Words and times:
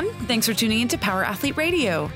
everyone. 0.00 0.26
Thanks 0.26 0.46
for 0.46 0.54
tuning 0.54 0.80
in 0.80 0.88
to 0.88 0.98
Power 0.98 1.24
Athlete 1.24 1.56
Radio. 1.56 2.10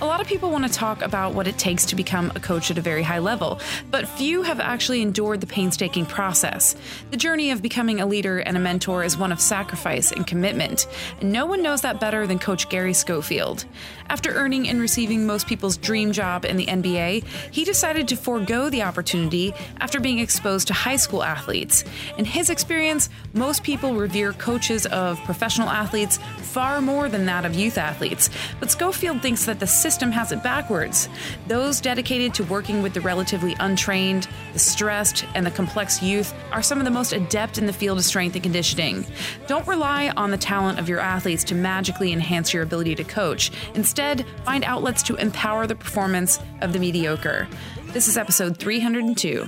A 0.00 0.06
lot 0.06 0.20
of 0.20 0.26
people 0.26 0.50
want 0.50 0.66
to 0.66 0.72
talk 0.72 1.02
about 1.02 1.34
what 1.34 1.46
it 1.46 1.58
takes 1.58 1.84
to 1.86 1.96
become 1.96 2.32
a 2.34 2.40
coach 2.40 2.70
at 2.70 2.78
a 2.78 2.80
very 2.80 3.02
high 3.02 3.18
level, 3.18 3.60
but 3.90 4.08
few 4.08 4.42
have 4.42 4.60
actually 4.60 5.02
endured 5.02 5.40
the 5.40 5.46
painstaking 5.46 6.06
process. 6.06 6.74
The 7.10 7.16
journey 7.16 7.50
of 7.50 7.62
becoming 7.62 8.00
a 8.00 8.06
leader 8.06 8.38
and 8.38 8.56
a 8.56 8.60
mentor 8.60 9.04
is 9.04 9.16
one 9.16 9.30
of 9.30 9.40
sacrifice 9.40 10.10
and 10.10 10.26
commitment, 10.26 10.88
and 11.20 11.30
no 11.30 11.46
one 11.46 11.62
knows 11.62 11.82
that 11.82 12.00
better 12.00 12.26
than 12.26 12.38
Coach 12.38 12.68
Gary 12.68 12.94
Schofield. 12.94 13.66
After 14.08 14.32
earning 14.32 14.68
and 14.68 14.80
receiving 14.80 15.26
most 15.26 15.46
people's 15.46 15.76
dream 15.76 16.12
job 16.12 16.44
in 16.44 16.56
the 16.56 16.66
NBA, 16.66 17.24
he 17.52 17.64
decided 17.64 18.08
to 18.08 18.16
forego 18.16 18.70
the 18.70 18.82
opportunity 18.82 19.52
after 19.80 20.00
being 20.00 20.18
exposed 20.18 20.68
to 20.68 20.72
high 20.72 20.96
school 20.96 21.22
athletes. 21.22 21.84
In 22.16 22.24
his 22.24 22.48
experience, 22.48 23.10
most 23.34 23.62
people 23.62 23.94
revere 23.94 24.32
coaches 24.32 24.86
of 24.86 25.22
professional 25.24 25.68
athletes 25.68 26.18
far 26.38 26.80
more 26.80 27.08
than 27.08 27.26
that 27.28 27.44
of 27.44 27.54
youth 27.54 27.78
athletes. 27.78 28.30
But 28.58 28.70
Schofield 28.70 29.22
thinks 29.22 29.44
that 29.44 29.60
the 29.60 29.66
system 29.66 30.10
has 30.12 30.32
it 30.32 30.42
backwards. 30.42 31.08
Those 31.46 31.80
dedicated 31.80 32.34
to 32.34 32.44
working 32.44 32.82
with 32.82 32.94
the 32.94 33.00
relatively 33.00 33.54
untrained, 33.60 34.28
the 34.52 34.58
stressed, 34.58 35.24
and 35.34 35.46
the 35.46 35.50
complex 35.50 36.02
youth 36.02 36.34
are 36.52 36.62
some 36.62 36.78
of 36.78 36.84
the 36.84 36.90
most 36.90 37.12
adept 37.12 37.58
in 37.58 37.66
the 37.66 37.72
field 37.72 37.98
of 37.98 38.04
strength 38.04 38.34
and 38.34 38.42
conditioning. 38.42 39.06
Don't 39.46 39.66
rely 39.66 40.10
on 40.16 40.30
the 40.30 40.38
talent 40.38 40.78
of 40.78 40.88
your 40.88 41.00
athletes 41.00 41.44
to 41.44 41.54
magically 41.54 42.12
enhance 42.12 42.52
your 42.52 42.62
ability 42.62 42.94
to 42.96 43.04
coach. 43.04 43.50
Instead, 43.74 44.26
find 44.44 44.64
outlets 44.64 45.02
to 45.04 45.16
empower 45.16 45.66
the 45.66 45.76
performance 45.76 46.40
of 46.60 46.72
the 46.72 46.78
mediocre. 46.78 47.48
This 47.92 48.08
is 48.08 48.18
episode 48.18 48.58
302. 48.58 49.46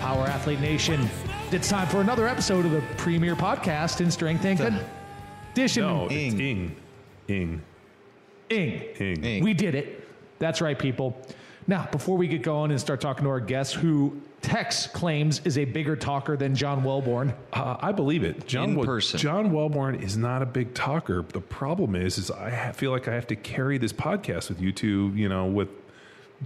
Power 0.00 0.26
Athlete 0.26 0.60
Nation. 0.60 1.08
It's 1.52 1.68
time 1.68 1.86
for 1.88 2.00
another 2.00 2.26
episode 2.26 2.64
of 2.66 2.72
the 2.72 2.82
premier 2.96 3.36
podcast 3.36 4.00
in 4.00 4.10
strength 4.10 4.44
and 4.44 4.58
conditioning. 5.54 5.88
No, 5.88 6.04
it's 6.10 6.34
Ing. 6.34 6.40
Ing. 6.40 6.76
Ing. 7.28 7.62
Ing. 8.50 8.82
Ing. 8.98 9.24
Ing. 9.24 9.44
We 9.44 9.54
did 9.54 9.74
it. 9.74 10.08
That's 10.38 10.60
right, 10.60 10.78
people. 10.78 11.16
Now, 11.68 11.88
before 11.92 12.16
we 12.16 12.26
get 12.28 12.42
going 12.42 12.70
and 12.72 12.80
start 12.80 13.00
talking 13.00 13.24
to 13.24 13.30
our 13.30 13.40
guest, 13.40 13.74
who 13.74 14.20
Tex 14.42 14.86
claims 14.88 15.40
is 15.44 15.56
a 15.58 15.64
bigger 15.64 15.96
talker 15.96 16.36
than 16.36 16.54
John 16.54 16.82
Welbourn. 16.82 17.34
Uh, 17.52 17.76
I 17.80 17.92
believe 17.92 18.22
it. 18.24 18.46
John 18.46 18.70
In 18.70 18.76
Wel- 18.76 18.86
person. 18.86 19.18
John 19.18 19.50
Welbourn 19.50 20.00
is 20.02 20.16
not 20.16 20.42
a 20.42 20.46
big 20.46 20.74
talker. 20.74 21.22
The 21.22 21.40
problem 21.40 21.94
is, 21.96 22.18
is 22.18 22.30
I 22.30 22.50
ha- 22.50 22.72
feel 22.72 22.90
like 22.90 23.08
I 23.08 23.14
have 23.14 23.26
to 23.28 23.36
carry 23.36 23.78
this 23.78 23.92
podcast 23.92 24.48
with 24.48 24.60
you 24.60 24.72
two, 24.72 25.12
you 25.14 25.28
know, 25.28 25.46
with 25.46 25.68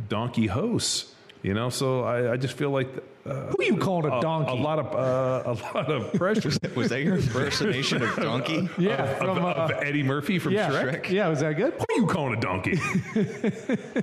donkey 0.09 0.47
hosts. 0.47 1.15
You 1.43 1.55
know, 1.55 1.71
so 1.71 2.03
I, 2.05 2.33
I 2.33 2.37
just 2.37 2.55
feel 2.55 2.71
like 2.71 2.89
uh, 3.31 3.47
Who 3.47 3.65
you 3.65 3.77
calling 3.77 4.13
a 4.13 4.21
donkey? 4.21 4.53
A 4.53 4.55
lot 4.55 4.79
of 4.79 4.87
uh, 4.95 5.51
a 5.51 5.55
lot 5.75 5.91
of 5.91 6.13
pressure. 6.15 6.51
Was 6.75 6.89
that 6.91 7.03
your 7.03 7.17
impersonation 7.17 8.03
of 8.03 8.15
Donkey? 8.17 8.69
Yeah, 8.79 9.03
of, 9.03 9.19
from, 9.19 9.45
uh, 9.45 9.53
of 9.53 9.71
Eddie 9.73 10.03
Murphy 10.03 10.39
from 10.39 10.53
yeah, 10.55 10.71
Shrek. 10.71 11.11
yeah, 11.11 11.29
was 11.29 11.41
that 11.41 11.57
good? 11.57 11.75
Who 11.75 11.85
are 11.89 11.97
you 11.97 12.07
calling 12.07 12.37
a 12.37 12.41
donkey? 12.41 12.73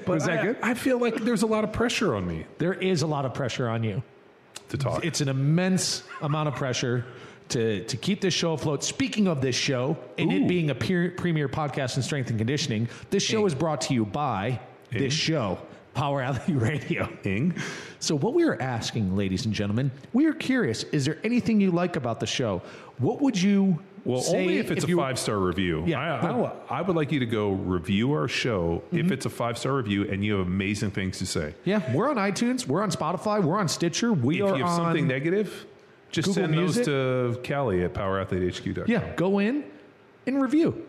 Was 0.08 0.25
that 0.25 0.39
I, 0.39 0.44
good? 0.44 0.58
I 0.61 0.73
feel 0.73 1.00
like 1.00 1.16
there's 1.23 1.42
a 1.44 1.47
lot 1.47 1.64
of 1.64 1.72
pressure 1.73 2.16
on 2.16 2.28
me 2.28 2.45
There 2.58 2.73
is 2.73 3.02
a 3.02 3.08
lot 3.08 3.25
of 3.25 3.34
pressure 3.34 3.67
on 3.67 3.84
you. 3.84 4.03
to 4.69 4.78
talk. 4.78 5.03
It's 5.06 5.22
an 5.22 5.30
immense 5.30 6.03
amount 6.22 6.50
of 6.50 6.56
pressure 6.56 7.06
to, 7.50 7.84
to 7.86 7.97
keep 7.97 8.22
this 8.22 8.34
show 8.34 8.53
afloat. 8.53 8.84
Speaking 8.84 9.28
of 9.28 9.41
this 9.41 9.56
show, 9.56 9.97
and 10.17 10.31
it 10.31 10.47
being 10.47 10.69
a 10.69 10.75
peer, 10.75 11.12
premier 11.17 11.47
podcast 11.50 11.97
in 11.97 12.03
strength 12.03 12.30
and 12.30 12.38
conditioning, 12.38 12.89
this 13.09 13.23
show 13.23 13.45
is 13.45 13.56
brought 13.56 13.81
to 13.81 13.94
you 13.94 14.06
by 14.06 14.59
this 14.91 15.14
show, 15.14 15.58
Power 15.98 16.22
Athlete 16.22 16.58
Radio. 16.62 17.09
Ing. 17.23 17.56
So, 18.00 18.16
what 18.16 18.36
we 18.36 18.44
are 18.44 18.62
asking, 18.62 19.16
ladies 19.16 19.45
and 19.45 19.53
gentlemen, 19.53 19.90
we 20.14 20.28
are 20.28 20.34
curious: 20.34 20.84
is 20.84 21.06
there 21.06 21.17
anything 21.23 21.59
you 21.59 21.72
like 21.72 21.96
about 21.96 22.19
the 22.19 22.28
show? 22.28 22.62
What 23.00 23.19
would 23.22 23.40
you 23.41 23.80
Well, 24.06 24.22
say 24.22 24.41
only 24.41 24.57
if 24.59 24.69
it's 24.69 24.86
a 24.86 24.88
you- 24.88 24.97
five 24.97 25.18
star 25.18 25.38
review. 25.40 25.84
Yeah, 25.88 26.00
I, 26.00 26.28
I, 26.75 26.80
I 26.80 26.81
would 26.84 26.96
like 26.96 27.12
you 27.12 27.19
to 27.19 27.25
go 27.25 27.50
review 27.52 28.12
our 28.13 28.28
show 28.28 28.84
Mm-hmm. 28.88 29.00
if 29.00 29.12
it's 29.12 29.25
a 29.25 29.30
five 29.31 29.57
star 29.57 29.74
review 29.74 30.07
and 30.09 30.24
you 30.24 30.38
have 30.38 30.46
amazing 30.47 30.91
things 30.91 31.18
to 31.18 31.25
say. 31.25 31.56
Yeah, 31.66 31.81
we're 31.94 32.09
on 32.09 32.18
iTunes, 32.18 32.68
we're 32.68 32.84
on 32.84 32.91
Spotify, 32.91 33.44
we're 33.44 33.57
on 33.57 33.68
Stitcher. 33.68 34.13
We 34.13 34.38
If 34.38 34.44
are 34.44 34.52
If 34.53 34.57
you 34.59 34.63
have 34.66 34.80
on. 34.80 34.86
something 34.86 35.07
negative, 35.07 35.66
just 36.12 36.28
Google 36.28 36.44
send 36.44 36.52
Music? 36.56 36.86
those 36.86 37.38
to 37.38 37.41
Callie 37.53 37.84
at 37.84 37.94
powerathletehq.com. 37.96 38.86
Yeah, 38.88 39.13
go 39.16 39.40
in 39.40 39.63
and 40.28 40.40
review 40.41 40.86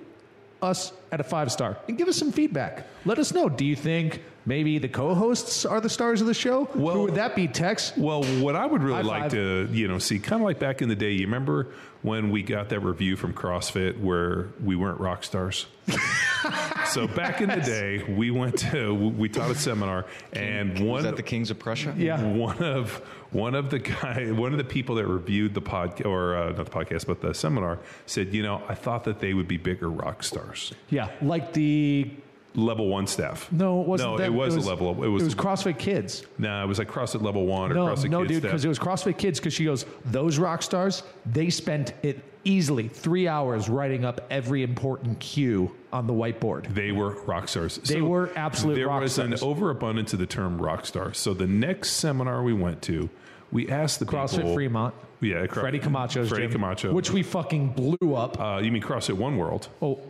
us 0.60 0.92
at 1.12 1.20
a 1.20 1.24
five 1.24 1.50
star 1.50 1.78
and 1.88 1.96
give 1.96 2.08
us 2.08 2.16
some 2.16 2.30
feedback. 2.32 2.86
Let 3.06 3.18
us 3.18 3.32
know. 3.32 3.48
Do 3.48 3.64
you 3.64 3.74
think 3.76 4.22
maybe 4.48 4.78
the 4.78 4.88
co-hosts 4.88 5.64
are 5.66 5.80
the 5.80 5.90
stars 5.90 6.20
of 6.20 6.26
the 6.26 6.34
show? 6.34 6.68
Well- 6.74 6.94
Who 6.96 7.02
would 7.02 7.14
that 7.16 7.36
be? 7.36 7.46
Tex. 7.46 7.92
Well, 7.96 8.24
what 8.40 8.56
I 8.56 8.64
would 8.66 8.82
really 8.82 9.02
High 9.02 9.08
like 9.08 9.22
five. 9.24 9.30
to, 9.32 9.68
you 9.70 9.86
know, 9.88 9.98
see, 9.98 10.18
kind 10.18 10.40
of 10.42 10.46
like 10.46 10.58
back 10.58 10.82
in 10.82 10.88
the 10.88 10.96
day, 10.96 11.12
you 11.12 11.26
remember 11.26 11.68
when 12.02 12.30
we 12.30 12.42
got 12.42 12.68
that 12.70 12.80
review 12.80 13.16
from 13.16 13.32
CrossFit 13.34 14.00
where 14.00 14.48
we 14.64 14.74
weren't 14.76 15.00
rock 15.00 15.22
stars? 15.24 15.66
so 16.86 17.06
back 17.08 17.40
in 17.40 17.48
the 17.48 17.56
day, 17.60 18.02
we 18.08 18.30
went 18.30 18.58
to, 18.58 18.94
we 18.94 19.28
taught 19.28 19.50
a 19.50 19.54
seminar, 19.54 20.06
and 20.32 20.78
one 20.78 20.88
Was 20.88 21.04
that 21.04 21.16
the 21.16 21.22
Kings 21.22 21.50
of 21.50 21.58
Prussia? 21.58 21.94
Yeah. 21.96 22.22
one 22.22 22.58
of 22.62 22.92
one 23.30 23.54
of 23.54 23.68
the 23.68 23.78
guy 23.78 24.30
one 24.30 24.52
of 24.52 24.58
the 24.58 24.64
people 24.64 24.94
that 24.94 25.06
reviewed 25.06 25.52
the 25.52 25.60
podcast 25.60 26.06
or 26.06 26.34
uh, 26.34 26.46
not 26.52 26.64
the 26.64 26.64
podcast 26.64 27.06
but 27.06 27.20
the 27.20 27.34
seminar 27.34 27.78
said 28.06 28.32
you 28.32 28.42
know 28.42 28.62
i 28.70 28.74
thought 28.74 29.04
that 29.04 29.20
they 29.20 29.34
would 29.34 29.46
be 29.46 29.58
bigger 29.58 29.90
rock 29.90 30.22
stars 30.22 30.72
Yeah, 30.88 31.10
like 31.20 31.52
the 31.52 32.10
level 32.54 32.88
one 32.88 33.06
staff 33.06 33.50
no, 33.52 33.80
it 33.82 33.86
wasn't 33.86 34.10
no 34.10 34.16
them. 34.18 34.26
it 34.32 34.36
was, 34.36 34.56
a 34.56 34.60
level 34.60 34.90
it 35.04 35.08
was, 35.08 35.22
it 35.22 35.24
was 35.26 35.34
CrossFit 35.34 35.78
Kids. 35.78 36.24
no 36.38 36.64
it 36.64 36.66
was 36.66 36.78
like 36.78 36.88
crossfit 36.88 37.22
level 37.22 37.46
one 37.46 37.70
or 37.70 37.74
No, 37.74 37.86
crossfit 37.86 38.10
no, 38.10 38.20
Kids 38.20 38.32
dude, 38.32 38.42
because 38.42 38.64
it 38.64 38.68
was 38.68 38.78
CrossFit 38.78 39.18
Kids. 39.18 39.38
Because 39.38 39.52
she 39.52 39.64
goes, 39.64 39.84
those 40.06 40.38
rock 40.38 40.62
stars, 40.62 41.02
they 41.26 41.50
spent 41.50 41.92
it 42.02 42.24
easily 42.44 42.88
three 42.88 43.28
hours 43.28 43.68
writing 43.68 44.04
up 44.04 44.20
every 44.30 44.62
important 44.62 45.20
cue 45.20 45.74
on 45.92 46.06
the 46.06 46.12
whiteboard. 46.12 46.72
they 46.74 46.90
were 46.92 47.20
rock 47.24 47.48
stars. 47.48 47.76
They 47.78 48.00
were 48.00 48.30
absolute 48.34 48.76
There 48.76 48.88
was 48.88 49.12
stars. 49.12 49.42
an 49.42 49.48
overabundance 49.48 50.12
of 50.14 50.18
the 50.18 50.26
term 50.26 50.60
rock 50.60 50.86
star. 50.86 51.12
So 51.14 51.34
the 51.34 51.46
next 51.46 51.90
seminar 51.92 52.42
we 52.42 52.54
went 52.54 52.80
to, 52.82 53.10
we 53.52 53.68
asked 53.68 53.98
the 53.98 54.06
CrossFit 54.06 54.36
people. 54.38 54.54
Fremont. 54.54 54.94
Yeah, 55.20 55.46
Cro- 55.46 55.62
Freddie 55.62 55.80
Camacho's 55.80 56.28
Freddie 56.28 56.44
gym, 56.44 56.52
Camacho. 56.52 56.92
which 56.92 57.10
we 57.10 57.22
fucking 57.22 57.70
blew 57.70 58.14
up. 58.14 58.40
uh, 58.40 58.60
you 58.62 58.70
mean 58.72 58.82
CrossFit 58.82 59.14
One 59.14 59.36
World? 59.36 59.68
Oh, 59.82 60.00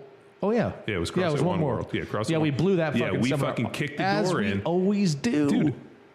oh 0.43 0.51
yeah. 0.51 0.73
Yeah, 0.87 0.97
it 0.97 0.99
was 0.99 1.13
yeah, 1.17 1.29
it 1.29 1.33
was 1.33 1.43
one 1.43 1.51
One 1.53 1.61
more. 1.61 1.75
World. 1.77 1.91
Yeah, 1.93 2.03
CrossFit 2.03 2.31
Yeah, 2.31 2.39
we 2.39 2.51
blew 2.51 2.77
that. 2.77 2.93
Fucking 2.95 3.15
Yeah, 3.15 3.21
we 3.21 3.29
seminar. 3.31 3.51
fucking 3.51 3.71
kicked 3.71 3.97
the 3.99 4.05
As 4.05 4.31
door 4.31 4.41
we 4.41 4.53
in. 4.53 4.63
Always 4.63 5.15
do. 5.15 5.49
dude 5.51 5.75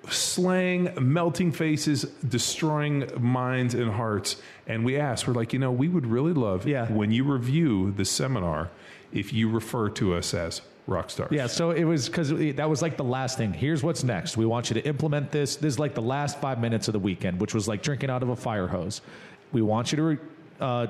slang 0.09 0.93
melting 0.99 1.49
faces 1.51 2.03
destroying 2.27 3.09
minds 3.21 3.73
and 3.73 3.89
hearts 3.89 4.35
and 4.67 4.83
we 4.83 4.97
asked 4.99 5.25
we're 5.25 5.33
like 5.33 5.53
you 5.53 5.59
know 5.59 5.71
we 5.71 5.87
would 5.87 6.05
really 6.05 6.33
love 6.33 6.67
Yeah. 6.67 6.91
when 6.91 7.09
you 7.11 7.23
review 7.23 7.91
the 7.91 8.03
seminar 8.03 8.69
if 9.13 9.31
you 9.31 9.49
refer 9.49 9.87
to 9.91 10.13
us 10.15 10.33
as 10.33 10.61
rock 10.87 11.09
stars 11.09 11.29
Yeah, 11.31 11.47
so 11.47 11.71
it 11.71 11.85
was 11.85 12.07
because 12.09 12.29
that 12.31 12.69
was 12.69 12.81
like 12.81 12.97
the 12.97 13.03
last 13.05 13.37
thing. 13.37 13.53
Here's 13.53 13.81
what's 13.81 14.03
next. 14.03 14.35
We 14.35 14.45
want 14.45 14.69
you 14.69 14.73
to 14.73 14.85
implement 14.85 15.31
this. 15.31 15.55
This 15.55 15.75
is 15.75 15.79
like 15.79 15.93
the 15.95 16.01
last 16.01 16.41
five 16.41 16.59
minutes 16.59 16.89
of 16.89 16.91
the 16.91 16.99
weekend, 16.99 17.39
which 17.39 17.53
was 17.53 17.69
like 17.69 17.81
drinking 17.81 18.09
out 18.09 18.21
of 18.23 18.27
a 18.27 18.35
fire 18.35 18.67
hose. 18.67 18.99
We 19.53 19.61
want 19.61 19.93
you 19.93 20.17
to 20.59 20.63
uh, 20.65 20.87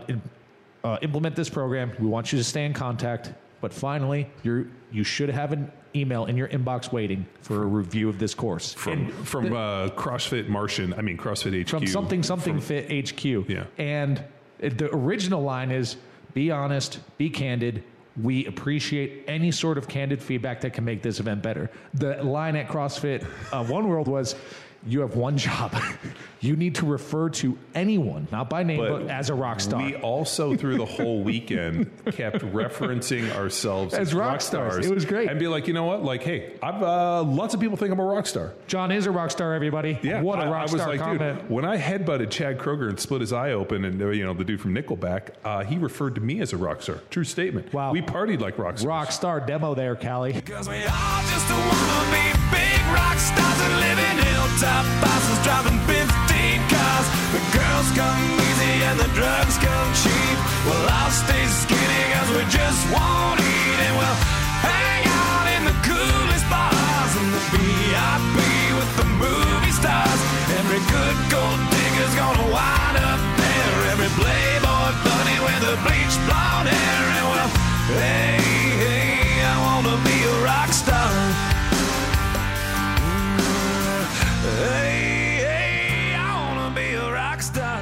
uh, 0.84 0.98
implement 1.02 1.36
this 1.36 1.50
program. 1.50 1.92
We 2.00 2.08
want 2.08 2.32
you 2.32 2.38
to 2.38 2.44
stay 2.44 2.66
in 2.66 2.74
contact. 2.74 3.34
But 3.62 3.74
finally, 3.74 4.30
you're 4.44 4.68
you 4.92 5.06
should 5.06 5.30
have 5.30 5.54
an 5.54 5.72
email 5.96 6.26
in 6.26 6.36
your 6.36 6.50
inbox 6.50 6.92
waiting 6.92 7.26
for 7.42 7.64
a 7.64 7.66
review 7.66 8.10
of 8.10 8.20
this 8.20 8.36
course 8.36 8.74
from 8.74 9.10
from 9.24 9.54
uh, 9.54 9.88
CrossFit 9.90 10.50
Martian 10.50 10.94
I 10.96 11.02
mean 11.02 11.18
CrossFit 11.18 11.64
HQ 11.64 11.70
from 11.70 11.88
something 11.88 12.24
something 12.24 12.60
fit 12.60 12.92
HQ. 13.10 13.24
Yeah. 13.50 13.66
And 13.78 14.22
the 14.60 14.94
original 14.94 15.42
line 15.42 15.72
is 15.72 15.96
be 16.34 16.52
honest, 16.52 17.00
be 17.18 17.30
candid. 17.30 17.84
We 18.22 18.46
appreciate 18.46 19.24
any 19.28 19.52
sort 19.52 19.78
of 19.78 19.88
candid 19.88 20.22
feedback 20.22 20.62
that 20.62 20.74
can 20.74 20.84
make 20.84 21.02
this 21.02 21.20
event 21.20 21.42
better. 21.42 21.72
The 21.94 22.22
line 22.24 22.56
at 22.56 22.68
CrossFit 22.68 23.26
uh, 23.52 23.64
One 23.64 23.88
World 23.88 24.08
was 24.08 24.36
you 24.86 25.02
have 25.02 25.16
one 25.16 25.38
job. 25.38 25.74
you 26.42 26.56
need 26.58 26.76
to 26.76 26.86
refer 26.86 27.30
to 27.30 27.58
anyone, 27.74 28.28
not 28.32 28.50
by 28.50 28.64
name, 28.64 28.78
but, 28.80 29.08
as 29.08 29.30
a 29.30 29.34
rock 29.34 29.62
star. 29.62 29.82
We 29.82 29.96
also, 29.96 30.56
through 30.56 30.78
the 30.78 30.86
whole 30.86 31.24
weekend, 31.24 31.90
kept 32.12 32.40
referencing 32.40 33.34
ourselves 33.34 33.94
As 33.94 34.10
as, 34.10 34.14
rock 34.14 34.32
rock 34.32 34.42
stars. 34.42 34.74
stars. 34.74 34.86
It 34.86 34.94
was 34.94 35.06
great. 35.06 35.30
And 35.30 35.40
be 35.40 35.48
like, 35.48 35.68
you 35.68 35.74
know 35.74 35.86
what? 35.86 36.04
Like, 36.04 36.24
hey, 36.24 36.58
I've 36.62 36.84
uh, 36.84 37.24
lots 37.24 37.54
of 37.54 37.60
people 37.62 37.78
think 37.78 37.92
I'm 37.92 38.00
a 38.00 38.06
rock 38.06 38.26
star. 38.28 38.54
John 38.68 38.92
is 38.92 39.06
a 39.06 39.12
rock 39.12 39.32
star, 39.32 39.54
everybody. 39.54 39.98
Yeah, 40.02 40.22
What 40.22 40.40
a 40.40 40.44
I- 40.44 40.50
rock 40.50 40.68
star. 40.70 40.82
I 40.82 40.90
was 40.90 40.98
star 41.00 41.08
like, 41.08 41.20
comment. 41.20 41.42
Dude, 41.44 41.50
when 41.50 41.66
I 41.66 41.78
headbutted 41.78 42.30
Chad 42.30 42.58
Kroeger 42.60 42.90
and 42.90 43.00
split 43.00 43.22
his 43.22 43.32
eye 43.32 43.52
open, 43.52 43.86
and 43.86 44.02
uh, 44.02 44.10
you 44.10 44.26
know 44.26 44.34
the 44.34 44.44
dude 44.44 44.60
from 44.60 44.76
Nickelback, 44.76 45.30
uh, 45.46 45.64
he 45.64 45.78
referred 45.78 46.16
to 46.16 46.22
me 46.22 46.42
as 46.42 46.52
a 46.54 46.58
rock 46.58 46.82
star. 46.82 47.00
True 47.10 47.24
statement. 47.24 47.72
Wow. 47.74 47.92
we 47.92 48.02
partied 48.02 48.42
like 48.42 48.58
rock 48.58 48.78
stars. 48.78 48.86
Rock 48.88 49.12
star 49.12 49.40
demo 49.40 49.76
there, 49.76 49.96
Callie. 49.96 50.42
Cause 50.42 50.68
we 50.68 50.76
all 50.84 51.22
just 51.24 51.50
wanna 51.50 52.12
be 52.12 52.40
big 52.52 52.82
rock 52.94 53.18
stars 53.18 53.62
and 53.62 53.80
live 53.80 54.23
top 54.60 54.86
bosses 55.02 55.40
driving 55.42 55.80
15 55.90 55.98
cars. 56.70 57.08
The 57.34 57.42
girls 57.58 57.90
come 57.98 58.22
easy 58.38 58.74
and 58.86 59.00
the 59.00 59.10
drugs 59.18 59.58
come 59.58 59.90
cheap. 59.98 60.38
Well, 60.68 60.86
I'll 60.90 61.14
stay 61.14 61.46
skinny 61.50 62.04
cause 62.14 62.30
we 62.38 62.44
just 62.54 62.82
won't 62.94 63.40
eat. 63.42 63.78
And 63.82 63.94
we'll 63.98 64.20
hang 64.62 65.04
out 65.10 65.48
in 65.58 65.62
the 65.66 65.78
coolest 65.82 66.46
bars 66.54 67.14
and 67.18 67.30
the 67.34 67.44
VIP 67.50 68.38
with 68.78 68.92
the 69.02 69.08
movie 69.18 69.74
stars. 69.74 70.22
Every 70.62 70.82
good 70.92 71.18
gold 71.34 71.62
digger's 71.74 72.14
gonna 72.14 72.48
wind 72.54 72.96
up 73.02 73.22
there. 73.42 73.76
Every 73.94 74.12
playboy 74.22 74.90
bunny 75.02 75.38
with 75.42 75.62
the 75.66 75.76
bleached 75.82 76.22
blonde 76.30 76.70
hair. 76.70 77.04
And 77.18 77.26
well, 77.32 77.50
hey, 77.98 78.38
hey, 78.86 79.42
I 79.42 79.56
wanna 79.66 79.98
be 80.06 80.18
a 80.30 80.36
rock 80.46 80.70
star. 80.70 81.53
Hey, 84.44 85.38
hey, 85.40 86.16
I 86.16 86.56
wanna 86.56 86.76
be 86.76 86.94
a 86.94 87.12
rock 87.12 87.42
star. 87.42 87.80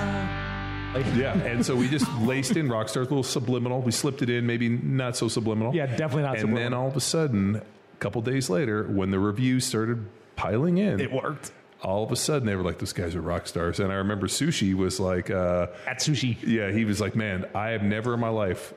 Yeah, 1.15 1.33
and 1.43 1.65
so 1.65 1.75
we 1.75 1.87
just 1.89 2.05
laced 2.21 2.55
in 2.55 2.69
rock 2.69 2.87
stars, 2.89 3.07
a 3.07 3.09
little 3.09 3.23
subliminal. 3.23 3.81
We 3.81 3.91
slipped 3.91 4.21
it 4.21 4.29
in, 4.29 4.45
maybe 4.45 4.69
not 4.69 5.17
so 5.17 5.27
subliminal. 5.27 5.73
Yeah, 5.73 5.87
definitely 5.87 6.23
not 6.23 6.37
And 6.37 6.49
then 6.49 6.55
subliminal. 6.55 6.81
all 6.83 6.87
of 6.89 6.95
a 6.95 6.99
sudden, 7.01 7.55
a 7.55 7.97
couple 7.99 8.21
days 8.21 8.49
later, 8.49 8.83
when 8.83 9.09
the 9.09 9.17
reviews 9.19 9.65
started 9.65 10.05
piling 10.35 10.77
in, 10.77 10.99
It 10.99 11.11
worked. 11.11 11.51
all 11.81 12.03
of 12.03 12.11
a 12.11 12.15
sudden 12.15 12.45
they 12.45 12.55
were 12.55 12.63
like, 12.63 12.77
"Those 12.77 12.93
guys 12.93 13.15
are 13.15 13.21
rock 13.21 13.47
stars." 13.47 13.79
And 13.79 13.91
I 13.91 13.95
remember 13.95 14.27
Sushi 14.27 14.75
was 14.75 14.99
like, 14.99 15.31
uh, 15.31 15.67
At 15.87 15.97
sushi. 15.99 16.37
"Yeah, 16.45 16.69
he 16.71 16.85
was 16.85 17.01
like, 17.01 17.15
man, 17.15 17.45
I 17.55 17.69
have 17.69 17.81
never 17.83 18.13
in 18.13 18.19
my 18.19 18.29
life." 18.29 18.73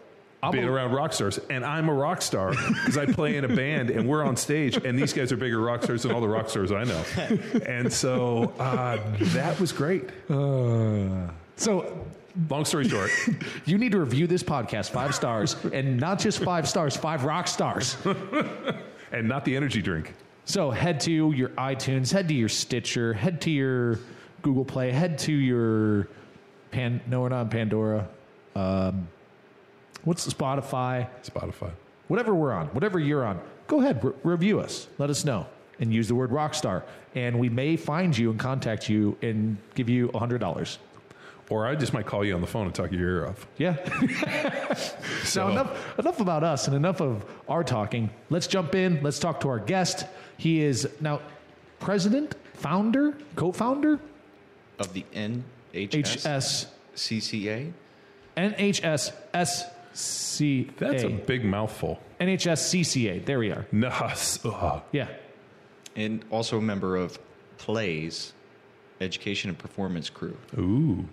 Been 0.53 0.65
a- 0.65 0.73
around 0.73 0.93
rock 0.93 1.13
stars, 1.13 1.39
and 1.51 1.65
I'm 1.65 1.89
a 1.89 1.95
rock 1.95 2.23
star 2.23 2.51
because 2.51 2.99
I 2.99 3.07
play 3.07 3.37
in 3.37 3.45
a 3.45 3.49
band 3.49 3.91
and 3.91 4.09
we're 4.09 4.25
on 4.25 4.37
stage, 4.37 4.77
and 4.77 4.99
these 4.99 5.13
guys 5.13 5.33
are 5.33 5.37
bigger 5.37 5.61
rock 5.61 5.83
stars 5.83 6.03
than 6.03 6.13
all 6.13 6.21
the 6.21 6.29
rock 6.29 6.49
stars 6.49 6.73
I 6.73 6.85
know, 6.85 7.05
and 7.67 7.93
so 7.93 8.53
uh, 8.59 8.99
that 9.19 9.59
was 9.61 9.73
great. 9.73 10.11
So 11.57 12.07
Long 12.51 12.65
story 12.65 12.89
short, 12.89 13.11
you 13.65 13.79
need 13.79 13.93
to 13.93 14.01
review 14.01 14.27
this 14.27 14.43
podcast 14.43 14.91
five 14.91 15.15
stars, 15.15 15.55
and 15.73 16.01
not 16.01 16.19
just 16.19 16.43
five 16.43 16.69
stars, 16.69 16.97
five 16.97 17.23
rock 17.25 17.47
stars. 17.47 17.97
and 19.13 19.29
not 19.29 19.45
the 19.45 19.55
energy 19.55 19.81
drink. 19.81 20.15
So 20.45 20.71
head 20.71 20.99
to 21.01 21.31
your 21.31 21.51
iTunes, 21.51 22.13
head 22.13 22.27
to 22.29 22.35
your 22.35 22.49
Stitcher, 22.49 23.15
head 23.15 23.41
to 23.43 23.51
your 23.51 24.01
Google 24.43 24.65
Play, 24.65 24.91
head 24.91 25.17
to 25.21 25.33
your 25.33 26.09
Pan. 26.73 27.01
No, 27.07 27.21
we're 27.21 27.29
not 27.29 27.41
on 27.41 27.49
Pandora. 27.51 28.09
Um, 28.57 29.07
what's 30.05 30.27
Spotify? 30.33 31.09
Spotify. 31.25 31.71
Whatever 32.09 32.35
we're 32.35 32.53
on, 32.53 32.67
whatever 32.69 32.99
you're 32.99 33.25
on, 33.25 33.41
go 33.67 33.81
ahead, 33.81 34.03
re- 34.05 34.13
review 34.23 34.61
us. 34.61 34.87
Let 34.99 35.11
us 35.11 35.25
know, 35.25 35.47
and 35.81 35.93
use 35.93 36.09
the 36.09 36.15
word 36.15 36.31
rockstar, 36.31 36.83
and 37.15 37.39
we 37.39 37.49
may 37.49 37.77
find 37.77 38.17
you 38.17 38.31
and 38.31 38.39
contact 38.39 38.89
you 38.89 39.17
and 39.23 39.57
give 39.75 39.89
you 39.89 40.11
a 40.15 40.19
hundred 40.19 40.39
dollars. 40.39 40.79
Or 41.51 41.67
I 41.67 41.75
just 41.75 41.93
might 41.93 42.07
call 42.07 42.25
you 42.25 42.35
on 42.35 42.41
the 42.41 42.47
phone 42.47 42.65
and 42.67 42.75
talk 42.75 42.91
your 42.91 43.01
ear 43.03 43.27
off. 43.27 43.47
Yeah. 43.59 43.77
So 45.25 45.47
Now 45.47 45.53
enough 45.53 45.99
enough 45.99 46.21
about 46.21 46.45
us 46.45 46.67
and 46.67 46.77
enough 46.77 47.01
of 47.01 47.25
our 47.49 47.65
talking. 47.65 48.11
Let's 48.31 48.47
jump 48.47 48.75
in. 48.75 49.03
Let's 49.03 49.19
talk 49.19 49.41
to 49.41 49.49
our 49.49 49.59
guest. 49.59 50.07
He 50.37 50.63
is 50.63 50.89
now 51.01 51.21
president, 51.81 52.35
founder, 52.55 53.17
co-founder, 53.37 53.99
Of 54.79 54.93
the 54.93 55.05
NHS 55.15 56.27
HS 56.27 56.67
CCA. 56.97 57.73
NHSSCA. 59.95 60.77
that's 60.77 61.03
a 61.05 61.09
big 61.09 61.45
mouthful. 61.45 62.01
NHSCCA. 62.21 63.25
There 63.25 63.39
we 63.39 63.51
are. 63.51 63.67
Nas. 63.73 64.41
Ugh. 64.45 64.83
Yeah. 64.93 65.09
And 65.97 66.25
also 66.31 66.59
a 66.59 66.63
member 66.63 66.97
of 66.97 67.19
PLAE's, 67.59 68.33
Education 69.01 69.51
and 69.51 69.59
Performance 69.59 70.11
Crew. 70.11 70.37
Ooh. 70.59 71.09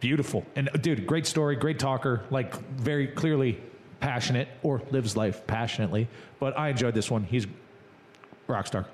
Beautiful. 0.00 0.44
And 0.54 0.68
uh, 0.68 0.72
dude, 0.72 1.06
great 1.06 1.26
story, 1.26 1.56
great 1.56 1.78
talker, 1.78 2.24
like 2.30 2.54
very 2.72 3.06
clearly 3.06 3.58
passionate 4.00 4.48
or 4.62 4.82
lives 4.90 5.16
life 5.16 5.46
passionately. 5.46 6.08
But 6.38 6.58
I 6.58 6.68
enjoyed 6.68 6.94
this 6.94 7.10
one. 7.10 7.24
He's 7.24 7.46
rock 8.46 8.66
star. 8.66 8.86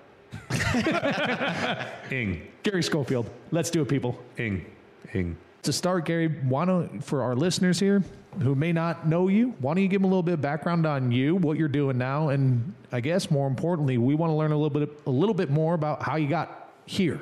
Ing. 2.11 2.47
Gary 2.63 2.83
Schofield. 2.83 3.29
Let's 3.51 3.71
do 3.71 3.83
it, 3.83 3.89
people. 3.89 4.19
Ing. 4.39 4.65
Ing. 5.13 5.37
To 5.63 5.73
start, 5.73 6.05
Gary, 6.05 6.29
why 6.29 6.65
don't 6.65 7.03
for 7.03 7.23
our 7.23 7.35
listeners 7.37 7.79
here 7.79 8.03
who 8.41 8.55
may 8.55 8.73
not 8.73 9.07
know 9.07 9.29
you, 9.29 9.55
why 9.61 9.75
don't 9.75 9.83
you 9.83 9.89
give 9.89 10.01
them 10.01 10.07
a 10.07 10.09
little 10.09 10.23
bit 10.23 10.35
of 10.35 10.41
background 10.41 10.87
on 10.87 11.13
you, 11.13 11.37
what 11.37 11.59
you're 11.59 11.69
doing 11.69 11.99
now, 11.99 12.31
and 12.31 12.75
I 12.91 13.01
guess 13.01 13.31
more 13.31 13.47
importantly, 13.47 13.99
we 13.99 14.15
want 14.15 14.31
to 14.31 14.35
learn 14.35 14.53
a 14.53 14.57
little 14.57 14.71
bit 14.71 14.91
a 15.07 15.11
little 15.11 15.35
bit 15.35 15.51
more 15.51 15.75
about 15.75 16.03
how 16.03 16.17
you 16.17 16.29
got 16.29 16.73
here. 16.87 17.21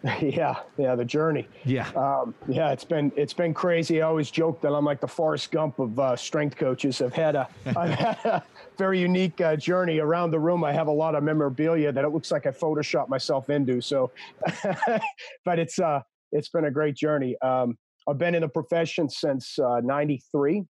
yeah, 0.20 0.54
yeah, 0.76 0.94
the 0.94 1.04
journey. 1.04 1.48
Yeah. 1.64 1.88
Um, 1.90 2.32
yeah, 2.46 2.70
it's 2.70 2.84
been 2.84 3.10
it's 3.16 3.32
been 3.32 3.52
crazy. 3.52 4.00
I 4.00 4.06
always 4.06 4.30
joke 4.30 4.60
that 4.60 4.72
I'm 4.72 4.84
like 4.84 5.00
the 5.00 5.08
Forrest 5.08 5.50
Gump 5.50 5.80
of 5.80 5.98
uh, 5.98 6.14
strength 6.14 6.56
coaches. 6.56 7.02
I've 7.02 7.12
had 7.12 7.34
a 7.34 7.48
I've 7.76 7.90
had 7.90 8.18
a 8.24 8.42
very 8.76 9.00
unique 9.00 9.40
uh, 9.40 9.56
journey 9.56 9.98
around 9.98 10.30
the 10.30 10.38
room. 10.38 10.62
I 10.62 10.72
have 10.72 10.86
a 10.86 10.92
lot 10.92 11.16
of 11.16 11.24
memorabilia 11.24 11.90
that 11.90 12.04
it 12.04 12.10
looks 12.10 12.30
like 12.30 12.46
I 12.46 12.50
photoshopped 12.50 13.08
myself 13.08 13.50
into. 13.50 13.80
So, 13.80 14.12
but 15.44 15.58
it's 15.58 15.80
uh 15.80 16.02
it's 16.32 16.48
been 16.48 16.66
a 16.66 16.70
great 16.70 16.96
journey. 16.96 17.36
Um, 17.42 17.76
I've 18.08 18.18
been 18.18 18.34
in 18.34 18.42
the 18.42 18.48
profession 18.48 19.08
since 19.08 19.58
'93. 19.58 20.64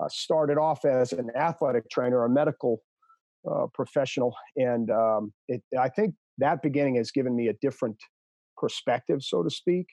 uh, 0.00 0.08
started 0.08 0.58
off 0.58 0.84
as 0.84 1.12
an 1.12 1.30
athletic 1.36 1.88
trainer, 1.90 2.24
a 2.24 2.28
medical 2.28 2.82
uh, 3.50 3.66
professional, 3.74 4.34
and 4.56 4.90
um, 4.90 5.32
it, 5.48 5.62
I 5.78 5.88
think 5.88 6.14
that 6.38 6.62
beginning 6.62 6.96
has 6.96 7.10
given 7.10 7.34
me 7.34 7.48
a 7.48 7.54
different 7.62 7.96
perspective, 8.56 9.22
so 9.22 9.42
to 9.42 9.50
speak, 9.50 9.86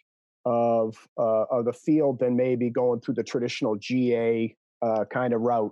of 0.46 0.96
uh, 1.20 1.44
of 1.52 1.66
the 1.66 1.74
field 1.74 2.20
than 2.20 2.36
maybe 2.36 2.70
going 2.70 3.00
through 3.00 3.14
the 3.16 3.24
traditional 3.24 3.76
GA 3.76 4.56
uh, 4.82 5.06
kind 5.12 5.34
of 5.34 5.42
route. 5.42 5.72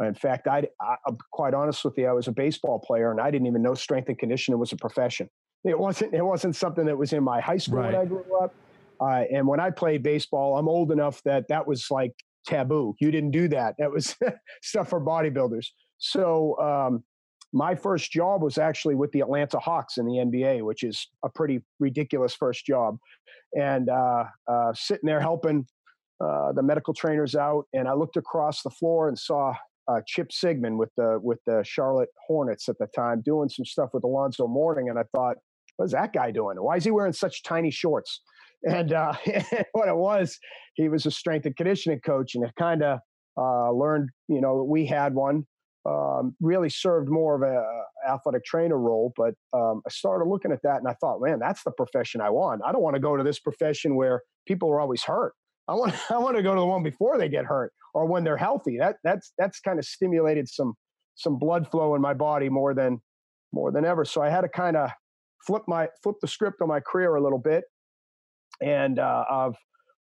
In 0.00 0.14
fact, 0.14 0.48
I, 0.48 0.66
I, 0.80 0.96
I'm 1.06 1.16
quite 1.32 1.54
honest 1.54 1.84
with 1.84 1.96
you. 1.96 2.06
I 2.06 2.12
was 2.12 2.28
a 2.28 2.32
baseball 2.32 2.80
player, 2.80 3.10
and 3.10 3.20
I 3.20 3.30
didn't 3.30 3.46
even 3.46 3.62
know 3.62 3.74
strength 3.74 4.08
and 4.08 4.18
conditioning 4.18 4.58
was 4.58 4.72
a 4.72 4.76
profession. 4.76 5.28
It 5.64 5.78
wasn't. 5.78 6.12
It 6.14 6.24
wasn't 6.24 6.56
something 6.56 6.86
that 6.86 6.96
was 6.96 7.12
in 7.12 7.22
my 7.22 7.40
high 7.40 7.58
school 7.58 7.80
when 7.80 7.94
I 7.94 8.04
grew 8.04 8.24
up. 8.42 8.52
Uh, 9.02 9.24
and 9.32 9.46
when 9.46 9.58
I 9.58 9.70
played 9.70 10.02
baseball, 10.02 10.56
I'm 10.56 10.68
old 10.68 10.92
enough 10.92 11.22
that 11.24 11.48
that 11.48 11.66
was 11.66 11.90
like 11.90 12.12
taboo. 12.46 12.94
You 13.00 13.10
didn't 13.10 13.32
do 13.32 13.48
that. 13.48 13.74
That 13.78 13.90
was 13.90 14.16
stuff 14.62 14.90
for 14.90 15.00
bodybuilders. 15.00 15.66
So 15.98 16.58
um, 16.58 17.04
my 17.52 17.74
first 17.74 18.10
job 18.10 18.42
was 18.42 18.58
actually 18.58 18.94
with 18.94 19.12
the 19.12 19.20
Atlanta 19.20 19.58
Hawks 19.58 19.98
in 19.98 20.06
the 20.06 20.14
NBA, 20.14 20.62
which 20.64 20.82
is 20.82 21.08
a 21.24 21.28
pretty 21.28 21.60
ridiculous 21.80 22.34
first 22.34 22.64
job. 22.64 22.98
And 23.58 23.88
uh, 23.88 24.24
uh, 24.50 24.72
sitting 24.74 25.06
there 25.06 25.20
helping 25.20 25.66
uh, 26.20 26.52
the 26.52 26.62
medical 26.62 26.94
trainers 26.94 27.34
out, 27.34 27.66
and 27.72 27.88
I 27.88 27.94
looked 27.94 28.16
across 28.16 28.62
the 28.62 28.70
floor 28.70 29.08
and 29.08 29.18
saw 29.18 29.54
uh, 29.88 30.00
Chip 30.06 30.28
Sigmon 30.30 30.78
with 30.78 30.90
the 30.96 31.18
with 31.20 31.40
the 31.46 31.62
Charlotte 31.64 32.08
Hornets 32.26 32.68
at 32.68 32.78
the 32.78 32.86
time 32.94 33.20
doing 33.20 33.48
some 33.48 33.64
stuff 33.64 33.90
with 33.92 34.04
Alonzo 34.04 34.46
Mourning, 34.46 34.88
and 34.88 34.98
I 34.98 35.02
thought, 35.14 35.36
what's 35.76 35.92
that 35.92 36.12
guy 36.12 36.30
doing? 36.30 36.56
Why 36.56 36.76
is 36.76 36.84
he 36.84 36.90
wearing 36.90 37.12
such 37.12 37.42
tiny 37.42 37.70
shorts? 37.70 38.20
And 38.68 38.92
uh, 38.92 39.14
what 39.72 39.88
it 39.88 39.96
was, 39.96 40.38
he 40.74 40.88
was 40.88 41.06
a 41.06 41.10
strength 41.10 41.46
and 41.46 41.56
conditioning 41.56 42.00
coach, 42.00 42.34
and 42.34 42.44
it 42.44 42.52
kind 42.58 42.82
of 42.82 43.00
uh, 43.36 43.72
learned, 43.72 44.10
you 44.28 44.40
know, 44.40 44.62
we 44.62 44.86
had 44.86 45.14
one. 45.14 45.46
Um, 45.84 46.36
really 46.40 46.70
served 46.70 47.08
more 47.08 47.34
of 47.34 47.42
a 47.42 47.60
athletic 48.08 48.44
trainer 48.44 48.78
role, 48.78 49.12
but 49.16 49.34
um, 49.52 49.82
I 49.84 49.90
started 49.90 50.28
looking 50.28 50.52
at 50.52 50.60
that 50.62 50.76
and 50.76 50.86
I 50.86 50.94
thought, 51.00 51.20
man, 51.20 51.40
that's 51.40 51.64
the 51.64 51.72
profession 51.72 52.20
I 52.20 52.30
want. 52.30 52.62
I 52.64 52.70
don't 52.70 52.82
want 52.82 52.94
to 52.94 53.00
go 53.00 53.16
to 53.16 53.24
this 53.24 53.40
profession 53.40 53.96
where 53.96 54.22
people 54.46 54.70
are 54.70 54.80
always 54.80 55.02
hurt. 55.02 55.32
I 55.66 55.74
want 55.74 55.94
I 56.10 56.18
want 56.18 56.36
to 56.36 56.42
go 56.42 56.54
to 56.54 56.60
the 56.60 56.66
one 56.66 56.82
before 56.82 57.18
they 57.18 57.28
get 57.28 57.44
hurt 57.44 57.72
or 57.94 58.06
when 58.06 58.24
they're 58.24 58.36
healthy. 58.36 58.78
That 58.78 58.96
that's 59.04 59.32
that's 59.38 59.60
kind 59.60 59.78
of 59.78 59.84
stimulated 59.84 60.48
some 60.48 60.74
some 61.14 61.38
blood 61.38 61.68
flow 61.70 61.94
in 61.94 62.00
my 62.00 62.14
body 62.14 62.48
more 62.48 62.74
than 62.74 63.00
more 63.52 63.70
than 63.70 63.84
ever. 63.84 64.04
So 64.04 64.22
I 64.22 64.30
had 64.30 64.42
to 64.42 64.48
kind 64.48 64.76
of 64.76 64.90
flip 65.46 65.62
my 65.66 65.88
flip 66.02 66.16
the 66.20 66.28
script 66.28 66.62
on 66.62 66.68
my 66.68 66.80
career 66.80 67.14
a 67.16 67.22
little 67.22 67.38
bit. 67.38 67.64
And 68.60 68.98
uh, 68.98 69.24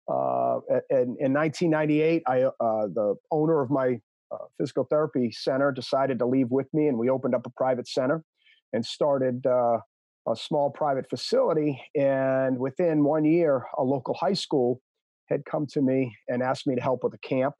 uh, 0.07 0.59
in, 0.89 1.15
in 1.19 1.33
1998, 1.33 2.23
I 2.27 2.43
uh, 2.43 2.51
the 2.59 3.15
owner 3.31 3.61
of 3.61 3.69
my 3.69 3.99
uh, 4.31 4.37
physical 4.57 4.85
therapy 4.89 5.31
center 5.31 5.71
decided 5.71 6.19
to 6.19 6.25
leave 6.25 6.51
with 6.51 6.67
me, 6.73 6.87
and 6.87 6.97
we 6.97 7.09
opened 7.09 7.35
up 7.35 7.45
a 7.45 7.51
private 7.51 7.87
center 7.87 8.23
and 8.73 8.85
started 8.85 9.45
uh, 9.45 9.77
a 10.27 10.35
small 10.35 10.69
private 10.69 11.09
facility. 11.09 11.81
And 11.95 12.57
within 12.57 13.03
one 13.03 13.25
year, 13.25 13.65
a 13.77 13.83
local 13.83 14.13
high 14.13 14.33
school 14.33 14.81
had 15.29 15.45
come 15.45 15.65
to 15.67 15.81
me 15.81 16.15
and 16.27 16.43
asked 16.43 16.67
me 16.67 16.75
to 16.75 16.81
help 16.81 17.03
with 17.03 17.13
a 17.13 17.27
camp, 17.27 17.55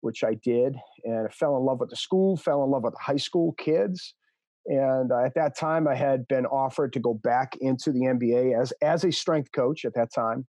which 0.00 0.22
I 0.24 0.34
did. 0.42 0.76
And 1.04 1.28
I 1.28 1.30
fell 1.30 1.56
in 1.56 1.64
love 1.64 1.80
with 1.80 1.90
the 1.90 1.96
school, 1.96 2.36
fell 2.36 2.64
in 2.64 2.70
love 2.70 2.84
with 2.84 2.94
the 2.94 3.02
high 3.02 3.16
school 3.16 3.54
kids. 3.58 4.14
And 4.68 5.10
uh, 5.10 5.24
at 5.24 5.34
that 5.34 5.56
time, 5.56 5.88
I 5.88 5.94
had 5.94 6.28
been 6.28 6.46
offered 6.46 6.92
to 6.92 7.00
go 7.00 7.14
back 7.14 7.56
into 7.60 7.90
the 7.90 8.00
NBA 8.00 8.60
as, 8.60 8.72
as 8.82 9.04
a 9.04 9.10
strength 9.10 9.50
coach 9.52 9.84
at 9.84 9.94
that 9.94 10.12
time. 10.14 10.46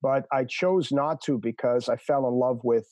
But 0.00 0.26
I 0.32 0.44
chose 0.44 0.90
not 0.90 1.20
to 1.22 1.38
because 1.38 1.88
I 1.88 1.96
fell 1.96 2.26
in 2.28 2.34
love 2.34 2.60
with 2.64 2.88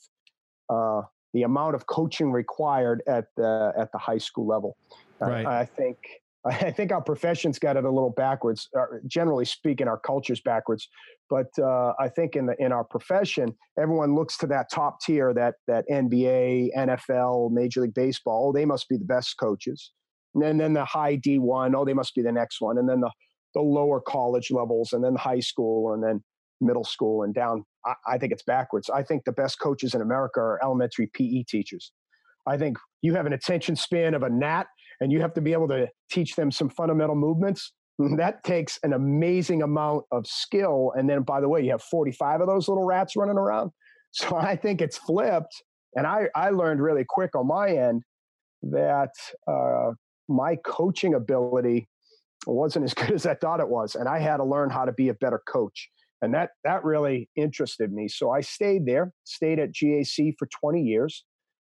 uh, 0.68 1.02
the 1.32 1.44
amount 1.44 1.76
of 1.76 1.86
coaching 1.86 2.30
required 2.30 3.02
at 3.08 3.26
the, 3.36 3.72
at 3.78 3.90
the 3.92 3.98
high 3.98 4.18
school 4.18 4.46
level. 4.46 4.76
Right. 5.20 5.46
I 5.46 5.64
think 5.64 5.98
I 6.46 6.70
think 6.70 6.92
our 6.92 7.02
profession's 7.02 7.58
got 7.58 7.76
it 7.76 7.84
a 7.84 7.90
little 7.90 8.10
backwards. 8.10 8.68
Generally 9.06 9.46
speaking, 9.46 9.88
our 9.88 9.98
culture's 9.98 10.40
backwards. 10.40 10.88
But 11.28 11.48
uh, 11.58 11.92
I 11.98 12.08
think 12.08 12.36
in 12.36 12.46
the 12.46 12.54
in 12.62 12.70
our 12.70 12.84
profession, 12.84 13.54
everyone 13.78 14.14
looks 14.14 14.36
to 14.38 14.46
that 14.48 14.70
top 14.70 15.00
tier, 15.00 15.34
that 15.34 15.54
that 15.66 15.84
NBA, 15.90 16.70
NFL, 16.76 17.50
Major 17.50 17.80
League 17.80 17.94
Baseball. 17.94 18.48
Oh, 18.48 18.52
they 18.52 18.64
must 18.64 18.88
be 18.88 18.96
the 18.96 19.04
best 19.04 19.36
coaches. 19.38 19.90
And 20.36 20.60
then, 20.60 20.72
the 20.72 20.84
high 20.84 21.16
D 21.16 21.38
one. 21.38 21.74
Oh, 21.74 21.84
they 21.84 21.94
must 21.94 22.14
be 22.14 22.22
the 22.22 22.32
next 22.32 22.60
one. 22.60 22.78
And 22.78 22.88
then 22.88 23.00
the 23.00 23.10
the 23.54 23.62
lower 23.62 24.00
college 24.00 24.50
levels, 24.50 24.92
and 24.92 25.02
then 25.02 25.14
high 25.16 25.40
school, 25.40 25.94
and 25.94 26.02
then 26.02 26.22
middle 26.60 26.84
school, 26.84 27.22
and 27.22 27.34
down. 27.34 27.64
I, 27.84 27.94
I 28.06 28.18
think 28.18 28.32
it's 28.32 28.42
backwards. 28.42 28.90
I 28.90 29.02
think 29.02 29.24
the 29.24 29.32
best 29.32 29.58
coaches 29.58 29.94
in 29.94 30.02
America 30.02 30.40
are 30.40 30.60
elementary 30.62 31.10
PE 31.14 31.44
teachers. 31.48 31.92
I 32.46 32.56
think 32.56 32.78
you 33.02 33.14
have 33.14 33.26
an 33.26 33.32
attention 33.32 33.76
span 33.76 34.14
of 34.14 34.22
a 34.22 34.30
gnat 34.30 34.66
and 35.00 35.12
you 35.12 35.20
have 35.20 35.34
to 35.34 35.40
be 35.40 35.52
able 35.52 35.68
to 35.68 35.88
teach 36.10 36.36
them 36.36 36.50
some 36.50 36.68
fundamental 36.68 37.16
movements. 37.16 37.72
That 38.18 38.44
takes 38.44 38.78
an 38.82 38.92
amazing 38.92 39.62
amount 39.62 40.04
of 40.12 40.26
skill. 40.26 40.92
And 40.94 41.08
then, 41.08 41.22
by 41.22 41.40
the 41.40 41.48
way, 41.48 41.62
you 41.62 41.70
have 41.70 41.82
45 41.82 42.42
of 42.42 42.46
those 42.46 42.68
little 42.68 42.84
rats 42.84 43.16
running 43.16 43.38
around. 43.38 43.70
So 44.12 44.36
I 44.36 44.56
think 44.56 44.80
it's 44.82 44.96
flipped. 44.98 45.62
And 45.94 46.06
I, 46.06 46.28
I 46.34 46.50
learned 46.50 46.80
really 46.80 47.04
quick 47.06 47.34
on 47.34 47.46
my 47.46 47.70
end 47.70 48.02
that 48.62 49.10
uh, 49.46 49.92
my 50.28 50.56
coaching 50.64 51.14
ability 51.14 51.88
wasn't 52.46 52.84
as 52.84 52.94
good 52.94 53.12
as 53.12 53.26
I 53.26 53.34
thought 53.34 53.60
it 53.60 53.68
was. 53.68 53.94
And 53.94 54.08
I 54.08 54.18
had 54.18 54.38
to 54.38 54.44
learn 54.44 54.70
how 54.70 54.84
to 54.84 54.92
be 54.92 55.08
a 55.08 55.14
better 55.14 55.42
coach. 55.46 55.88
And 56.22 56.32
that, 56.34 56.50
that 56.64 56.84
really 56.84 57.28
interested 57.36 57.92
me. 57.92 58.08
So 58.08 58.30
I 58.30 58.40
stayed 58.40 58.86
there, 58.86 59.12
stayed 59.24 59.58
at 59.58 59.72
GAC 59.72 60.34
for 60.38 60.48
20 60.60 60.80
years, 60.80 61.24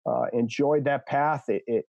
uh, 0.06 0.26
enjoyed 0.34 0.86
that 0.86 1.06
path. 1.08 1.44
It, 1.48 1.64
it, 1.68 1.86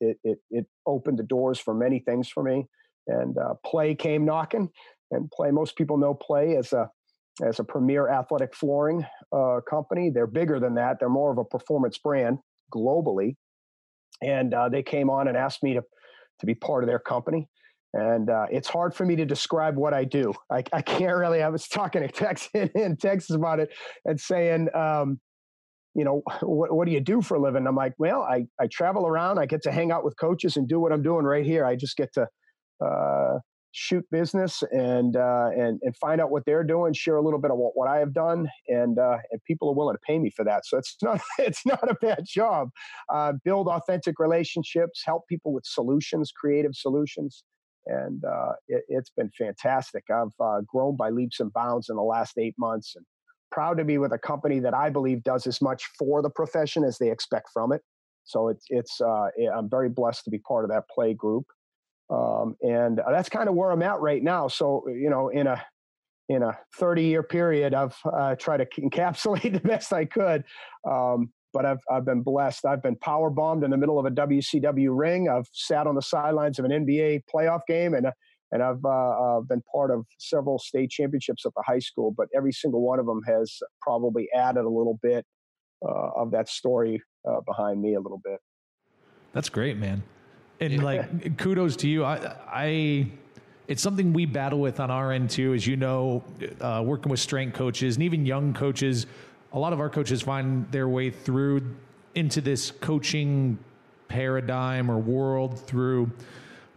it, 0.00 0.18
it, 0.24 0.38
it, 0.50 0.66
opened 0.86 1.18
the 1.18 1.24
doors 1.24 1.58
for 1.58 1.74
many 1.74 1.98
things 1.98 2.28
for 2.28 2.42
me. 2.42 2.66
And 3.06 3.36
uh, 3.36 3.54
PLAE 3.66 3.94
came 3.96 4.24
knocking. 4.24 4.70
And 5.10 5.30
PLAE, 5.30 5.52
most 5.52 5.76
people 5.76 5.98
know 5.98 6.14
PLAE 6.14 6.56
as 6.56 6.72
a 6.72 6.90
as 7.42 7.58
a 7.58 7.64
premier 7.64 8.08
athletic 8.08 8.54
flooring 8.54 9.04
uh, 9.32 9.60
company. 9.68 10.10
They're 10.10 10.26
bigger 10.26 10.60
than 10.60 10.74
that. 10.74 10.98
They're 11.00 11.08
more 11.08 11.32
of 11.32 11.38
a 11.38 11.44
performance 11.44 11.98
brand 11.98 12.38
globally. 12.72 13.36
And 14.22 14.54
uh, 14.54 14.68
they 14.68 14.82
came 14.82 15.10
on 15.10 15.28
and 15.28 15.36
asked 15.36 15.62
me 15.62 15.74
to 15.74 15.82
to 16.40 16.46
be 16.46 16.54
part 16.54 16.82
of 16.82 16.88
their 16.88 16.98
company. 16.98 17.48
And 17.92 18.28
uh, 18.28 18.46
it's 18.50 18.68
hard 18.68 18.92
for 18.92 19.06
me 19.06 19.14
to 19.16 19.24
describe 19.24 19.76
what 19.76 19.94
I 19.94 20.02
do. 20.04 20.34
I, 20.50 20.64
I 20.72 20.82
can't 20.82 21.16
really. 21.16 21.42
I 21.42 21.48
was 21.48 21.68
talking 21.68 22.02
to 22.02 22.08
Texas 22.08 22.50
in 22.74 22.96
Texas 22.96 23.36
about 23.36 23.60
it 23.60 23.70
and 24.04 24.20
saying, 24.20 24.68
um, 24.74 25.20
you 25.94 26.04
know, 26.04 26.22
what, 26.42 26.74
what 26.74 26.86
do 26.86 26.92
you 26.92 27.00
do 27.00 27.22
for 27.22 27.36
a 27.36 27.40
living? 27.40 27.68
I'm 27.68 27.76
like, 27.76 27.94
well, 27.98 28.22
I, 28.22 28.46
I 28.60 28.66
travel 28.66 29.06
around. 29.06 29.38
I 29.38 29.46
get 29.46 29.62
to 29.62 29.72
hang 29.72 29.92
out 29.92 30.04
with 30.04 30.16
coaches 30.18 30.56
and 30.56 30.68
do 30.68 30.80
what 30.80 30.92
I'm 30.92 31.02
doing 31.02 31.24
right 31.24 31.46
here. 31.46 31.64
I 31.64 31.76
just 31.76 31.96
get 31.96 32.12
to 32.14 32.26
uh, 32.84 33.38
shoot 33.74 34.04
business 34.10 34.62
and 34.70 35.16
uh, 35.16 35.50
and 35.56 35.80
and 35.82 35.96
find 35.96 36.20
out 36.20 36.30
what 36.30 36.44
they're 36.46 36.62
doing, 36.62 36.92
share 36.92 37.16
a 37.16 37.22
little 37.22 37.40
bit 37.40 37.50
of 37.50 37.58
what, 37.58 37.72
what 37.74 37.88
I 37.88 37.98
have 37.98 38.14
done, 38.14 38.48
and 38.68 38.98
uh, 38.98 39.18
and 39.30 39.42
people 39.44 39.68
are 39.68 39.74
willing 39.74 39.96
to 39.96 40.00
pay 40.06 40.18
me 40.18 40.30
for 40.30 40.44
that. 40.44 40.64
So 40.64 40.78
it's 40.78 40.96
not 41.02 41.20
it's 41.38 41.66
not 41.66 41.90
a 41.90 41.94
bad 41.94 42.24
job. 42.24 42.70
Uh, 43.12 43.32
build 43.44 43.68
authentic 43.68 44.18
relationships, 44.18 45.02
help 45.04 45.26
people 45.28 45.52
with 45.52 45.66
solutions, 45.66 46.32
creative 46.34 46.74
solutions, 46.74 47.42
and 47.86 48.24
uh, 48.24 48.52
it, 48.68 48.84
has 48.94 49.10
been 49.16 49.30
fantastic. 49.36 50.04
I've 50.08 50.28
uh, 50.40 50.60
grown 50.66 50.96
by 50.96 51.10
leaps 51.10 51.40
and 51.40 51.52
bounds 51.52 51.88
in 51.90 51.96
the 51.96 52.02
last 52.02 52.38
eight 52.38 52.54
months, 52.56 52.94
and 52.94 53.04
proud 53.50 53.78
to 53.78 53.84
be 53.84 53.98
with 53.98 54.12
a 54.12 54.18
company 54.18 54.60
that 54.60 54.74
I 54.74 54.88
believe 54.88 55.24
does 55.24 55.48
as 55.48 55.60
much 55.60 55.84
for 55.98 56.22
the 56.22 56.30
profession 56.30 56.84
as 56.84 56.98
they 56.98 57.10
expect 57.10 57.48
from 57.52 57.72
it. 57.72 57.82
So 58.22 58.48
it's 58.48 58.66
it's 58.70 59.00
uh, 59.00 59.28
I'm 59.52 59.68
very 59.68 59.88
blessed 59.88 60.24
to 60.24 60.30
be 60.30 60.38
part 60.38 60.64
of 60.64 60.70
that 60.70 60.84
PLAE 60.94 61.14
group. 61.14 61.46
Um, 62.10 62.56
and 62.62 63.00
uh, 63.00 63.10
that's 63.10 63.28
kind 63.28 63.48
of 63.48 63.54
where 63.54 63.70
I'm 63.70 63.82
at 63.82 64.00
right 64.00 64.22
now. 64.22 64.48
So, 64.48 64.84
you 64.88 65.10
know, 65.10 65.28
in 65.28 65.46
a 65.46 65.62
in 66.28 66.42
a 66.42 66.58
30 66.76 67.04
year 67.04 67.22
period, 67.22 67.74
I've 67.74 67.96
uh, 68.04 68.34
tried 68.36 68.58
to 68.58 68.66
encapsulate 68.80 69.52
the 69.54 69.60
best 69.60 69.92
I 69.92 70.04
could. 70.04 70.44
Um, 70.88 71.32
but 71.52 71.64
I've 71.64 71.80
I've 71.90 72.04
been 72.04 72.22
blessed. 72.22 72.66
I've 72.66 72.82
been 72.82 72.96
power 72.96 73.30
bombed 73.30 73.64
in 73.64 73.70
the 73.70 73.76
middle 73.76 73.98
of 73.98 74.06
a 74.06 74.10
WCW 74.10 74.88
ring. 74.90 75.28
I've 75.28 75.48
sat 75.52 75.86
on 75.86 75.94
the 75.94 76.02
sidelines 76.02 76.58
of 76.58 76.64
an 76.64 76.72
NBA 76.72 77.22
playoff 77.32 77.60
game, 77.68 77.94
and 77.94 78.08
and 78.50 78.62
I've 78.62 78.84
uh, 78.84 78.88
uh, 79.38 79.40
been 79.40 79.62
part 79.72 79.90
of 79.90 80.04
several 80.18 80.58
state 80.58 80.90
championships 80.90 81.46
at 81.46 81.52
the 81.54 81.62
high 81.66 81.78
school. 81.78 82.12
But 82.16 82.28
every 82.34 82.52
single 82.52 82.82
one 82.82 82.98
of 82.98 83.06
them 83.06 83.20
has 83.26 83.56
probably 83.80 84.28
added 84.34 84.64
a 84.64 84.68
little 84.68 84.98
bit 85.00 85.24
uh, 85.86 86.10
of 86.16 86.32
that 86.32 86.48
story 86.48 87.00
uh, 87.28 87.40
behind 87.46 87.80
me 87.80 87.94
a 87.94 88.00
little 88.00 88.20
bit. 88.24 88.40
That's 89.32 89.48
great, 89.48 89.76
man 89.76 90.02
and 90.72 90.82
like 90.82 91.38
kudos 91.38 91.76
to 91.76 91.88
you. 91.88 92.04
I, 92.04 92.36
I, 92.46 93.06
it's 93.68 93.82
something 93.82 94.12
we 94.12 94.26
battle 94.26 94.60
with 94.60 94.80
on 94.80 94.90
our 94.90 95.12
end 95.12 95.30
too, 95.30 95.54
as 95.54 95.66
you 95.66 95.76
know, 95.76 96.22
uh, 96.60 96.82
working 96.84 97.10
with 97.10 97.20
strength 97.20 97.56
coaches 97.56 97.96
and 97.96 98.02
even 98.02 98.26
young 98.26 98.52
coaches. 98.52 99.06
A 99.52 99.58
lot 99.58 99.72
of 99.72 99.80
our 99.80 99.88
coaches 99.88 100.22
find 100.22 100.70
their 100.70 100.88
way 100.88 101.10
through 101.10 101.74
into 102.14 102.40
this 102.40 102.70
coaching 102.70 103.58
paradigm 104.08 104.90
or 104.90 104.98
world 104.98 105.58
through 105.60 106.10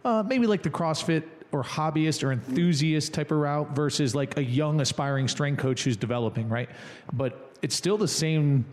uh, 0.04 0.22
maybe 0.26 0.46
like 0.46 0.62
the 0.62 0.70
CrossFit 0.70 1.24
or 1.52 1.62
hobbyist 1.62 2.22
or 2.22 2.32
enthusiast 2.32 3.12
type 3.12 3.30
of 3.30 3.38
route 3.38 3.74
versus 3.74 4.14
like 4.14 4.36
a 4.36 4.44
young 4.44 4.80
aspiring 4.80 5.28
strength 5.28 5.60
coach 5.60 5.84
who's 5.84 5.96
developing, 5.96 6.48
right? 6.48 6.68
But 7.12 7.52
it's 7.62 7.74
still 7.74 7.98
the 7.98 8.08
same 8.08 8.64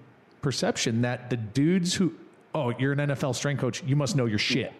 perception 0.41 1.01
that 1.01 1.29
the 1.29 1.37
dudes 1.37 1.93
who, 1.93 2.13
oh, 2.53 2.69
you're 2.77 2.93
an 2.93 2.99
NFL 2.99 3.35
strength 3.35 3.59
coach, 3.59 3.83
you 3.83 3.95
must 3.95 4.15
know 4.15 4.25
your 4.25 4.39
shit 4.39 4.73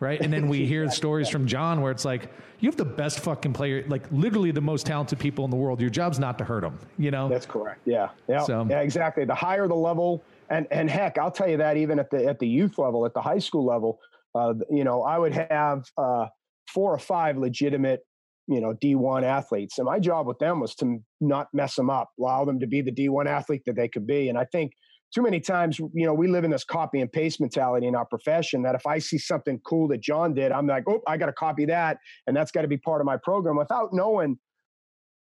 right? 0.00 0.20
And 0.20 0.32
then 0.32 0.48
we 0.48 0.66
hear 0.66 0.90
stories 1.02 1.28
from 1.28 1.46
John 1.46 1.80
where 1.80 1.92
it's 1.92 2.04
like, 2.04 2.30
you 2.60 2.68
have 2.68 2.76
the 2.76 2.84
best 2.84 3.20
fucking 3.20 3.52
player, 3.52 3.84
like 3.88 4.04
literally 4.10 4.50
the 4.50 4.60
most 4.60 4.86
talented 4.86 5.18
people 5.18 5.44
in 5.44 5.50
the 5.50 5.56
world. 5.56 5.80
Your 5.80 5.90
job's 5.90 6.18
not 6.18 6.38
to 6.38 6.44
hurt 6.44 6.62
them, 6.62 6.78
you 6.98 7.10
know? 7.10 7.28
That's 7.28 7.46
correct. 7.46 7.80
Yeah. 7.84 8.08
Yeah. 8.28 8.42
So, 8.42 8.66
yeah, 8.68 8.80
exactly. 8.80 9.24
The 9.24 9.34
higher 9.34 9.68
the 9.68 9.74
level, 9.74 10.22
and, 10.48 10.66
and 10.70 10.88
heck, 10.88 11.18
I'll 11.18 11.30
tell 11.30 11.48
you 11.48 11.58
that 11.58 11.76
even 11.76 11.98
at 11.98 12.10
the, 12.10 12.24
at 12.26 12.38
the 12.38 12.48
youth 12.48 12.78
level, 12.78 13.04
at 13.04 13.14
the 13.14 13.20
high 13.20 13.38
school 13.38 13.66
level, 13.66 14.00
uh, 14.34 14.54
you 14.70 14.84
know, 14.84 15.02
I 15.02 15.18
would 15.18 15.34
have 15.34 15.84
uh, 15.98 16.26
four 16.72 16.92
or 16.92 16.98
five 16.98 17.36
legitimate 17.36 18.00
you 18.48 18.60
know 18.60 18.74
D1 18.74 19.24
athletes 19.24 19.78
and 19.78 19.86
my 19.86 19.98
job 19.98 20.26
with 20.26 20.38
them 20.38 20.60
was 20.60 20.74
to 20.76 21.02
not 21.20 21.48
mess 21.52 21.74
them 21.74 21.90
up 21.90 22.10
allow 22.18 22.44
them 22.44 22.60
to 22.60 22.66
be 22.66 22.80
the 22.80 22.92
D1 22.92 23.26
athlete 23.26 23.62
that 23.66 23.76
they 23.76 23.88
could 23.88 24.06
be 24.06 24.28
and 24.28 24.38
I 24.38 24.44
think 24.44 24.72
too 25.14 25.22
many 25.22 25.40
times, 25.40 25.78
you 25.78 26.06
know, 26.06 26.14
we 26.14 26.28
live 26.28 26.44
in 26.44 26.50
this 26.50 26.64
copy 26.64 27.00
and 27.00 27.10
paste 27.10 27.40
mentality 27.40 27.86
in 27.86 27.94
our 27.94 28.04
profession 28.04 28.62
that 28.62 28.74
if 28.74 28.86
I 28.86 28.98
see 28.98 29.18
something 29.18 29.60
cool 29.64 29.88
that 29.88 30.00
John 30.00 30.34
did, 30.34 30.52
I'm 30.52 30.66
like, 30.66 30.84
oh, 30.88 31.00
I 31.06 31.16
got 31.16 31.26
to 31.26 31.32
copy 31.32 31.64
that. 31.66 31.98
And 32.26 32.36
that's 32.36 32.50
got 32.50 32.62
to 32.62 32.68
be 32.68 32.76
part 32.76 33.00
of 33.00 33.06
my 33.06 33.16
program 33.16 33.56
without 33.56 33.90
knowing 33.92 34.38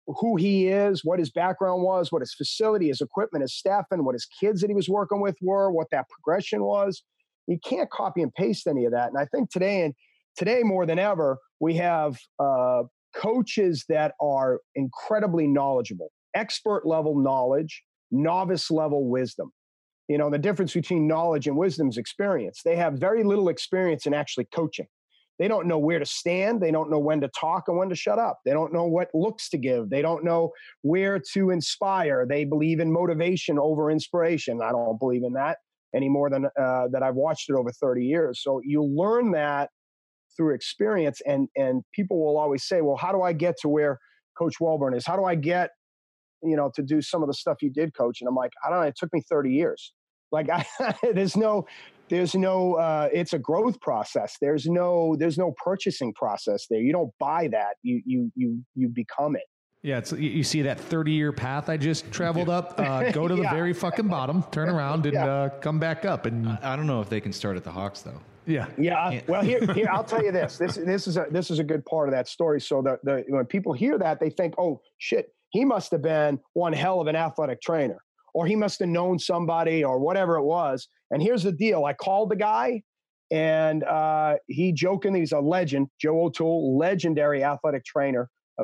who 0.07 0.35
he 0.35 0.67
is, 0.67 1.03
what 1.03 1.19
his 1.19 1.31
background 1.31 1.83
was, 1.83 2.11
what 2.11 2.21
his 2.21 2.33
facility, 2.33 2.87
his 2.87 3.01
equipment, 3.01 3.41
his 3.41 3.55
staffing, 3.55 4.03
what 4.03 4.13
his 4.13 4.27
kids 4.39 4.61
that 4.61 4.69
he 4.69 4.75
was 4.75 4.89
working 4.89 5.21
with 5.21 5.35
were, 5.41 5.71
what 5.71 5.87
that 5.91 6.05
progression 6.09 6.63
was. 6.63 7.03
You 7.47 7.59
can't 7.63 7.89
copy 7.89 8.21
and 8.21 8.33
paste 8.33 8.67
any 8.67 8.85
of 8.85 8.91
that. 8.91 9.09
And 9.09 9.17
I 9.17 9.25
think 9.25 9.49
today 9.49 9.83
and 9.83 9.93
today 10.35 10.61
more 10.63 10.85
than 10.85 10.99
ever, 10.99 11.37
we 11.59 11.75
have 11.75 12.17
uh, 12.39 12.83
coaches 13.15 13.85
that 13.89 14.13
are 14.21 14.59
incredibly 14.75 15.47
knowledgeable, 15.47 16.11
expert 16.35 16.85
level 16.85 17.17
knowledge, 17.17 17.83
novice 18.11 18.69
level 18.69 19.09
wisdom. 19.09 19.51
You 20.07 20.17
know, 20.17 20.29
the 20.29 20.37
difference 20.37 20.73
between 20.73 21.07
knowledge 21.07 21.47
and 21.47 21.57
wisdom 21.57 21.89
is 21.89 21.97
experience. 21.97 22.61
They 22.63 22.75
have 22.75 22.93
very 22.93 23.23
little 23.23 23.49
experience 23.49 24.05
in 24.05 24.13
actually 24.13 24.45
coaching. 24.53 24.87
They 25.37 25.47
don't 25.47 25.67
know 25.67 25.79
where 25.79 25.99
to 25.99 26.05
stand. 26.05 26.61
They 26.61 26.71
don't 26.71 26.89
know 26.89 26.99
when 26.99 27.19
to 27.21 27.27
talk 27.29 27.63
and 27.67 27.77
when 27.77 27.89
to 27.89 27.95
shut 27.95 28.19
up. 28.19 28.39
They 28.45 28.51
don't 28.51 28.71
know 28.71 28.85
what 28.85 29.09
looks 29.13 29.49
to 29.49 29.57
give. 29.57 29.89
They 29.89 30.01
don't 30.01 30.23
know 30.23 30.51
where 30.81 31.19
to 31.33 31.49
inspire. 31.49 32.25
They 32.27 32.45
believe 32.45 32.79
in 32.79 32.91
motivation 32.91 33.59
over 33.59 33.91
inspiration. 33.91 34.61
I 34.61 34.71
don't 34.71 34.99
believe 34.99 35.23
in 35.23 35.33
that 35.33 35.57
any 35.93 36.09
more 36.09 36.29
than 36.29 36.45
uh, 36.45 36.87
that 36.91 37.01
I've 37.03 37.15
watched 37.15 37.49
it 37.49 37.53
over 37.53 37.71
30 37.71 38.05
years. 38.05 38.41
So 38.43 38.61
you 38.63 38.83
learn 38.83 39.31
that 39.31 39.69
through 40.35 40.53
experience, 40.53 41.21
and 41.25 41.47
and 41.55 41.83
people 41.93 42.23
will 42.23 42.37
always 42.37 42.65
say, 42.65 42.81
"Well, 42.81 42.97
how 42.97 43.11
do 43.11 43.21
I 43.21 43.33
get 43.33 43.55
to 43.61 43.69
where 43.69 43.99
Coach 44.37 44.55
Welbourn 44.61 44.95
is? 44.95 45.05
How 45.05 45.15
do 45.15 45.23
I 45.23 45.35
get 45.35 45.71
you 46.45 46.55
know, 46.55 46.71
to 46.75 46.81
do 46.81 47.01
some 47.01 47.21
of 47.21 47.27
the 47.27 47.33
stuff 47.33 47.61
you 47.61 47.69
did, 47.69 47.93
coach. 47.93 48.21
And 48.21 48.27
I'm 48.27 48.35
like, 48.35 48.51
I 48.65 48.69
don't 48.69 48.79
know, 48.79 48.85
it 48.85 48.95
took 48.97 49.13
me 49.13 49.21
30 49.21 49.51
years. 49.51 49.93
Like 50.31 50.49
I, 50.49 50.65
there's 51.13 51.35
no, 51.35 51.65
there's 52.09 52.35
no, 52.35 52.75
uh, 52.75 53.09
it's 53.13 53.33
a 53.33 53.39
growth 53.39 53.79
process. 53.81 54.37
There's 54.39 54.65
no, 54.65 55.15
there's 55.17 55.37
no 55.37 55.53
purchasing 55.63 56.13
process 56.13 56.67
there. 56.69 56.79
You 56.79 56.91
don't 56.93 57.11
buy 57.19 57.47
that. 57.49 57.75
You, 57.83 58.01
you, 58.05 58.31
you, 58.35 58.65
you 58.75 58.87
become 58.89 59.35
it. 59.35 59.43
Yeah, 59.85 59.99
it's, 59.99 60.11
you 60.13 60.43
see 60.43 60.63
that 60.63 60.79
30 60.79 61.11
year 61.11 61.31
path 61.31 61.69
I 61.69 61.77
just 61.77 62.11
traveled 62.11 62.49
up. 62.49 62.79
Uh, 62.79 63.11
go 63.11 63.27
to 63.27 63.35
the 63.35 63.43
yeah. 63.43 63.53
very 63.53 63.71
fucking 63.71 64.07
bottom, 64.07 64.43
turn 64.51 64.67
around, 64.67 65.05
and 65.05 65.13
yeah. 65.13 65.27
uh, 65.27 65.49
come 65.59 65.77
back 65.77 66.05
up. 66.05 66.25
And 66.25 66.49
I 66.49 66.75
don't 66.75 66.87
know 66.87 67.01
if 67.01 67.09
they 67.09 67.21
can 67.21 67.31
start 67.31 67.55
at 67.55 67.63
the 67.63 67.71
Hawks 67.71 68.01
though. 68.01 68.19
Yeah, 68.47 68.67
yeah. 68.79 69.21
Well, 69.27 69.43
here, 69.43 69.63
here 69.73 69.87
I'll 69.91 70.03
tell 70.03 70.23
you 70.23 70.31
this. 70.31 70.57
This, 70.57 70.75
this 70.75 71.07
is 71.07 71.17
a 71.17 71.27
this 71.29 71.51
is 71.51 71.59
a 71.59 71.63
good 71.63 71.85
part 71.85 72.09
of 72.09 72.13
that 72.13 72.27
story. 72.27 72.61
So 72.61 72.81
the, 72.81 72.99
the 73.03 73.23
when 73.27 73.45
people 73.45 73.73
hear 73.73 73.97
that, 73.99 74.19
they 74.19 74.31
think, 74.31 74.55
oh 74.57 74.81
shit, 74.97 75.34
he 75.49 75.65
must 75.65 75.91
have 75.91 76.01
been 76.01 76.39
one 76.53 76.73
hell 76.73 77.01
of 77.01 77.07
an 77.07 77.15
athletic 77.15 77.61
trainer, 77.61 77.97
or 78.33 78.45
he 78.45 78.55
must 78.55 78.79
have 78.79 78.89
known 78.89 79.19
somebody, 79.19 79.83
or 79.83 79.99
whatever 79.99 80.37
it 80.37 80.43
was. 80.43 80.87
And 81.11 81.21
here's 81.21 81.43
the 81.43 81.51
deal: 81.51 81.85
I 81.85 81.93
called 81.93 82.29
the 82.29 82.35
guy, 82.35 82.81
and 83.31 83.83
uh, 83.83 84.35
he 84.47 84.71
jokingly, 84.71 85.19
he's 85.19 85.31
a 85.31 85.39
legend, 85.39 85.87
Joe 85.99 86.25
O'Toole, 86.25 86.77
legendary 86.77 87.43
athletic 87.43 87.85
trainer. 87.85 88.29
Uh, 88.57 88.63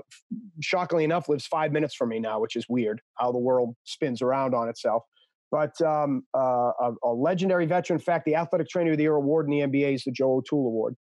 shockingly 0.62 1.04
enough, 1.04 1.28
lives 1.28 1.46
five 1.48 1.72
minutes 1.72 1.96
from 1.96 2.10
me 2.10 2.20
now, 2.20 2.40
which 2.40 2.56
is 2.56 2.66
weird 2.70 3.02
how 3.16 3.32
the 3.32 3.38
world 3.38 3.76
spins 3.84 4.22
around 4.22 4.56
on 4.56 4.70
itself. 4.70 5.04
But 5.52 5.80
um, 5.82 6.24
uh, 6.34 6.72
a, 6.80 6.94
a, 7.04 7.14
legendary 7.14 7.66
veteran. 7.66 8.00
In 8.00 8.04
fact, 8.04 8.24
the 8.24 8.36
Athletic 8.36 8.70
Trainer 8.70 8.92
of 8.92 8.98
the 8.98 9.04
Year 9.04 9.16
award 9.16 9.48
in 9.48 9.52
the 9.52 9.60
NBA 9.60 9.96
is 9.96 10.04
the 10.06 10.12
Joe 10.12 10.36
O'Toole 10.36 10.68
Award. 10.68 10.96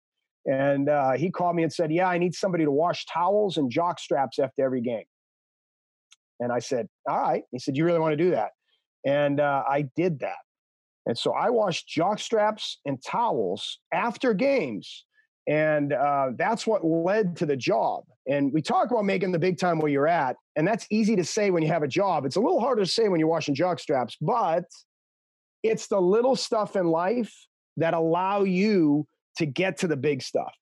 And 0.45 0.89
uh, 0.89 1.13
he 1.13 1.31
called 1.31 1.55
me 1.55 1.63
and 1.63 1.71
said, 1.71 1.91
"Yeah, 1.91 2.09
I 2.09 2.17
need 2.17 2.33
somebody 2.33 2.65
to 2.65 2.71
wash 2.71 3.05
towels 3.05 3.57
and 3.57 3.71
jock 3.71 3.99
straps 3.99 4.39
after 4.39 4.63
every 4.63 4.81
game." 4.81 5.03
And 6.41 6.51
I 6.51 6.59
said, 6.59 6.87
All 7.09 7.19
right. 7.19 7.43
He 7.51 7.59
said, 7.59 7.77
You 7.77 7.85
really 7.85 7.99
want 7.99 8.11
to 8.13 8.23
do 8.23 8.31
that? 8.31 8.49
And 9.05 9.39
uh, 9.39 9.63
I 9.67 9.85
did 9.95 10.19
that. 10.19 10.37
And 11.05 11.17
so 11.17 11.33
I 11.33 11.49
washed 11.49 11.87
jock 11.87 12.19
straps 12.19 12.79
and 12.85 13.01
towels 13.03 13.79
after 13.93 14.33
games. 14.33 15.05
And 15.47 15.93
uh, 15.93 16.27
that's 16.37 16.67
what 16.67 16.85
led 16.85 17.35
to 17.37 17.45
the 17.45 17.55
job. 17.55 18.03
And 18.27 18.53
we 18.53 18.61
talk 18.61 18.91
about 18.91 19.05
making 19.05 19.31
the 19.31 19.39
big 19.39 19.57
time 19.57 19.79
where 19.79 19.91
you're 19.91 20.07
at. 20.07 20.35
And 20.55 20.67
that's 20.67 20.85
easy 20.91 21.15
to 21.15 21.23
say 21.23 21.49
when 21.49 21.63
you 21.63 21.69
have 21.69 21.81
a 21.81 21.87
job. 21.87 22.25
It's 22.25 22.35
a 22.35 22.39
little 22.39 22.59
harder 22.59 22.83
to 22.83 22.89
say 22.89 23.07
when 23.07 23.19
you're 23.19 23.29
washing 23.29 23.55
jock 23.55 23.79
straps, 23.79 24.15
but 24.21 24.65
it's 25.63 25.87
the 25.87 25.99
little 25.99 26.35
stuff 26.35 26.75
in 26.75 26.87
life 26.87 27.33
that 27.77 27.93
allow 27.93 28.43
you 28.43 29.07
to 29.37 29.45
get 29.45 29.77
to 29.77 29.87
the 29.87 29.97
big 29.97 30.21
stuff. 30.21 30.53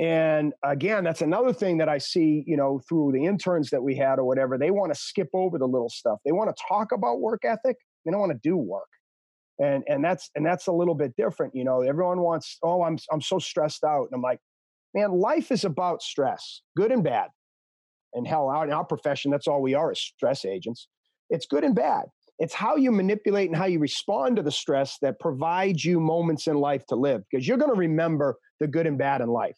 And 0.00 0.52
again, 0.64 1.04
that's 1.04 1.20
another 1.20 1.52
thing 1.52 1.78
that 1.78 1.88
I 1.88 1.98
see, 1.98 2.44
you 2.46 2.56
know, 2.56 2.80
through 2.88 3.12
the 3.12 3.24
interns 3.24 3.70
that 3.70 3.82
we 3.82 3.96
had 3.96 4.18
or 4.18 4.24
whatever. 4.24 4.58
They 4.58 4.70
want 4.70 4.92
to 4.92 4.98
skip 4.98 5.28
over 5.34 5.58
the 5.58 5.66
little 5.66 5.90
stuff. 5.90 6.18
They 6.24 6.32
want 6.32 6.54
to 6.54 6.62
talk 6.68 6.92
about 6.92 7.20
work 7.20 7.44
ethic. 7.44 7.76
They 8.04 8.10
don't 8.10 8.20
want 8.20 8.32
to 8.32 8.40
do 8.42 8.56
work. 8.56 8.88
And 9.58 9.84
and 9.86 10.02
that's 10.04 10.30
and 10.34 10.44
that's 10.44 10.66
a 10.66 10.72
little 10.72 10.94
bit 10.94 11.12
different. 11.16 11.54
You 11.54 11.64
know, 11.64 11.82
everyone 11.82 12.20
wants, 12.20 12.58
oh, 12.62 12.82
I'm 12.82 12.98
I'm 13.12 13.20
so 13.20 13.38
stressed 13.38 13.84
out. 13.84 14.08
And 14.10 14.14
I'm 14.14 14.22
like, 14.22 14.40
man, 14.94 15.12
life 15.12 15.52
is 15.52 15.64
about 15.64 16.02
stress, 16.02 16.62
good 16.76 16.90
and 16.90 17.04
bad. 17.04 17.28
And 18.14 18.26
hell, 18.26 18.50
out 18.50 18.66
in 18.66 18.72
our 18.72 18.84
profession, 18.84 19.30
that's 19.30 19.46
all 19.46 19.62
we 19.62 19.74
are 19.74 19.92
is 19.92 20.00
stress 20.00 20.44
agents. 20.44 20.88
It's 21.30 21.46
good 21.46 21.64
and 21.64 21.74
bad. 21.74 22.04
It's 22.38 22.54
how 22.54 22.76
you 22.76 22.90
manipulate 22.90 23.48
and 23.48 23.56
how 23.56 23.66
you 23.66 23.78
respond 23.78 24.36
to 24.36 24.42
the 24.42 24.50
stress 24.50 24.98
that 25.00 25.20
provides 25.20 25.84
you 25.84 26.00
moments 26.00 26.46
in 26.46 26.56
life 26.56 26.84
to 26.86 26.96
live 26.96 27.22
because 27.30 27.46
you're 27.46 27.58
going 27.58 27.72
to 27.72 27.78
remember 27.78 28.36
the 28.58 28.66
good 28.66 28.86
and 28.86 28.98
bad 28.98 29.20
in 29.20 29.28
life. 29.28 29.56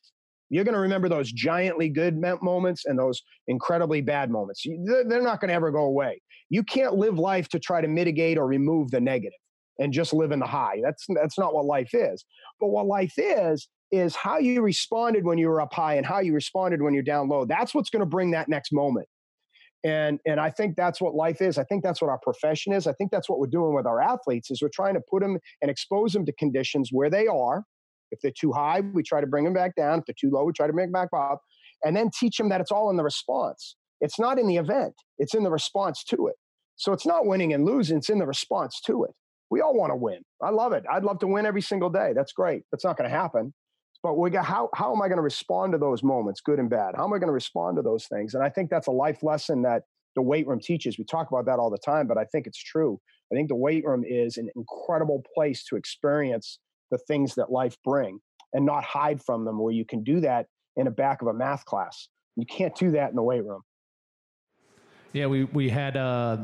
You're 0.54 0.62
going 0.62 0.75
to 0.75 0.80
remember 0.80 1.08
those 1.08 1.32
giantly 1.32 1.88
good 1.88 2.16
moments 2.16 2.84
and 2.84 2.96
those 2.96 3.20
incredibly 3.49 4.00
bad 4.00 4.30
moments. 4.30 4.62
They're 4.64 5.20
not 5.20 5.40
going 5.40 5.49
to 5.49 5.54
ever 5.54 5.73
go 5.73 5.82
away. 5.82 6.23
You 6.49 6.62
can't 6.62 6.94
live 6.94 7.18
life 7.18 7.49
to 7.49 7.58
try 7.58 7.80
to 7.80 7.88
mitigate 7.88 8.38
or 8.38 8.46
remove 8.46 8.92
the 8.92 9.00
negative 9.00 9.40
and 9.80 9.92
just 9.92 10.12
live 10.12 10.30
in 10.30 10.38
the 10.38 10.46
high. 10.46 10.80
That's 10.80 11.06
that's 11.08 11.37
not 11.40 11.54
what 11.54 11.64
life 11.64 11.90
is. 11.92 12.25
But 12.61 12.68
what 12.68 12.87
life 12.87 13.14
is 13.16 13.66
is 13.90 14.14
how 14.14 14.38
you 14.38 14.62
responded 14.62 15.25
when 15.25 15.38
you 15.38 15.49
were 15.49 15.61
up 15.61 15.75
high 15.75 15.94
and 15.94 16.06
how 16.06 16.20
you 16.20 16.32
responded 16.32 16.80
when 16.80 16.94
you're 16.94 17.02
down 17.02 17.28
low. 17.28 17.44
That's 17.44 17.75
what's 17.75 17.90
going 17.90 18.00
to 18.00 18.06
bring 18.06 18.30
that 18.30 18.49
next 18.49 18.73
moment. 18.73 19.08
And 19.82 20.20
and 20.25 20.38
I 20.38 20.50
think 20.50 20.76
that's 20.76 21.00
what 21.00 21.16
life 21.16 21.42
is. 21.42 21.58
I 21.58 21.64
think 21.64 21.82
that's 21.82 22.00
what 22.00 22.11
our 22.11 22.20
profession 22.23 22.73
is. 22.73 22.87
I 22.87 22.92
think 22.92 23.11
that's 23.11 23.28
what 23.28 23.40
we're 23.40 23.49
doing 23.49 23.75
with 23.75 23.87
our 23.87 24.00
athletes 24.00 24.52
is 24.52 24.62
we're 24.62 24.68
trying 24.73 24.94
to 24.94 25.02
put 25.11 25.20
them 25.20 25.37
and 25.62 25.68
expose 25.68 26.12
them 26.12 26.25
to 26.26 26.32
conditions 26.34 26.90
where 26.92 27.11
they 27.11 27.26
are 27.26 27.64
if 28.14 28.21
they're 28.23 28.33
too 28.38 28.52
high, 28.52 28.80
we 28.80 29.02
try 29.02 29.21
to 29.21 29.26
bring 29.26 29.44
them 29.44 29.52
back 29.52 29.75
down. 29.75 29.99
If 29.99 30.06
they're 30.06 30.14
too 30.18 30.30
low, 30.30 30.44
we 30.44 30.52
try 30.52 30.66
to 30.66 30.73
bring 30.73 30.87
them 30.87 30.92
back 30.92 31.09
up. 31.14 31.40
And 31.85 31.97
then 31.97 32.11
teach 32.18 32.38
them 32.38 32.49
that 32.49 32.61
it's 32.61 32.71
all 32.71 32.88
in 32.90 32.97
the 32.97 33.04
response. 33.04 33.76
It's 34.00 34.18
not 34.18 34.38
in 34.38 34.47
the 34.47 34.56
event, 34.56 34.94
it's 35.18 35.35
in 35.35 35.42
the 35.42 35.50
response 35.50 36.04
to 36.04 36.28
it. 36.28 36.37
So 36.76 36.92
it's 36.92 37.06
not 37.06 37.26
winning 37.26 37.52
and 37.52 37.64
losing, 37.64 37.99
it's 37.99 38.09
in 38.09 38.18
the 38.18 38.26
response 38.26 38.80
to 38.87 39.04
it. 39.04 39.11
We 39.50 39.61
all 39.61 39.75
want 39.76 39.90
to 39.92 39.97
win. 39.97 40.23
I 40.42 40.50
love 40.50 40.73
it. 40.73 40.85
I'd 40.90 41.04
love 41.04 41.18
to 41.21 41.26
win 41.26 41.47
every 41.47 41.61
single 41.61 41.90
day. 41.90 42.12
That's 42.14 42.33
great. 42.33 42.62
That's 42.73 42.85
not 42.85 42.97
going 42.97 43.09
to 43.09 43.16
happen. 43.16 43.52
But 44.02 44.18
we 44.18 44.30
got 44.30 44.44
how 44.44 44.68
how 44.75 44.92
am 44.92 45.00
I 45.00 45.09
going 45.09 45.18
to 45.18 45.23
respond 45.23 45.73
to 45.73 45.78
those 45.78 46.02
moments, 46.02 46.40
good 46.40 46.59
and 46.59 46.68
bad? 46.68 46.94
How 46.97 47.04
am 47.04 47.12
I 47.12 47.18
going 47.18 47.28
to 47.28 47.33
respond 47.33 47.76
to 47.76 47.83
those 47.83 48.06
things? 48.06 48.35
And 48.35 48.42
I 48.42 48.50
think 48.50 48.71
that's 48.71 48.87
a 48.87 48.92
life 48.92 49.23
lesson 49.23 49.62
that 49.62 49.83
the 50.14 50.23
weight 50.23 50.47
room 50.47 50.61
teaches. 50.61 50.99
We 50.99 51.04
talk 51.04 51.28
about 51.30 51.47
that 51.47 51.59
all 51.59 51.71
the 51.71 51.78
time, 51.78 52.06
but 52.06 52.18
I 52.18 52.25
think 52.25 52.47
it's 52.47 52.62
true. 52.62 53.00
I 53.33 53.35
think 53.35 53.49
the 53.49 53.56
weight 53.56 53.85
room 53.85 54.04
is 54.06 54.37
an 54.37 54.50
incredible 54.54 55.23
place 55.35 55.64
to 55.66 55.76
experience 55.76 56.59
the 56.90 56.98
things 56.98 57.34
that 57.34 57.50
life 57.50 57.76
bring 57.84 58.20
and 58.52 58.64
not 58.64 58.84
hide 58.84 59.22
from 59.22 59.44
them 59.44 59.58
where 59.58 59.72
you 59.72 59.84
can 59.84 60.02
do 60.02 60.20
that 60.20 60.46
in 60.76 60.84
the 60.84 60.90
back 60.90 61.22
of 61.22 61.28
a 61.28 61.32
math 61.32 61.64
class 61.64 62.08
you 62.36 62.46
can't 62.46 62.74
do 62.76 62.92
that 62.92 63.10
in 63.10 63.16
the 63.16 63.22
weight 63.22 63.44
room 63.44 63.62
yeah 65.12 65.26
we 65.26 65.44
we 65.44 65.68
had 65.68 65.96
uh 65.96 66.37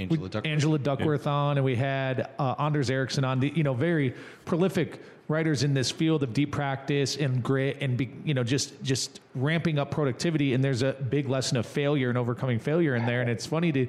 Angela 0.00 0.28
Duckworth, 0.28 0.46
Angela 0.46 0.78
Duckworth 0.78 1.26
yeah. 1.26 1.32
on, 1.32 1.58
and 1.58 1.64
we 1.64 1.76
had 1.76 2.30
uh, 2.38 2.54
Anders 2.58 2.90
Ericsson 2.90 3.24
on. 3.24 3.40
The, 3.40 3.52
you 3.54 3.62
know, 3.62 3.74
very 3.74 4.14
prolific 4.44 5.02
writers 5.28 5.62
in 5.62 5.74
this 5.74 5.90
field 5.90 6.22
of 6.22 6.32
deep 6.32 6.52
practice 6.52 7.16
and 7.16 7.42
grit, 7.42 7.78
and 7.80 7.96
be, 7.96 8.10
you 8.24 8.34
know, 8.34 8.42
just 8.42 8.82
just 8.82 9.20
ramping 9.34 9.78
up 9.78 9.90
productivity. 9.90 10.54
And 10.54 10.64
there's 10.64 10.82
a 10.82 10.92
big 10.92 11.28
lesson 11.28 11.56
of 11.56 11.66
failure 11.66 12.08
and 12.08 12.16
overcoming 12.16 12.58
failure 12.58 12.94
in 12.96 13.04
there. 13.06 13.20
And 13.20 13.30
it's 13.30 13.46
funny 13.46 13.72
to, 13.72 13.86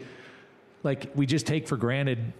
like, 0.84 1.12
we 1.16 1.26
just 1.26 1.48
take 1.48 1.68
for 1.68 1.78
granted 1.78 2.34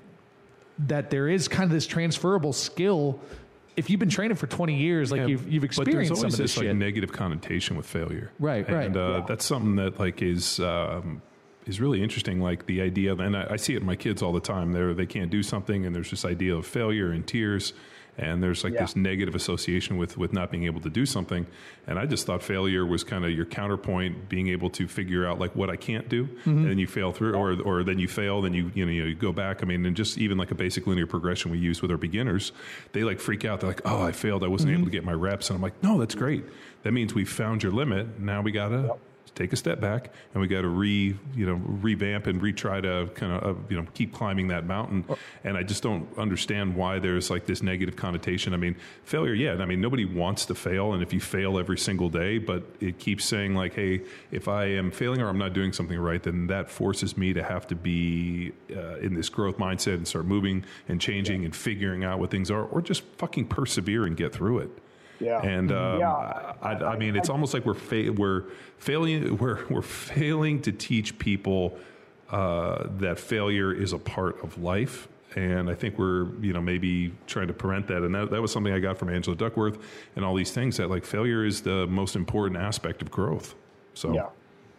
that 0.80 1.10
there 1.10 1.28
is 1.28 1.48
kind 1.48 1.66
of 1.66 1.72
this 1.72 1.88
transferable 1.88 2.54
skill 2.54 3.20
if 3.76 3.90
you've 3.90 4.00
been 4.00 4.10
training 4.10 4.36
for 4.36 4.48
20 4.48 4.76
years, 4.76 5.12
like 5.12 5.22
yeah, 5.22 5.28
you've, 5.28 5.52
you've 5.52 5.64
experienced 5.64 6.10
but 6.10 6.20
there's 6.20 6.20
always 6.20 6.36
some 6.36 6.44
of 6.44 6.50
this, 6.50 6.58
like 6.58 6.76
negative 6.76 7.12
connotation 7.12 7.78
with 7.78 7.86
failure. 7.86 8.32
Right, 8.38 8.66
and, 8.68 8.76
right. 8.76 8.86
And 8.88 8.98
uh, 8.98 9.00
yeah. 9.00 9.26
that's 9.28 9.46
something 9.46 9.76
that 9.78 10.00
like 10.00 10.22
is, 10.22 10.60
um, 10.60 11.22
is 11.66 11.80
really 11.80 12.04
interesting. 12.04 12.42
Like 12.42 12.66
the 12.66 12.82
idea, 12.82 13.16
and 13.16 13.36
I, 13.36 13.48
I, 13.52 13.56
see 13.56 13.74
it 13.74 13.82
in 13.82 13.86
my 13.86 13.96
kids 13.96 14.22
all 14.22 14.34
the 14.34 14.42
time. 14.42 14.74
They 14.74 14.94
they 14.94 15.06
can't 15.06 15.32
do 15.32 15.42
something, 15.42 15.86
and 15.86 15.96
there's 15.96 16.10
this 16.10 16.26
idea 16.26 16.56
of 16.56 16.66
failure 16.66 17.12
and 17.12 17.26
tears, 17.26 17.74
and 18.18 18.44
there's 18.44 18.64
like 18.64 18.74
yeah. 18.74 18.82
this 18.82 18.96
negative 18.96 19.36
association 19.36 19.98
with 19.98 20.18
with 20.18 20.34
not 20.34 20.52
being 20.52 20.66
able 20.66 20.82
to 20.82 20.90
do 20.90 21.06
something. 21.06 21.46
And 21.88 21.98
i 21.98 22.06
just 22.06 22.26
thought 22.26 22.44
failure 22.44 22.86
was 22.86 23.04
kind 23.04 23.26
of 23.26 23.32
your 23.32 23.46
counterpoint 23.46 24.30
being 24.30 24.50
able 24.50 24.70
to 24.72 24.88
figure 24.88 25.26
out 25.26 25.40
like 25.40 25.56
what 25.56 25.70
i 25.70 25.76
can't 25.76 26.08
do 26.10 26.26
mm-hmm. 26.26 26.50
and 26.50 26.70
then 26.70 26.78
you 26.78 26.88
fail 26.88 27.12
through 27.12 27.34
or 27.34 27.60
or 27.62 27.84
then 27.84 28.00
you 28.00 28.08
fail 28.08 28.42
then 28.42 28.54
you 28.54 28.72
you 28.76 28.86
know 28.86 28.92
you 28.92 29.16
go 29.16 29.32
back. 29.32 29.64
I 29.64 29.66
mean 29.66 29.86
and 29.86 29.96
just 29.96 30.18
even 30.18 30.38
like 30.38 30.52
a 30.52 30.56
basic 30.56 30.88
linear 30.88 31.08
progression 31.08 31.52
we 31.52 31.58
use 31.58 31.82
with 31.82 31.92
our 31.92 31.98
beginners 31.98 32.52
they 32.94 33.04
like 33.04 33.20
freak 33.20 33.46
out. 33.46 33.62
They're 33.62 33.70
like 33.70 33.82
oh 33.86 34.02
i 34.02 34.12
failed. 34.12 34.44
I 34.44 34.48
wasn't 34.48 34.72
mm-hmm. 34.72 34.82
able 34.82 34.86
to 34.86 34.92
get 34.92 35.04
my 35.04 35.14
reps. 35.14 35.50
And 35.50 35.56
i'm 35.56 35.62
like 35.62 35.82
no 35.84 35.98
that's 35.98 36.16
great. 36.16 36.44
That 36.84 36.94
means 36.94 37.14
we 37.14 37.26
found 37.26 37.64
your 37.64 37.72
limit. 37.72 38.20
Now 38.20 38.42
we 38.42 38.52
gotta 38.52 38.88
yep 38.88 39.00
take 39.36 39.54
a 39.54 39.56
step 39.56 39.80
back 39.80 40.12
and 40.34 40.42
we 40.42 40.48
got 40.48 40.62
to 40.62 40.68
re 40.68 41.18
you 41.36 41.46
know 41.46 41.62
revamp 41.66 42.28
and 42.28 42.42
retry 42.42 42.82
to 42.82 43.12
kind 43.14 43.32
of 43.32 43.58
uh, 43.58 43.60
you 43.70 43.78
know 43.78 43.88
keep 43.94 44.14
climbing 44.14 44.50
that 44.50 44.66
mountain. 44.66 45.06
And 45.44 45.58
i 45.58 45.64
just 45.64 45.84
don't 45.84 46.08
understand 46.18 46.76
why 46.76 47.00
there's 47.00 47.30
like 47.30 47.46
this 47.46 47.62
negative 47.62 47.96
connotation. 47.96 48.54
I 48.54 48.58
mean 48.58 48.76
failure 49.04 49.34
yeah. 49.34 49.54
I 49.54 49.66
mean 49.66 49.82
nobody 49.82 50.06
wants 50.06 50.46
to 50.48 50.56
fail 50.56 50.94
and 50.94 51.02
if 51.02 51.14
you 51.14 51.20
fail 51.20 51.58
every 51.58 51.78
single 51.78 52.10
day 52.10 52.38
but 52.38 52.64
it 52.80 53.00
keeps 53.00 53.26
saying 53.26 53.56
like 53.56 53.74
hey 53.74 54.02
if 54.32 54.48
i 54.48 54.66
am 54.66 54.92
failing 54.92 55.22
or 55.22 55.28
i'm 55.30 55.38
not 55.38 55.54
doing 55.54 55.74
something 55.74 56.00
right 56.00 56.22
then 56.24 56.48
that 56.48 56.70
forces 56.70 57.18
me 57.18 57.34
to 57.34 57.44
have 57.44 57.68
to 57.68 57.76
be 57.76 58.52
uh, 58.76 58.98
in 58.98 59.14
this 59.14 59.30
growth 59.30 59.58
mindset 59.58 59.96
and 59.96 60.08
start 60.08 60.26
moving 60.26 60.64
and 60.88 61.00
changing 61.00 61.46
and 61.46 61.56
figuring 61.56 62.04
out 62.04 62.20
what 62.20 62.30
things 62.32 62.52
are 62.52 62.64
or 62.66 62.82
just 62.82 63.04
fucking 63.18 63.48
persevere 63.48 64.06
and 64.06 64.18
get 64.18 64.34
through 64.34 64.60
it 64.60 64.70
yeah. 65.22 65.42
And 65.42 65.72
um, 65.72 66.00
yeah. 66.00 66.54
I, 66.62 66.72
I, 66.72 66.98
mean, 66.98 67.16
it's 67.16 67.30
almost 67.30 67.54
like 67.54 67.66
we're 67.66 67.74
fa- 67.74 68.12
we're 68.12 68.46
failing 68.78 69.38
we're 69.38 69.66
we're 69.70 69.82
failing 69.82 70.62
to 70.64 70.72
teach 70.72 71.18
people 71.20 71.78
uh, 72.32 72.88
that 72.98 73.20
failure 73.20 73.74
is 73.74 73.94
a 73.94 73.98
part 73.98 74.42
of 74.44 74.62
life. 74.62 75.08
And 75.36 75.70
I 75.70 75.76
think 75.76 75.98
we're, 75.98 76.34
you 76.42 76.52
know, 76.52 76.62
maybe 76.62 77.14
trying 77.26 77.48
to 77.48 77.54
prevent 77.54 77.88
that. 77.88 78.04
And 78.04 78.14
that, 78.14 78.32
that 78.32 78.42
was 78.42 78.52
something 78.52 78.74
I 78.74 78.80
got 78.80 78.98
from 78.98 79.10
Angela 79.10 79.36
Duckworth 79.36 79.78
and 80.16 80.26
all 80.26 80.36
these 80.36 80.52
things 80.52 80.76
that 80.78 80.90
like 80.90 81.06
failure 81.06 81.46
is 81.46 81.62
the 81.62 81.88
most 81.88 82.18
important 82.18 82.60
aspect 82.60 83.02
of 83.02 83.12
growth. 83.12 83.56
So, 83.94 84.14
yeah. 84.14 84.28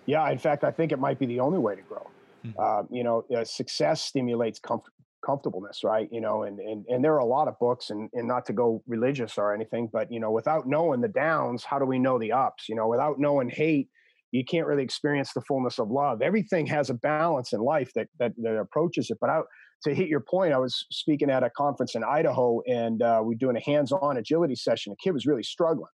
Yeah. 0.04 0.30
In 0.30 0.38
fact, 0.38 0.64
I 0.64 0.70
think 0.70 0.92
it 0.92 0.98
might 0.98 1.18
be 1.18 1.26
the 1.26 1.40
only 1.40 1.58
way 1.58 1.76
to 1.76 1.82
grow. 1.82 2.06
Mm-hmm. 2.44 2.60
Uh, 2.60 2.82
you 2.94 3.04
know, 3.04 3.24
uh, 3.34 3.44
success 3.44 4.02
stimulates 4.02 4.58
comfort 4.58 4.92
comfortableness 5.24 5.82
right? 5.84 6.08
You 6.10 6.20
know 6.20 6.42
and 6.42 6.58
and, 6.58 6.84
and 6.88 7.04
there 7.04 7.14
are 7.14 7.18
a 7.18 7.24
lot 7.26 7.48
of 7.48 7.58
books 7.58 7.90
and, 7.90 8.08
and 8.12 8.26
not 8.28 8.46
to 8.46 8.52
go 8.52 8.82
religious 8.86 9.38
or 9.38 9.54
anything 9.54 9.88
but 9.92 10.10
you 10.10 10.20
know 10.20 10.30
without 10.30 10.66
knowing 10.66 11.00
the 11.00 11.08
downs 11.08 11.64
how 11.64 11.78
do 11.78 11.84
we 11.84 11.98
know 11.98 12.18
the 12.18 12.32
ups? 12.32 12.68
You 12.68 12.74
know 12.74 12.88
without 12.88 13.18
knowing 13.18 13.48
hate 13.48 13.88
you 14.30 14.44
can't 14.44 14.66
really 14.66 14.82
experience 14.82 15.34
the 15.34 15.42
fullness 15.42 15.78
of 15.78 15.90
love. 15.90 16.22
Everything 16.22 16.64
has 16.66 16.88
a 16.88 16.94
balance 16.94 17.52
in 17.52 17.60
life 17.60 17.92
that 17.94 18.08
that, 18.18 18.32
that 18.38 18.56
approaches 18.56 19.10
it 19.10 19.18
but 19.20 19.30
I, 19.30 19.40
to 19.84 19.94
hit 19.94 20.06
your 20.06 20.20
point 20.20 20.52
i 20.52 20.58
was 20.58 20.86
speaking 20.92 21.28
at 21.28 21.42
a 21.42 21.50
conference 21.50 21.96
in 21.96 22.04
idaho 22.04 22.60
and 22.68 23.02
uh, 23.02 23.20
we're 23.22 23.38
doing 23.38 23.56
a 23.56 23.60
hands-on 23.60 24.16
agility 24.16 24.54
session. 24.54 24.92
A 24.92 24.96
kid 25.02 25.12
was 25.12 25.26
really 25.26 25.42
struggling 25.42 25.90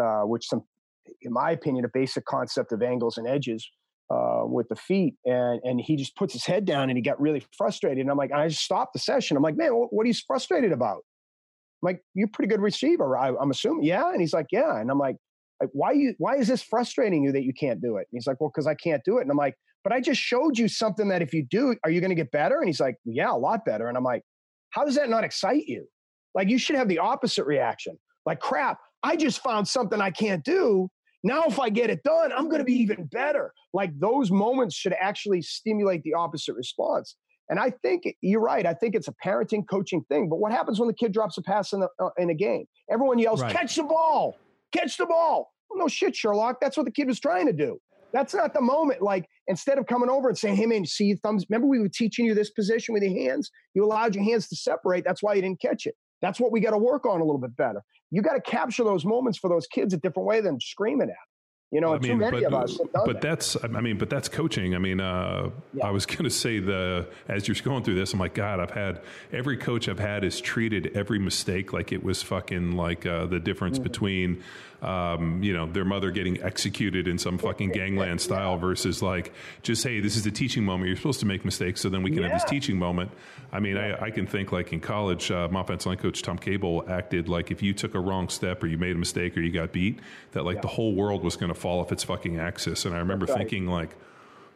uh, 0.00 0.22
which 0.22 0.46
some 0.46 0.62
in 1.22 1.32
my 1.32 1.50
opinion 1.50 1.84
a 1.84 1.88
basic 1.92 2.24
concept 2.24 2.72
of 2.72 2.82
angles 2.82 3.18
and 3.18 3.26
edges 3.26 3.68
uh, 4.10 4.42
with 4.44 4.68
the 4.68 4.76
feet, 4.76 5.14
and 5.24 5.60
and 5.64 5.80
he 5.80 5.96
just 5.96 6.16
puts 6.16 6.32
his 6.32 6.44
head 6.44 6.64
down 6.64 6.90
and 6.90 6.96
he 6.96 7.02
got 7.02 7.20
really 7.20 7.44
frustrated. 7.56 8.00
And 8.00 8.10
I'm 8.10 8.16
like, 8.16 8.32
I 8.32 8.48
just 8.48 8.62
stopped 8.62 8.92
the 8.92 8.98
session. 8.98 9.36
I'm 9.36 9.42
like, 9.42 9.56
man, 9.56 9.74
what, 9.74 9.92
what 9.92 10.04
are 10.04 10.08
you 10.08 10.14
frustrated 10.26 10.72
about? 10.72 10.98
I'm 11.82 11.92
like, 11.92 12.00
you're 12.14 12.26
a 12.26 12.30
pretty 12.30 12.48
good 12.48 12.60
receiver, 12.60 13.16
I, 13.16 13.28
am 13.28 13.50
assuming. 13.50 13.84
Yeah, 13.84 14.10
and 14.10 14.20
he's 14.20 14.32
like, 14.32 14.46
yeah, 14.52 14.78
and 14.78 14.90
I'm 14.90 14.98
like, 14.98 15.16
like, 15.60 15.70
why 15.72 15.92
you 15.92 16.14
why 16.18 16.36
is 16.36 16.48
this 16.48 16.62
frustrating 16.62 17.24
you 17.24 17.32
that 17.32 17.44
you 17.44 17.52
can't 17.52 17.80
do 17.80 17.96
it? 17.96 18.06
And 18.10 18.18
he's 18.18 18.26
like, 18.26 18.40
well, 18.40 18.50
because 18.54 18.66
I 18.66 18.74
can't 18.74 19.02
do 19.04 19.18
it. 19.18 19.22
And 19.22 19.30
I'm 19.30 19.36
like, 19.36 19.54
but 19.82 19.92
I 19.92 20.00
just 20.00 20.20
showed 20.20 20.58
you 20.58 20.68
something 20.68 21.08
that 21.08 21.22
if 21.22 21.32
you 21.32 21.44
do, 21.48 21.76
are 21.84 21.90
you 21.90 22.00
going 22.00 22.10
to 22.10 22.16
get 22.16 22.30
better? 22.30 22.58
And 22.58 22.66
he's 22.66 22.80
like, 22.80 22.96
yeah, 23.04 23.30
a 23.30 23.36
lot 23.36 23.64
better. 23.64 23.88
And 23.88 23.96
I'm 23.96 24.04
like, 24.04 24.22
how 24.70 24.84
does 24.84 24.96
that 24.96 25.08
not 25.10 25.24
excite 25.24 25.64
you? 25.66 25.86
Like 26.34 26.48
you 26.48 26.58
should 26.58 26.76
have 26.76 26.88
the 26.88 26.98
opposite 26.98 27.44
reaction. 27.44 27.96
Like, 28.26 28.40
crap, 28.40 28.78
I 29.02 29.16
just 29.16 29.42
found 29.42 29.68
something 29.68 30.00
I 30.00 30.10
can't 30.10 30.42
do. 30.42 30.88
Now, 31.24 31.44
if 31.44 31.58
I 31.58 31.70
get 31.70 31.88
it 31.88 32.02
done, 32.02 32.32
I'm 32.32 32.44
going 32.44 32.58
to 32.58 32.64
be 32.64 32.74
even 32.74 33.06
better. 33.06 33.52
Like 33.72 33.98
those 33.98 34.30
moments 34.30 34.76
should 34.76 34.94
actually 35.00 35.40
stimulate 35.40 36.02
the 36.02 36.12
opposite 36.12 36.54
response. 36.54 37.16
And 37.48 37.58
I 37.58 37.70
think 37.82 38.06
you're 38.20 38.42
right. 38.42 38.64
I 38.66 38.74
think 38.74 38.94
it's 38.94 39.08
a 39.08 39.14
parenting 39.24 39.66
coaching 39.68 40.04
thing. 40.10 40.28
But 40.28 40.36
what 40.36 40.52
happens 40.52 40.78
when 40.78 40.86
the 40.86 40.94
kid 40.94 41.12
drops 41.12 41.38
a 41.38 41.42
pass 41.42 41.72
in, 41.72 41.80
the, 41.80 41.88
uh, 41.98 42.10
in 42.18 42.28
a 42.28 42.34
game? 42.34 42.66
Everyone 42.90 43.18
yells, 43.18 43.40
right. 43.40 43.50
catch 43.50 43.76
the 43.76 43.84
ball, 43.84 44.36
catch 44.72 44.98
the 44.98 45.06
ball. 45.06 45.50
Well, 45.70 45.78
no 45.78 45.88
shit, 45.88 46.14
Sherlock. 46.14 46.60
That's 46.60 46.76
what 46.76 46.84
the 46.84 46.92
kid 46.92 47.06
was 47.06 47.18
trying 47.18 47.46
to 47.46 47.52
do. 47.52 47.80
That's 48.12 48.34
not 48.34 48.54
the 48.54 48.60
moment. 48.60 49.02
Like 49.02 49.26
instead 49.48 49.78
of 49.78 49.86
coming 49.86 50.08
over 50.08 50.28
and 50.28 50.38
saying, 50.38 50.56
"Hey 50.56 50.66
man, 50.66 50.86
see 50.86 51.06
your 51.06 51.16
thumbs." 51.16 51.46
Remember 51.50 51.66
we 51.66 51.80
were 51.80 51.88
teaching 51.88 52.24
you 52.24 52.32
this 52.32 52.50
position 52.50 52.92
with 52.92 53.02
your 53.02 53.12
hands. 53.12 53.50
You 53.74 53.84
allowed 53.84 54.14
your 54.14 54.22
hands 54.22 54.48
to 54.50 54.56
separate. 54.56 55.04
That's 55.04 55.22
why 55.22 55.34
you 55.34 55.42
didn't 55.42 55.60
catch 55.60 55.86
it. 55.86 55.96
That's 56.24 56.40
what 56.40 56.50
we 56.50 56.60
got 56.60 56.70
to 56.70 56.78
work 56.78 57.04
on 57.04 57.20
a 57.20 57.24
little 57.24 57.40
bit 57.40 57.54
better. 57.56 57.82
You 58.10 58.22
got 58.22 58.34
to 58.34 58.40
capture 58.40 58.82
those 58.84 59.04
moments 59.04 59.38
for 59.38 59.48
those 59.50 59.66
kids 59.66 59.92
a 59.92 59.98
different 59.98 60.26
way 60.26 60.40
than 60.40 60.58
screaming 60.60 61.02
at. 61.02 61.06
Them. 61.08 61.16
You 61.70 61.80
know, 61.80 61.94
I 61.94 61.98
too 61.98 62.10
mean, 62.10 62.18
many 62.18 62.40
but, 62.42 62.46
of 62.46 62.54
us. 62.54 62.78
but 62.94 63.04
that. 63.06 63.20
that's, 63.20 63.56
I 63.64 63.66
mean, 63.66 63.98
but 63.98 64.08
that's 64.08 64.28
coaching. 64.28 64.76
I 64.76 64.78
mean, 64.78 65.00
uh, 65.00 65.50
Yeah. 65.72 65.86
I 65.86 65.90
was 65.90 66.06
going 66.12 66.22
to 66.22 66.30
say 66.30 66.60
the 66.60 67.08
as 67.28 67.48
you're 67.48 67.56
going 67.64 67.82
through 67.82 67.96
this, 67.96 68.12
I'm 68.12 68.20
like, 68.20 68.34
God, 68.34 68.60
I've 68.60 68.70
had 68.70 69.00
every 69.32 69.56
coach 69.56 69.88
I've 69.88 69.98
had 69.98 70.22
has 70.22 70.40
treated 70.40 70.92
every 70.96 71.18
mistake 71.18 71.72
like 71.72 71.90
it 71.90 72.04
was 72.04 72.22
fucking 72.22 72.72
like 72.76 73.04
uh, 73.06 73.26
the 73.26 73.40
difference 73.40 73.78
Mm-hmm. 73.78 73.82
between, 73.90 74.44
um, 74.84 75.42
you 75.42 75.52
know, 75.52 75.66
their 75.66 75.84
mother 75.84 76.10
getting 76.10 76.42
executed 76.42 77.08
in 77.08 77.18
some 77.18 77.38
fucking 77.38 77.70
gangland 77.70 78.20
style 78.20 78.56
versus 78.58 79.02
like 79.02 79.32
just 79.62 79.82
hey, 79.82 80.00
this 80.00 80.16
is 80.16 80.26
a 80.26 80.30
teaching 80.30 80.64
moment. 80.64 80.88
You're 80.88 80.96
supposed 80.96 81.20
to 81.20 81.26
make 81.26 81.44
mistakes, 81.44 81.80
so 81.80 81.88
then 81.88 82.02
we 82.02 82.10
can 82.10 82.22
have 82.22 82.32
this 82.32 82.44
teaching 82.44 82.78
moment. 82.78 83.10
I 83.52 83.60
mean, 83.60 83.76
I, 83.76 84.06
I 84.06 84.10
can 84.10 84.26
think 84.26 84.52
like 84.52 84.72
in 84.72 84.80
college, 84.80 85.30
uh, 85.30 85.48
my 85.50 85.60
offensive 85.60 85.86
line 85.86 85.98
coach 85.98 86.22
Tom 86.22 86.38
Cable 86.38 86.84
acted 86.88 87.28
like 87.28 87.50
if 87.50 87.62
you 87.62 87.72
took 87.72 87.94
a 87.94 88.00
wrong 88.00 88.28
step 88.28 88.62
or 88.62 88.66
you 88.66 88.76
made 88.78 88.96
a 88.96 88.98
mistake 88.98 89.36
or 89.36 89.40
you 89.40 89.52
got 89.52 89.72
beat, 89.72 90.00
that 90.32 90.44
like 90.44 90.60
the 90.60 90.68
whole 90.68 90.94
world 90.94 91.22
was 91.22 91.36
going 91.36 91.52
to 91.52 91.58
fall 91.58 91.80
off 91.80 91.92
its 91.92 92.02
fucking 92.04 92.38
axis. 92.38 92.84
And 92.84 92.94
I 92.94 92.98
remember 92.98 93.26
Right. 93.26 93.38
thinking 93.38 93.66
like, 93.66 93.90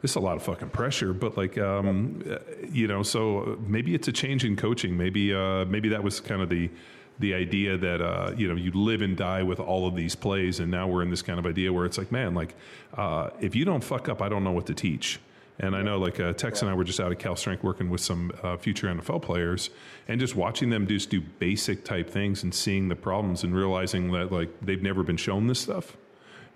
this 0.02 0.12
is 0.12 0.16
a 0.16 0.20
lot 0.20 0.36
of 0.36 0.42
fucking 0.42 0.70
pressure, 0.70 1.12
but 1.12 1.36
like, 1.36 1.56
um, 1.58 2.22
uh, 2.30 2.38
you 2.70 2.86
know, 2.86 3.02
so 3.02 3.58
maybe 3.66 3.94
it's 3.94 4.08
a 4.08 4.12
change 4.12 4.44
in 4.44 4.54
coaching. 4.56 4.96
Maybe, 4.96 5.32
uh, 5.34 5.64
maybe 5.64 5.88
that 5.90 6.02
was 6.02 6.20
kind 6.20 6.42
of 6.42 6.48
the, 6.48 6.70
the 7.18 7.34
idea 7.34 7.76
that, 7.76 8.00
uh, 8.00 8.32
you 8.36 8.48
know, 8.48 8.54
you 8.54 8.70
live 8.72 9.02
and 9.02 9.16
die 9.16 9.42
with 9.42 9.60
all 9.60 9.86
of 9.86 9.96
these 9.96 10.14
plays. 10.14 10.60
And 10.60 10.70
now 10.70 10.86
we're 10.86 11.02
in 11.02 11.10
this 11.10 11.22
kind 11.22 11.38
of 11.38 11.46
idea 11.46 11.72
where 11.72 11.84
it's 11.84 11.98
like, 11.98 12.12
man, 12.12 12.34
like, 12.34 12.54
uh, 12.96 13.30
if 13.40 13.56
you 13.56 13.64
don't 13.64 13.82
fuck 13.82 14.08
up, 14.08 14.22
I 14.22 14.28
don't 14.28 14.44
know 14.44 14.52
what 14.52 14.66
to 14.66 14.74
teach. 14.74 15.18
And 15.60 15.74
I 15.74 15.82
know, 15.82 15.98
like 15.98 16.20
uh, 16.20 16.32
Tex 16.34 16.62
and 16.62 16.70
I 16.70 16.74
were 16.74 16.84
just 16.84 17.00
out 17.00 17.10
at 17.10 17.18
Cal 17.18 17.34
Strength 17.34 17.64
working 17.64 17.90
with 17.90 18.00
some 18.00 18.30
uh, 18.42 18.56
future 18.56 18.86
NFL 18.86 19.22
players, 19.22 19.70
and 20.06 20.20
just 20.20 20.36
watching 20.36 20.70
them 20.70 20.86
just 20.86 21.10
do 21.10 21.20
basic 21.20 21.84
type 21.84 22.08
things 22.08 22.44
and 22.44 22.54
seeing 22.54 22.88
the 22.88 22.94
problems 22.94 23.42
and 23.42 23.54
realizing 23.54 24.12
that 24.12 24.30
like 24.30 24.50
they've 24.62 24.82
never 24.82 25.02
been 25.02 25.16
shown 25.16 25.48
this 25.48 25.58
stuff, 25.58 25.96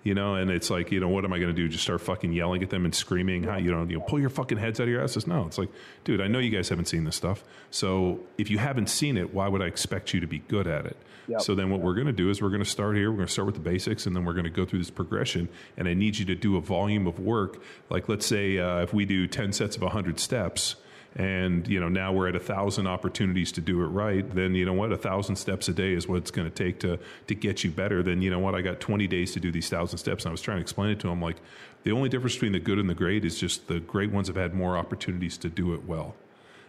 you 0.03 0.13
know. 0.13 0.35
And 0.35 0.51
it's 0.51 0.69
like, 0.69 0.91
you 0.91 0.99
know, 0.99 1.09
what 1.09 1.25
am 1.25 1.33
I 1.33 1.39
going 1.39 1.53
to 1.53 1.55
do? 1.55 1.67
Just 1.67 1.83
start 1.83 2.01
fucking 2.01 2.33
yelling 2.33 2.63
at 2.63 2.69
them 2.69 2.85
and 2.85 2.93
screaming? 2.93 3.43
How 3.43 3.57
you 3.57 3.71
know, 3.71 3.83
you 3.83 3.97
know, 3.97 4.05
pull 4.05 4.19
your 4.19 4.29
fucking 4.29 4.57
heads 4.57 4.79
out 4.79 4.83
of 4.83 4.89
your 4.89 5.03
asses? 5.03 5.27
No, 5.27 5.45
it's 5.45 5.57
like, 5.57 5.69
dude, 6.03 6.21
I 6.21 6.27
know 6.27 6.39
you 6.39 6.49
guys 6.49 6.69
haven't 6.69 6.85
seen 6.85 7.03
this 7.03 7.15
stuff. 7.15 7.43
So 7.71 8.19
if 8.37 8.49
you 8.49 8.57
haven't 8.57 8.87
seen 8.87 9.17
it, 9.17 9.33
why 9.33 9.47
would 9.47 9.61
I 9.61 9.65
expect 9.65 10.13
you 10.13 10.19
to 10.19 10.27
be 10.27 10.39
good 10.39 10.67
at 10.67 10.85
it? 10.85 10.97
Yep. 11.27 11.41
So 11.41 11.55
then 11.55 11.69
what 11.69 11.79
we're 11.79 11.93
going 11.93 12.07
to 12.07 12.13
do 12.13 12.29
is 12.29 12.41
we're 12.41 12.49
going 12.49 12.63
to 12.63 12.69
start 12.69 12.95
here. 12.95 13.09
We're 13.09 13.17
going 13.17 13.27
to 13.27 13.33
start 13.33 13.45
with 13.45 13.55
the 13.55 13.61
basics, 13.61 14.05
and 14.05 14.15
then 14.15 14.25
we're 14.25 14.33
going 14.33 14.43
to 14.43 14.49
go 14.49 14.65
through 14.65 14.79
this 14.79 14.89
progression. 14.89 15.47
And 15.77 15.87
I 15.87 15.93
need 15.93 16.17
you 16.17 16.25
to 16.25 16.35
do 16.35 16.57
a 16.57 16.61
volume 16.61 17.07
of 17.07 17.19
work. 17.19 17.61
Like 17.89 18.09
let's 18.09 18.25
say 18.25 18.57
uh, 18.57 18.81
if 18.81 18.93
we 18.93 19.05
do 19.05 19.27
ten 19.27 19.53
sets 19.53 19.77
of 19.77 19.83
hundred 19.83 20.19
steps, 20.19 20.75
and 21.15 21.67
you 21.67 21.79
know 21.79 21.89
now 21.89 22.11
we're 22.11 22.27
at 22.27 22.35
a 22.35 22.39
thousand 22.39 22.87
opportunities 22.87 23.51
to 23.53 23.61
do 23.61 23.81
it 23.83 23.87
right. 23.87 24.27
Then 24.33 24.55
you 24.55 24.65
know 24.65 24.73
what, 24.73 24.91
a 24.91 24.97
thousand 24.97 25.35
steps 25.35 25.67
a 25.67 25.73
day 25.73 25.93
is 25.93 26.07
what 26.07 26.17
it's 26.17 26.31
going 26.31 26.49
to 26.49 26.53
take 26.53 26.79
to 26.79 26.99
to 27.27 27.35
get 27.35 27.63
you 27.63 27.71
better. 27.71 28.01
Then 28.01 28.21
you 28.21 28.29
know 28.29 28.39
what, 28.39 28.55
I 28.55 28.61
got 28.61 28.79
twenty 28.79 29.07
days 29.07 29.33
to 29.33 29.39
do 29.39 29.51
these 29.51 29.69
thousand 29.69 29.97
steps. 29.99 30.25
And 30.25 30.31
I 30.31 30.33
was 30.33 30.41
trying 30.41 30.57
to 30.57 30.61
explain 30.61 30.89
it 30.89 30.99
to 31.01 31.09
him 31.09 31.21
like 31.21 31.37
the 31.83 31.91
only 31.91 32.09
difference 32.09 32.33
between 32.33 32.53
the 32.53 32.59
good 32.59 32.79
and 32.79 32.89
the 32.89 32.95
great 32.95 33.25
is 33.25 33.37
just 33.37 33.67
the 33.67 33.79
great 33.79 34.11
ones 34.11 34.27
have 34.27 34.37
had 34.37 34.53
more 34.53 34.77
opportunities 34.77 35.37
to 35.39 35.49
do 35.49 35.73
it 35.73 35.85
well. 35.85 36.15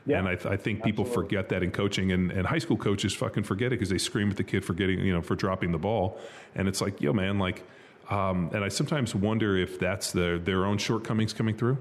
Yeah, 0.07 0.19
and 0.19 0.29
I, 0.29 0.35
th- 0.35 0.47
I 0.47 0.59
think 0.59 0.85
people 0.85 1.07
forget 1.07 1.49
that 1.49 1.63
in 1.63 1.71
coaching, 1.71 2.13
and, 2.13 2.31
and 2.31 2.47
high 2.47 2.59
school 2.59 2.77
coaches 2.77 3.15
fucking 3.15 3.45
forget 3.45 3.69
it 3.69 3.77
because 3.77 3.89
they 3.89 3.97
scream 3.97 4.29
at 4.31 4.37
the 4.37 4.45
kid 4.45 4.63
for 4.63 4.75
getting, 4.75 5.01
you 5.01 5.15
know, 5.15 5.23
for 5.23 5.35
dropping 5.35 5.73
the 5.73 5.79
ball, 5.79 6.19
and 6.55 6.69
it's 6.69 6.83
like, 6.83 7.01
yo, 7.01 7.15
man, 7.15 7.39
like, 7.39 7.63
um, 8.11 8.51
and 8.53 8.63
I 8.63 8.69
sometimes 8.69 9.15
wonder 9.15 9.57
if 9.57 9.79
that's 9.79 10.13
their 10.13 10.39
their 10.39 10.67
own 10.67 10.77
shortcomings 10.77 11.33
coming 11.33 11.57
through, 11.57 11.79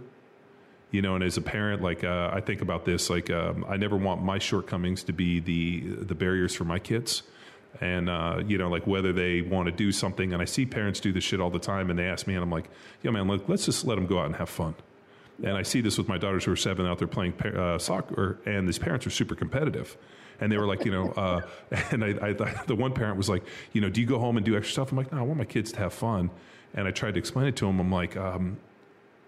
you 0.94 1.02
know. 1.02 1.16
And 1.16 1.24
as 1.24 1.36
a 1.36 1.42
parent, 1.42 1.82
like, 1.82 2.06
uh, 2.06 2.30
I 2.32 2.40
think 2.40 2.62
about 2.62 2.86
this, 2.86 3.10
like, 3.10 3.30
um, 3.30 3.66
I 3.68 3.76
never 3.76 3.98
want 3.98 4.24
my 4.24 4.40
shortcomings 4.40 5.04
to 5.04 5.14
be 5.14 5.42
the 5.42 5.82
the 6.06 6.16
barriers 6.16 6.56
for 6.56 6.64
my 6.64 6.80
kids. 6.80 7.24
And 7.82 8.08
uh, 8.08 8.44
you 8.48 8.58
know, 8.58 8.70
like 8.70 8.88
whether 8.88 9.12
they 9.12 9.42
want 9.42 9.66
to 9.66 9.72
do 9.72 9.92
something, 9.92 10.32
and 10.32 10.42
I 10.42 10.46
see 10.46 10.66
parents 10.66 11.00
do 11.02 11.12
this 11.12 11.24
shit 11.24 11.42
all 11.42 11.50
the 11.50 11.60
time, 11.60 11.90
and 11.90 11.98
they 11.98 12.06
ask 12.06 12.28
me, 12.28 12.36
and 12.36 12.44
I'm 12.44 12.52
like, 12.52 12.70
"Yo, 13.02 13.12
man, 13.12 13.28
let, 13.28 13.50
let's 13.50 13.66
just 13.66 13.84
let 13.84 13.96
them 13.96 14.06
go 14.06 14.20
out 14.20 14.28
and 14.28 14.36
have 14.36 14.50
fun." 14.50 14.76
And 15.42 15.58
I 15.58 15.64
see 15.64 15.82
this 15.82 15.98
with 15.98 16.08
my 16.08 16.20
daughters 16.20 16.46
who 16.46 16.52
are 16.52 16.56
seven 16.56 16.86
out 16.86 17.00
there 17.00 17.08
playing 17.08 17.34
uh, 17.42 17.80
soccer, 17.80 18.40
and 18.46 18.68
these 18.68 18.78
parents 18.78 19.08
are 19.08 19.10
super 19.10 19.34
competitive. 19.34 19.98
And 20.40 20.52
they 20.52 20.58
were 20.58 20.68
like, 20.68 20.86
you 20.86 20.92
know, 20.92 21.12
uh, 21.12 21.42
and 21.92 22.04
I, 22.04 22.10
I, 22.22 22.34
the 22.66 22.76
one 22.76 22.94
parent 22.94 23.18
was 23.18 23.30
like, 23.30 23.44
you 23.72 23.82
know, 23.82 23.90
do 23.90 24.02
you 24.02 24.08
go 24.08 24.20
home 24.20 24.38
and 24.38 24.46
do 24.46 24.56
extra 24.56 24.74
stuff? 24.74 24.92
I'm 24.92 24.98
like, 24.98 25.12
no, 25.12 25.20
I 25.20 25.22
want 25.22 25.40
my 25.40 25.46
kids 25.46 25.72
to 25.74 25.80
have 25.80 25.94
fun. 25.94 26.30
And 26.74 26.88
I 26.88 26.92
tried 26.92 27.14
to 27.14 27.20
explain 27.20 27.48
it 27.48 27.56
to 27.58 27.66
them. 27.66 27.80
I'm 27.80 27.92
like, 27.92 28.18
um, 28.18 28.58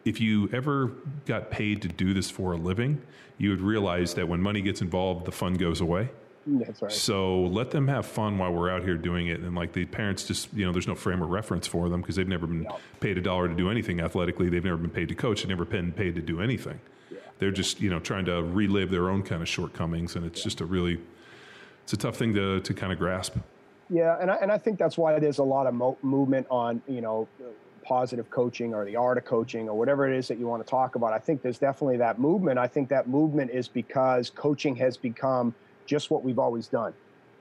if 0.05 0.21
you 0.21 0.49
ever 0.53 0.91
got 1.25 1.51
paid 1.51 1.81
to 1.81 1.87
do 1.87 2.13
this 2.13 2.29
for 2.29 2.53
a 2.53 2.57
living, 2.57 3.01
you 3.37 3.49
would 3.49 3.61
realize 3.61 4.13
that 4.13 4.27
when 4.27 4.39
money 4.39 4.61
gets 4.61 4.81
involved, 4.81 5.25
the 5.25 5.31
fun 5.31 5.55
goes 5.55 5.81
away. 5.81 6.09
Mm, 6.47 6.65
that's 6.65 6.81
right. 6.81 6.91
So 6.91 7.41
let 7.41 7.71
them 7.71 7.87
have 7.87 8.05
fun 8.05 8.37
while 8.37 8.53
we're 8.53 8.69
out 8.69 8.83
here 8.83 8.97
doing 8.97 9.27
it. 9.27 9.39
And 9.39 9.55
like 9.55 9.73
the 9.73 9.85
parents 9.85 10.23
just, 10.25 10.53
you 10.53 10.63
know, 10.63 10.71
there's 10.71 10.87
no 10.87 10.93
frame 10.93 11.23
of 11.23 11.29
reference 11.29 11.65
for 11.65 11.89
them 11.89 12.01
because 12.01 12.15
they've 12.15 12.27
never 12.27 12.45
been 12.45 12.67
paid 12.99 13.17
a 13.17 13.21
dollar 13.21 13.47
to 13.47 13.55
do 13.55 13.69
anything 13.69 13.99
athletically. 13.99 14.47
They've 14.47 14.63
never 14.63 14.77
been 14.77 14.91
paid 14.91 15.09
to 15.09 15.15
coach. 15.15 15.41
They've 15.41 15.49
never 15.49 15.65
been 15.65 15.91
paid 15.91 16.15
to 16.15 16.21
do 16.21 16.39
anything. 16.39 16.79
They're 17.39 17.51
just, 17.51 17.81
you 17.81 17.89
know, 17.89 17.99
trying 17.99 18.25
to 18.25 18.43
relive 18.43 18.91
their 18.91 19.09
own 19.09 19.23
kind 19.23 19.41
of 19.41 19.49
shortcomings. 19.49 20.15
And 20.15 20.25
it's 20.25 20.41
just 20.41 20.61
a 20.61 20.65
really, 20.65 20.99
it's 21.83 21.93
a 21.93 21.97
tough 21.97 22.15
thing 22.15 22.33
to, 22.35 22.61
to 22.61 22.73
kind 22.73 22.93
of 22.93 22.99
grasp. 22.99 23.35
Yeah, 23.89 24.17
and 24.19 24.31
I, 24.31 24.35
and 24.35 24.51
I 24.51 24.57
think 24.57 24.79
that's 24.79 24.97
why 24.97 25.19
there's 25.19 25.37
a 25.37 25.43
lot 25.43 25.67
of 25.67 25.73
mo- 25.73 25.97
movement 26.01 26.47
on 26.49 26.81
you 26.87 27.01
know 27.01 27.27
positive 27.85 28.29
coaching 28.29 28.73
or 28.73 28.83
the 28.83 28.95
art 28.95 29.17
of 29.17 29.25
coaching 29.25 29.69
or 29.69 29.77
whatever 29.77 30.11
it 30.11 30.17
is 30.17 30.27
that 30.27 30.39
you 30.39 30.47
want 30.47 30.65
to 30.65 30.69
talk 30.69 30.95
about. 30.95 31.13
I 31.13 31.19
think 31.19 31.41
there's 31.41 31.59
definitely 31.59 31.97
that 31.97 32.19
movement. 32.19 32.57
I 32.57 32.67
think 32.67 32.89
that 32.89 33.07
movement 33.07 33.51
is 33.51 33.67
because 33.67 34.29
coaching 34.29 34.75
has 34.77 34.97
become 34.97 35.53
just 35.85 36.09
what 36.09 36.23
we've 36.23 36.39
always 36.39 36.67
done. 36.67 36.93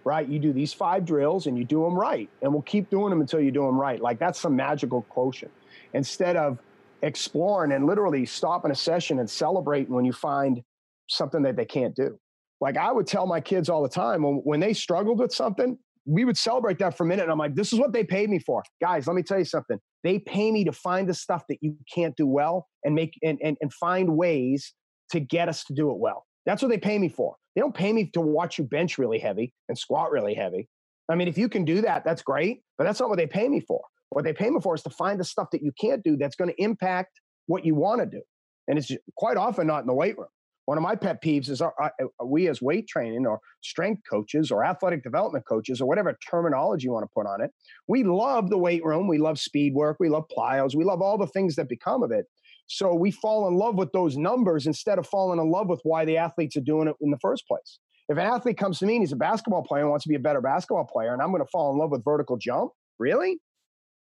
Right? 0.04 0.28
You 0.28 0.38
do 0.38 0.52
these 0.52 0.74
five 0.74 1.06
drills 1.06 1.46
and 1.46 1.56
you 1.56 1.64
do 1.64 1.82
them 1.82 1.94
right, 1.94 2.28
and 2.42 2.52
we'll 2.52 2.62
keep 2.62 2.90
doing 2.90 3.08
them 3.08 3.22
until 3.22 3.40
you 3.40 3.50
do 3.50 3.64
them 3.64 3.80
right. 3.80 4.00
Like 4.00 4.18
that's 4.18 4.38
some 4.38 4.54
magical 4.54 5.02
quotient. 5.02 5.50
Instead 5.94 6.36
of 6.36 6.58
exploring 7.00 7.72
and 7.72 7.86
literally 7.86 8.26
stopping 8.26 8.70
a 8.70 8.74
session 8.74 9.18
and 9.18 9.28
celebrating 9.28 9.94
when 9.94 10.04
you 10.04 10.12
find 10.12 10.62
something 11.08 11.42
that 11.42 11.56
they 11.56 11.64
can't 11.64 11.94
do. 11.94 12.18
Like 12.60 12.76
I 12.76 12.90
would 12.92 13.06
tell 13.06 13.26
my 13.26 13.40
kids 13.40 13.68
all 13.68 13.82
the 13.82 13.88
time 13.88 14.22
when, 14.22 14.36
when 14.36 14.60
they 14.60 14.72
struggled 14.72 15.18
with 15.18 15.32
something, 15.32 15.78
we 16.06 16.24
would 16.24 16.36
celebrate 16.36 16.78
that 16.78 16.96
for 16.96 17.04
a 17.04 17.06
minute. 17.06 17.22
And 17.22 17.32
I'm 17.32 17.38
like, 17.38 17.54
this 17.54 17.72
is 17.72 17.78
what 17.78 17.92
they 17.92 18.04
paid 18.04 18.30
me 18.30 18.38
for. 18.38 18.62
Guys, 18.80 19.06
let 19.06 19.14
me 19.14 19.22
tell 19.22 19.38
you 19.38 19.44
something. 19.44 19.78
They 20.02 20.18
pay 20.18 20.52
me 20.52 20.64
to 20.64 20.72
find 20.72 21.08
the 21.08 21.14
stuff 21.14 21.44
that 21.48 21.58
you 21.60 21.76
can't 21.92 22.14
do 22.16 22.26
well 22.26 22.66
and 22.84 22.94
make 22.94 23.18
and, 23.22 23.38
and, 23.42 23.56
and 23.60 23.72
find 23.72 24.16
ways 24.16 24.74
to 25.12 25.20
get 25.20 25.48
us 25.48 25.64
to 25.64 25.74
do 25.74 25.90
it 25.90 25.98
well. 25.98 26.26
That's 26.46 26.62
what 26.62 26.68
they 26.68 26.78
pay 26.78 26.98
me 26.98 27.08
for. 27.08 27.36
They 27.54 27.60
don't 27.60 27.74
pay 27.74 27.92
me 27.92 28.10
to 28.12 28.20
watch 28.20 28.58
you 28.58 28.64
bench 28.64 28.98
really 28.98 29.18
heavy 29.18 29.52
and 29.68 29.78
squat 29.78 30.10
really 30.10 30.34
heavy. 30.34 30.68
I 31.08 31.14
mean, 31.14 31.28
if 31.28 31.38
you 31.38 31.48
can 31.48 31.64
do 31.64 31.80
that, 31.82 32.04
that's 32.04 32.22
great, 32.22 32.62
but 32.78 32.84
that's 32.84 33.00
not 33.00 33.08
what 33.08 33.18
they 33.18 33.26
pay 33.26 33.48
me 33.48 33.60
for. 33.60 33.80
What 34.10 34.24
they 34.24 34.32
pay 34.32 34.50
me 34.50 34.60
for 34.60 34.74
is 34.74 34.82
to 34.82 34.90
find 34.90 35.18
the 35.18 35.24
stuff 35.24 35.48
that 35.52 35.62
you 35.62 35.72
can't 35.80 36.02
do 36.02 36.16
that's 36.16 36.36
going 36.36 36.50
to 36.50 36.62
impact 36.62 37.20
what 37.46 37.64
you 37.64 37.74
want 37.74 38.00
to 38.00 38.06
do. 38.06 38.22
And 38.68 38.78
it's 38.78 38.90
quite 39.16 39.36
often 39.36 39.66
not 39.66 39.80
in 39.80 39.86
the 39.86 39.94
weight 39.94 40.16
room. 40.16 40.28
One 40.66 40.78
of 40.78 40.82
my 40.82 40.96
pet 40.96 41.22
peeves 41.22 41.50
is 41.50 41.60
our, 41.60 41.74
uh, 41.80 41.88
we 42.24 42.48
as 42.48 42.62
weight 42.62 42.88
training 42.88 43.26
or 43.26 43.38
strength 43.62 44.02
coaches 44.08 44.50
or 44.50 44.64
athletic 44.64 45.02
development 45.02 45.44
coaches 45.46 45.80
or 45.80 45.86
whatever 45.86 46.16
terminology 46.30 46.86
you 46.86 46.92
want 46.92 47.04
to 47.04 47.10
put 47.14 47.26
on 47.26 47.42
it. 47.42 47.50
We 47.86 48.02
love 48.02 48.48
the 48.48 48.58
weight 48.58 48.84
room. 48.84 49.06
We 49.06 49.18
love 49.18 49.38
speed 49.38 49.74
work. 49.74 49.98
We 50.00 50.08
love 50.08 50.24
plyos. 50.36 50.74
We 50.74 50.84
love 50.84 51.02
all 51.02 51.18
the 51.18 51.26
things 51.26 51.56
that 51.56 51.68
become 51.68 52.02
of 52.02 52.10
it. 52.10 52.24
So 52.66 52.94
we 52.94 53.10
fall 53.10 53.46
in 53.48 53.54
love 53.54 53.74
with 53.74 53.92
those 53.92 54.16
numbers 54.16 54.66
instead 54.66 54.98
of 54.98 55.06
falling 55.06 55.38
in 55.38 55.50
love 55.50 55.68
with 55.68 55.80
why 55.82 56.06
the 56.06 56.16
athletes 56.16 56.56
are 56.56 56.62
doing 56.62 56.88
it 56.88 56.96
in 57.02 57.10
the 57.10 57.18
first 57.18 57.46
place. 57.46 57.78
If 58.08 58.16
an 58.16 58.24
athlete 58.24 58.56
comes 58.56 58.78
to 58.78 58.86
me 58.86 58.96
and 58.96 59.02
he's 59.02 59.12
a 59.12 59.16
basketball 59.16 59.62
player 59.64 59.82
and 59.82 59.90
wants 59.90 60.04
to 60.04 60.08
be 60.08 60.14
a 60.14 60.20
better 60.20 60.40
basketball 60.40 60.86
player, 60.90 61.12
and 61.12 61.22
I'm 61.22 61.30
going 61.30 61.42
to 61.42 61.48
fall 61.50 61.72
in 61.72 61.78
love 61.78 61.90
with 61.90 62.04
vertical 62.04 62.36
jump, 62.38 62.72
really? 62.98 63.38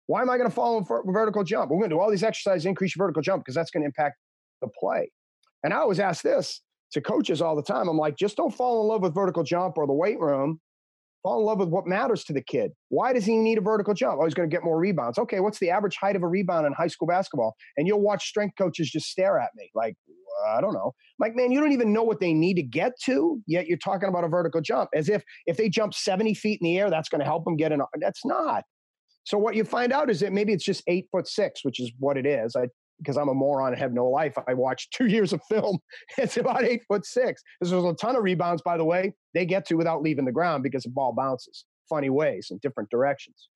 Why 0.07 0.21
am 0.21 0.29
I 0.29 0.37
going 0.37 0.49
to 0.49 0.55
fall 0.55 0.77
in 0.77 0.85
vertical 0.85 1.43
jump? 1.43 1.71
We're 1.71 1.79
going 1.79 1.89
to 1.89 1.95
do 1.95 1.99
all 1.99 2.11
these 2.11 2.23
exercises, 2.23 2.65
increase 2.65 2.95
your 2.95 3.05
vertical 3.05 3.21
jump 3.21 3.43
because 3.43 3.55
that's 3.55 3.71
going 3.71 3.83
to 3.83 3.87
impact 3.87 4.17
the 4.61 4.69
play. 4.79 5.11
And 5.65 5.73
I 5.73 5.77
always 5.77 5.99
ask 5.99 6.23
this 6.23 6.61
to 6.91 7.01
coaches 7.01 7.41
all 7.41 7.55
the 7.55 7.63
time. 7.63 7.87
I'm 7.87 7.97
like, 7.97 8.15
just 8.15 8.37
don't 8.37 8.53
fall 8.53 8.83
in 8.83 8.87
love 8.87 9.01
with 9.01 9.15
vertical 9.15 9.43
jump 9.43 9.79
or 9.79 9.87
the 9.87 9.93
weight 9.93 10.19
room. 10.19 10.59
Fall 11.23 11.39
in 11.39 11.45
love 11.47 11.57
with 11.57 11.69
what 11.69 11.87
matters 11.87 12.23
to 12.25 12.33
the 12.33 12.41
kid. 12.41 12.69
Why 12.89 13.13
does 13.13 13.25
he 13.25 13.35
need 13.35 13.57
a 13.57 13.61
vertical 13.61 13.95
jump? 13.95 14.19
Oh, 14.21 14.25
he's 14.25 14.35
going 14.35 14.47
to 14.47 14.55
get 14.55 14.63
more 14.63 14.77
rebounds. 14.77 15.17
Okay, 15.17 15.39
what's 15.39 15.57
the 15.57 15.71
average 15.71 15.97
height 15.97 16.15
of 16.15 16.21
a 16.21 16.27
rebound 16.27 16.67
in 16.67 16.73
high 16.73 16.85
school 16.85 17.07
basketball? 17.07 17.55
And 17.77 17.87
you'll 17.87 17.99
watch 17.99 18.27
strength 18.27 18.53
coaches 18.59 18.91
just 18.91 19.07
stare 19.07 19.39
at 19.39 19.49
me 19.55 19.71
like, 19.73 19.95
I 20.47 20.61
don't 20.61 20.73
know. 20.73 20.93
I'm 20.93 21.27
like, 21.27 21.35
man, 21.35 21.51
you 21.51 21.59
don't 21.59 21.71
even 21.71 21.91
know 21.91 22.03
what 22.03 22.19
they 22.19 22.31
need 22.31 22.57
to 22.57 22.63
get 22.63 22.91
to, 23.05 23.41
yet 23.47 23.65
you're 23.65 23.79
talking 23.79 24.07
about 24.07 24.23
a 24.23 24.27
vertical 24.27 24.61
jump 24.61 24.91
as 24.93 25.09
if 25.09 25.23
if 25.47 25.57
they 25.57 25.67
jump 25.67 25.95
70 25.95 26.35
feet 26.35 26.59
in 26.61 26.65
the 26.65 26.77
air, 26.77 26.91
that's 26.91 27.09
going 27.09 27.21
to 27.21 27.25
help 27.25 27.43
them 27.43 27.55
get 27.55 27.71
in. 27.71 27.81
That's 27.99 28.23
not. 28.23 28.65
So 29.23 29.39
what 29.39 29.55
you 29.55 29.63
find 29.63 29.91
out 29.91 30.11
is 30.11 30.19
that 30.19 30.31
maybe 30.31 30.53
it's 30.53 30.63
just 30.63 30.83
eight 30.85 31.07
foot 31.11 31.27
six, 31.27 31.65
which 31.65 31.79
is 31.79 31.91
what 31.97 32.17
it 32.17 32.27
is. 32.27 32.55
I 32.55 32.67
because 32.99 33.17
I'm 33.17 33.29
a 33.29 33.33
moron 33.33 33.73
and 33.73 33.81
have 33.81 33.93
no 33.93 34.07
life. 34.07 34.35
I 34.47 34.53
watched 34.53 34.93
two 34.93 35.05
years 35.15 35.33
of 35.33 35.41
film. 35.49 35.79
It's 36.17 36.37
about 36.37 36.63
eight 36.63 36.83
foot 36.87 37.05
six. 37.05 37.41
There's 37.59 37.71
a 37.71 37.93
ton 37.93 38.15
of 38.15 38.23
rebounds, 38.23 38.61
by 38.61 38.77
the 38.77 38.85
way, 38.85 39.13
they 39.33 39.45
get 39.45 39.65
to 39.67 39.75
without 39.75 40.01
leaving 40.01 40.25
the 40.25 40.31
ground 40.31 40.63
because 40.63 40.83
the 40.83 40.89
ball 40.89 41.13
bounces 41.13 41.65
funny 41.89 42.09
ways 42.09 42.47
in 42.51 42.57
different 42.59 42.89
directions. 42.89 43.49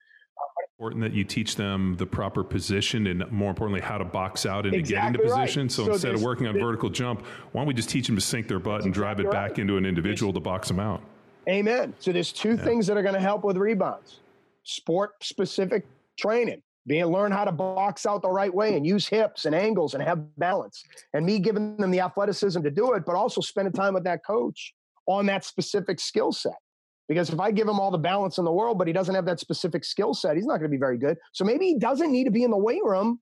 Important 0.78 1.02
that 1.02 1.14
you 1.14 1.26
teach 1.26 1.58
them 1.58 1.96
the 1.98 2.06
proper 2.06 2.44
position 2.44 3.08
and 3.08 3.30
more 3.32 3.50
importantly 3.50 3.82
how 3.82 3.98
to 3.98 4.06
box 4.06 4.46
out 4.46 4.66
and 4.66 4.74
Exactly 4.74 5.20
getting 5.20 5.28
the 5.28 5.34
right. 5.34 5.42
position 5.42 5.68
so, 5.68 5.86
So 5.86 5.94
instead 5.94 6.16
of 6.16 6.24
working 6.24 6.48
on 6.48 6.58
vertical 6.58 6.90
jump 6.90 7.26
why 7.52 7.60
don't 7.60 7.68
we 7.68 7.74
just 7.74 7.90
teach 7.90 8.08
them 8.08 8.16
to 8.16 8.22
sink 8.22 8.48
their 8.48 8.60
butt 8.60 8.86
and 8.86 8.94
drive 8.94 9.20
it 9.20 9.30
back 9.30 9.52
right. 9.52 9.60
into 9.60 9.76
an 9.76 9.86
individual 9.86 10.32
to 10.32 10.40
box 10.40 10.70
them 10.70 10.80
out 10.80 11.02
Amen. 11.50 11.96
So 12.00 12.12
there's 12.12 12.32
two 12.32 12.56
things 12.56 12.86
that 12.88 12.96
are 12.96 13.02
going 13.02 13.16
to 13.16 13.20
help 13.20 13.44
with 13.44 13.58
rebounds: 13.58 14.20
sport 14.64 15.12
specific 15.22 15.86
training, 16.18 16.62
being 16.88 17.06
learn 17.06 17.32
how 17.32 17.46
to 17.46 17.52
box 17.52 18.06
out 18.06 18.22
the 18.22 18.30
right 18.30 18.54
way 18.54 18.76
and 18.76 18.86
use 18.86 19.08
hips 19.08 19.46
and 19.46 19.54
angles 19.54 19.94
and 19.94 20.04
have 20.04 20.20
balance, 20.38 20.84
and 21.14 21.26
me 21.26 21.40
giving 21.40 21.78
them 21.78 21.92
the 21.92 22.00
athleticism 22.00 22.62
to 22.62 22.72
do 22.72 22.94
it, 22.94 23.04
but 23.06 23.16
also 23.16 23.42
spending 23.42 23.74
time 23.74 23.94
with 23.94 24.04
that 24.04 24.26
coach 24.26 24.74
on 25.08 25.26
that 25.26 25.46
specific 25.46 26.00
skill 26.00 26.32
set. 26.32 26.58
Because 27.08 27.32
if 27.32 27.40
I 27.40 27.52
give 27.52 27.68
him 27.68 27.80
all 27.80 27.90
the 27.90 27.98
balance 27.98 28.38
in 28.38 28.46
the 28.46 28.52
world, 28.52 28.78
but 28.78 28.88
he 28.88 28.94
doesn't 28.94 29.16
have 29.16 29.26
that 29.26 29.40
specific 29.40 29.84
skill 29.84 30.14
set, 30.14 30.36
he's 30.36 30.46
not 30.46 30.58
going 30.58 30.70
to 30.70 30.76
be 30.76 30.78
very 30.78 30.98
good. 30.98 31.18
So 31.34 31.44
maybe 31.44 31.66
he 31.66 31.78
doesn't 31.78 32.12
need 32.12 32.26
to 32.26 32.32
be 32.32 32.44
in 32.44 32.52
the 32.52 32.58
weight 32.58 32.84
room. 32.84 33.20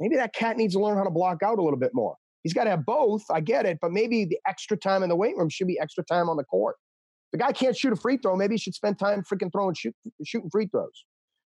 Maybe 0.00 0.16
that 0.16 0.34
cat 0.34 0.56
needs 0.56 0.74
to 0.74 0.80
learn 0.80 0.98
how 0.98 1.04
to 1.04 1.10
block 1.10 1.42
out 1.42 1.58
a 1.58 1.62
little 1.62 1.78
bit 1.78 1.92
more. 1.94 2.16
He's 2.42 2.52
got 2.52 2.64
to 2.64 2.70
have 2.70 2.84
both. 2.84 3.22
I 3.30 3.40
get 3.40 3.64
it, 3.64 3.78
but 3.80 3.92
maybe 3.92 4.24
the 4.24 4.38
extra 4.46 4.76
time 4.76 5.02
in 5.02 5.08
the 5.08 5.16
weight 5.16 5.36
room 5.36 5.48
should 5.48 5.66
be 5.66 5.78
extra 5.80 6.04
time 6.04 6.28
on 6.28 6.36
the 6.36 6.44
court. 6.44 6.76
The 7.32 7.38
guy 7.38 7.52
can't 7.52 7.76
shoot 7.76 7.92
a 7.92 7.96
free 7.96 8.18
throw. 8.18 8.36
Maybe 8.36 8.54
he 8.54 8.58
should 8.58 8.74
spend 8.74 8.98
time 8.98 9.22
freaking 9.22 9.50
throwing 9.50 9.74
shoot, 9.74 9.94
shooting 10.24 10.50
free 10.50 10.66
throws 10.66 11.04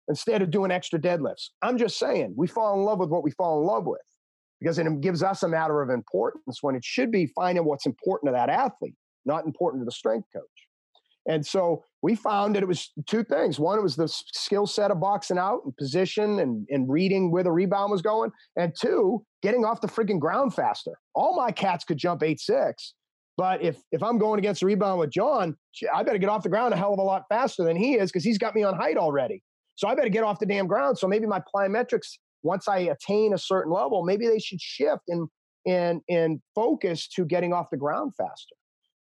instead 0.09 0.41
of 0.41 0.51
doing 0.51 0.71
extra 0.71 0.99
deadlifts. 0.99 1.49
I'm 1.61 1.77
just 1.77 1.97
saying, 1.97 2.33
we 2.35 2.47
fall 2.47 2.77
in 2.77 2.83
love 2.83 2.99
with 2.99 3.09
what 3.09 3.23
we 3.23 3.31
fall 3.31 3.61
in 3.61 3.67
love 3.67 3.85
with 3.85 4.01
because 4.59 4.77
it 4.77 5.01
gives 5.01 5.23
us 5.23 5.43
a 5.43 5.47
matter 5.47 5.81
of 5.81 5.89
importance 5.89 6.57
when 6.61 6.75
it 6.75 6.83
should 6.83 7.11
be 7.11 7.27
finding 7.27 7.63
what's 7.63 7.85
important 7.85 8.27
to 8.27 8.33
that 8.33 8.49
athlete, 8.49 8.95
not 9.25 9.45
important 9.45 9.81
to 9.81 9.85
the 9.85 9.91
strength 9.91 10.27
coach. 10.35 10.43
And 11.27 11.45
so 11.45 11.83
we 12.01 12.15
found 12.15 12.55
that 12.55 12.63
it 12.63 12.67
was 12.67 12.91
two 13.05 13.23
things. 13.23 13.59
One, 13.59 13.77
it 13.77 13.83
was 13.83 13.95
the 13.95 14.07
skill 14.07 14.65
set 14.65 14.89
of 14.89 14.99
boxing 14.99 15.37
out 15.37 15.61
and 15.63 15.75
position 15.77 16.39
and, 16.39 16.65
and 16.69 16.89
reading 16.89 17.31
where 17.31 17.43
the 17.43 17.51
rebound 17.51 17.91
was 17.91 18.01
going. 18.01 18.31
And 18.55 18.73
two, 18.79 19.23
getting 19.43 19.63
off 19.63 19.79
the 19.79 19.87
freaking 19.87 20.19
ground 20.19 20.55
faster. 20.55 20.93
All 21.13 21.35
my 21.35 21.51
cats 21.51 21.85
could 21.85 21.97
jump 21.97 22.23
eight 22.23 22.39
six, 22.39 22.95
but 23.37 23.61
if 23.61 23.77
if 23.91 24.01
I'm 24.01 24.17
going 24.17 24.39
against 24.39 24.63
a 24.63 24.65
rebound 24.65 24.99
with 24.99 25.11
John, 25.11 25.55
I 25.93 26.03
better 26.03 26.17
get 26.17 26.29
off 26.29 26.41
the 26.43 26.49
ground 26.49 26.73
a 26.73 26.77
hell 26.77 26.93
of 26.93 26.99
a 26.99 27.03
lot 27.03 27.23
faster 27.29 27.63
than 27.63 27.77
he 27.77 27.95
is 27.95 28.11
because 28.11 28.23
he's 28.23 28.37
got 28.37 28.55
me 28.55 28.63
on 28.63 28.75
height 28.75 28.97
already. 28.97 29.43
So 29.79 29.87
I 29.87 29.95
better 29.95 30.09
get 30.09 30.25
off 30.25 30.39
the 30.39 30.45
damn 30.45 30.67
ground. 30.67 30.97
So 30.97 31.07
maybe 31.07 31.25
my 31.25 31.41
plyometrics, 31.55 32.17
once 32.43 32.67
I 32.67 32.79
attain 32.79 33.33
a 33.33 33.37
certain 33.37 33.71
level, 33.71 34.03
maybe 34.03 34.27
they 34.27 34.37
should 34.37 34.59
shift 34.59 35.03
in 35.07 35.29
in 35.63 36.01
in 36.09 36.41
focus 36.53 37.07
to 37.15 37.23
getting 37.23 37.53
off 37.53 37.67
the 37.71 37.77
ground 37.77 38.11
faster. 38.17 38.55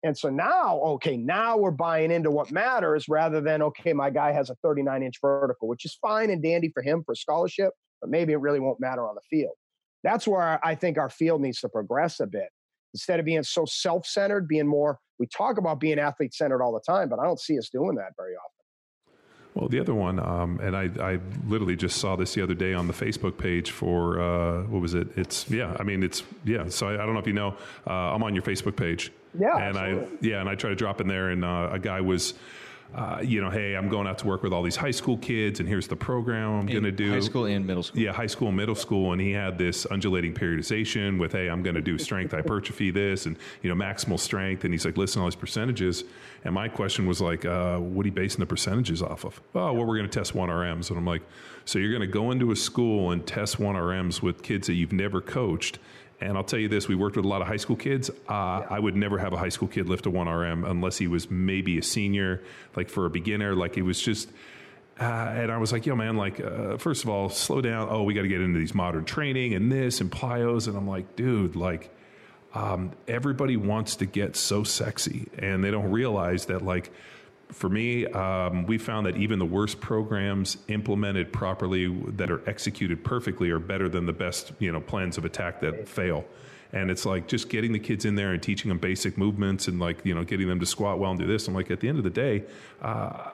And 0.02 0.18
so 0.18 0.28
now, 0.28 0.78
okay, 0.78 1.16
now 1.16 1.56
we're 1.56 1.70
buying 1.70 2.10
into 2.10 2.32
what 2.32 2.50
matters 2.50 3.06
rather 3.08 3.40
than, 3.40 3.62
okay, 3.62 3.92
my 3.92 4.10
guy 4.10 4.32
has 4.32 4.50
a 4.50 4.56
39 4.56 5.04
inch 5.04 5.14
vertical, 5.22 5.68
which 5.68 5.84
is 5.84 5.96
fine 6.02 6.30
and 6.30 6.42
dandy 6.42 6.72
for 6.74 6.82
him 6.82 7.04
for 7.06 7.14
scholarship, 7.14 7.70
but 8.00 8.10
maybe 8.10 8.32
it 8.32 8.40
really 8.40 8.60
won't 8.60 8.80
matter 8.80 9.08
on 9.08 9.14
the 9.14 9.20
field. 9.30 9.54
That's 10.02 10.26
where 10.26 10.58
I 10.66 10.74
think 10.74 10.98
our 10.98 11.10
field 11.10 11.42
needs 11.42 11.60
to 11.60 11.68
progress 11.68 12.18
a 12.18 12.26
bit. 12.26 12.48
Instead 12.92 13.20
of 13.20 13.26
being 13.26 13.44
so 13.44 13.66
self 13.66 14.04
centered, 14.04 14.48
being 14.48 14.66
more, 14.66 14.98
we 15.20 15.28
talk 15.28 15.58
about 15.58 15.78
being 15.78 16.00
athlete 16.00 16.34
centered 16.34 16.60
all 16.60 16.72
the 16.72 16.92
time, 16.92 17.08
but 17.08 17.20
I 17.20 17.24
don't 17.24 17.38
see 17.38 17.56
us 17.56 17.70
doing 17.70 17.94
that 17.94 18.14
very 18.16 18.34
often. 18.34 18.55
Well, 19.56 19.70
the 19.70 19.80
other 19.80 19.94
one, 19.94 20.20
um, 20.20 20.60
and 20.62 20.76
I, 20.76 20.90
I 21.00 21.18
literally 21.48 21.76
just 21.76 21.96
saw 21.96 22.14
this 22.14 22.34
the 22.34 22.42
other 22.42 22.52
day 22.52 22.74
on 22.74 22.88
the 22.88 22.92
Facebook 22.92 23.38
page 23.38 23.70
for 23.70 24.20
uh, 24.20 24.64
what 24.64 24.82
was 24.82 24.92
it? 24.92 25.08
It's 25.16 25.48
yeah, 25.48 25.74
I 25.80 25.82
mean 25.82 26.02
it's 26.02 26.24
yeah. 26.44 26.68
So 26.68 26.88
I, 26.88 26.92
I 26.92 27.06
don't 27.06 27.14
know 27.14 27.20
if 27.20 27.26
you 27.26 27.32
know, 27.32 27.56
uh, 27.86 27.90
I'm 27.90 28.22
on 28.22 28.34
your 28.34 28.42
Facebook 28.42 28.76
page. 28.76 29.10
Yeah, 29.38 29.56
and 29.56 29.78
I 29.78 30.06
yeah, 30.20 30.40
and 30.40 30.48
I 30.50 30.56
try 30.56 30.68
to 30.68 30.76
drop 30.76 31.00
in 31.00 31.08
there, 31.08 31.30
and 31.30 31.42
uh, 31.42 31.70
a 31.72 31.78
guy 31.78 32.02
was. 32.02 32.34
Uh, 32.96 33.20
you 33.22 33.42
know, 33.42 33.50
hey, 33.50 33.74
I'm 33.74 33.90
going 33.90 34.06
out 34.06 34.16
to 34.18 34.26
work 34.26 34.42
with 34.42 34.54
all 34.54 34.62
these 34.62 34.74
high 34.74 34.90
school 34.90 35.18
kids, 35.18 35.60
and 35.60 35.68
here's 35.68 35.86
the 35.86 35.96
program 35.96 36.60
I'm 36.60 36.66
going 36.66 36.82
to 36.82 36.90
do. 36.90 37.10
high 37.10 37.20
school 37.20 37.44
and 37.44 37.66
middle 37.66 37.82
school. 37.82 38.00
Yeah, 38.00 38.12
high 38.12 38.26
school, 38.26 38.48
and 38.48 38.56
middle 38.56 38.74
school, 38.74 39.12
and 39.12 39.20
he 39.20 39.32
had 39.32 39.58
this 39.58 39.86
undulating 39.90 40.32
periodization 40.32 41.20
with, 41.20 41.32
hey, 41.32 41.50
I'm 41.50 41.62
going 41.62 41.74
to 41.74 41.82
do 41.82 41.98
strength 41.98 42.32
hypertrophy, 42.32 42.90
this, 42.90 43.26
and 43.26 43.36
you 43.60 43.68
know, 43.68 43.76
maximal 43.76 44.18
strength, 44.18 44.64
and 44.64 44.72
he's 44.72 44.86
like, 44.86 44.96
listen 44.96 45.20
all 45.20 45.28
these 45.28 45.34
percentages, 45.34 46.04
and 46.44 46.54
my 46.54 46.68
question 46.68 47.06
was 47.06 47.20
like, 47.20 47.44
uh, 47.44 47.76
what 47.76 48.06
are 48.06 48.08
you 48.08 48.14
basing 48.14 48.40
the 48.40 48.46
percentages 48.46 49.02
off 49.02 49.26
of? 49.26 49.42
Oh, 49.54 49.74
well, 49.74 49.84
we're 49.84 49.98
going 49.98 50.08
to 50.08 50.18
test 50.18 50.34
one 50.34 50.48
RMs, 50.48 50.88
and 50.88 50.98
I'm 50.98 51.04
like, 51.04 51.22
so 51.66 51.78
you're 51.78 51.92
going 51.92 52.00
to 52.00 52.06
go 52.06 52.30
into 52.30 52.50
a 52.50 52.56
school 52.56 53.10
and 53.10 53.26
test 53.26 53.58
one 53.58 53.74
RMs 53.76 54.22
with 54.22 54.42
kids 54.42 54.68
that 54.68 54.74
you've 54.74 54.94
never 54.94 55.20
coached. 55.20 55.80
And 56.20 56.36
I'll 56.36 56.44
tell 56.44 56.58
you 56.58 56.68
this: 56.68 56.88
we 56.88 56.94
worked 56.94 57.16
with 57.16 57.24
a 57.24 57.28
lot 57.28 57.42
of 57.42 57.48
high 57.48 57.58
school 57.58 57.76
kids. 57.76 58.10
Uh, 58.28 58.62
I 58.68 58.78
would 58.78 58.96
never 58.96 59.18
have 59.18 59.32
a 59.32 59.36
high 59.36 59.50
school 59.50 59.68
kid 59.68 59.88
lift 59.88 60.06
a 60.06 60.10
one 60.10 60.28
RM 60.28 60.64
unless 60.64 60.96
he 60.96 61.08
was 61.08 61.30
maybe 61.30 61.78
a 61.78 61.82
senior, 61.82 62.42
like 62.74 62.88
for 62.88 63.06
a 63.06 63.10
beginner. 63.10 63.54
Like 63.54 63.76
it 63.76 63.82
was 63.82 64.00
just, 64.00 64.30
uh, 64.98 65.04
and 65.04 65.52
I 65.52 65.58
was 65.58 65.72
like, 65.72 65.84
yo, 65.84 65.94
man, 65.94 66.16
like, 66.16 66.40
uh, 66.40 66.78
first 66.78 67.04
of 67.04 67.10
all, 67.10 67.28
slow 67.28 67.60
down. 67.60 67.88
Oh, 67.90 68.02
we 68.02 68.14
got 68.14 68.22
to 68.22 68.28
get 68.28 68.40
into 68.40 68.58
these 68.58 68.74
modern 68.74 69.04
training 69.04 69.54
and 69.54 69.70
this 69.70 70.00
and 70.00 70.10
plyos. 70.10 70.68
And 70.68 70.76
I'm 70.76 70.88
like, 70.88 71.16
dude, 71.16 71.54
like, 71.54 71.90
um, 72.54 72.92
everybody 73.06 73.58
wants 73.58 73.96
to 73.96 74.06
get 74.06 74.36
so 74.36 74.64
sexy 74.64 75.28
and 75.36 75.62
they 75.62 75.70
don't 75.70 75.90
realize 75.90 76.46
that, 76.46 76.62
like, 76.62 76.90
for 77.48 77.68
me, 77.68 78.06
um, 78.06 78.66
we 78.66 78.78
found 78.78 79.06
that 79.06 79.16
even 79.16 79.38
the 79.38 79.46
worst 79.46 79.80
programs 79.80 80.58
implemented 80.68 81.32
properly 81.32 81.88
that 82.16 82.30
are 82.30 82.48
executed 82.48 83.04
perfectly 83.04 83.50
are 83.50 83.60
better 83.60 83.88
than 83.88 84.06
the 84.06 84.12
best, 84.12 84.52
you 84.58 84.72
know, 84.72 84.80
plans 84.80 85.16
of 85.16 85.24
attack 85.24 85.60
that 85.60 85.88
fail. 85.88 86.24
And 86.72 86.90
it's 86.90 87.06
like 87.06 87.28
just 87.28 87.48
getting 87.48 87.72
the 87.72 87.78
kids 87.78 88.04
in 88.04 88.16
there 88.16 88.32
and 88.32 88.42
teaching 88.42 88.68
them 88.68 88.78
basic 88.78 89.16
movements 89.16 89.68
and 89.68 89.78
like, 89.78 90.04
you 90.04 90.14
know, 90.14 90.24
getting 90.24 90.48
them 90.48 90.60
to 90.60 90.66
squat 90.66 90.98
well 90.98 91.12
and 91.12 91.20
do 91.20 91.26
this. 91.26 91.46
I'm 91.46 91.54
like, 91.54 91.70
at 91.70 91.80
the 91.80 91.88
end 91.88 91.98
of 91.98 92.04
the 92.04 92.10
day, 92.10 92.44
uh, 92.82 93.30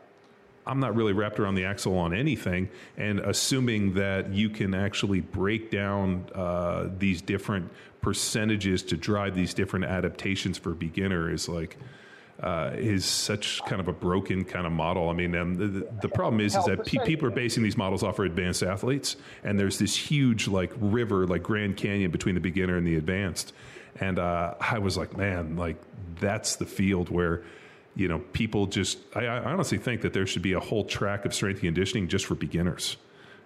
I'm 0.67 0.79
not 0.79 0.95
really 0.95 1.13
wrapped 1.13 1.41
around 1.41 1.57
the 1.57 1.65
axle 1.65 1.99
on 1.99 2.15
anything, 2.15 2.69
and 2.97 3.19
assuming 3.19 3.95
that 3.95 4.33
you 4.33 4.49
can 4.49 4.75
actually 4.75 5.21
break 5.21 5.71
down 5.71 6.27
uh, 6.35 6.89
these 6.99 7.21
different 7.21 7.71
percentages 8.01 8.83
to 8.85 8.97
drive 8.97 9.35
these 9.35 9.55
different 9.55 9.87
adaptations 9.87 10.59
for 10.59 10.71
beginner 10.71 11.33
is 11.33 11.49
like 11.49 11.79
uh, 12.41 12.73
is 12.75 13.05
such 13.05 13.63
kind 13.67 13.81
of 13.81 13.89
a 13.89 13.93
broken 13.93 14.45
kind 14.45 14.67
of 14.67 14.73
model. 14.73 15.09
I 15.09 15.13
mean, 15.13 15.35
um, 15.37 15.55
the, 15.55 15.89
the 16.01 16.09
problem 16.09 16.41
is 16.41 16.57
is 16.57 16.65
that 16.65 16.85
pe- 16.87 17.05
people 17.05 17.29
are 17.29 17.33
basing 17.33 17.63
these 17.63 17.77
models 17.77 18.03
off 18.03 18.17
for 18.17 18.25
advanced 18.25 18.63
athletes, 18.63 19.17
and 19.45 19.59
there's 19.59 19.79
this 19.79 19.95
huge 19.97 20.49
like 20.49 20.73
river, 20.79 21.27
like 21.27 21.43
Grand 21.43 21.77
Canyon 21.77 22.11
between 22.11 22.35
the 22.35 22.41
beginner 22.41 22.77
and 22.77 22.87
the 22.87 22.97
advanced. 22.97 23.53
And 24.01 24.19
uh, 24.19 24.55
I 24.61 24.79
was 24.79 24.97
like, 24.97 25.17
man, 25.17 25.57
like 25.57 25.77
that's 26.19 26.57
the 26.57 26.67
field 26.67 27.11
where 27.11 27.43
you 27.95 28.09
know, 28.09 28.21
people 28.33 28.67
just, 28.67 28.99
I, 29.15 29.27
I 29.27 29.53
honestly 29.53 29.79
think 29.79 30.01
that 30.03 30.13
there 30.13 30.27
should 30.27 30.43
be 30.43 30.55
a 30.55 30.61
whole 30.61 30.85
track 30.85 31.25
of 31.25 31.35
strength 31.35 31.59
and 31.59 31.69
conditioning 31.69 32.09
just 32.09 32.25
for 32.25 32.35
beginners. 32.35 32.97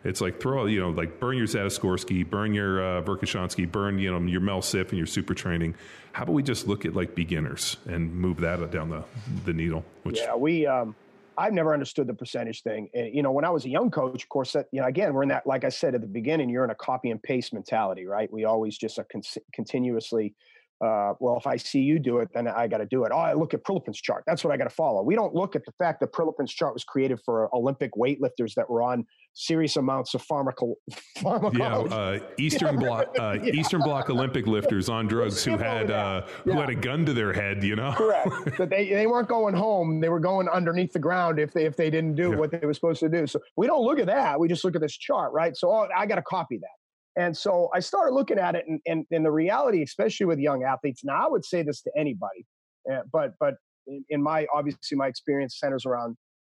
It's 0.07 0.21
like 0.21 0.41
throw, 0.41 0.67
you 0.67 0.81
know, 0.81 0.91
like 0.91 1.19
burn 1.19 1.37
your 1.37 1.47
Zatsiorsky, 1.47 2.29
burn 2.29 2.55
your 2.55 2.81
uh, 2.81 3.03
Verkhoshansky, 3.03 3.71
burn, 3.71 3.99
you 3.99 4.13
know, 4.13 4.25
your 4.27 4.41
Mel 4.41 4.61
Siff 4.61 4.91
and 4.91 4.99
your 4.99 5.07
super 5.07 5.35
training. 5.35 5.75
How 6.13 6.23
about 6.23 6.33
we 6.33 6.43
just 6.43 6.69
look 6.69 6.85
at 6.85 6.95
like 6.95 7.15
beginners 7.15 7.77
and 7.87 8.15
move 8.15 8.39
that 8.39 8.71
down 8.71 8.89
the, 8.89 9.03
the 9.45 9.53
needle? 9.53 9.85
Which, 10.05 10.19
Yeah, 10.21 10.37
we. 10.37 10.67
Um, 10.67 10.95
I've 11.39 11.53
never 11.53 11.75
understood 11.75 12.07
the 12.07 12.15
percentage 12.15 12.63
thing. 12.63 12.89
Uh, 12.97 13.03
You 13.03 13.23
know, 13.23 13.33
when 13.33 13.45
I 13.45 13.51
was 13.51 13.67
a 13.67 13.69
young 13.69 13.91
coach, 13.91 14.23
of 14.23 14.29
course, 14.29 14.53
that 14.53 14.69
you 14.71 14.81
know, 14.81 14.87
again, 14.87 15.13
we're 15.13 15.25
in 15.25 15.29
that. 15.31 15.47
Like 15.47 15.65
I 15.65 15.69
said 15.69 15.95
at 15.95 16.01
the 16.01 16.07
beginning, 16.07 16.49
you're 16.49 16.65
in 16.65 16.71
a 16.71 16.77
copy 16.77 17.11
and 17.11 17.23
paste 17.23 17.53
mentality, 17.53 18.07
right? 18.07 18.33
We 18.33 18.45
always 18.45 18.79
just 18.79 18.99
are 18.99 19.05
con- 19.05 19.23
continuously. 19.53 20.35
Uh, 20.85 21.15
well, 21.21 21.39
if 21.39 21.47
I 21.47 21.57
see 21.57 21.81
you 21.81 21.99
do 21.99 22.19
it, 22.19 22.29
then 22.35 22.47
I 22.47 22.69
got 22.69 22.79
to 22.79 22.87
do 22.87 23.05
it. 23.05 23.13
Oh, 23.13 23.17
I 23.19 23.33
look 23.33 23.55
at 23.55 23.65
Prilipin's 23.65 23.99
chart. 24.01 24.25
That's 24.27 24.45
what 24.45 24.53
I 24.53 24.59
got 24.59 24.65
to 24.65 24.75
follow. 24.75 25.03
We 25.03 25.15
don't 25.15 25.35
look 25.35 25.57
at 25.57 25.65
the 25.65 25.73
fact 25.79 26.01
that 26.01 26.13
Prilipin's 26.13 26.53
chart 26.53 26.75
was 26.75 26.85
created 26.85 27.19
for 27.25 27.49
Olympic 27.55 27.93
weightlifters 27.95 28.53
that 28.57 28.69
were 28.69 28.83
on 28.83 29.07
serious 29.33 29.77
amounts 29.77 30.13
of 30.15 30.23
pharmaco- 30.27 30.75
yeah, 31.57 31.79
uh, 31.79 32.19
Eastern 32.39 32.79
Bloc, 32.79 33.07
uh, 33.19 33.39
Eastern 33.43 33.81
Bloc 33.81 34.11
Olympic 34.11 34.47
lifters 34.47 34.89
on 34.91 35.07
drugs 35.07 35.43
who 35.45 35.57
had 35.57 35.91
uh, 35.91 36.27
who 36.45 36.53
had 36.53 36.69
a 36.69 36.75
gun 36.75 37.07
to 37.07 37.15
their 37.15 37.33
head, 37.33 37.63
you 37.63 37.77
know. 37.77 37.93
Correct. 37.93 38.29
But 38.59 38.71
they, 38.71 38.89
they 38.89 39.07
weren't 39.07 39.29
going 39.29 39.55
home. 39.55 40.01
They 40.01 40.09
were 40.09 40.21
going 40.21 40.49
underneath 40.49 40.93
the 40.93 40.99
ground 40.99 41.39
if 41.39 41.53
they 41.53 41.65
if 41.65 41.77
they 41.77 41.91
didn't 41.91 42.15
do 42.17 42.31
Yeah. 42.31 42.37
what 42.37 42.51
they 42.51 42.61
were 42.67 42.75
supposed 42.75 43.01
to 43.01 43.09
do. 43.09 43.27
So 43.27 43.41
we 43.57 43.67
don't 43.67 43.83
look 43.83 43.99
at 43.99 44.07
that. 44.07 44.39
We 44.41 44.49
just 44.49 44.65
look 44.65 44.75
at 44.75 44.81
this 44.83 44.97
chart, 44.97 45.33
right? 45.33 45.57
So 45.57 45.71
oh, 45.71 45.89
I 45.97 46.07
got 46.07 46.17
to 46.17 46.23
copy 46.23 46.59
that. 46.59 46.69
And 47.17 47.37
so 47.37 47.71
I 47.75 47.81
started 47.81 48.15
looking 48.15 48.39
at 48.39 48.55
it, 48.55 48.65
and, 48.69 48.81
and, 48.87 49.07
and 49.11 49.25
the 49.25 49.31
reality, 49.31 49.83
especially 49.83 50.27
with 50.27 50.39
young 50.39 50.65
athletes. 50.65 51.03
Now 51.03 51.27
I 51.27 51.31
would 51.31 51.45
say 51.45 51.63
this 51.63 51.81
to 51.83 51.91
anybody, 51.97 52.45
uh, 52.93 53.01
but 53.13 53.33
but 53.41 53.55
in, 53.87 54.05
in 54.11 54.23
my 54.23 54.47
obviously 54.55 54.97
my 54.97 55.07
experience 55.07 55.59
centers 55.59 55.87
around 55.87 56.17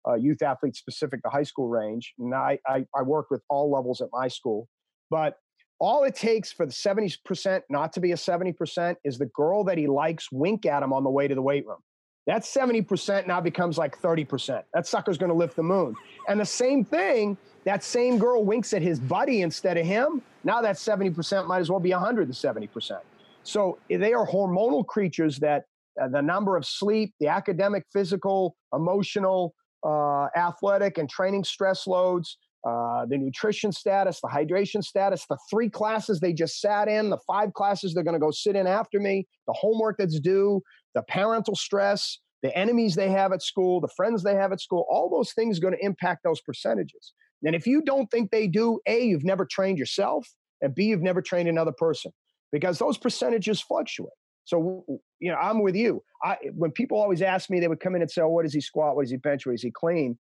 uh, 0.08 0.16
youth 0.16 0.42
athletes 0.42 0.80
specific 0.80 1.22
to 1.24 1.30
high 1.30 1.44
school 1.44 1.68
range. 1.68 2.14
And 2.18 2.34
I, 2.34 2.58
I 2.68 2.86
I 2.96 3.04
work 3.04 3.30
with 3.30 3.44
all 3.50 3.72
levels 3.72 4.02
at 4.02 4.10
my 4.12 4.28
school, 4.28 4.68
but 5.12 5.38
all 5.80 6.04
it 6.04 6.16
takes 6.16 6.52
for 6.52 6.66
the 6.66 6.72
70% 6.72 7.62
not 7.70 7.94
to 7.94 8.00
be 8.00 8.12
a 8.12 8.16
70% 8.16 8.96
is 9.04 9.18
the 9.18 9.28
girl 9.28 9.64
that 9.66 9.78
he 9.78 9.88
likes 9.88 10.32
wink 10.32 10.66
at 10.66 10.82
him 10.82 10.92
on 10.92 11.04
the 11.04 11.10
way 11.10 11.28
to 11.28 11.36
the 11.36 11.42
weight 11.42 11.68
room. 11.68 11.78
That 12.26 12.42
70% 12.42 13.26
now 13.26 13.40
becomes 13.40 13.78
like 13.78 14.00
30%. 14.02 14.64
That 14.74 14.86
sucker's 14.86 15.18
going 15.18 15.30
to 15.30 15.38
lift 15.38 15.56
the 15.56 15.64
moon. 15.64 15.96
And 16.28 16.40
the 16.40 16.46
same 16.46 16.84
thing, 16.84 17.38
that 17.64 17.84
same 17.84 18.18
girl 18.18 18.44
winks 18.44 18.74
at 18.74 18.82
his 18.82 19.00
buddy 19.00 19.44
instead 19.44 19.78
of 19.78 19.86
him. 19.86 20.22
Now 20.48 20.62
that 20.62 20.78
70% 20.78 21.46
might 21.46 21.60
as 21.60 21.70
well 21.70 21.82
be 21.82 21.90
170%. 21.90 23.00
So 23.44 23.80
eh, 23.92 23.98
they 23.98 24.14
are 24.14 24.26
hormonal 24.26 24.88
creatures 24.88 25.40
that 25.40 25.66
uh, 26.02 26.08
the 26.08 26.22
number 26.22 26.56
of 26.56 26.66
sleep, 26.66 27.14
the 27.20 27.28
academic, 27.28 27.84
physical, 27.92 28.56
emotional, 28.74 29.54
uh, 29.86 30.28
athletic, 30.38 31.00
and 31.00 31.10
training 31.10 31.44
stress 31.44 31.86
loads, 31.86 32.38
uh, 32.66 33.06
the 33.08 33.18
nutrition 33.18 33.74
status, 33.74 34.22
the 34.22 34.30
hydration 34.30 34.82
status, 34.82 35.26
the 35.30 35.38
three 35.50 35.70
classes 35.70 36.22
they 36.22 36.32
just 36.32 36.62
sat 36.62 36.88
in, 36.88 37.10
the 37.10 37.20
five 37.28 37.52
classes 37.54 37.94
they're 37.94 38.06
going 38.06 38.14
to 38.14 38.20
go 38.20 38.32
sit 38.32 38.56
in 38.56 38.68
after 38.68 39.02
me, 39.02 39.28
the 39.48 39.54
homework 39.54 39.98
that's 39.98 40.18
due, 40.22 40.62
the 40.96 41.02
parental 41.10 41.56
stress, 41.56 42.20
the 42.42 42.58
enemies 42.58 42.96
they 42.96 43.10
have 43.10 43.34
at 43.34 43.42
school, 43.42 43.82
the 43.82 43.90
friends 43.98 44.24
they 44.24 44.36
have 44.36 44.54
at 44.54 44.62
school, 44.62 44.86
all 44.90 45.10
those 45.10 45.34
things 45.34 45.58
are 45.58 45.62
going 45.62 45.76
to 45.76 45.86
impact 45.86 46.24
those 46.24 46.40
percentages. 46.40 47.12
And 47.44 47.56
if 47.56 47.68
you 47.68 47.82
don't 47.82 48.10
think 48.10 48.32
they 48.32 48.48
do, 48.48 48.80
A, 48.88 49.06
you've 49.06 49.26
never 49.26 49.46
trained 49.46 49.78
yourself, 49.78 50.28
and 50.62 50.74
B, 50.74 50.86
you've 50.86 51.02
never 51.02 51.22
trained 51.22 51.50
another 51.50 51.72
person 51.72 52.12
because 52.52 52.80
those 52.80 52.98
percentages 52.98 53.62
fluctuate. 53.62 54.12
So, 54.46 54.86
you 55.20 55.30
know, 55.30 55.38
I'm 55.38 55.62
with 55.62 55.76
you. 55.76 56.02
I, 56.24 56.38
when 56.54 56.72
people 56.72 57.00
always 57.00 57.22
ask 57.22 57.50
me, 57.50 57.60
they 57.60 57.68
would 57.68 57.82
come 57.82 57.96
in 57.96 58.02
and 58.02 58.10
say, 58.10 58.22
oh, 58.22 58.30
what 58.30 58.44
does 58.44 58.54
he 58.54 58.62
squat? 58.62 58.96
What 58.96 59.04
does 59.04 59.12
he 59.12 59.18
bench? 59.18 59.46
What 59.46 59.52
does 59.52 59.62
he 59.62 59.72
clean? 59.72 60.18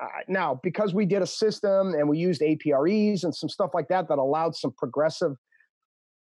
Uh, 0.00 0.06
now, 0.28 0.60
because 0.62 0.92
we 0.94 1.06
did 1.06 1.22
a 1.22 1.26
system 1.26 1.94
and 1.94 2.08
we 2.08 2.18
used 2.18 2.42
APREs 2.42 3.24
and 3.24 3.34
some 3.34 3.48
stuff 3.48 3.70
like 3.72 3.88
that 3.88 4.08
that 4.08 4.18
allowed 4.18 4.54
some 4.54 4.72
progressive 4.76 5.32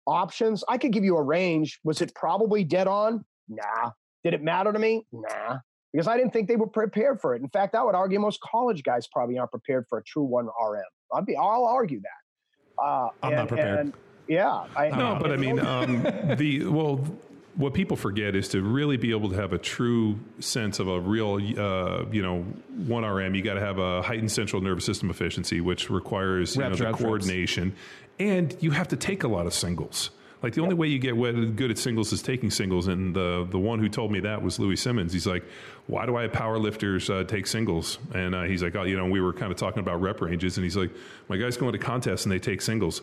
options, 0.07 0.63
I 0.69 0.79
could 0.79 0.93
give 0.93 1.05
you 1.05 1.17
a 1.17 1.23
range. 1.23 1.81
Was 1.83 2.01
it 2.01 2.15
probably 2.15 2.63
dead 2.63 2.87
on? 2.87 3.25
Nah. 3.49 3.91
Did 4.23 4.35
it 4.35 4.43
matter 4.43 4.73
to 4.73 4.79
me? 4.79 5.05
Nah. 5.13 5.59
Because 5.93 6.07
I 6.07 6.17
didn't 6.17 6.33
think 6.33 6.47
they 6.47 6.57
were 6.57 6.69
prepared 6.69 7.21
for 7.21 7.35
it. 7.35 7.43
In 7.43 7.49
fact, 7.49 7.75
I 7.75 7.83
would 7.83 7.97
argue 7.97 8.21
most 8.21 8.41
college 8.41 8.85
guys 8.85 9.09
probably 9.13 9.39
aren't 9.39 9.51
prepared 9.51 9.87
for 9.89 9.99
a 9.99 10.05
true 10.05 10.23
one 10.23 10.47
RM. 10.47 10.83
I'd 11.15 11.27
be, 11.27 11.37
I'll 11.37 11.65
argue 11.65 12.01
that. 12.01 12.20
Uh, 12.81 13.09
I'm 13.23 13.31
and, 13.31 13.37
not 13.37 13.49
prepared. 13.49 13.79
And, 13.79 13.93
yeah. 14.27 14.65
I, 14.77 14.89
no, 14.89 15.19
but 15.21 15.33
I 15.33 15.37
mean, 15.37 15.59
um, 15.59 16.03
the 16.37 16.65
well, 16.67 17.05
what 17.57 17.75
people 17.75 17.97
forget 17.97 18.35
is 18.35 18.49
to 18.49 18.63
really 18.63 18.97
be 18.97 19.11
able 19.11 19.29
to 19.31 19.37
have 19.37 19.53
a 19.53 19.59
true 19.59 20.19
sense 20.39 20.79
of 20.79 20.89
a 20.89 21.01
real, 21.01 21.35
uh, 21.59 22.05
you 22.11 22.23
know, 22.23 22.43
one 22.87 23.05
RM. 23.05 23.35
You 23.35 23.43
got 23.43 23.55
to 23.55 23.61
have 23.61 23.79
a 23.79 24.03
heightened 24.03 24.33
central 24.33 24.63
nervous 24.63 24.85
system 24.85 25.11
efficiency, 25.11 25.61
which 25.61 25.91
requires 25.91 26.57
you 26.57 26.63
know, 26.63 26.75
the 26.75 26.93
coordination, 26.93 27.75
and 28.19 28.57
you 28.61 28.71
have 28.71 28.89
to 28.89 28.97
take 28.97 29.25
a 29.25 29.29
lot 29.29 29.47
of 29.47 29.55
singles. 29.55 30.11
Like 30.43 30.55
the 30.55 30.63
only 30.63 30.75
way 30.75 30.89
you 30.89 30.99
get 30.99 31.17
good 31.57 31.71
at 31.71 31.79
singles 31.79 32.13
is 32.13 32.23
taking 32.23 32.51
singles, 32.51 32.87
and 32.87 33.15
the 33.15 33.47
the 33.51 33.59
one 33.59 33.79
who 33.79 33.89
told 33.89 34.11
me 34.11 34.21
that 34.21 34.43
was 34.43 34.59
Louie 34.59 34.77
Simmons. 34.77 35.13
He's 35.13 35.27
like, 35.27 35.45
"Why 35.87 36.07
do 36.07 36.17
I 36.17 36.29
power 36.29 36.59
lifters 36.59 37.11
uh, 37.11 37.25
take 37.25 37.47
singles?" 37.47 37.99
And 38.15 38.35
uh, 38.35 38.43
he's 38.45 38.63
like, 38.63 38.75
"Oh, 38.75 38.85
you 38.85 38.97
know, 38.97 39.07
we 39.07 39.21
were 39.21 39.35
kind 39.35 39.53
of 39.53 39.59
talking 39.59 39.81
about 39.81 40.01
rep 40.01 40.21
ranges, 40.23 40.57
and 40.57 40.65
he's 40.65 40.77
like, 40.77 40.91
my 41.29 41.37
guys 41.37 41.57
go 41.59 41.67
into 41.67 41.79
contests 41.79 42.25
and 42.25 42.33
they 42.33 42.39
take 42.39 42.63
singles." 42.63 43.03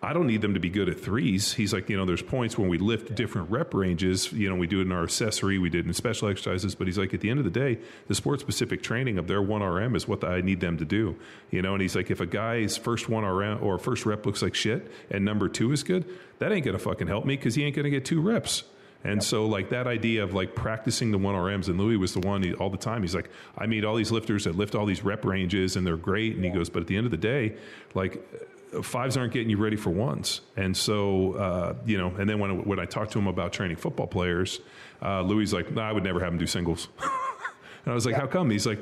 I 0.00 0.12
don't 0.12 0.28
need 0.28 0.42
them 0.42 0.54
to 0.54 0.60
be 0.60 0.70
good 0.70 0.88
at 0.88 1.00
threes. 1.00 1.52
He's 1.54 1.72
like, 1.72 1.88
you 1.88 1.96
know, 1.96 2.04
there's 2.04 2.22
points 2.22 2.56
when 2.56 2.68
we 2.68 2.78
lift 2.78 3.16
different 3.16 3.50
rep 3.50 3.74
ranges. 3.74 4.32
You 4.32 4.48
know, 4.48 4.54
we 4.54 4.68
do 4.68 4.78
it 4.78 4.82
in 4.82 4.92
our 4.92 5.02
accessory, 5.02 5.58
we 5.58 5.70
did 5.70 5.86
it 5.86 5.88
in 5.88 5.94
special 5.94 6.28
exercises. 6.28 6.76
But 6.76 6.86
he's 6.86 6.98
like, 6.98 7.12
at 7.14 7.20
the 7.20 7.30
end 7.30 7.40
of 7.40 7.44
the 7.44 7.50
day, 7.50 7.78
the 8.06 8.14
sport 8.14 8.38
specific 8.38 8.80
training 8.80 9.18
of 9.18 9.26
their 9.26 9.42
one 9.42 9.60
RM 9.60 9.96
is 9.96 10.06
what 10.06 10.22
I 10.22 10.40
need 10.40 10.60
them 10.60 10.78
to 10.78 10.84
do. 10.84 11.16
You 11.50 11.62
know, 11.62 11.72
and 11.72 11.82
he's 11.82 11.96
like, 11.96 12.12
if 12.12 12.20
a 12.20 12.26
guy's 12.26 12.76
first 12.76 13.08
one 13.08 13.24
RM 13.24 13.58
or 13.60 13.76
first 13.78 14.06
rep 14.06 14.24
looks 14.24 14.40
like 14.40 14.54
shit 14.54 14.88
and 15.10 15.24
number 15.24 15.48
two 15.48 15.72
is 15.72 15.82
good, 15.82 16.04
that 16.38 16.52
ain't 16.52 16.64
gonna 16.64 16.78
fucking 16.78 17.08
help 17.08 17.24
me 17.24 17.34
because 17.34 17.56
he 17.56 17.64
ain't 17.64 17.74
gonna 17.74 17.90
get 17.90 18.04
two 18.04 18.20
reps. 18.20 18.62
And 19.04 19.22
so, 19.22 19.46
like 19.46 19.70
that 19.70 19.86
idea 19.86 20.22
of 20.22 20.34
like 20.34 20.54
practicing 20.54 21.12
the 21.12 21.18
one 21.18 21.34
RMs, 21.34 21.68
and 21.68 21.78
Louie 21.78 21.96
was 21.96 22.14
the 22.14 22.20
one 22.20 22.42
he, 22.42 22.52
all 22.54 22.68
the 22.70 22.76
time. 22.76 23.02
He's 23.02 23.14
like, 23.14 23.30
I 23.56 23.66
meet 23.66 23.84
all 23.84 23.94
these 23.94 24.10
lifters 24.10 24.44
that 24.44 24.56
lift 24.56 24.74
all 24.74 24.86
these 24.86 25.04
rep 25.04 25.24
ranges, 25.24 25.76
and 25.76 25.86
they're 25.86 25.96
great. 25.96 26.34
And 26.34 26.44
he 26.44 26.50
goes, 26.50 26.68
but 26.68 26.82
at 26.82 26.88
the 26.88 26.96
end 26.96 27.06
of 27.06 27.12
the 27.12 27.16
day, 27.16 27.56
like 27.94 28.22
fives 28.82 29.16
aren't 29.16 29.32
getting 29.32 29.50
you 29.50 29.56
ready 29.56 29.76
for 29.76 29.90
ones. 29.90 30.40
And 30.56 30.76
so, 30.76 31.34
uh, 31.34 31.74
you 31.84 31.98
know, 31.98 32.08
and 32.18 32.28
then 32.28 32.38
when, 32.38 32.64
when 32.64 32.78
I 32.78 32.84
talked 32.84 33.12
to 33.12 33.18
him 33.18 33.26
about 33.26 33.52
training 33.52 33.76
football 33.76 34.06
players, 34.06 34.60
uh, 35.02 35.22
Louie 35.22 35.46
like, 35.46 35.72
nah, 35.72 35.88
I 35.88 35.92
would 35.92 36.04
never 36.04 36.20
have 36.20 36.32
him 36.32 36.38
do 36.38 36.46
singles. 36.46 36.88
and 37.00 37.10
I 37.86 37.94
was 37.94 38.06
like, 38.06 38.14
yeah. 38.14 38.20
how 38.20 38.26
come? 38.26 38.50
He's 38.50 38.66
like, 38.66 38.80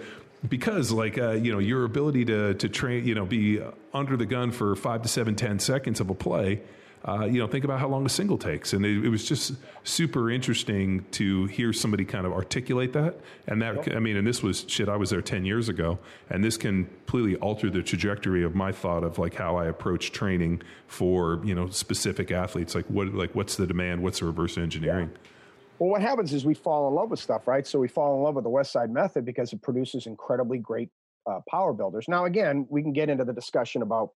because 0.48 0.92
like 0.92 1.18
uh, 1.18 1.30
you 1.32 1.52
know 1.52 1.58
your 1.58 1.84
ability 1.84 2.24
to 2.26 2.54
to 2.54 2.68
train 2.68 3.06
you 3.06 3.14
know 3.14 3.24
be 3.24 3.60
under 3.92 4.16
the 4.16 4.26
gun 4.26 4.50
for 4.50 4.76
five 4.76 5.02
to 5.02 5.08
seven 5.08 5.34
ten 5.34 5.58
seconds 5.58 5.98
of 5.98 6.10
a 6.10 6.14
play 6.14 6.60
uh, 7.06 7.24
you 7.24 7.38
know, 7.38 7.46
think 7.46 7.64
about 7.64 7.78
how 7.78 7.86
long 7.86 8.04
a 8.04 8.08
single 8.08 8.36
takes. 8.36 8.72
And 8.72 8.84
it, 8.84 9.04
it, 9.04 9.08
was 9.08 9.24
just 9.24 9.54
super 9.84 10.28
interesting 10.28 11.04
to 11.12 11.46
hear 11.46 11.72
somebody 11.72 12.04
kind 12.04 12.26
of 12.26 12.32
articulate 12.32 12.92
that. 12.94 13.20
And 13.46 13.62
that, 13.62 13.94
I 13.94 14.00
mean, 14.00 14.16
and 14.16 14.26
this 14.26 14.42
was 14.42 14.64
shit, 14.66 14.88
I 14.88 14.96
was 14.96 15.10
there 15.10 15.22
10 15.22 15.44
years 15.44 15.68
ago. 15.68 16.00
And 16.30 16.42
this 16.42 16.56
can 16.56 16.86
completely 16.86 17.36
alter 17.36 17.70
the 17.70 17.82
trajectory 17.82 18.42
of 18.42 18.56
my 18.56 18.72
thought 18.72 19.04
of 19.04 19.18
like 19.18 19.34
how 19.34 19.56
I 19.56 19.66
approach 19.66 20.10
training 20.10 20.62
for, 20.88 21.40
you 21.44 21.54
know, 21.54 21.70
specific 21.70 22.32
athletes. 22.32 22.74
Like 22.74 22.86
what, 22.86 23.14
like 23.14 23.34
what's 23.34 23.56
the 23.56 23.66
demand? 23.66 24.02
What's 24.02 24.18
the 24.18 24.26
reverse 24.26 24.58
engineering? 24.58 25.10
Yeah. 25.12 25.30
Well, 25.78 25.90
what 25.90 26.00
happens 26.00 26.32
is 26.32 26.44
we 26.44 26.54
fall 26.54 26.88
in 26.88 26.94
love 26.94 27.10
with 27.10 27.20
stuff, 27.20 27.46
right? 27.46 27.66
So 27.66 27.78
we 27.78 27.86
fall 27.86 28.16
in 28.16 28.22
love 28.22 28.34
with 28.34 28.44
the 28.44 28.50
West 28.50 28.72
Side 28.72 28.90
method 28.90 29.24
because 29.24 29.52
it 29.52 29.62
produces 29.62 30.06
incredibly 30.06 30.58
great 30.58 30.88
uh, 31.26 31.40
power 31.48 31.72
builders. 31.72 32.06
Now, 32.08 32.24
again, 32.24 32.66
we 32.68 32.82
can 32.82 32.92
get 32.92 33.08
into 33.10 33.24
the 33.24 33.32
discussion 33.32 33.82
about 33.82 34.10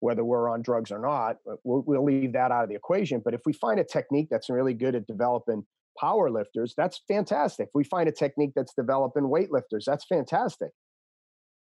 whether 0.00 0.24
we're 0.24 0.50
on 0.50 0.62
drugs 0.62 0.90
or 0.90 0.98
not. 0.98 1.36
We'll, 1.64 1.84
we'll, 1.86 2.04
leave 2.04 2.32
that 2.32 2.50
out 2.50 2.64
of 2.64 2.68
the 2.68 2.74
equation. 2.74 3.20
But 3.24 3.34
if 3.34 3.42
we 3.46 3.52
find 3.52 3.78
a 3.78 3.84
technique 3.84 4.28
that's 4.30 4.50
really 4.50 4.74
good 4.74 4.94
at 4.94 5.06
developing 5.06 5.64
power 5.98 6.30
lifters, 6.30 6.74
that's 6.76 7.00
fantastic. 7.06 7.68
If 7.68 7.74
we 7.74 7.84
find 7.84 8.08
a 8.08 8.12
technique 8.12 8.52
that's 8.56 8.74
developing 8.74 9.24
weightlifters, 9.24 9.84
that's 9.86 10.04
fantastic. 10.06 10.70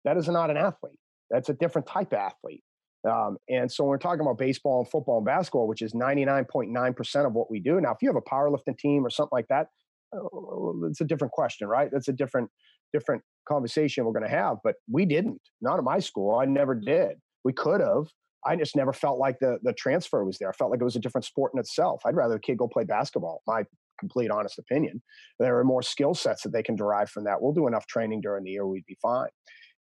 That 0.06 0.18
is 0.18 0.28
not 0.28 0.50
an 0.50 0.58
athlete. 0.58 0.98
That's 1.30 1.50
a 1.50 1.54
different 1.54 1.88
type 1.88 2.14
of 2.14 2.20
athlete. 2.20 2.64
Um, 3.10 3.38
and 3.50 3.72
so 3.72 3.86
we're 3.86 3.98
talking 3.98 4.22
about 4.22 4.38
baseball 4.38 4.80
and 4.80 4.90
football 4.90 5.18
and 5.18 5.26
basketball, 5.26 5.68
which 5.68 5.82
is 5.82 5.94
99.9% 5.94 7.26
of 7.26 7.34
what 7.34 7.50
we 7.50 7.60
do. 7.60 7.80
Now, 7.80 7.92
if 7.92 7.98
you 8.02 8.10
have 8.10 8.16
a 8.16 8.22
powerlifting 8.22 8.78
team 8.78 9.06
or 9.06 9.10
something 9.10 9.36
like 9.36 9.48
that, 9.50 9.68
uh, 10.16 10.88
it's 10.88 11.02
a 11.02 11.06
different 11.06 11.32
question, 11.32 11.68
right? 11.68 11.90
That's 11.92 12.08
a 12.08 12.14
different 12.14 12.50
different 12.94 13.22
conversation 13.48 14.06
we're 14.06 14.14
going 14.14 14.24
to 14.24 14.30
have. 14.30 14.58
But 14.64 14.76
we 14.90 15.06
didn't. 15.06 15.42
Not 15.62 15.78
at 15.78 15.84
my 15.84 16.00
school. 16.00 16.36
I 16.36 16.46
never 16.46 16.76
did. 16.76 17.18
We 17.48 17.54
could 17.54 17.80
have. 17.80 18.08
I 18.46 18.58
just 18.58 18.76
never 18.76 18.92
felt 18.92 19.20
like 19.20 19.40
the 19.40 19.58
the 19.64 19.72
transfer 19.72 20.26
was 20.26 20.38
there. 20.38 20.50
I 20.50 20.52
felt 20.52 20.70
like 20.70 20.82
it 20.82 20.84
was 20.84 20.98
a 20.98 21.00
different 21.00 21.24
sport 21.24 21.54
in 21.54 21.62
itself. 21.62 22.02
I'd 22.06 22.18
rather 22.18 22.36
a 22.36 22.40
kid 22.42 22.58
go 22.58 22.68
play 22.68 22.84
basketball. 22.84 23.42
My 23.48 23.64
complete 23.98 24.30
honest 24.30 24.60
opinion. 24.60 25.02
There 25.40 25.58
are 25.58 25.64
more 25.64 25.82
skill 25.82 26.14
sets 26.14 26.44
that 26.44 26.52
they 26.52 26.62
can 26.62 26.76
derive 26.76 27.10
from 27.10 27.24
that. 27.24 27.42
We'll 27.42 27.54
do 27.54 27.68
enough 27.68 27.88
training 27.88 28.20
during 28.20 28.44
the 28.44 28.52
year, 28.52 28.68
we'd 28.68 28.86
be 28.86 28.98
fine. 29.02 29.30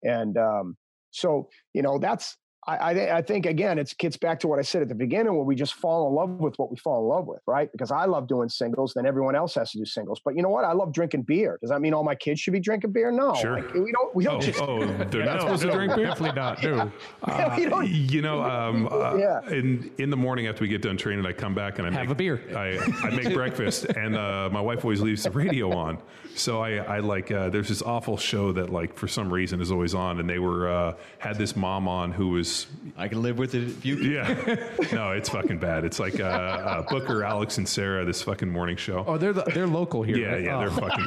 And 0.05 0.39
um, 0.39 0.77
so, 1.11 1.49
you 1.75 1.83
know, 1.83 1.99
that's 1.99 2.37
I, 2.69 3.19
I, 3.19 3.23
think 3.23 3.47
again, 3.47 3.79
it 3.79 3.95
gets 3.97 4.17
back 4.17 4.41
to 4.41 4.49
what 4.49 4.59
I 4.59 4.63
said 4.63 4.83
at 4.83 4.89
the 4.89 4.95
beginning, 4.95 5.33
where 5.35 5.45
we 5.45 5.55
just 5.55 5.75
fall 5.75 6.09
in 6.09 6.15
love 6.15 6.31
with 6.41 6.59
what 6.59 6.69
we 6.69 6.77
fall 6.77 7.01
in 7.01 7.09
love 7.09 7.27
with, 7.27 7.41
right? 7.47 7.71
Because 7.71 7.93
I 7.93 8.07
love 8.07 8.27
doing 8.27 8.49
singles, 8.49 8.93
then 8.95 9.07
everyone 9.07 9.37
else 9.37 9.55
has 9.55 9.71
to 9.71 9.79
do 9.79 9.85
singles. 9.85 10.21
But 10.25 10.35
you 10.35 10.43
know 10.43 10.49
what? 10.49 10.65
I 10.65 10.73
love 10.73 10.93
drinking 10.93 11.23
beer. 11.23 11.59
Does 11.61 11.71
that 11.71 11.81
mean 11.81 11.95
all 11.95 12.03
my 12.03 12.17
kids 12.17 12.41
should 12.41 12.53
be 12.53 12.61
drinking 12.61 12.91
beer? 12.91 13.13
No, 13.13 13.35
sure. 13.35 13.63
Like, 13.63 13.73
we 13.73 13.93
don't. 13.93 14.15
We 14.17 14.25
don't. 14.25 14.37
Oh, 14.37 14.41
just, 14.41 14.61
oh 14.61 14.85
they're 15.11 15.25
not 15.25 15.43
supposed 15.43 15.63
to 15.63 15.71
drink 15.71 15.95
beer. 15.95 16.07
Definitely 16.07 16.41
not. 16.41 16.63
No. 16.63 16.93
Uh, 17.23 17.57
you 17.83 18.23
know, 18.23 18.43
um, 18.43 18.87
uh, 18.91 19.17
yeah. 19.17 19.41
in 19.49 19.91
in 19.99 20.11
the 20.11 20.17
morning 20.17 20.47
after 20.47 20.63
we 20.63 20.69
get 20.69 20.83
done 20.83 20.97
training, 20.97 21.27
I 21.27 21.33
come 21.33 21.55
back 21.55 21.79
and 21.79 21.87
I 21.87 21.91
have 21.91 22.03
make, 22.03 22.11
a 22.11 22.15
beer. 22.15 22.41
I, 22.57 22.79
I 23.03 23.11
make 23.11 23.33
breakfast, 23.33 23.85
and 23.85 24.17
uh, 24.17 24.49
my 24.53 24.61
wife 24.61 24.85
always 24.85 25.01
leaves 25.01 25.25
the 25.25 25.31
radio 25.31 25.73
on. 25.77 25.99
So 26.35 26.61
I, 26.61 26.77
I 26.77 26.99
like. 27.01 27.31
Uh, 27.31 27.49
there's 27.51 27.69
this 27.69 27.83
awful 27.83 28.17
show 28.17 28.53
that 28.53 28.71
like 28.71 28.97
for 28.97 29.09
some 29.09 29.33
reason 29.33 29.61
is 29.61 29.71
always 29.71 29.95
on, 29.95 30.21
and 30.21 30.29
they 30.29 30.39
were 30.39 30.69
uh, 30.69 30.95
had 31.19 31.39
this 31.39 31.57
mom 31.57 31.89
on 31.89 32.13
who 32.13 32.31
was. 32.31 32.56
I 32.97 33.09
can 33.09 33.23
live 33.23 33.39
with 33.39 33.55
it 33.55 33.65
if 33.65 33.85
you. 33.85 33.97
Can. 33.97 34.13
Yeah, 34.13 34.69
no, 34.93 35.13
it's 35.13 35.29
fucking 35.29 35.59
bad. 35.59 35.85
It's 35.85 35.99
like 35.99 36.21
uh, 36.21 36.25
uh, 36.25 36.83
Booker, 36.83 37.25
Alex, 37.25 37.59
and 37.59 37.69
Sarah. 37.69 38.05
This 38.05 38.23
fucking 38.23 38.49
morning 38.49 38.77
show. 38.77 39.05
Oh, 39.07 39.19
they're 39.19 39.33
the, 39.33 39.43
they're 39.55 39.67
local 39.67 40.03
here. 40.03 40.17
Yeah, 40.17 40.27
right? 40.33 40.43
yeah, 40.43 40.57
oh. 40.57 40.61
they're 40.61 40.71
fucking. 40.71 41.05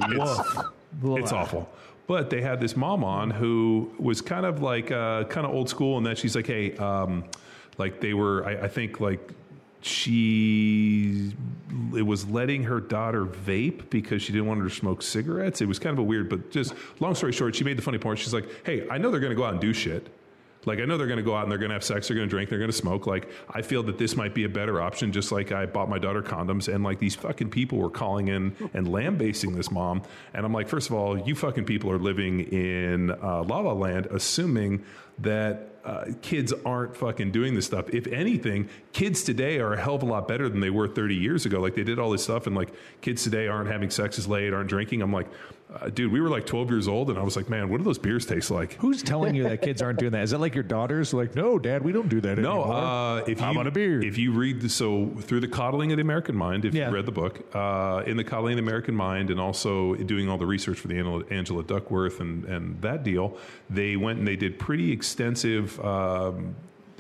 It's, 1.04 1.24
it's 1.24 1.32
awful. 1.32 1.70
But 2.08 2.30
they 2.30 2.42
had 2.42 2.60
this 2.60 2.76
mom 2.76 3.04
on 3.04 3.30
who 3.30 3.92
was 4.00 4.22
kind 4.22 4.46
of 4.46 4.62
like 4.62 4.92
uh, 4.92 5.26
kind 5.26 5.46
of 5.46 5.54
old 5.54 5.70
school, 5.70 5.98
and 5.98 6.06
that 6.06 6.18
she's 6.18 6.36
like, 6.36 6.48
hey, 6.48 6.76
um, 6.78 7.24
like 7.78 8.02
they 8.02 8.14
were. 8.14 8.46
I, 8.46 8.66
I 8.66 8.68
think 8.68 9.00
like 9.00 9.34
she 9.82 11.32
it 11.96 12.02
was 12.02 12.28
letting 12.28 12.64
her 12.64 12.82
daughter 12.82 13.26
vape 13.26 13.90
because 13.90 14.22
she 14.22 14.34
didn't 14.34 14.48
want 14.48 14.60
her 14.60 14.68
to 14.68 14.74
smoke 14.74 15.02
cigarettes. 15.02 15.62
It 15.62 15.68
was 15.68 15.80
kind 15.80 15.94
of 15.94 16.00
a 16.00 16.04
weird, 16.04 16.30
but 16.30 16.52
just 16.52 16.74
long 17.00 17.16
story 17.16 17.32
short, 17.32 17.56
she 17.56 17.64
made 17.64 17.78
the 17.78 17.82
funny 17.82 17.98
point. 17.98 18.20
She's 18.20 18.34
like, 18.34 18.48
"Hey, 18.66 18.88
I 18.90 18.98
know 18.98 19.12
they're 19.12 19.20
going 19.20 19.32
to 19.32 19.38
go 19.38 19.46
out 19.46 19.54
and 19.54 19.62
do 19.62 19.74
shit. 19.74 20.08
Like 20.66 20.80
I 20.80 20.86
know 20.86 20.98
they're 20.98 21.08
going 21.08 21.18
to 21.18 21.24
go 21.24 21.36
out 21.36 21.44
and 21.44 21.52
they're 21.52 21.60
going 21.60 21.70
to 21.70 21.76
have 21.76 21.84
sex, 21.84 22.08
they're 22.08 22.16
going 22.16 22.28
to 22.28 22.30
drink, 22.30 22.50
they're 22.50 22.60
going 22.60 22.72
to 22.72 22.78
smoke. 22.78 23.08
Like 23.08 23.30
I 23.50 23.62
feel 23.62 23.84
that 23.84 23.98
this 23.98 24.16
might 24.16 24.34
be 24.34 24.44
a 24.44 24.50
better 24.50 24.82
option. 24.82 25.12
Just 25.12 25.32
like 25.32 25.52
I 25.52 25.66
bought 25.66 25.90
my 25.90 26.00
daughter 26.00 26.22
condoms, 26.22 26.74
and 26.74 26.84
like 26.84 27.00
these 27.00 27.16
fucking 27.16 27.50
people 27.50 27.78
were 27.78 27.90
calling 27.90 28.28
in 28.28 28.56
and 28.74 28.92
lambasting 28.92 29.54
this 29.54 29.72
mom, 29.72 30.04
and 30.34 30.46
I'm 30.46 30.54
like, 30.54 30.68
first 30.68 30.90
of 30.90 30.96
all, 30.96 31.18
you 31.18 31.36
fucking 31.36 31.66
people 31.66 31.92
are 31.92 32.00
living 32.00 32.42
in 32.42 33.12
uh, 33.12 33.44
La 33.44 33.60
La 33.60 33.74
Land, 33.74 34.08
assuming 34.08 34.84
that 35.20 35.70
uh, 35.84 36.06
kids 36.22 36.54
aren't 36.66 36.96
fucking 36.96 37.32
doing 37.32 37.56
this 37.56 37.66
stuff. 37.66 37.90
If 37.90 38.08
anything, 38.08 38.70
kids 38.94 39.24
today 39.24 39.60
are 39.60 39.74
a 39.74 39.82
hell 39.82 39.96
of 39.96 40.04
a 40.04 40.06
lot 40.06 40.28
better 40.28 40.50
than 40.50 40.60
they 40.60 40.70
were 40.70 40.88
30 40.88 41.16
years 41.16 41.46
ago. 41.46 41.60
Like 41.60 41.76
they 41.76 41.84
did 41.84 42.00
all 42.00 42.12
this 42.12 42.24
stuff, 42.24 42.48
and 42.48 42.56
like 42.56 42.70
kids 43.02 43.24
today 43.24 43.48
aren't 43.48 43.70
having 43.70 43.90
sex 43.90 44.20
as 44.20 44.28
late, 44.28 44.54
aren't 44.54 44.70
drinking. 44.70 45.02
I'm 45.02 45.14
like, 45.14 45.28
Uh, 45.72 45.88
dude, 45.88 46.12
we 46.12 46.20
were 46.20 46.30
like 46.30 46.48
12 46.48 46.72
years 46.72 46.88
old, 46.88 47.12
and 47.12 47.20
I 47.20 47.22
was 47.22 47.36
like, 47.36 47.48
man, 47.48 47.70
what 47.70 47.78
do 47.78 47.84
those 47.84 48.00
beers 48.00 48.26
taste 48.26 48.50
like? 48.50 48.74
Who's 48.74 49.04
telling 49.04 49.36
you 49.36 49.44
that 49.44 49.62
kids 49.62 49.84
aren't 49.84 50.00
doing 50.00 50.14
that? 50.14 50.24
Is 50.24 50.32
that 50.32 50.40
like 50.40 50.56
your 50.56 50.64
daughters? 50.64 51.14
Like, 51.14 51.36
no, 51.36 51.60
Dad, 51.60 51.84
we 51.84 51.92
don't 51.92 52.10
do 52.10 52.20
that 52.22 52.40
No, 52.40 52.62
anymore. 52.64 52.74
uh, 52.74 53.18
if 53.28 53.40
How 53.40 53.52
you 53.52 53.60
a 53.60 53.70
beer? 53.70 54.02
if 54.04 54.18
you 54.18 54.32
read 54.32 54.62
the, 54.62 54.70
so 54.70 55.12
through 55.22 55.42
the 55.42 55.48
coddling 55.48 55.92
of 55.92 55.98
the 55.98 56.02
American 56.02 56.36
mind, 56.36 56.66
if 56.66 56.74
Yeah. 56.74 56.90
you 56.90 56.96
read 56.96 57.06
the 57.06 57.12
book, 57.12 57.42
uh, 57.56 58.02
in 58.08 58.18
the 58.18 58.24
coddling 58.24 58.54
of 58.54 58.58
the 58.58 58.64
American 58.68 58.96
mind, 58.96 59.30
and 59.30 59.40
also 59.40 59.94
doing 59.94 60.28
all 60.28 60.40
the 60.40 60.46
research 60.48 60.80
for 60.80 60.88
the 60.88 60.98
Angela, 60.98 61.24
Angela 61.30 61.64
Duckworth 61.64 62.20
and 62.20 62.46
and 62.46 62.82
that 62.82 63.04
deal, 63.04 63.38
they 63.70 63.96
went 63.96 64.18
and 64.18 64.28
they 64.28 64.36
did 64.38 64.58
pretty 64.58 64.92
extensive. 64.92 65.80
Um, 65.86 66.56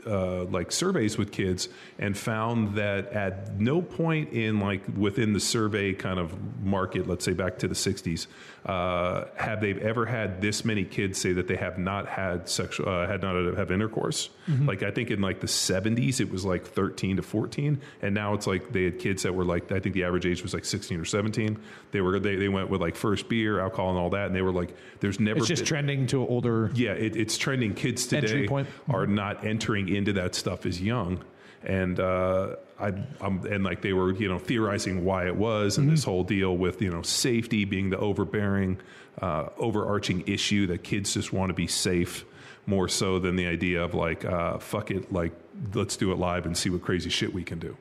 uh, 0.05 0.45
like 0.45 0.71
surveys 0.71 1.17
with 1.17 1.31
kids 1.31 1.69
and 1.97 2.17
found 2.17 2.75
that 2.75 3.11
at 3.13 3.59
no 3.59 3.81
point 3.81 4.31
in 4.33 4.59
like 4.59 4.81
within 4.97 5.33
the 5.33 5.39
survey 5.39 5.93
kind 5.93 6.19
of 6.19 6.33
market, 6.63 7.07
let's 7.07 7.25
say 7.25 7.33
back 7.33 7.57
to 7.59 7.67
the 7.67 7.75
60s, 7.75 8.27
uh, 8.65 9.25
have 9.35 9.61
they 9.61 9.73
ever 9.75 10.05
had 10.05 10.41
this 10.41 10.65
many 10.65 10.83
kids 10.83 11.19
say 11.19 11.33
that 11.33 11.47
they 11.47 11.55
have 11.55 11.77
not 11.77 12.07
had 12.07 12.49
sexual, 12.49 12.87
uh, 12.89 13.07
had 13.07 13.21
not 13.21 13.35
have 13.57 13.71
intercourse. 13.71 14.29
Like 14.65 14.81
I 14.81 14.89
think 14.89 15.11
in 15.11 15.21
like 15.21 15.41
the 15.41 15.47
70s, 15.47 16.19
it 16.19 16.31
was 16.31 16.43
like 16.43 16.65
13 16.65 17.17
to 17.17 17.21
14, 17.21 17.79
and 18.01 18.15
now 18.15 18.33
it's 18.33 18.47
like 18.47 18.71
they 18.71 18.85
had 18.85 18.97
kids 18.97 19.21
that 19.21 19.35
were 19.35 19.45
like 19.45 19.71
I 19.71 19.79
think 19.79 19.93
the 19.93 20.03
average 20.05 20.25
age 20.25 20.41
was 20.41 20.55
like 20.55 20.65
16 20.65 20.99
or 20.99 21.05
17. 21.05 21.59
They 21.91 22.01
were 22.01 22.19
they, 22.19 22.35
they 22.35 22.49
went 22.49 22.69
with 22.71 22.81
like 22.81 22.95
first 22.95 23.29
beer, 23.29 23.59
alcohol, 23.59 23.91
and 23.91 23.99
all 23.99 24.09
that, 24.09 24.25
and 24.25 24.35
they 24.35 24.41
were 24.41 24.51
like, 24.51 24.75
"There's 25.01 25.19
never 25.19 25.37
it's 25.37 25.47
just 25.47 25.61
been- 25.61 25.67
trending 25.67 26.07
to 26.07 26.25
older. 26.27 26.71
yeah, 26.73 26.93
it, 26.93 27.15
it's 27.15 27.37
trending. 27.37 27.75
Kids 27.75 28.07
today 28.07 28.47
are 28.89 29.05
not 29.05 29.45
entering 29.45 29.88
into 29.95 30.13
that 30.13 30.35
stuff 30.35 30.65
as 30.65 30.81
young, 30.81 31.23
and 31.63 31.99
uh, 31.99 32.55
I, 32.79 32.93
I'm 33.21 33.45
and 33.45 33.63
like 33.63 33.81
they 33.81 33.93
were, 33.93 34.13
you 34.13 34.29
know, 34.29 34.39
theorizing 34.39 35.05
why 35.05 35.27
it 35.27 35.35
was, 35.35 35.77
and 35.77 35.89
this 35.89 36.03
whole 36.03 36.23
deal 36.23 36.55
with 36.55 36.81
you 36.81 36.89
know 36.89 37.01
safety 37.01 37.65
being 37.65 37.89
the 37.89 37.97
overbearing, 37.97 38.79
uh, 39.21 39.49
overarching 39.57 40.23
issue 40.27 40.67
that 40.67 40.83
kids 40.83 41.13
just 41.13 41.33
want 41.33 41.49
to 41.49 41.53
be 41.53 41.67
safe 41.67 42.25
more 42.65 42.87
so 42.87 43.19
than 43.19 43.35
the 43.35 43.47
idea 43.47 43.83
of 43.83 43.93
like, 43.95 44.23
uh, 44.23 44.59
fuck 44.59 44.91
it, 44.91 45.11
like 45.11 45.31
let's 45.73 45.97
do 45.97 46.11
it 46.11 46.17
live 46.17 46.45
and 46.45 46.55
see 46.55 46.69
what 46.69 46.81
crazy 46.81 47.09
shit 47.09 47.33
we 47.33 47.43
can 47.43 47.59
do. 47.59 47.75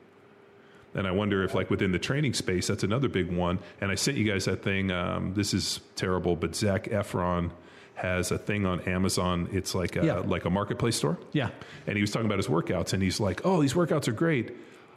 And 0.95 1.07
I 1.07 1.11
wonder 1.11 1.43
if, 1.43 1.53
like, 1.53 1.69
within 1.69 1.91
the 1.91 1.99
training 1.99 2.33
space, 2.33 2.65
that's 2.65 2.83
another 2.83 3.07
big 3.07 3.31
one. 3.31 3.59
And 3.79 3.91
I 3.91 3.95
sent 3.95 4.17
you 4.17 4.23
guys 4.23 4.45
that 4.45 4.63
thing. 4.63 4.89
Um, 4.91 5.35
this 5.35 5.53
is 5.53 5.81
terrible, 5.95 6.35
but 6.35 6.55
Zac 6.55 6.85
Efron 6.85 7.51
has 8.01 8.31
a 8.31 8.37
thing 8.37 8.65
on 8.65 8.79
Amazon. 8.81 9.49
It's 9.51 9.75
like 9.75 9.95
a, 9.95 10.05
Yeah. 10.05 10.19
like 10.19 10.45
a 10.45 10.49
marketplace 10.49 10.95
store. 10.95 11.17
Yeah. 11.33 11.49
And 11.87 11.95
he 11.95 12.01
was 12.01 12.11
talking 12.11 12.25
about 12.25 12.37
his 12.39 12.47
workouts, 12.47 12.93
and 12.93 13.03
he's 13.03 13.19
like, 13.19 13.41
"Oh, 13.45 13.61
these 13.61 13.73
workouts 13.73 14.07
are 14.07 14.13
great. 14.13 14.55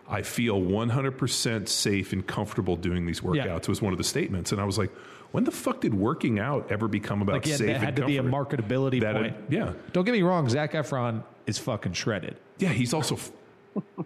I 0.08 0.22
feel 0.22 0.60
100% 0.60 1.68
safe 1.68 2.12
and 2.12 2.26
comfortable 2.26 2.76
doing 2.76 3.06
these 3.06 3.20
workouts." 3.20 3.64
Yeah. 3.64 3.68
Was 3.68 3.82
one 3.82 3.92
of 3.92 3.98
the 3.98 4.04
statements, 4.04 4.52
and 4.52 4.60
I 4.60 4.64
was 4.64 4.78
like, 4.78 4.90
"When 5.32 5.44
the 5.44 5.50
fuck 5.50 5.80
did 5.80 5.94
working 5.94 6.38
out 6.38 6.70
ever 6.70 6.88
become 6.88 7.22
about 7.22 7.34
Like, 7.34 7.46
yeah, 7.46 7.56
safe 7.56 7.70
and 7.70 7.84
had 7.84 7.96
to 7.96 8.06
be 8.06 8.18
a 8.18 8.22
marketability 8.22 9.00
That- 9.00 9.14
point. 9.16 9.36
yeah, 9.48 9.72
Don't 9.92 10.04
get 10.04 10.12
me 10.12 10.22
wrong, 10.22 10.48
Zac 10.48 10.72
Efron 10.72 11.22
is 11.46 11.58
fucking 11.58 11.92
shredded. 11.94 12.36
yeah. 12.58 12.68
He's 12.70 12.94
also 12.94 13.16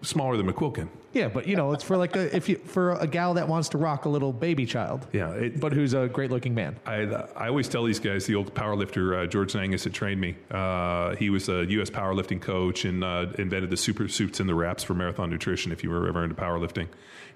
smaller 0.03 0.37
than 0.37 0.47
McQuilkin. 0.51 0.89
Yeah, 1.13 1.29
but 1.29 1.47
you 1.47 1.57
know, 1.57 1.73
it's 1.73 1.83
for 1.83 1.97
like 1.97 2.15
a 2.15 2.35
if 2.37 2.49
you 2.49 2.57
for 2.57 2.93
a 2.93 3.07
gal 3.07 3.35
that 3.35 3.49
wants 3.49 3.71
to 3.71 3.79
rock 3.79 4.05
a 4.05 4.09
little 4.09 4.33
baby 4.33 4.67
child. 4.67 5.07
Yeah, 5.13 5.31
it- 5.33 5.59
but 5.61 5.73
who's 5.73 5.95
a 5.95 6.09
great 6.09 6.31
looking 6.31 6.55
man. 6.55 6.77
I, 6.85 7.03
I 7.37 7.49
always 7.49 7.69
tell 7.69 7.85
these 7.85 7.99
guys, 7.99 8.27
the 8.27 8.35
old 8.35 8.55
powerlifter 8.55 9.25
uh, 9.25 9.27
George 9.27 9.53
Nangus 9.55 9.85
had 9.85 9.95
trained 9.95 10.21
me. 10.21 10.37
Uh, 10.51 11.17
he 11.17 11.31
was 11.31 11.49
a 11.49 11.65
U.S. 11.67 11.89
powerlifting 11.91 12.41
coach 12.41 12.85
and 12.85 13.03
uh, 13.03 13.27
invented 13.39 13.71
the 13.71 13.77
super 13.77 14.09
suits 14.09 14.41
and 14.41 14.49
the 14.49 14.55
wraps 14.55 14.83
for 14.85 14.95
marathon 14.95 15.31
nutrition. 15.31 15.73
If 15.73 15.83
you 15.83 15.91
were 15.91 16.07
ever 16.09 16.23
into 16.23 16.37
powerlifting, 16.37 16.89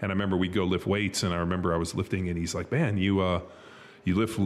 and 0.02 0.10
I 0.10 0.14
remember 0.14 0.36
we'd 0.36 0.52
go 0.52 0.64
lift 0.64 0.86
weights, 0.86 1.22
and 1.22 1.32
I 1.32 1.38
remember 1.38 1.72
I 1.74 1.78
was 1.78 1.94
lifting, 1.94 2.28
and 2.28 2.38
he's 2.38 2.54
like, 2.54 2.70
"Man, 2.70 2.98
you." 2.98 3.20
Uh, 3.20 3.40
you 4.02 4.14
lift 4.14 4.40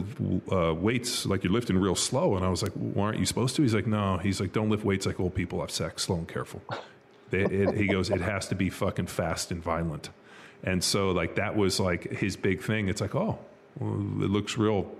uh, 0.51 0.73
weights 0.73 1.25
like 1.25 1.45
you're 1.45 1.53
lifting 1.53 1.77
real 1.77 1.95
slow, 1.95 2.35
and 2.35 2.43
I 2.45 2.49
was 2.49 2.61
like, 2.61 2.73
why 2.73 3.05
"Aren't 3.05 3.19
you 3.19 3.25
supposed 3.25 3.55
to?" 3.55 3.61
He's 3.61 3.73
like, 3.73 3.87
"No." 3.87 4.17
He's 4.17 4.41
like, 4.41 4.51
"Don't 4.51 4.69
lift 4.69 4.83
weights 4.83 5.05
like 5.05 5.17
old 5.17 5.33
people 5.33 5.61
have 5.61 5.71
sex. 5.71 6.03
Slow 6.03 6.17
and 6.17 6.27
careful." 6.27 6.61
They, 7.29 7.41
it, 7.41 7.75
he 7.75 7.87
goes, 7.87 8.09
"It 8.09 8.21
has 8.21 8.47
to 8.49 8.55
be 8.55 8.69
fucking 8.69 9.07
fast 9.07 9.51
and 9.51 9.61
violent." 9.61 10.09
And 10.63 10.83
so, 10.83 11.11
like 11.11 11.35
that 11.35 11.55
was 11.55 11.79
like 11.79 12.11
his 12.11 12.35
big 12.35 12.61
thing. 12.61 12.89
It's 12.89 13.01
like, 13.01 13.15
oh, 13.15 13.37
well, 13.79 14.23
it 14.23 14.29
looks 14.29 14.57
real 14.57 14.91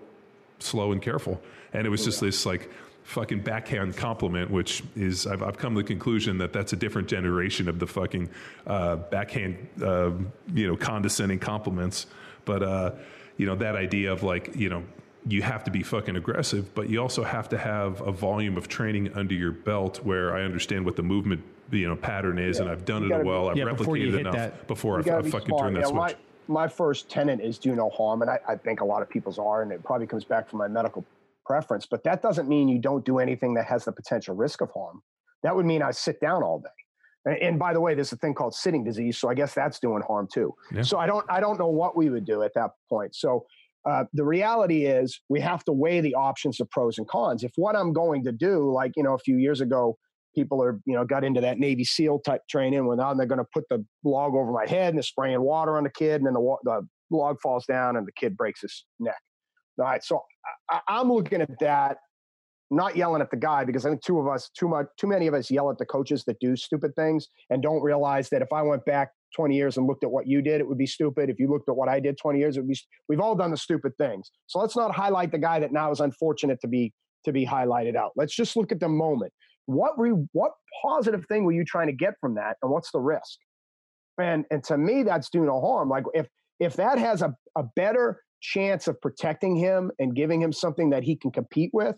slow 0.59 0.91
and 0.91 1.01
careful. 1.01 1.41
And 1.73 1.85
it 1.85 1.89
was 1.89 2.03
just 2.05 2.21
this 2.21 2.45
like 2.45 2.69
fucking 3.03 3.41
backhand 3.41 3.95
compliment, 3.97 4.49
which 4.49 4.83
is 4.95 5.27
I've, 5.27 5.43
I've 5.43 5.57
come 5.57 5.75
to 5.75 5.81
the 5.81 5.87
conclusion 5.87 6.37
that 6.39 6.53
that's 6.53 6.73
a 6.73 6.75
different 6.75 7.07
generation 7.07 7.69
of 7.69 7.79
the 7.79 7.87
fucking 7.87 8.29
uh, 8.65 8.97
backhand, 8.97 9.67
uh, 9.81 10.11
you 10.53 10.67
know, 10.67 10.75
condescending 10.75 11.39
compliments. 11.39 12.07
But 12.45 12.63
uh, 12.63 12.91
you 13.37 13.45
know 13.45 13.55
that 13.55 13.75
idea 13.75 14.11
of 14.11 14.23
like 14.23 14.55
you 14.55 14.69
know 14.69 14.83
you 15.27 15.41
have 15.41 15.63
to 15.63 15.71
be 15.71 15.81
fucking 15.83 16.15
aggressive, 16.15 16.73
but 16.75 16.89
you 16.89 17.01
also 17.01 17.23
have 17.23 17.49
to 17.49 17.57
have 17.57 18.01
a 18.01 18.11
volume 18.11 18.57
of 18.57 18.67
training 18.67 19.11
under 19.15 19.33
your 19.33 19.51
belt 19.51 19.97
where 20.03 20.35
I 20.35 20.43
understand 20.43 20.85
what 20.85 20.95
the 20.95 21.03
movement 21.03 21.43
you 21.71 21.87
know 21.87 21.95
pattern 21.95 22.37
is, 22.37 22.59
and 22.59 22.69
I've 22.69 22.85
done 22.85 23.01
You 23.01 23.07
it 23.07 23.09
gotta- 23.09 23.25
well. 23.25 23.49
I've 23.49 23.57
Yeah, 23.57 23.73
before 23.73 23.97
you 23.97 24.09
replicated 24.09 24.11
hit 24.11 24.19
enough 24.21 24.35
that- 24.35 24.67
before 24.67 24.99
I've, 24.99 25.09
I've 25.09 25.29
fucking 25.29 25.47
smart. 25.47 25.61
turned 25.63 25.75
that 25.77 25.79
Yeah, 25.81 25.85
switch. 25.87 25.95
My, 25.97 26.15
my 26.47 26.67
first 26.67 27.09
tenet 27.09 27.39
is 27.39 27.57
do 27.57 27.75
no 27.75 27.89
harm, 27.89 28.21
and 28.21 28.29
I, 28.29 28.39
I 28.47 28.55
think 28.55 28.81
a 28.81 28.85
lot 28.85 29.01
of 29.01 29.09
people's 29.09 29.39
are, 29.39 29.63
and 29.63 29.71
it 29.71 29.83
probably 29.83 30.05
comes 30.05 30.23
back 30.25 30.47
from 30.47 30.59
my 30.59 30.67
medical 30.67 31.03
preference. 31.43 31.87
But 31.87 32.03
that 32.03 32.21
doesn't 32.21 32.47
mean 32.47 32.67
you 32.67 32.77
don't 32.79 33.03
do 33.03 33.17
anything 33.17 33.55
that 33.55 33.65
has 33.65 33.83
the 33.85 33.91
potential 33.91 34.35
risk 34.35 34.61
of 34.61 34.69
harm. 34.71 35.01
That 35.41 35.55
would 35.55 35.65
mean 35.65 35.81
I 35.81 35.89
sit 35.91 36.19
down 36.21 36.43
all 36.43 36.59
day. 36.59 36.69
And, 37.25 37.37
and 37.41 37.59
by 37.59 37.73
the 37.73 37.81
way, 37.81 37.95
there's 37.95 38.11
a 38.11 38.17
thing 38.17 38.35
called 38.35 38.53
sitting 38.53 38.83
disease, 38.83 39.17
so 39.17 39.27
I 39.29 39.33
guess 39.33 39.55
that's 39.55 39.79
doing 39.79 40.03
harm 40.07 40.27
too. 40.31 40.53
Yeah. 40.71 40.83
So 40.83 40.99
I 40.99 41.07
don't 41.07 41.25
I 41.29 41.39
don't 41.39 41.57
know 41.57 41.69
what 41.69 41.97
we 41.97 42.11
would 42.11 42.25
do 42.25 42.43
at 42.43 42.53
that 42.53 42.71
point. 42.89 43.15
So 43.15 43.45
uh, 43.89 44.05
the 44.13 44.25
reality 44.25 44.85
is 44.85 45.19
we 45.29 45.39
have 45.39 45.63
to 45.65 45.71
weigh 45.71 46.01
the 46.01 46.15
options 46.15 46.59
of 46.59 46.69
pros 46.71 46.97
and 46.97 47.07
cons. 47.07 47.43
If 47.43 47.51
what 47.55 47.75
I'm 47.75 47.93
going 47.93 48.23
to 48.23 48.31
do, 48.31 48.71
like 48.71 48.93
you 48.95 49.03
know, 49.03 49.13
a 49.13 49.19
few 49.19 49.37
years 49.37 49.61
ago, 49.61 49.97
people 50.35 50.61
are 50.61 50.79
you 50.85 50.95
know 50.95 51.05
got 51.05 51.23
into 51.23 51.41
that 51.41 51.59
Navy 51.59 51.83
SEAL 51.83 52.19
type 52.19 52.41
training 52.49 52.85
when 52.87 52.97
now 52.97 53.13
they're 53.13 53.25
going 53.27 53.39
to 53.39 53.47
put 53.53 53.65
the 53.69 53.85
log 54.03 54.33
over 54.33 54.51
my 54.51 54.65
head 54.67 54.89
and 54.89 54.97
they're 54.97 55.03
spraying 55.03 55.41
water 55.41 55.77
on 55.77 55.83
the 55.83 55.89
kid, 55.91 56.15
and 56.21 56.25
then 56.25 56.33
the, 56.33 56.57
the 56.63 56.87
log 57.11 57.37
falls 57.41 57.65
down 57.65 57.95
and 57.95 58.07
the 58.07 58.11
kid 58.11 58.35
breaks 58.35 58.61
his 58.61 58.85
neck. 58.99 59.15
All 59.77 59.85
right, 59.85 60.03
so 60.03 60.21
I- 60.69 60.81
I'm 60.87 61.11
looking 61.11 61.41
at 61.41 61.59
that, 61.59 61.97
not 62.71 62.95
yelling 62.95 63.21
at 63.21 63.29
the 63.29 63.37
guy 63.37 63.65
because 63.65 63.85
I 63.85 63.89
think 63.89 64.03
two 64.03 64.19
of 64.19 64.27
us, 64.27 64.49
too 64.57 64.67
much, 64.67 64.87
too 64.97 65.07
many 65.07 65.27
of 65.27 65.33
us 65.33 65.51
yell 65.51 65.69
at 65.69 65.77
the 65.77 65.85
coaches 65.85 66.23
that 66.25 66.39
do 66.39 66.55
stupid 66.55 66.95
things 66.95 67.27
and 67.49 67.61
don't 67.61 67.81
realize 67.81 68.29
that 68.29 68.41
if 68.41 68.51
I 68.51 68.61
went 68.61 68.83
back 68.85 69.09
20 69.35 69.55
years 69.55 69.77
and 69.77 69.85
looked 69.85 70.03
at 70.03 70.11
what 70.11 70.27
you 70.27 70.41
did, 70.41 70.61
it 70.61 70.67
would 70.67 70.77
be 70.77 70.87
stupid. 70.87 71.29
If 71.29 71.39
you 71.39 71.49
looked 71.49 71.69
at 71.69 71.75
what 71.75 71.89
I 71.89 71.99
did 71.99 72.17
20 72.17 72.39
years, 72.39 72.57
it 72.57 72.61
would 72.61 72.69
be. 72.69 72.79
We've 73.09 73.19
all 73.19 73.35
done 73.35 73.51
the 73.51 73.57
stupid 73.57 73.93
things. 73.97 74.31
So 74.47 74.59
let's 74.59 74.75
not 74.75 74.95
highlight 74.95 75.31
the 75.31 75.37
guy 75.37 75.59
that 75.59 75.71
now 75.71 75.91
is 75.91 75.99
unfortunate 75.99 76.59
to 76.61 76.67
be 76.67 76.93
to 77.25 77.31
be 77.31 77.45
highlighted 77.45 77.95
out. 77.95 78.11
Let's 78.15 78.35
just 78.35 78.55
look 78.55 78.71
at 78.71 78.79
the 78.79 78.89
moment. 78.89 79.33
What 79.65 79.97
re, 79.97 80.11
what 80.31 80.51
positive 80.83 81.25
thing 81.27 81.43
were 81.43 81.51
you 81.51 81.65
trying 81.65 81.87
to 81.87 81.93
get 81.93 82.13
from 82.21 82.35
that, 82.35 82.57
and 82.61 82.71
what's 82.71 82.91
the 82.91 82.99
risk? 82.99 83.37
And 84.17 84.45
and 84.51 84.63
to 84.65 84.77
me, 84.77 85.03
that's 85.03 85.29
doing 85.29 85.47
no 85.47 85.59
harm. 85.59 85.89
Like 85.89 86.05
if 86.13 86.27
if 86.59 86.75
that 86.75 86.97
has 86.97 87.21
a, 87.21 87.35
a 87.57 87.63
better 87.75 88.21
chance 88.41 88.87
of 88.87 88.99
protecting 89.01 89.55
him 89.55 89.91
and 89.99 90.15
giving 90.15 90.41
him 90.41 90.53
something 90.53 90.91
that 90.91 91.03
he 91.03 91.15
can 91.15 91.31
compete 91.31 91.71
with, 91.73 91.95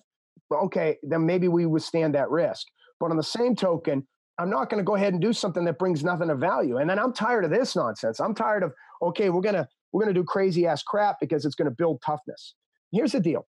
okay, 0.51 0.97
then 1.03 1.25
maybe 1.25 1.47
we 1.47 1.65
withstand 1.65 2.15
that 2.15 2.29
risk. 2.29 2.65
But 2.99 3.11
on 3.11 3.17
the 3.17 3.23
same 3.23 3.55
token, 3.55 4.07
I'm 4.39 4.49
not 4.49 4.69
going 4.69 4.79
to 4.79 4.83
go 4.83 4.95
ahead 4.95 5.13
and 5.13 5.21
do 5.21 5.33
something 5.33 5.65
that 5.65 5.79
brings 5.79 6.03
nothing 6.03 6.29
of 6.29 6.39
value. 6.39 6.77
And 6.77 6.89
then 6.89 6.99
I'm 6.99 7.13
tired 7.13 7.43
of 7.43 7.51
this 7.51 7.75
nonsense. 7.75 8.19
I'm 8.19 8.35
tired 8.35 8.63
of 8.63 8.73
okay, 9.01 9.29
we're 9.29 9.41
gonna 9.41 9.67
we're 9.91 10.03
gonna 10.03 10.13
do 10.13 10.23
crazy 10.23 10.67
ass 10.67 10.83
crap 10.83 11.17
because 11.19 11.45
it's 11.45 11.55
going 11.55 11.69
to 11.69 11.75
build 11.75 12.01
toughness. 12.05 12.55
Here's 12.91 13.13
the 13.13 13.19
deal. 13.19 13.47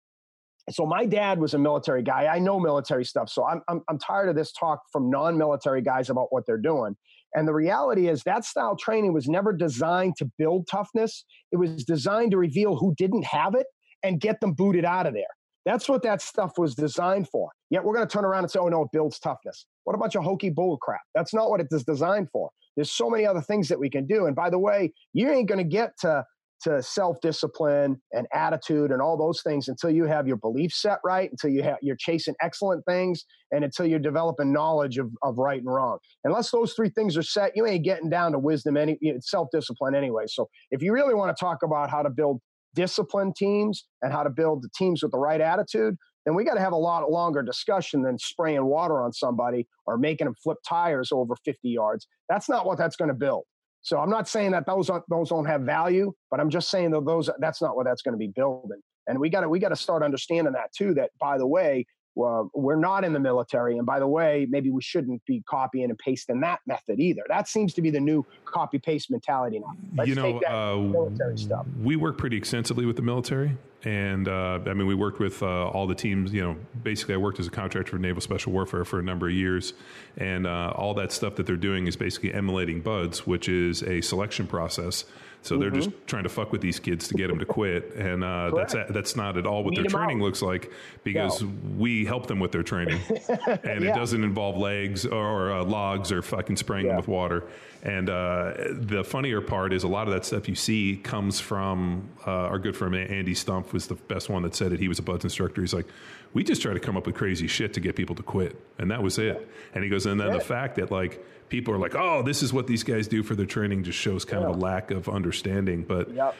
So 0.70 0.86
my 0.86 1.06
dad 1.06 1.40
was 1.40 1.54
a 1.54 1.58
military 1.58 2.02
guy. 2.02 2.26
I 2.26 2.38
know 2.38 2.60
military 2.60 3.04
stuff. 3.04 3.28
So 3.28 3.46
I'm 3.46 3.62
I'm, 3.68 3.82
I'm 3.88 3.98
tired 3.98 4.28
of 4.28 4.36
this 4.36 4.52
talk 4.52 4.80
from 4.92 5.10
non-military 5.10 5.82
guys 5.82 6.10
about 6.10 6.28
what 6.30 6.46
they're 6.46 6.56
doing. 6.58 6.96
And 7.34 7.48
the 7.48 7.54
reality 7.54 8.08
is 8.08 8.22
that 8.24 8.44
style 8.44 8.76
training 8.76 9.12
was 9.12 9.28
never 9.28 9.52
designed 9.52 10.16
to 10.18 10.30
build 10.38 10.66
toughness. 10.70 11.24
It 11.50 11.56
was 11.56 11.84
designed 11.84 12.32
to 12.32 12.36
reveal 12.36 12.76
who 12.76 12.94
didn't 12.96 13.24
have 13.24 13.54
it 13.54 13.66
and 14.02 14.20
get 14.20 14.40
them 14.40 14.52
booted 14.52 14.84
out 14.84 15.06
of 15.06 15.14
there. 15.14 15.24
That's 15.64 15.88
what 15.88 16.02
that 16.02 16.20
stuff 16.20 16.58
was 16.58 16.74
designed 16.74 17.28
for. 17.28 17.50
Yet 17.70 17.84
we're 17.84 17.94
going 17.94 18.06
to 18.06 18.12
turn 18.12 18.24
around 18.24 18.44
and 18.44 18.50
say, 18.50 18.58
oh, 18.58 18.68
no, 18.68 18.82
it 18.82 18.88
builds 18.92 19.18
toughness. 19.18 19.66
What 19.84 19.94
a 19.94 19.98
bunch 19.98 20.16
of 20.16 20.24
hokey 20.24 20.50
bull 20.50 20.76
crap. 20.78 21.00
That's 21.14 21.32
not 21.32 21.50
what 21.50 21.60
it 21.60 21.68
is 21.70 21.84
designed 21.84 22.28
for. 22.32 22.50
There's 22.76 22.90
so 22.90 23.08
many 23.10 23.26
other 23.26 23.40
things 23.40 23.68
that 23.68 23.78
we 23.78 23.90
can 23.90 24.06
do. 24.06 24.26
And 24.26 24.34
by 24.34 24.50
the 24.50 24.58
way, 24.58 24.92
you 25.12 25.30
ain't 25.30 25.48
going 25.48 25.58
to 25.58 25.64
get 25.64 25.92
to, 26.00 26.24
to 26.62 26.82
self 26.82 27.20
discipline 27.20 28.00
and 28.12 28.26
attitude 28.32 28.90
and 28.90 29.02
all 29.02 29.16
those 29.16 29.42
things 29.42 29.68
until 29.68 29.90
you 29.90 30.04
have 30.04 30.26
your 30.26 30.36
beliefs 30.36 30.80
set 30.80 30.98
right, 31.04 31.30
until 31.30 31.50
you 31.50 31.62
have, 31.62 31.76
you're 31.82 31.96
chasing 31.96 32.34
excellent 32.40 32.84
things, 32.86 33.24
and 33.50 33.64
until 33.64 33.86
you're 33.86 33.98
developing 33.98 34.52
knowledge 34.52 34.98
of, 34.98 35.10
of 35.22 35.38
right 35.38 35.60
and 35.60 35.72
wrong. 35.72 35.98
Unless 36.24 36.50
those 36.50 36.72
three 36.72 36.88
things 36.88 37.16
are 37.16 37.22
set, 37.22 37.52
you 37.54 37.66
ain't 37.66 37.84
getting 37.84 38.08
down 38.08 38.32
to 38.32 38.38
wisdom, 38.38 38.76
any 38.76 38.98
self 39.20 39.48
discipline 39.52 39.94
anyway. 39.94 40.24
So 40.26 40.48
if 40.70 40.82
you 40.82 40.92
really 40.92 41.14
want 41.14 41.36
to 41.36 41.40
talk 41.44 41.62
about 41.62 41.90
how 41.90 42.02
to 42.02 42.10
build 42.10 42.40
disciplined 42.74 43.36
teams 43.36 43.86
and 44.00 44.12
how 44.12 44.22
to 44.22 44.30
build 44.30 44.62
the 44.62 44.68
teams 44.76 45.02
with 45.02 45.12
the 45.12 45.18
right 45.18 45.40
attitude, 45.40 45.96
then 46.24 46.34
we 46.34 46.44
got 46.44 46.54
to 46.54 46.60
have 46.60 46.72
a 46.72 46.76
lot 46.76 47.08
longer 47.10 47.42
discussion 47.42 48.02
than 48.02 48.18
spraying 48.18 48.64
water 48.64 49.02
on 49.02 49.12
somebody 49.12 49.66
or 49.86 49.98
making 49.98 50.26
them 50.26 50.34
flip 50.42 50.58
tires 50.66 51.10
over 51.12 51.34
50 51.44 51.68
yards. 51.68 52.06
That's 52.28 52.48
not 52.48 52.66
what 52.66 52.78
that's 52.78 52.96
going 52.96 53.08
to 53.08 53.14
build. 53.14 53.44
So 53.82 53.98
I'm 53.98 54.10
not 54.10 54.28
saying 54.28 54.52
that 54.52 54.64
those 54.64 54.88
aren't, 54.88 55.04
those 55.08 55.30
don't 55.30 55.44
have 55.46 55.62
value, 55.62 56.12
but 56.30 56.38
I'm 56.38 56.50
just 56.50 56.70
saying 56.70 56.92
that 56.92 57.04
those 57.04 57.28
that's 57.40 57.60
not 57.60 57.74
what 57.76 57.84
that's 57.84 58.02
going 58.02 58.12
to 58.12 58.18
be 58.18 58.28
building. 58.28 58.80
And 59.08 59.18
we 59.18 59.28
got 59.28 59.40
to 59.40 59.48
we 59.48 59.58
got 59.58 59.70
to 59.70 59.76
start 59.76 60.04
understanding 60.04 60.52
that 60.52 60.72
too. 60.76 60.94
That 60.94 61.10
by 61.20 61.36
the 61.36 61.46
way, 61.46 61.84
well, 62.14 62.50
we're 62.54 62.76
not 62.76 63.04
in 63.04 63.12
the 63.12 63.20
military, 63.20 63.78
and 63.78 63.86
by 63.86 63.98
the 63.98 64.06
way, 64.06 64.46
maybe 64.50 64.70
we 64.70 64.82
shouldn't 64.82 65.24
be 65.24 65.42
copying 65.46 65.90
and 65.90 65.98
pasting 65.98 66.40
that 66.40 66.60
method 66.66 67.00
either. 67.00 67.22
That 67.28 67.48
seems 67.48 67.72
to 67.74 67.82
be 67.82 67.90
the 67.90 68.00
new 68.00 68.24
copy 68.44 68.78
paste 68.78 69.10
mentality 69.10 69.58
now. 69.60 69.74
Let's 69.96 70.08
you 70.08 70.14
know, 70.14 70.40
uh, 70.40 70.76
military 70.76 71.38
stuff. 71.38 71.66
we 71.80 71.96
work 71.96 72.18
pretty 72.18 72.36
extensively 72.36 72.86
with 72.86 72.96
the 72.96 73.02
military. 73.02 73.56
And 73.84 74.28
uh, 74.28 74.60
I 74.66 74.74
mean, 74.74 74.86
we 74.86 74.94
worked 74.94 75.18
with 75.18 75.42
uh, 75.42 75.68
all 75.68 75.88
the 75.88 75.94
teams. 75.94 76.32
You 76.32 76.42
know, 76.42 76.56
basically, 76.82 77.14
I 77.14 77.16
worked 77.16 77.40
as 77.40 77.48
a 77.48 77.50
contractor 77.50 77.92
for 77.92 77.98
Naval 77.98 78.20
Special 78.20 78.52
Warfare 78.52 78.84
for 78.84 79.00
a 79.00 79.02
number 79.02 79.26
of 79.26 79.32
years, 79.32 79.72
and 80.16 80.46
uh, 80.46 80.72
all 80.76 80.94
that 80.94 81.10
stuff 81.10 81.34
that 81.36 81.46
they're 81.46 81.56
doing 81.56 81.88
is 81.88 81.96
basically 81.96 82.32
emulating 82.32 82.80
BUDS, 82.80 83.26
which 83.26 83.48
is 83.48 83.82
a 83.82 84.00
selection 84.00 84.46
process. 84.46 85.04
So 85.44 85.58
they're 85.58 85.70
just 85.70 85.90
Mm-hmm. 85.90 86.06
trying 86.06 86.22
to 86.22 86.28
fuck 86.28 86.52
with 86.52 86.60
these 86.60 86.78
kids 86.78 87.08
to 87.08 87.14
get 87.14 87.26
them 87.28 87.40
to 87.40 87.44
quit, 87.44 87.94
and 87.96 88.22
uh, 88.22 88.52
that's 88.54 88.74
that's 88.90 89.16
not 89.16 89.36
at 89.36 89.44
all 89.44 89.64
what 89.64 89.74
their 89.74 89.84
training 89.84 90.18
out. 90.18 90.22
looks 90.24 90.40
like 90.40 90.70
because 91.02 91.44
we 91.44 92.04
help 92.04 92.26
them 92.28 92.38
with 92.38 92.52
their 92.52 92.62
training, 92.62 93.00
and 93.64 93.82
it 93.82 93.92
doesn't 93.94 94.22
involve 94.22 94.56
legs 94.56 95.04
or 95.04 95.50
uh, 95.52 95.64
logs 95.64 96.12
or 96.12 96.22
fucking 96.22 96.56
spraying 96.56 96.86
them 96.86 96.96
with 96.96 97.08
water. 97.08 97.44
And 97.82 98.08
uh, 98.08 98.54
the 98.70 99.02
funnier 99.02 99.40
part 99.40 99.72
is 99.72 99.82
a 99.82 99.88
lot 99.88 100.06
of 100.06 100.14
that 100.14 100.24
stuff 100.24 100.48
you 100.48 100.54
see 100.54 100.96
comes 101.02 101.40
from 101.40 102.08
uh, 102.24 102.30
our 102.30 102.60
good 102.60 102.76
friend 102.76 102.94
Andy 102.94 103.34
Stumpf 103.34 103.72
was 103.72 103.88
the 103.88 103.96
best 103.96 104.28
one 104.30 104.42
that 104.44 104.54
said 104.54 104.72
it. 104.72 104.78
He 104.78 104.86
was 104.86 105.00
a 105.00 105.02
buds 105.02 105.24
instructor. 105.24 105.60
He's 105.62 105.74
like, 105.74 105.86
we 106.32 106.44
just 106.44 106.62
try 106.62 106.72
to 106.72 106.78
come 106.80 106.96
up 106.96 107.06
with 107.06 107.16
crazy 107.16 107.48
shit 107.48 107.72
to 107.74 107.80
get 107.80 107.96
people 107.96 108.14
to 108.14 108.22
quit, 108.22 108.56
and 108.78 108.88
that 108.92 109.02
was 109.02 109.18
it. 109.18 109.48
And 109.74 109.82
he 109.82 109.90
goes, 109.90 110.06
and 110.06 110.20
then 110.20 110.28
the 110.28 110.34
Yeah. 110.34 110.44
fact 110.44 110.76
that 110.76 110.92
like 110.92 111.26
people 111.52 111.74
are 111.74 111.78
like, 111.78 111.94
oh, 111.94 112.22
this 112.22 112.42
is 112.42 112.50
what 112.50 112.66
these 112.66 112.82
guys 112.82 113.06
do 113.06 113.22
for 113.22 113.34
their 113.36 113.46
training, 113.46 113.84
just 113.84 113.98
shows 113.98 114.24
kind 114.24 114.42
of 114.42 114.56
a 114.56 114.58
lack 114.58 114.90
of 114.90 115.08
understanding. 115.08 115.84
But 115.84 116.12
Yep. 116.12 116.34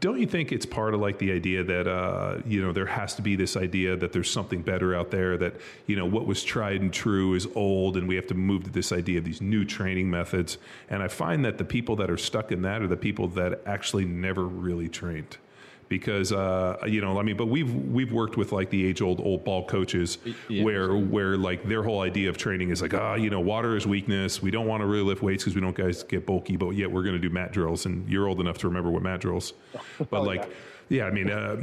don't 0.00 0.20
you 0.20 0.26
think 0.26 0.52
it's 0.52 0.66
part 0.66 0.92
of 0.92 1.00
like 1.00 1.18
the 1.18 1.32
idea 1.32 1.64
that 1.64 1.86
uh, 1.86 2.38
you 2.46 2.60
know 2.62 2.72
there 2.72 2.86
has 2.86 3.14
to 3.14 3.22
be 3.22 3.36
this 3.36 3.56
idea 3.56 3.96
that 3.96 4.12
there's 4.12 4.30
something 4.30 4.60
better 4.60 4.94
out 4.94 5.10
there 5.10 5.38
that 5.38 5.54
you 5.86 5.96
know 5.96 6.04
what 6.04 6.26
was 6.26 6.44
tried 6.44 6.80
and 6.80 6.92
true 6.92 7.34
is 7.34 7.46
old 7.54 7.96
and 7.96 8.06
we 8.06 8.16
have 8.16 8.26
to 8.26 8.34
move 8.34 8.64
to 8.64 8.70
this 8.70 8.92
idea 8.92 9.18
of 9.18 9.24
these 9.24 9.40
new 9.40 9.64
training 9.64 10.10
methods 10.10 10.58
and 10.90 11.02
i 11.02 11.08
find 11.08 11.42
that 11.42 11.56
the 11.56 11.64
people 11.64 11.96
that 11.96 12.10
are 12.10 12.18
stuck 12.18 12.52
in 12.52 12.60
that 12.62 12.82
are 12.82 12.86
the 12.86 12.98
people 12.98 13.28
that 13.28 13.62
actually 13.64 14.04
never 14.04 14.44
really 14.44 14.90
trained 14.90 15.38
because 15.88 16.32
uh, 16.32 16.76
you 16.86 17.00
know 17.00 17.18
I 17.18 17.22
mean 17.22 17.36
but 17.36 17.46
we've 17.46 17.72
we've 17.72 18.12
worked 18.12 18.36
with 18.36 18.52
like 18.52 18.70
the 18.70 18.86
age 18.86 19.00
old 19.00 19.20
old 19.20 19.44
ball 19.44 19.66
coaches 19.66 20.18
yeah. 20.48 20.64
where 20.64 20.96
where 20.96 21.36
like 21.36 21.64
their 21.68 21.82
whole 21.82 22.00
idea 22.00 22.28
of 22.28 22.36
training 22.36 22.70
is 22.70 22.82
like 22.82 22.94
ah 22.94 23.14
you 23.14 23.30
know 23.30 23.40
water 23.40 23.76
is 23.76 23.86
weakness. 23.86 24.42
We 24.42 24.50
don't 24.50 24.66
want 24.66 24.80
to 24.82 24.86
really 24.86 25.04
lift 25.04 25.22
weights 25.22 25.44
because 25.44 25.54
we 25.54 25.60
don't 25.60 25.76
guys 25.76 26.02
get 26.02 26.26
bulky 26.26 26.56
but 26.56 26.70
yet 26.70 26.90
we're 26.90 27.02
going 27.02 27.14
to 27.14 27.20
do 27.20 27.30
mat 27.30 27.52
drills 27.52 27.86
and 27.86 28.08
you're 28.08 28.28
old 28.28 28.40
enough 28.40 28.58
to 28.58 28.68
remember 28.68 28.90
what 28.90 29.02
mat 29.02 29.20
drills. 29.20 29.52
But 30.10 30.24
like 30.24 30.50
yeah 30.88 31.04
I 31.04 31.10
mean 31.10 31.30
uh, 31.30 31.56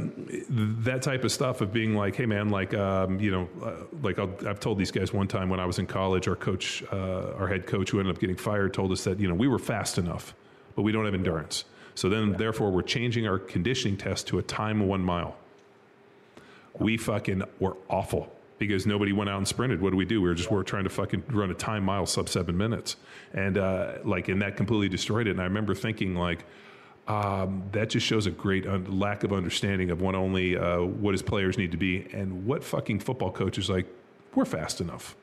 that 0.82 1.02
type 1.02 1.24
of 1.24 1.32
stuff 1.32 1.60
of 1.60 1.72
being 1.72 1.94
like 1.94 2.16
hey 2.16 2.26
man 2.26 2.50
like 2.50 2.74
um, 2.74 3.18
you 3.20 3.30
know 3.30 3.48
uh, 3.62 3.72
like 4.02 4.18
I'll, 4.18 4.34
I've 4.46 4.60
told 4.60 4.78
these 4.78 4.90
guys 4.90 5.12
one 5.12 5.28
time 5.28 5.48
when 5.48 5.60
I 5.60 5.66
was 5.66 5.78
in 5.78 5.86
college 5.86 6.28
our 6.28 6.36
coach 6.36 6.82
uh, 6.92 7.32
our 7.38 7.48
head 7.48 7.66
coach 7.66 7.90
who 7.90 8.00
ended 8.00 8.14
up 8.14 8.20
getting 8.20 8.36
fired 8.36 8.74
told 8.74 8.92
us 8.92 9.04
that 9.04 9.18
you 9.18 9.28
know 9.28 9.34
we 9.34 9.48
were 9.48 9.58
fast 9.58 9.98
enough 9.98 10.34
but 10.76 10.82
we 10.82 10.92
don't 10.92 11.04
have 11.04 11.14
endurance 11.14 11.64
so 11.94 12.08
then 12.08 12.32
therefore 12.32 12.70
we're 12.70 12.82
changing 12.82 13.26
our 13.26 13.38
conditioning 13.38 13.96
test 13.96 14.26
to 14.26 14.38
a 14.38 14.42
time 14.42 14.86
one 14.86 15.02
mile 15.02 15.36
we 16.78 16.96
fucking 16.96 17.42
were 17.60 17.76
awful 17.88 18.32
because 18.58 18.86
nobody 18.86 19.12
went 19.12 19.30
out 19.30 19.38
and 19.38 19.48
sprinted. 19.48 19.80
What 19.80 19.90
do 19.90 19.96
we 19.96 20.04
do? 20.04 20.20
We 20.20 20.28
were 20.28 20.34
just 20.34 20.50
we 20.50 20.56
were 20.56 20.64
trying 20.64 20.84
to 20.84 20.90
fucking 20.90 21.24
run 21.30 21.50
a 21.50 21.54
time 21.54 21.84
mile 21.84 22.06
sub 22.06 22.28
seven 22.28 22.56
minutes, 22.56 22.96
and 23.32 23.58
uh, 23.58 23.98
like 24.04 24.28
and 24.28 24.40
that 24.42 24.56
completely 24.56 24.88
destroyed 24.88 25.26
it. 25.26 25.32
And 25.32 25.40
I 25.40 25.44
remember 25.44 25.74
thinking 25.74 26.14
like. 26.14 26.44
Um, 27.06 27.64
that 27.72 27.90
just 27.90 28.06
shows 28.06 28.24
a 28.24 28.30
great 28.30 28.66
un- 28.66 28.98
lack 28.98 29.24
of 29.24 29.32
understanding 29.34 29.90
of 29.90 30.00
what 30.00 30.14
only 30.14 30.56
uh, 30.56 30.80
what 30.80 31.12
his 31.12 31.20
players 31.20 31.58
need 31.58 31.70
to 31.72 31.76
be 31.76 32.08
and 32.14 32.46
what 32.46 32.64
fucking 32.64 33.00
football 33.00 33.30
coach 33.30 33.58
is 33.58 33.68
like. 33.68 33.84
We're 34.34 34.46
fast 34.46 34.80
enough. 34.80 35.14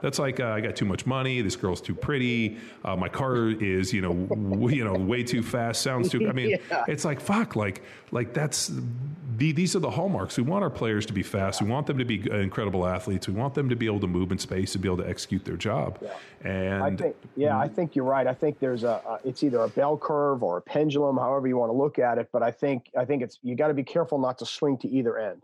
That's 0.00 0.18
like 0.18 0.40
uh, 0.40 0.46
I 0.48 0.60
got 0.60 0.76
too 0.76 0.84
much 0.84 1.06
money. 1.06 1.40
This 1.42 1.56
girl's 1.56 1.80
too 1.80 1.94
pretty. 1.94 2.58
Uh, 2.84 2.96
my 2.96 3.08
car 3.08 3.48
is 3.48 3.92
you 3.92 4.00
know 4.02 4.12
w- 4.14 4.76
you 4.76 4.84
know 4.84 4.94
way 4.94 5.22
too 5.22 5.42
fast. 5.42 5.82
Sounds 5.82 6.08
too. 6.10 6.28
I 6.28 6.32
mean, 6.32 6.50
Yeah. 6.70 6.84
it's 6.88 7.04
like 7.04 7.20
fuck. 7.20 7.56
Like 7.56 7.82
like 8.10 8.32
that's 8.32 8.68
the, 8.68 9.52
these 9.52 9.74
are 9.74 9.80
the 9.80 9.90
hallmarks. 9.90 10.36
We 10.36 10.44
want 10.44 10.62
our 10.62 10.70
players 10.70 11.06
to 11.06 11.12
be 11.12 11.22
fast. 11.22 11.60
We 11.62 11.68
want 11.68 11.86
them 11.86 11.98
to 11.98 12.04
be 12.04 12.22
incredible 12.30 12.86
athletes. 12.86 13.26
We 13.26 13.34
want 13.34 13.54
them 13.54 13.68
to 13.70 13.76
be 13.76 13.86
able 13.86 13.98
to 14.00 14.06
move 14.06 14.30
in 14.30 14.38
space 14.38 14.74
and 14.74 14.82
be 14.82 14.88
able 14.88 14.98
to 15.02 15.08
execute 15.08 15.44
their 15.44 15.56
job. 15.56 15.98
And 16.44 16.82
I 16.82 16.94
think, 16.94 17.16
yeah, 17.36 17.58
I 17.58 17.66
think 17.66 17.96
you're 17.96 18.04
right. 18.04 18.26
I 18.26 18.34
think 18.34 18.58
there's 18.60 18.84
a, 18.84 19.00
a, 19.06 19.18
it's 19.24 19.42
either 19.42 19.60
a 19.62 19.68
bell 19.68 19.96
curve 19.96 20.42
or 20.42 20.58
a 20.58 20.60
pendulum, 20.62 21.16
however 21.16 21.48
you 21.48 21.56
want 21.56 21.70
to 21.70 21.76
look 21.76 21.98
at 21.98 22.18
it. 22.18 22.28
But 22.32 22.42
I 22.42 22.50
think, 22.52 22.90
I 22.96 23.04
think 23.04 23.22
it's 23.22 23.38
you 23.42 23.56
got 23.56 23.68
to 23.68 23.74
be 23.74 23.82
careful 23.84 24.18
not 24.18 24.38
to 24.38 24.46
swing 24.46 24.76
to 24.78 24.88
either 24.88 25.18
end. 25.18 25.42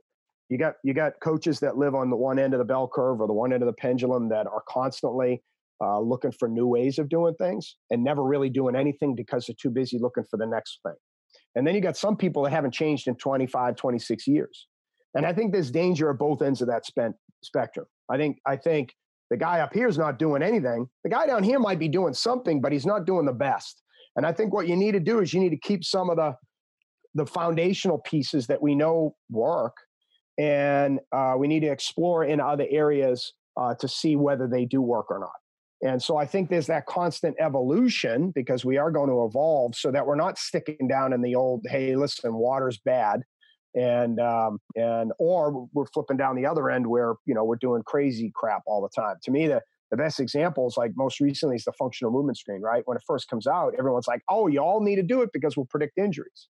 You 0.49 0.59
got, 0.59 0.75
you 0.83 0.95
got 0.95 1.13
coaches 1.21 1.61
that 1.61 1.77
live 1.77 1.95
on 1.95 2.11
the 2.11 2.17
one 2.17 2.39
end 2.39 2.55
of 2.55 2.59
the 2.59 2.65
bell 2.65 2.89
curve 2.93 3.21
or 3.21 3.27
the 3.27 3.35
one 3.35 3.53
end 3.53 3.63
of 3.63 3.67
the 3.67 3.75
pendulum 3.75 4.29
that 4.31 4.47
are 4.47 4.63
constantly 4.69 5.43
uh, 5.83 6.01
looking 6.01 6.33
for 6.33 6.49
new 6.49 6.67
ways 6.67 6.99
of 6.99 7.09
doing 7.09 7.35
things 7.35 7.77
and 7.91 8.03
never 8.03 8.23
really 8.23 8.49
doing 8.49 8.75
anything 8.75 9.15
because 9.15 9.47
they're 9.47 9.57
too 9.61 9.71
busy 9.71 9.99
looking 9.99 10.25
for 10.31 10.37
the 10.37 10.47
next 10.47 10.81
thing. 10.83 10.95
And 11.55 11.67
then 11.67 11.75
you 11.75 11.81
got 11.81 11.97
some 11.97 12.17
people 12.17 12.43
that 12.45 12.51
haven't 12.51 12.73
changed 12.73 13.09
in 13.09 13.17
25, 13.17 13.77
26 13.77 14.27
years. 14.27 14.67
And 15.15 15.27
I 15.27 15.33
think 15.33 15.53
there's 15.53 15.71
danger 15.71 16.11
at 16.11 16.19
both 16.19 16.43
ends 16.43 16.63
of 16.63 16.69
that 16.69 16.87
spent 16.87 17.15
spectrum. 17.43 17.87
I 18.11 18.17
think, 18.17 18.39
I 18.47 18.57
think 18.57 18.95
the 19.31 19.37
guy 19.37 19.61
up 19.61 19.75
here 19.75 19.89
is 19.89 19.99
not 19.99 20.19
doing 20.19 20.43
anything. 20.43 20.89
The 21.05 21.11
guy 21.11 21.27
down 21.27 21.43
here 21.43 21.59
might 21.59 21.79
be 21.79 21.89
doing 21.89 22.15
something, 22.15 22.61
but 22.61 22.73
he's 22.73 22.87
not 22.87 23.07
doing 23.07 23.27
the 23.27 23.33
best. 23.33 23.83
And 24.17 24.27
I 24.27 24.33
think 24.33 24.53
what 24.53 24.67
you 24.67 24.77
need 24.77 24.93
to 24.93 25.01
do 25.01 25.21
is 25.21 25.33
you 25.33 25.41
need 25.41 25.51
to 25.51 25.59
keep 25.59 25.85
some 25.85 26.11
of 26.11 26.17
the 26.17 26.35
the 27.15 27.27
foundational 27.27 27.99
pieces 27.99 28.47
that 28.47 28.61
we 28.61 28.75
know 28.75 29.17
work, 29.31 29.75
and 30.39 31.01
uh, 31.13 31.35
we 31.37 31.49
need 31.49 31.61
to 31.61 31.69
explore 31.69 32.25
in 32.25 32.41
other 32.41 32.67
areas 32.71 33.33
uh, 33.57 33.75
to 33.75 33.89
see 33.89 34.17
whether 34.17 34.47
they 34.47 34.65
do 34.65 34.81
work 34.81 35.11
or 35.11 35.19
not. 35.19 35.33
And 35.81 36.03
so 36.03 36.17
I 36.17 36.27
think 36.27 36.49
there's 36.49 36.67
that 36.67 36.87
constant 36.87 37.37
evolution 37.39 38.33
because 38.35 38.65
we 38.65 38.79
are 38.79 38.91
going 38.91 39.11
to 39.11 39.25
evolve 39.25 39.75
so 39.77 39.91
that 39.91 40.07
we're 40.07 40.17
not 40.17 40.39
sticking 40.39 40.89
down 40.89 41.13
in 41.13 41.23
the 41.23 41.35
old, 41.35 41.65
hey, 41.69 41.95
listen, 41.95 42.35
water's 42.35 42.79
bad. 42.79 43.23
And 43.75 44.19
um, 44.19 44.59
and 44.77 45.13
or 45.19 45.69
we're 45.75 45.87
flipping 45.87 46.17
down 46.17 46.37
the 46.37 46.47
other 46.47 46.71
end 46.71 46.87
where 46.87 47.15
you 47.27 47.35
know 47.35 47.45
we're 47.45 47.57
doing 47.57 47.83
crazy 47.85 48.33
crap 48.35 48.63
all 48.67 48.81
the 48.81 48.89
time. 48.89 49.17
To 49.23 49.31
me, 49.31 49.47
the 49.47 49.61
the 49.91 49.97
best 49.97 50.21
examples, 50.21 50.79
like 50.79 50.93
most 50.97 51.21
recently, 51.21 51.57
is 51.57 51.65
the 51.65 51.73
functional 51.73 52.11
movement 52.11 52.39
screen. 52.39 52.63
Right 52.63 52.83
when 52.87 52.97
it 52.97 53.03
first 53.07 53.29
comes 53.29 53.47
out, 53.47 53.75
everyone's 53.79 54.09
like, 54.09 54.23
"Oh, 54.29 54.47
you 54.47 54.61
all 54.61 54.81
need 54.81 54.97
to 54.97 55.03
do 55.03 55.21
it 55.21 55.31
because 55.35 55.55
we'll 55.55 55.67
predict 55.67 55.99
injuries." 55.99 56.49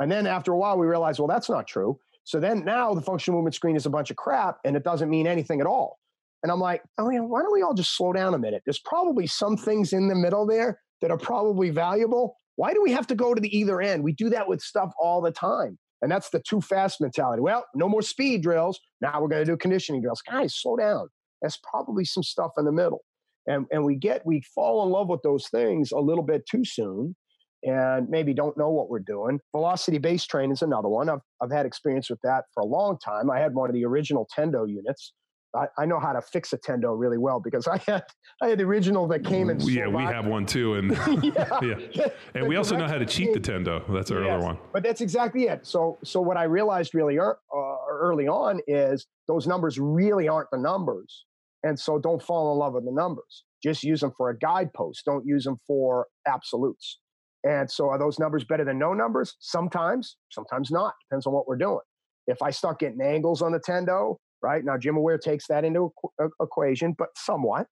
And 0.00 0.10
then 0.10 0.26
after 0.26 0.52
a 0.52 0.56
while, 0.56 0.78
we 0.78 0.86
realize, 0.86 1.18
well, 1.18 1.28
that's 1.28 1.50
not 1.50 1.66
true. 1.66 2.00
So 2.24 2.38
then 2.40 2.64
now 2.64 2.94
the 2.94 3.00
functional 3.00 3.38
movement 3.38 3.54
screen 3.54 3.76
is 3.76 3.86
a 3.86 3.90
bunch 3.90 4.10
of 4.10 4.16
crap 4.16 4.58
and 4.64 4.76
it 4.76 4.84
doesn't 4.84 5.10
mean 5.10 5.26
anything 5.26 5.60
at 5.60 5.66
all. 5.66 5.98
And 6.42 6.50
I'm 6.50 6.60
like, 6.60 6.82
oh, 6.98 7.10
yeah, 7.10 7.20
why 7.20 7.42
don't 7.42 7.52
we 7.52 7.62
all 7.62 7.74
just 7.74 7.96
slow 7.96 8.12
down 8.12 8.34
a 8.34 8.38
minute? 8.38 8.62
There's 8.64 8.80
probably 8.80 9.26
some 9.26 9.56
things 9.56 9.92
in 9.92 10.08
the 10.08 10.14
middle 10.14 10.46
there 10.46 10.80
that 11.02 11.10
are 11.10 11.18
probably 11.18 11.70
valuable. 11.70 12.34
Why 12.56 12.72
do 12.72 12.82
we 12.82 12.92
have 12.92 13.06
to 13.08 13.14
go 13.14 13.34
to 13.34 13.40
the 13.40 13.54
either 13.56 13.80
end? 13.80 14.02
We 14.02 14.12
do 14.12 14.30
that 14.30 14.48
with 14.48 14.60
stuff 14.60 14.90
all 14.98 15.20
the 15.20 15.32
time. 15.32 15.78
And 16.02 16.10
that's 16.10 16.30
the 16.30 16.40
too 16.40 16.62
fast 16.62 17.00
mentality. 17.00 17.42
Well, 17.42 17.66
no 17.74 17.88
more 17.88 18.00
speed 18.00 18.42
drills. 18.42 18.80
Now 19.02 19.20
we're 19.20 19.28
going 19.28 19.44
to 19.44 19.50
do 19.50 19.56
conditioning 19.56 20.00
drills. 20.00 20.22
Guys, 20.22 20.54
slow 20.54 20.76
down. 20.76 21.08
There's 21.42 21.58
probably 21.70 22.04
some 22.04 22.22
stuff 22.22 22.52
in 22.56 22.64
the 22.64 22.72
middle. 22.72 23.00
And, 23.46 23.66
and 23.70 23.84
we 23.84 23.96
get, 23.96 24.22
we 24.24 24.42
fall 24.54 24.84
in 24.84 24.90
love 24.90 25.08
with 25.08 25.20
those 25.22 25.46
things 25.48 25.92
a 25.92 25.98
little 25.98 26.24
bit 26.24 26.42
too 26.50 26.64
soon 26.64 27.16
and 27.62 28.08
maybe 28.08 28.32
don't 28.34 28.56
know 28.56 28.70
what 28.70 28.88
we're 28.88 28.98
doing. 29.00 29.40
Velocity 29.54 29.98
based 29.98 30.30
training 30.30 30.52
is 30.52 30.62
another 30.62 30.88
one. 30.88 31.08
I've, 31.08 31.20
I've 31.42 31.50
had 31.50 31.66
experience 31.66 32.08
with 32.10 32.20
that 32.22 32.44
for 32.54 32.62
a 32.62 32.66
long 32.66 32.98
time. 32.98 33.30
I 33.30 33.38
had 33.38 33.54
one 33.54 33.68
of 33.68 33.74
the 33.74 33.84
original 33.84 34.26
Tendo 34.36 34.68
units. 34.68 35.12
I, 35.54 35.66
I 35.78 35.84
know 35.86 35.98
how 35.98 36.12
to 36.12 36.22
fix 36.22 36.52
a 36.52 36.58
Tendo 36.58 36.96
really 36.96 37.18
well 37.18 37.40
because 37.40 37.66
I 37.68 37.78
had 37.78 38.04
I 38.40 38.48
had 38.48 38.58
the 38.58 38.64
original 38.64 39.08
that 39.08 39.24
came 39.24 39.50
in. 39.50 39.60
yeah, 39.60 39.88
we 39.88 40.02
have 40.04 40.26
one 40.26 40.46
too, 40.46 40.74
and 40.74 40.90
yeah. 41.22 41.60
yeah, 41.92 42.06
and 42.34 42.46
we 42.48 42.56
also 42.56 42.76
know 42.76 42.86
how 42.86 42.98
to 42.98 43.06
cheat 43.06 43.32
the 43.34 43.40
Tendo. 43.40 43.82
That's 43.92 44.10
our 44.10 44.22
Yes, 44.22 44.34
other 44.34 44.44
one. 44.44 44.58
But 44.72 44.82
that's 44.82 45.00
exactly 45.00 45.44
it. 45.44 45.66
So, 45.66 45.98
so 46.04 46.20
what 46.20 46.36
I 46.36 46.44
realized 46.44 46.94
really 46.94 47.14
ear- 47.16 47.38
uh, 47.54 47.76
early 47.90 48.28
on 48.28 48.60
is 48.66 49.06
those 49.26 49.46
numbers 49.46 49.78
really 49.78 50.28
aren't 50.28 50.50
the 50.52 50.58
numbers, 50.58 51.24
and 51.64 51.78
so 51.78 51.98
don't 51.98 52.22
fall 52.22 52.52
in 52.52 52.58
love 52.58 52.74
with 52.74 52.84
the 52.84 52.92
numbers. 52.92 53.44
Just 53.62 53.82
use 53.82 54.00
them 54.00 54.12
for 54.16 54.30
a 54.30 54.38
guidepost. 54.38 55.04
Don't 55.04 55.26
use 55.26 55.44
them 55.44 55.58
for 55.66 56.06
absolutes. 56.26 56.98
And 57.44 57.70
so, 57.70 57.88
are 57.88 57.98
those 57.98 58.18
numbers 58.18 58.44
better 58.44 58.64
than 58.64 58.78
no 58.78 58.92
numbers? 58.92 59.36
Sometimes, 59.40 60.16
sometimes 60.30 60.70
not. 60.70 60.94
Depends 61.08 61.26
on 61.26 61.32
what 61.32 61.48
we're 61.48 61.56
doing. 61.56 61.80
If 62.26 62.42
I 62.42 62.50
start 62.50 62.78
getting 62.78 63.00
angles 63.00 63.40
on 63.40 63.52
the 63.52 63.60
tendo, 63.60 64.16
right 64.42 64.64
now, 64.64 64.76
GymAware 64.76 65.20
takes 65.20 65.46
that 65.48 65.64
into 65.64 65.92
equ- 66.20 66.30
equation, 66.40 66.94
but 66.96 67.08
somewhat. 67.16 67.66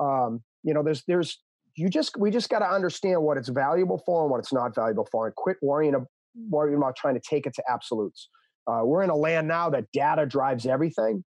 Um, 0.00 0.42
you 0.62 0.74
know, 0.74 0.82
there's 0.82 1.02
there's 1.06 1.38
you 1.76 1.88
just 1.88 2.16
we 2.18 2.30
just 2.30 2.48
got 2.48 2.60
to 2.60 2.70
understand 2.70 3.22
what 3.22 3.36
it's 3.36 3.48
valuable 3.48 4.02
for 4.04 4.22
and 4.22 4.30
what 4.30 4.38
it's 4.38 4.52
not 4.52 4.74
valuable 4.74 5.06
for, 5.10 5.26
and 5.26 5.34
quit 5.34 5.56
worrying 5.62 5.94
ab- 5.94 6.06
worrying 6.50 6.76
about 6.76 6.96
trying 6.96 7.14
to 7.14 7.22
take 7.28 7.46
it 7.46 7.54
to 7.54 7.62
absolutes. 7.70 8.28
Uh, 8.66 8.80
we're 8.84 9.02
in 9.02 9.10
a 9.10 9.16
land 9.16 9.48
now 9.48 9.68
that 9.70 9.84
data 9.92 10.24
drives 10.24 10.66
everything, 10.66 11.24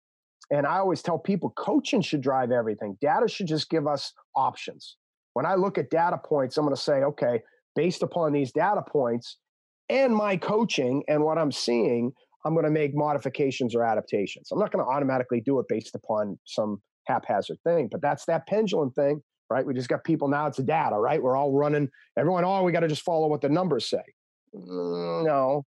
and 0.51 0.65
I 0.67 0.77
always 0.77 1.01
tell 1.01 1.17
people 1.17 1.51
coaching 1.57 2.01
should 2.01 2.21
drive 2.21 2.51
everything. 2.51 2.97
Data 3.01 3.27
should 3.27 3.47
just 3.47 3.69
give 3.69 3.87
us 3.87 4.13
options. 4.35 4.97
When 5.33 5.45
I 5.45 5.55
look 5.55 5.77
at 5.77 5.89
data 5.89 6.19
points, 6.23 6.57
I'm 6.57 6.65
going 6.65 6.75
to 6.75 6.81
say, 6.81 7.03
okay, 7.03 7.41
based 7.75 8.03
upon 8.03 8.33
these 8.33 8.51
data 8.51 8.81
points, 8.87 9.37
and 9.89 10.15
my 10.15 10.37
coaching 10.37 11.03
and 11.07 11.23
what 11.23 11.37
I'm 11.37 11.51
seeing, 11.51 12.13
I'm 12.45 12.53
going 12.53 12.65
to 12.65 12.71
make 12.71 12.95
modifications 12.95 13.75
or 13.75 13.83
adaptations. 13.83 14.49
I'm 14.51 14.59
not 14.59 14.71
going 14.71 14.83
to 14.83 14.89
automatically 14.89 15.41
do 15.41 15.59
it 15.59 15.65
based 15.69 15.95
upon 15.95 16.37
some 16.45 16.81
haphazard 17.07 17.57
thing, 17.63 17.89
but 17.91 18.01
that's 18.01 18.25
that 18.25 18.47
pendulum 18.47 18.91
thing, 18.91 19.21
right? 19.49 19.65
We 19.65 19.73
just 19.73 19.89
got 19.89 20.03
people 20.03 20.27
now, 20.27 20.47
it's 20.47 20.57
data, 20.57 20.95
right? 20.95 21.21
We're 21.21 21.35
all 21.35 21.51
running, 21.51 21.89
everyone, 22.17 22.45
oh, 22.45 22.63
we 22.63 22.71
got 22.71 22.81
to 22.81 22.87
just 22.87 23.03
follow 23.03 23.27
what 23.27 23.41
the 23.41 23.49
numbers 23.49 23.89
say. 23.89 24.03
Mm, 24.55 25.25
no. 25.25 25.65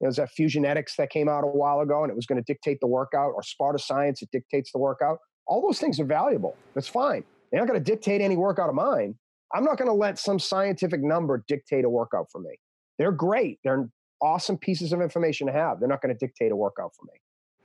There's 0.00 0.16
that 0.16 0.30
Fusionetics 0.38 0.94
that 0.96 1.10
came 1.10 1.28
out 1.28 1.44
a 1.44 1.48
while 1.48 1.80
ago 1.80 2.04
and 2.04 2.10
it 2.10 2.14
was 2.14 2.26
going 2.26 2.42
to 2.42 2.52
dictate 2.52 2.78
the 2.80 2.86
workout, 2.86 3.32
or 3.34 3.42
Sparta 3.42 3.78
Science, 3.78 4.22
it 4.22 4.30
dictates 4.30 4.70
the 4.72 4.78
workout. 4.78 5.18
All 5.46 5.60
those 5.60 5.80
things 5.80 5.98
are 5.98 6.04
valuable. 6.04 6.56
That's 6.74 6.88
fine. 6.88 7.24
They're 7.50 7.60
not 7.60 7.68
going 7.68 7.82
to 7.82 7.84
dictate 7.84 8.20
any 8.20 8.36
workout 8.36 8.68
of 8.68 8.74
mine. 8.74 9.16
I'm 9.54 9.64
not 9.64 9.78
going 9.78 9.88
to 9.88 9.94
let 9.94 10.18
some 10.18 10.38
scientific 10.38 11.02
number 11.02 11.44
dictate 11.48 11.84
a 11.84 11.90
workout 11.90 12.26
for 12.30 12.40
me. 12.40 12.58
They're 12.98 13.12
great. 13.12 13.58
They're 13.64 13.88
awesome 14.20 14.58
pieces 14.58 14.92
of 14.92 15.00
information 15.00 15.46
to 15.46 15.52
have. 15.52 15.80
They're 15.80 15.88
not 15.88 16.02
going 16.02 16.14
to 16.14 16.18
dictate 16.18 16.52
a 16.52 16.56
workout 16.56 16.92
for 16.94 17.04
me. 17.06 17.18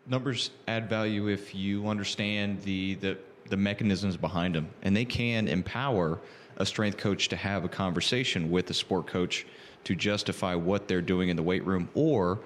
Numbers 0.05 0.51
add 0.67 0.89
value 0.89 1.27
if 1.27 1.55
you 1.55 1.87
understand 1.87 2.61
the, 2.63 2.95
the, 2.95 3.17
the 3.49 3.57
mechanisms 3.57 4.17
behind 4.17 4.55
them, 4.55 4.69
and 4.81 4.95
they 4.95 5.05
can 5.05 5.47
empower 5.47 6.19
a 6.57 6.65
strength 6.65 6.97
coach 6.97 7.29
to 7.29 7.35
have 7.35 7.63
a 7.63 7.69
conversation 7.69 8.51
with 8.51 8.69
a 8.69 8.73
sport 8.73 9.07
coach 9.07 9.45
to 9.85 9.95
justify 9.95 10.55
what 10.55 10.87
they're 10.87 11.01
doing 11.01 11.29
in 11.29 11.35
the 11.35 11.43
weight 11.43 11.65
room 11.65 11.89
or 11.93 12.39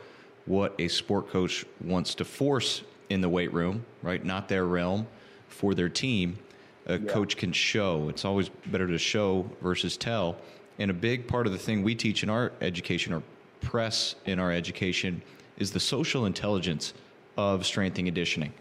what 0.46 0.74
a 0.80 0.88
sport 0.88 1.30
coach 1.30 1.66
wants 1.84 2.16
to 2.16 2.26
force 2.26 2.84
in 3.10 3.22
the 3.22 3.30
weight 3.30 3.54
room, 3.54 3.86
right? 4.02 4.24
Not 4.24 4.48
their 4.48 4.66
realm 4.66 5.08
for 5.48 5.74
their 5.74 5.90
team. 5.90 6.40
A 6.88 6.98
yeah. 6.98 7.12
coach 7.12 7.38
can 7.38 7.52
show. 7.52 8.10
It's 8.10 8.26
always 8.26 8.50
better 8.68 8.88
to 8.88 8.98
show 8.98 9.50
versus 9.62 9.98
tell. 9.98 10.38
And 10.80 10.90
a 10.90 10.94
big 10.94 11.28
part 11.28 11.46
of 11.46 11.54
the 11.54 11.60
thing 11.60 11.84
we 11.84 11.96
teach 11.96 12.24
in 12.24 12.30
our 12.30 12.52
education 12.62 13.14
or 13.14 13.24
press 13.62 14.16
in 14.26 14.40
our 14.40 14.52
education 14.52 15.22
is 15.58 15.72
the 15.72 15.80
social 15.80 16.26
intelligence 16.26 16.94
of 17.36 17.66
strength 17.66 17.98
and 17.98 18.08
conditioning. 18.08 18.54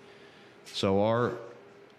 So 0.64 1.02
our 1.02 1.32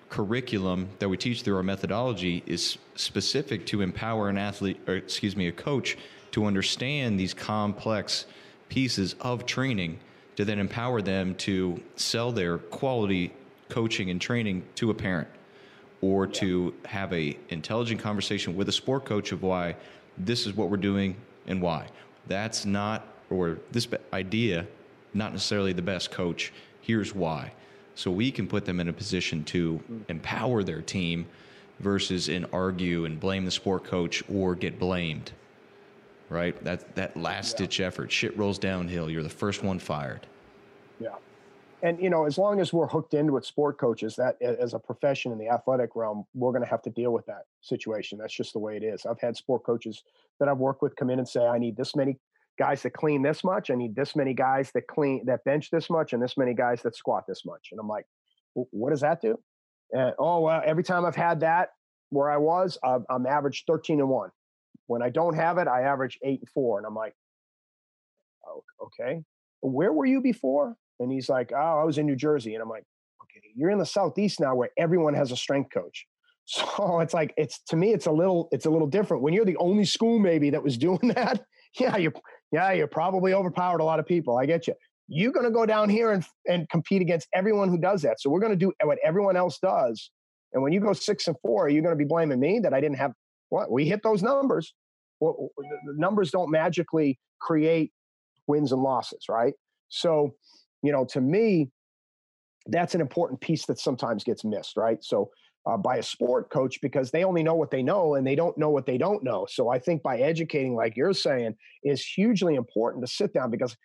curriculum 0.09 0.89
that 0.99 1.09
we 1.09 1.17
teach 1.17 1.41
through 1.41 1.55
our 1.55 1.63
methodology 1.63 2.43
is 2.45 2.77
specific 2.95 3.65
to 3.67 3.81
empower 3.81 4.29
an 4.29 4.37
athlete 4.37 4.79
or 4.87 4.95
excuse 4.95 5.35
me 5.35 5.47
a 5.47 5.51
coach 5.51 5.97
to 6.31 6.45
understand 6.45 7.19
these 7.19 7.33
complex 7.33 8.25
pieces 8.69 9.15
of 9.21 9.45
training 9.45 9.99
to 10.35 10.45
then 10.45 10.59
empower 10.59 11.01
them 11.01 11.35
to 11.35 11.81
sell 11.95 12.31
their 12.31 12.57
quality 12.57 13.33
coaching 13.69 14.09
and 14.09 14.21
training 14.21 14.63
to 14.75 14.89
a 14.89 14.93
parent 14.93 15.27
or 16.01 16.25
yeah. 16.25 16.31
to 16.31 16.73
have 16.85 17.11
a 17.13 17.37
intelligent 17.49 18.01
conversation 18.01 18.55
with 18.55 18.69
a 18.69 18.71
sport 18.71 19.05
coach 19.05 19.31
of 19.31 19.41
why 19.43 19.75
this 20.17 20.45
is 20.45 20.55
what 20.55 20.69
we're 20.69 20.77
doing 20.77 21.15
and 21.47 21.61
why. 21.61 21.87
That's 22.27 22.65
not, 22.65 23.07
or 23.29 23.59
this 23.71 23.87
idea, 24.13 24.67
not 25.13 25.31
necessarily 25.31 25.73
the 25.73 25.81
best 25.81 26.11
coach. 26.11 26.51
Here's 26.81 27.15
why. 27.15 27.53
So 27.95 28.11
we 28.11 28.31
can 28.31 28.47
put 28.47 28.65
them 28.65 28.79
in 28.79 28.89
a 28.89 28.93
position 28.93 29.43
to 29.45 29.81
mm. 29.91 30.01
empower 30.09 30.63
their 30.63 30.81
team 30.81 31.25
versus 31.79 32.29
in 32.29 32.45
argue 32.51 33.05
and 33.05 33.19
blame 33.19 33.45
the 33.45 33.51
sport 33.51 33.83
coach 33.83 34.23
or 34.31 34.55
get 34.55 34.79
blamed. 34.79 35.31
Right? 36.29 36.61
That 36.63 36.95
that 36.95 37.15
last 37.15 37.53
yeah. 37.53 37.65
ditch 37.65 37.79
effort. 37.79 38.11
Shit 38.11 38.37
rolls 38.37 38.59
downhill. 38.59 39.09
You're 39.09 39.23
the 39.23 39.29
first 39.29 39.63
one 39.63 39.79
fired. 39.79 40.27
Yeah 40.99 41.15
and 41.81 42.01
you 42.01 42.09
know 42.09 42.25
as 42.25 42.37
long 42.37 42.59
as 42.59 42.73
we're 42.73 42.87
hooked 42.87 43.13
into 43.13 43.33
with 43.33 43.45
sport 43.45 43.77
coaches 43.77 44.15
that 44.15 44.41
as 44.41 44.73
a 44.73 44.79
profession 44.79 45.31
in 45.31 45.37
the 45.37 45.47
athletic 45.47 45.95
realm 45.95 46.25
we're 46.33 46.51
going 46.51 46.63
to 46.63 46.69
have 46.69 46.81
to 46.81 46.89
deal 46.89 47.11
with 47.11 47.25
that 47.25 47.43
situation. 47.61 48.17
That's 48.17 48.33
just 48.33 48.53
the 48.53 48.59
way 48.59 48.77
it 48.77 48.83
is. 48.83 49.05
I've 49.05 49.19
had 49.19 49.35
sport 49.35 49.63
coaches 49.63 50.03
that 50.39 50.47
i've 50.49 50.57
worked 50.57 50.81
with 50.81 50.95
come 50.95 51.09
in 51.09 51.19
and 51.19 51.27
say 51.27 51.45
i 51.45 51.57
need 51.57 51.77
this 51.77 51.95
many 51.95 52.19
guys 52.57 52.81
that 52.81 52.91
clean 52.91 53.21
this 53.21 53.43
much. 53.43 53.69
I 53.69 53.75
need 53.75 53.95
this 53.95 54.15
many 54.15 54.33
guys 54.33 54.71
that 54.71 54.87
clean 54.87 55.25
that 55.27 55.43
bench 55.43 55.69
this 55.69 55.91
much 55.91 56.13
and 56.13 56.21
this 56.21 56.37
many 56.37 56.55
guys 56.55 56.81
that 56.81 56.95
squat 56.95 57.25
this 57.27 57.45
much. 57.45 57.69
And 57.71 57.79
i'm 57.79 57.87
like 57.87 58.05
what 58.53 58.89
does 58.89 59.01
that 59.01 59.21
do? 59.21 59.37
And 59.91 60.13
oh 60.17 60.41
well 60.41 60.61
every 60.65 60.83
time 60.83 61.05
i've 61.05 61.15
had 61.15 61.41
that 61.41 61.69
where 62.09 62.29
i 62.29 62.37
was 62.37 62.77
i'm 62.83 63.25
average 63.25 63.65
13 63.67 63.99
and 63.99 64.09
1 64.09 64.29
when 64.87 65.01
i 65.01 65.09
don't 65.09 65.35
have 65.35 65.57
it 65.57 65.67
i 65.67 65.81
average 65.81 66.17
8 66.23 66.39
and 66.39 66.49
4 66.49 66.79
and 66.79 66.87
i'm 66.87 66.95
like 66.95 67.13
oh, 68.47 68.63
okay. 68.85 69.23
Where 69.61 69.91
were 69.91 70.05
you 70.05 70.21
before 70.21 70.75
and 70.99 71.11
he's 71.11 71.29
like, 71.29 71.51
Oh, 71.53 71.79
I 71.79 71.83
was 71.83 71.97
in 71.97 72.05
New 72.05 72.15
Jersey. 72.15 72.53
And 72.53 72.61
I'm 72.61 72.69
like, 72.69 72.83
Okay, 73.23 73.41
you're 73.55 73.69
in 73.71 73.79
the 73.79 73.85
Southeast 73.85 74.39
now 74.39 74.55
where 74.55 74.69
everyone 74.77 75.13
has 75.13 75.31
a 75.31 75.37
strength 75.37 75.71
coach. 75.73 76.05
So 76.49 77.01
it's 77.01 77.13
like 77.13 77.33
it's 77.35 77.59
to 77.67 77.75
me, 77.75 77.91
it's 77.91 78.05
a 78.05 78.11
little, 78.11 78.47
it's 78.53 78.65
a 78.65 78.69
little 78.69 78.87
different. 78.87 79.21
When 79.21 79.33
you're 79.33 79.43
the 79.43 79.57
only 79.57 79.83
school 79.83 80.17
maybe 80.17 80.49
that 80.51 80.63
was 80.63 80.77
doing 80.77 81.09
that, 81.15 81.43
yeah, 81.77 81.97
you 81.97 82.13
yeah, 82.53 82.71
you 82.71 82.87
probably 82.87 83.33
overpowered 83.33 83.81
a 83.81 83.83
lot 83.83 83.99
of 83.99 84.05
people. 84.05 84.37
I 84.37 84.45
get 84.45 84.65
you. 84.65 84.73
You're 85.09 85.33
gonna 85.33 85.51
go 85.51 85.65
down 85.65 85.89
here 85.89 86.11
and 86.11 86.23
and 86.47 86.69
compete 86.69 87.01
against 87.01 87.27
everyone 87.33 87.67
who 87.67 87.77
does 87.77 88.01
that. 88.03 88.21
So 88.21 88.29
we're 88.29 88.39
gonna 88.39 88.55
do 88.55 88.71
what 88.81 88.97
everyone 89.03 89.35
else 89.35 89.59
does. 89.59 90.09
And 90.53 90.63
when 90.63 90.71
you 90.71 90.79
go 90.79 90.93
six 90.93 91.27
and 91.27 91.35
four, 91.41 91.67
you're 91.67 91.83
gonna 91.83 91.97
be 91.97 92.05
blaming 92.05 92.39
me 92.39 92.59
that 92.59 92.73
I 92.73 92.79
didn't 92.79 92.97
have 92.97 93.11
what 93.49 93.69
we 93.69 93.85
hit 93.85 94.01
those 94.03 94.23
numbers. 94.23 94.73
Well, 95.19 95.49
numbers 95.85 96.31
don't 96.31 96.51
magically 96.51 97.19
create 97.39 97.91
wins 98.47 98.71
and 98.71 98.81
losses, 98.81 99.25
right? 99.29 99.53
So 99.89 100.35
you 100.83 100.91
know, 100.91 101.05
to 101.05 101.21
me, 101.21 101.69
that's 102.67 102.95
an 102.95 103.01
important 103.01 103.39
piece 103.41 103.65
that 103.65 103.79
sometimes 103.79 104.23
gets 104.23 104.43
missed, 104.43 104.77
right? 104.77 105.03
So, 105.03 105.29
uh, 105.65 105.75
by 105.75 105.97
a 105.97 106.03
sport 106.03 106.49
coach 106.49 106.79
because 106.81 107.11
they 107.11 107.25
only 107.25 107.43
know 107.43 107.55
what 107.55 107.71
they 107.71 107.83
know 107.83 108.15
and 108.15 108.25
they 108.25 108.35
don't 108.35 108.57
know 108.57 108.69
what 108.69 108.85
they 108.85 108.97
don't 108.97 109.23
know. 109.23 109.45
So, 109.49 109.69
I 109.69 109.79
think 109.79 110.03
by 110.03 110.19
educating, 110.19 110.75
like 110.75 110.95
you're 110.95 111.13
saying, 111.13 111.55
is 111.83 112.05
hugely 112.05 112.55
important 112.55 113.05
to 113.05 113.11
sit 113.11 113.33
down 113.33 113.51
because, 113.51 113.75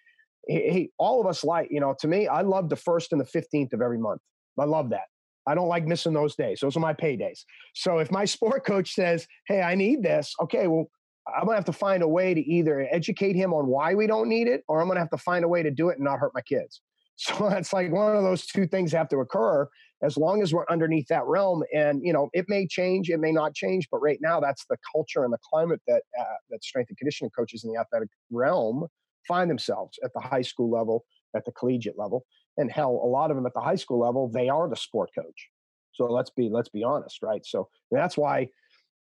hey, 0.48 0.90
all 0.98 1.20
of 1.20 1.26
us 1.26 1.44
like, 1.44 1.68
you 1.70 1.80
know, 1.80 1.94
to 2.00 2.08
me, 2.08 2.26
I 2.26 2.42
love 2.42 2.68
the 2.68 2.76
first 2.76 3.12
and 3.12 3.20
the 3.20 3.24
15th 3.24 3.72
of 3.72 3.80
every 3.80 3.98
month. 3.98 4.20
I 4.58 4.64
love 4.64 4.90
that. 4.90 5.06
I 5.46 5.54
don't 5.54 5.68
like 5.68 5.86
missing 5.86 6.12
those 6.12 6.36
days. 6.36 6.60
Those 6.60 6.76
are 6.76 6.80
my 6.80 6.94
paydays. 6.94 7.40
So, 7.74 7.98
if 7.98 8.10
my 8.10 8.24
sport 8.36 8.64
coach 8.66 8.94
says, 8.94 9.26
hey, 9.46 9.62
I 9.62 9.74
need 9.74 10.02
this, 10.02 10.34
okay, 10.42 10.66
well, 10.66 10.88
I'm 11.26 11.44
gonna 11.44 11.56
have 11.56 11.64
to 11.66 11.72
find 11.72 12.02
a 12.02 12.08
way 12.08 12.34
to 12.34 12.40
either 12.40 12.86
educate 12.90 13.36
him 13.36 13.52
on 13.52 13.66
why 13.66 13.94
we 13.94 14.06
don't 14.06 14.28
need 14.28 14.48
it, 14.48 14.64
or 14.68 14.80
I'm 14.80 14.88
gonna 14.88 15.00
have 15.00 15.10
to 15.10 15.18
find 15.18 15.44
a 15.44 15.48
way 15.48 15.62
to 15.62 15.70
do 15.70 15.88
it 15.88 15.96
and 15.96 16.04
not 16.04 16.18
hurt 16.18 16.32
my 16.34 16.42
kids. 16.42 16.80
So 17.18 17.46
it's 17.48 17.72
like 17.72 17.92
one 17.92 18.16
of 18.16 18.24
those 18.24 18.46
two 18.46 18.66
things 18.66 18.90
have 18.92 19.08
to 19.10 19.18
occur 19.18 19.68
as 20.02 20.16
long 20.16 20.42
as 20.42 20.52
we're 20.52 20.66
underneath 20.68 21.06
that 21.08 21.24
realm. 21.26 21.62
And 21.72 22.00
you 22.02 22.12
know, 22.12 22.30
it 22.32 22.46
may 22.48 22.66
change, 22.66 23.10
it 23.10 23.20
may 23.20 23.30
not 23.30 23.54
change, 23.54 23.86
but 23.92 24.00
right 24.00 24.18
now 24.20 24.40
that's 24.40 24.64
the 24.68 24.76
culture 24.92 25.22
and 25.22 25.32
the 25.32 25.38
climate 25.48 25.80
that 25.86 26.02
uh, 26.18 26.24
that 26.50 26.64
strength 26.64 26.88
and 26.88 26.98
conditioning 26.98 27.30
coaches 27.30 27.64
in 27.64 27.72
the 27.72 27.78
athletic 27.78 28.08
realm 28.30 28.86
find 29.28 29.48
themselves 29.48 29.98
at 30.02 30.10
the 30.14 30.20
high 30.20 30.42
school 30.42 30.70
level, 30.70 31.04
at 31.36 31.44
the 31.44 31.52
collegiate 31.52 31.98
level, 31.98 32.24
and 32.56 32.72
hell, 32.72 33.00
a 33.04 33.06
lot 33.06 33.30
of 33.30 33.36
them 33.36 33.46
at 33.46 33.54
the 33.54 33.60
high 33.60 33.76
school 33.76 34.00
level, 34.00 34.28
they 34.28 34.48
are 34.48 34.68
the 34.68 34.76
sport 34.76 35.10
coach. 35.14 35.48
So 35.92 36.06
let's 36.06 36.30
be 36.30 36.48
let's 36.50 36.70
be 36.70 36.82
honest, 36.82 37.22
right? 37.22 37.44
So 37.44 37.68
that's 37.90 38.16
why 38.16 38.48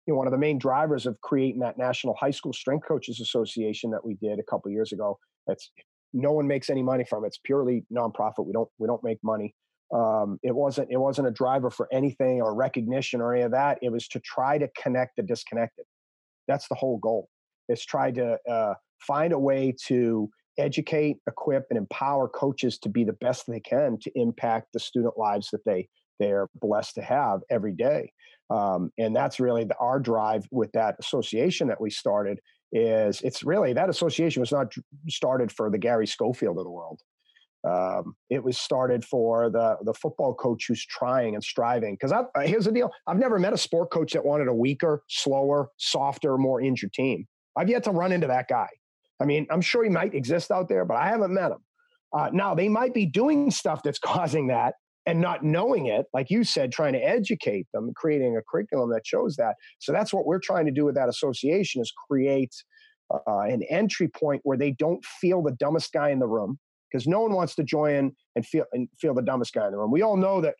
you 0.05 0.13
know, 0.13 0.17
one 0.17 0.27
of 0.27 0.31
the 0.31 0.37
main 0.37 0.57
drivers 0.57 1.05
of 1.05 1.19
creating 1.21 1.59
that 1.61 1.77
National 1.77 2.15
High 2.15 2.31
School 2.31 2.53
Strength 2.53 2.87
Coaches 2.87 3.19
Association 3.19 3.91
that 3.91 4.03
we 4.03 4.15
did 4.15 4.39
a 4.39 4.43
couple 4.43 4.71
years 4.71 4.91
ago. 4.91 5.19
That's 5.47 5.71
no 6.13 6.31
one 6.31 6.47
makes 6.47 6.69
any 6.69 6.83
money 6.83 7.05
from 7.07 7.23
it. 7.23 7.27
It's 7.27 7.39
purely 7.43 7.85
nonprofit. 7.93 8.45
We 8.45 8.53
don't 8.53 8.69
we 8.77 8.87
don't 8.87 9.03
make 9.03 9.19
money. 9.23 9.55
Um, 9.93 10.39
it 10.43 10.55
wasn't 10.55 10.89
it 10.91 10.97
wasn't 10.97 11.27
a 11.27 11.31
driver 11.31 11.69
for 11.69 11.87
anything 11.91 12.41
or 12.41 12.55
recognition 12.55 13.21
or 13.21 13.33
any 13.33 13.43
of 13.43 13.51
that. 13.51 13.79
It 13.81 13.91
was 13.91 14.07
to 14.09 14.19
try 14.19 14.57
to 14.57 14.69
connect 14.81 15.17
the 15.17 15.23
disconnected. 15.23 15.85
That's 16.47 16.67
the 16.67 16.75
whole 16.75 16.97
goal. 16.97 17.29
It's 17.69 17.85
try 17.85 18.11
to 18.11 18.37
uh, 18.49 18.73
find 18.99 19.33
a 19.33 19.39
way 19.39 19.75
to 19.87 20.29
educate, 20.57 21.17
equip, 21.27 21.65
and 21.69 21.77
empower 21.77 22.27
coaches 22.27 22.77
to 22.79 22.89
be 22.89 23.03
the 23.03 23.13
best 23.13 23.45
they 23.47 23.59
can 23.59 23.97
to 24.01 24.11
impact 24.15 24.67
the 24.73 24.79
student 24.79 25.17
lives 25.17 25.49
that 25.51 25.63
they 25.65 25.87
they're 26.21 26.47
blessed 26.55 26.95
to 26.95 27.01
have 27.01 27.41
every 27.49 27.73
day. 27.73 28.11
Um, 28.49 28.91
and 28.97 29.15
that's 29.15 29.39
really 29.39 29.63
the, 29.63 29.75
our 29.77 29.99
drive 29.99 30.45
with 30.51 30.71
that 30.73 30.95
association 30.99 31.67
that 31.69 31.79
we 31.79 31.89
started 31.89 32.39
is 32.73 33.21
it's 33.21 33.43
really 33.43 33.73
that 33.73 33.89
association 33.89 34.39
was 34.39 34.51
not 34.51 34.73
started 35.09 35.51
for 35.51 35.69
the 35.69 35.77
Gary 35.77 36.07
Schofield 36.07 36.57
of 36.57 36.63
the 36.63 36.69
world. 36.69 37.01
Um, 37.67 38.15
it 38.29 38.43
was 38.43 38.57
started 38.57 39.05
for 39.05 39.49
the 39.49 39.77
the 39.83 39.93
football 39.93 40.33
coach 40.33 40.65
who's 40.67 40.85
trying 40.85 41.35
and 41.35 41.43
striving. 41.43 41.95
Because 41.99 42.13
here's 42.43 42.65
the 42.65 42.71
deal: 42.71 42.91
I've 43.07 43.19
never 43.19 43.37
met 43.37 43.53
a 43.53 43.57
sport 43.57 43.91
coach 43.91 44.13
that 44.13 44.25
wanted 44.25 44.47
a 44.47 44.53
weaker, 44.53 45.03
slower, 45.07 45.69
softer, 45.77 46.37
more 46.37 46.61
injured 46.61 46.93
team. 46.93 47.27
I've 47.55 47.69
yet 47.69 47.83
to 47.83 47.91
run 47.91 48.11
into 48.11 48.27
that 48.27 48.47
guy. 48.47 48.69
I 49.21 49.25
mean, 49.25 49.45
I'm 49.51 49.61
sure 49.61 49.83
he 49.83 49.89
might 49.89 50.15
exist 50.15 50.49
out 50.49 50.69
there, 50.69 50.85
but 50.85 50.97
I 50.97 51.07
haven't 51.07 51.33
met 51.33 51.51
him. 51.51 51.59
Uh, 52.13 52.29
now 52.33 52.55
they 52.55 52.67
might 52.67 52.93
be 52.93 53.05
doing 53.05 53.51
stuff 53.51 53.81
that's 53.83 53.99
causing 54.13 54.47
that, 54.47 54.75
and 55.05 55.19
not 55.19 55.43
knowing 55.43 55.87
it, 55.87 56.05
like 56.13 56.29
you 56.29 56.43
said, 56.43 56.71
trying 56.71 56.93
to 56.93 56.99
educate 56.99 57.67
them, 57.73 57.91
creating 57.95 58.37
a 58.37 58.41
curriculum 58.49 58.91
that 58.91 59.05
shows 59.05 59.35
that. 59.37 59.55
So 59.79 59.91
that's 59.91 60.13
what 60.13 60.25
we're 60.25 60.39
trying 60.39 60.65
to 60.65 60.71
do 60.71 60.85
with 60.85 60.95
that 60.95 61.09
association 61.09 61.81
is 61.81 61.91
create 62.09 62.53
uh, 63.11 63.41
an 63.41 63.63
entry 63.63 64.07
point 64.07 64.41
where 64.43 64.57
they 64.57 64.71
don't 64.71 65.03
feel 65.03 65.41
the 65.41 65.51
dumbest 65.51 65.91
guy 65.91 66.09
in 66.09 66.19
the 66.19 66.27
room 66.27 66.59
because 66.91 67.07
no 67.07 67.21
one 67.21 67.33
wants 67.33 67.55
to 67.55 67.63
join 67.63 68.11
and 68.35 68.45
feel 68.45 68.65
and 68.73 68.87
feel 68.99 69.13
the 69.13 69.21
dumbest 69.21 69.53
guy 69.53 69.65
in 69.65 69.71
the 69.71 69.77
room. 69.77 69.91
We 69.91 70.01
all 70.01 70.17
know 70.17 70.41
that 70.41 70.55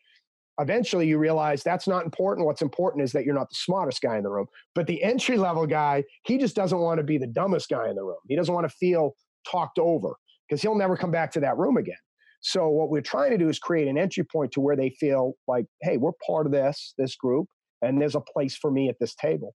eventually 0.60 1.08
you 1.08 1.18
realize 1.18 1.64
that's 1.64 1.88
not 1.88 2.04
important. 2.04 2.46
What's 2.46 2.62
important 2.62 3.04
is 3.04 3.12
that 3.14 3.26
you're 3.26 3.36
not 3.36 3.50
the 3.50 3.56
smartest 3.56 4.02
guy 4.02 4.18
in 4.18 4.24
the 4.24 4.30
room. 4.30 4.48
But 4.76 4.88
the 4.88 5.02
entry 5.04 5.38
level 5.38 5.66
guy, 5.68 6.04
he 6.26 6.38
just 6.38 6.56
doesn't 6.56 6.78
want 6.78 6.98
to 7.00 7.04
be 7.04 7.18
the 7.18 7.28
dumbest 7.28 7.70
guy 7.70 7.90
in 7.90 7.96
the 7.96 8.04
room. 8.04 8.20
He 8.28 8.36
doesn't 8.36 8.54
want 8.54 8.70
to 8.70 8.76
feel 8.76 9.16
talked 9.50 9.80
over 9.80 10.16
because 10.48 10.62
he'll 10.62 10.78
never 10.78 10.98
come 10.98 11.12
back 11.12 11.32
to 11.34 11.40
that 11.42 11.58
room 11.58 11.78
again. 11.78 11.96
So 12.42 12.70
what 12.70 12.90
we're 12.90 13.02
trying 13.02 13.32
to 13.32 13.38
do 13.38 13.50
is 13.50 13.60
create 13.60 13.88
an 13.88 13.98
entry 13.98 14.24
point 14.24 14.52
to 14.54 14.62
where 14.62 14.76
they 14.76 14.90
feel 14.90 15.34
like, 15.48 15.66
hey, 15.82 15.98
we're 15.98 16.12
part 16.26 16.48
of 16.48 16.52
this 16.52 16.94
this 16.98 17.16
group, 17.16 17.48
and 17.82 18.02
there's 18.02 18.16
a 18.16 18.22
place 18.22 18.56
for 18.56 18.72
me 18.72 18.90
at 18.90 18.96
this 19.00 19.16
table, 19.16 19.54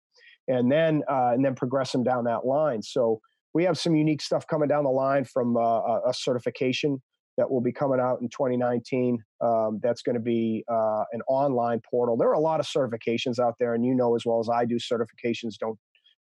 and 0.49 0.71
then 0.71 1.03
uh, 1.11 1.33
and 1.33 1.45
then 1.45 1.55
progress 1.55 1.93
them 1.93 2.05
down 2.05 2.25
that 2.25 2.47
line. 2.47 2.83
So 2.83 3.21
we 3.55 3.65
have 3.65 3.77
some 3.77 3.97
unique 3.97 4.23
stuff 4.23 4.47
coming 4.47 4.69
down 4.69 4.85
the 4.85 4.91
line 4.91 5.25
from 5.25 5.57
uh, 5.57 6.01
a 6.07 6.15
certification 6.15 7.03
that 7.37 7.51
will 7.51 7.61
be 7.61 7.73
coming 7.73 8.01
out 8.01 8.21
in 8.21 8.29
2019. 8.29 9.19
Um, 9.43 9.81
that's 9.83 10.03
going 10.03 10.15
to 10.15 10.21
be 10.21 10.65
uh, 10.71 11.05
an 11.13 11.23
online 11.29 11.81
portal. 11.91 12.17
There 12.17 12.29
are 12.29 12.35
a 12.35 12.41
lot 12.41 12.61
of 12.61 12.67
certifications 12.67 13.39
out 13.39 13.55
there, 13.59 13.75
and 13.75 13.85
you 13.85 13.95
know 13.95 14.15
as 14.15 14.25
well 14.25 14.39
as 14.39 14.49
I 14.49 14.65
do, 14.65 14.77
certifications 14.77 15.55
don't 15.59 15.79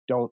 don't 0.07 0.32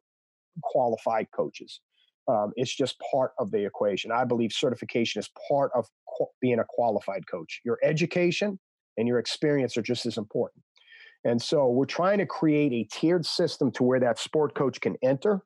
qualify 0.63 1.23
coaches. 1.35 1.79
Um, 2.27 2.51
it's 2.55 2.73
just 2.73 2.95
part 3.11 3.31
of 3.37 3.51
the 3.51 3.65
equation. 3.65 4.11
I 4.11 4.23
believe 4.23 4.51
certification 4.53 5.19
is 5.19 5.29
part 5.49 5.71
of 5.75 5.85
qu- 6.17 6.27
being 6.41 6.59
a 6.59 6.65
qualified 6.67 7.27
coach. 7.27 7.61
Your 7.65 7.79
education 7.83 8.59
and 8.97 9.07
your 9.07 9.19
experience 9.19 9.75
are 9.77 9.81
just 9.81 10.05
as 10.05 10.17
important. 10.17 10.63
And 11.25 11.41
so 11.41 11.69
we're 11.69 11.85
trying 11.85 12.19
to 12.19 12.25
create 12.25 12.73
a 12.73 12.87
tiered 12.95 13.25
system 13.25 13.71
to 13.73 13.83
where 13.83 13.99
that 13.99 14.19
sport 14.19 14.55
coach 14.55 14.79
can 14.81 14.95
enter 15.01 15.41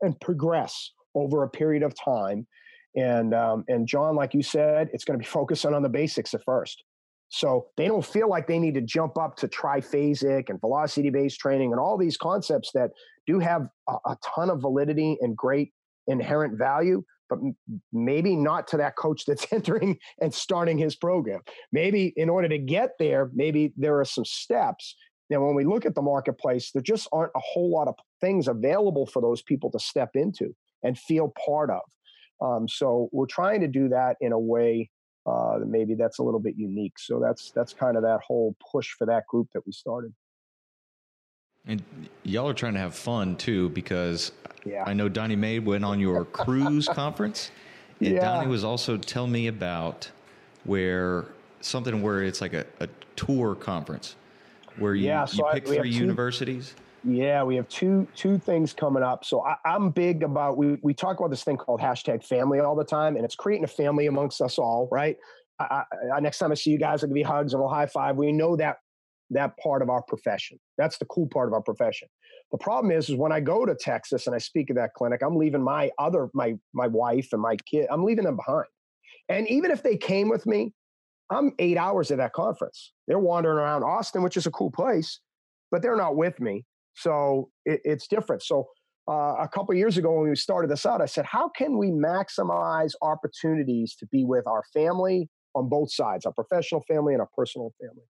and 0.00 0.18
progress 0.20 0.92
over 1.14 1.42
a 1.42 1.48
period 1.48 1.82
of 1.82 1.94
time. 1.94 2.46
And 2.96 3.34
um, 3.34 3.64
and 3.68 3.86
John, 3.86 4.14
like 4.14 4.34
you 4.34 4.42
said, 4.42 4.88
it's 4.92 5.04
going 5.04 5.18
to 5.18 5.22
be 5.22 5.28
focusing 5.30 5.74
on 5.74 5.82
the 5.82 5.88
basics 5.88 6.34
at 6.34 6.44
first. 6.44 6.84
So 7.28 7.66
they 7.76 7.86
don't 7.86 8.04
feel 8.04 8.28
like 8.28 8.46
they 8.46 8.58
need 8.58 8.74
to 8.74 8.80
jump 8.80 9.18
up 9.18 9.36
to 9.36 9.48
triphasic 9.48 10.50
and 10.50 10.60
velocity 10.60 11.10
based 11.10 11.40
training 11.40 11.72
and 11.72 11.80
all 11.80 11.98
these 11.98 12.16
concepts 12.16 12.70
that 12.74 12.90
do 13.26 13.40
have 13.40 13.68
a, 13.88 13.96
a 14.06 14.16
ton 14.34 14.50
of 14.50 14.60
validity 14.60 15.18
and 15.20 15.36
great 15.36 15.72
inherent 16.06 16.58
value, 16.58 17.02
but 17.28 17.38
maybe 17.92 18.36
not 18.36 18.68
to 18.68 18.76
that 18.78 18.96
coach 18.96 19.24
that's 19.26 19.46
entering 19.52 19.98
and 20.20 20.32
starting 20.32 20.78
his 20.78 20.96
program. 20.96 21.40
Maybe 21.72 22.12
in 22.16 22.28
order 22.28 22.48
to 22.48 22.58
get 22.58 22.90
there, 22.98 23.30
maybe 23.34 23.72
there 23.76 23.98
are 24.00 24.04
some 24.04 24.24
steps. 24.24 24.96
Now, 25.30 25.44
when 25.44 25.54
we 25.54 25.64
look 25.64 25.86
at 25.86 25.94
the 25.94 26.02
marketplace, 26.02 26.70
there 26.72 26.82
just 26.82 27.08
aren't 27.12 27.32
a 27.34 27.40
whole 27.40 27.70
lot 27.70 27.88
of 27.88 27.94
things 28.20 28.46
available 28.46 29.06
for 29.06 29.22
those 29.22 29.42
people 29.42 29.70
to 29.70 29.78
step 29.78 30.10
into 30.14 30.54
and 30.82 30.98
feel 30.98 31.32
part 31.46 31.70
of. 31.70 31.82
Um, 32.40 32.68
so 32.68 33.08
we're 33.12 33.26
trying 33.26 33.60
to 33.62 33.68
do 33.68 33.88
that 33.88 34.16
in 34.20 34.32
a 34.32 34.38
way 34.38 34.90
uh, 35.26 35.58
maybe 35.66 35.94
that's 35.94 36.18
a 36.18 36.22
little 36.22 36.40
bit 36.40 36.54
unique. 36.56 36.98
So 36.98 37.18
that's 37.18 37.50
that's 37.52 37.72
kind 37.72 37.96
of 37.96 38.02
that 38.02 38.20
whole 38.26 38.56
push 38.70 38.90
for 38.90 39.06
that 39.06 39.26
group 39.26 39.48
that 39.54 39.66
we 39.66 39.72
started. 39.72 40.12
And 41.66 41.82
y'all 42.24 42.48
are 42.48 42.54
trying 42.54 42.74
to 42.74 42.80
have 42.80 42.94
fun 42.94 43.36
too, 43.36 43.70
because 43.70 44.32
Yeah. 44.64 44.84
I 44.86 44.92
know 44.94 45.08
Donnie 45.08 45.36
Mae 45.36 45.58
went 45.58 45.84
on 45.84 46.00
your 46.00 46.24
cruise 46.24 46.88
conference. 46.92 47.50
And 48.00 48.14
Yeah. 48.14 48.20
Donnie 48.20 48.48
was 48.48 48.64
also 48.64 48.96
telling 48.96 49.32
me 49.32 49.46
about 49.46 50.10
where 50.64 51.26
something 51.60 52.02
where 52.02 52.22
it's 52.22 52.40
like 52.40 52.52
a, 52.52 52.66
a 52.80 52.88
tour 53.16 53.54
conference 53.54 54.16
where 54.78 54.94
you, 54.94 55.06
Yeah, 55.06 55.24
so 55.24 55.46
you 55.46 55.52
pick 55.54 55.68
have 55.68 55.76
three 55.78 55.92
two- 55.92 55.98
universities. 55.98 56.74
Yeah, 57.06 57.42
we 57.42 57.56
have 57.56 57.68
two 57.68 58.06
two 58.16 58.38
things 58.38 58.72
coming 58.72 59.02
up. 59.02 59.26
So 59.26 59.44
I, 59.44 59.56
I'm 59.66 59.90
big 59.90 60.22
about 60.22 60.56
we 60.56 60.78
we 60.82 60.94
talk 60.94 61.18
about 61.18 61.28
this 61.28 61.44
thing 61.44 61.58
called 61.58 61.80
hashtag 61.80 62.24
family 62.24 62.60
all 62.60 62.74
the 62.74 62.84
time, 62.84 63.16
and 63.16 63.26
it's 63.26 63.34
creating 63.34 63.64
a 63.64 63.68
family 63.68 64.06
amongst 64.06 64.40
us 64.40 64.58
all, 64.58 64.88
right? 64.90 65.18
I, 65.58 65.82
I, 66.14 66.20
next 66.20 66.38
time 66.38 66.50
I 66.50 66.54
see 66.54 66.70
you 66.70 66.78
guys, 66.78 67.02
it'll 67.02 67.12
be 67.14 67.22
hugs 67.22 67.52
and 67.52 67.60
we'll 67.60 67.68
high 67.70 67.84
five. 67.86 68.16
We 68.16 68.32
know 68.32 68.56
that 68.56 68.78
that 69.30 69.56
part 69.58 69.82
of 69.82 69.90
our 69.90 70.02
profession. 70.02 70.58
That's 70.78 70.98
the 70.98 71.06
cool 71.06 71.26
part 71.26 71.48
of 71.48 71.54
our 71.54 71.62
profession. 71.62 72.08
The 72.52 72.58
problem 72.58 72.92
is, 72.92 73.08
is 73.08 73.16
when 73.16 73.32
I 73.32 73.40
go 73.40 73.64
to 73.64 73.74
Texas 73.74 74.26
and 74.26 74.34
I 74.34 74.38
speak 74.38 74.70
at 74.70 74.76
that 74.76 74.94
clinic, 74.94 75.22
I'm 75.22 75.36
leaving 75.36 75.62
my 75.62 75.90
other 75.98 76.28
my 76.34 76.54
my 76.72 76.86
wife 76.86 77.28
and 77.32 77.40
my 77.40 77.56
kid. 77.56 77.86
I'm 77.90 78.04
leaving 78.04 78.24
them 78.24 78.36
behind. 78.36 78.66
And 79.28 79.48
even 79.48 79.70
if 79.70 79.82
they 79.82 79.96
came 79.96 80.28
with 80.28 80.46
me, 80.46 80.72
I'm 81.30 81.52
eight 81.58 81.78
hours 81.78 82.10
at 82.10 82.18
that 82.18 82.32
conference. 82.32 82.92
They're 83.08 83.18
wandering 83.18 83.58
around 83.58 83.82
Austin, 83.82 84.22
which 84.22 84.36
is 84.36 84.46
a 84.46 84.50
cool 84.50 84.70
place, 84.70 85.20
but 85.70 85.82
they're 85.82 85.96
not 85.96 86.16
with 86.16 86.38
me. 86.40 86.64
So 86.94 87.50
it, 87.64 87.80
it's 87.84 88.06
different. 88.06 88.42
So 88.42 88.68
uh, 89.08 89.36
a 89.40 89.48
couple 89.52 89.74
years 89.74 89.96
ago 89.96 90.12
when 90.12 90.28
we 90.28 90.36
started 90.36 90.70
this 90.70 90.86
out, 90.86 91.00
I 91.00 91.06
said, 91.06 91.24
how 91.24 91.48
can 91.48 91.78
we 91.78 91.90
maximize 91.90 92.92
opportunities 93.02 93.96
to 93.96 94.06
be 94.06 94.24
with 94.24 94.46
our 94.46 94.62
family 94.72 95.28
on 95.54 95.68
both 95.68 95.92
sides, 95.92 96.26
our 96.26 96.32
professional 96.32 96.82
family 96.82 97.14
and 97.14 97.20
our 97.20 97.28
personal 97.36 97.72
family? 97.80 98.04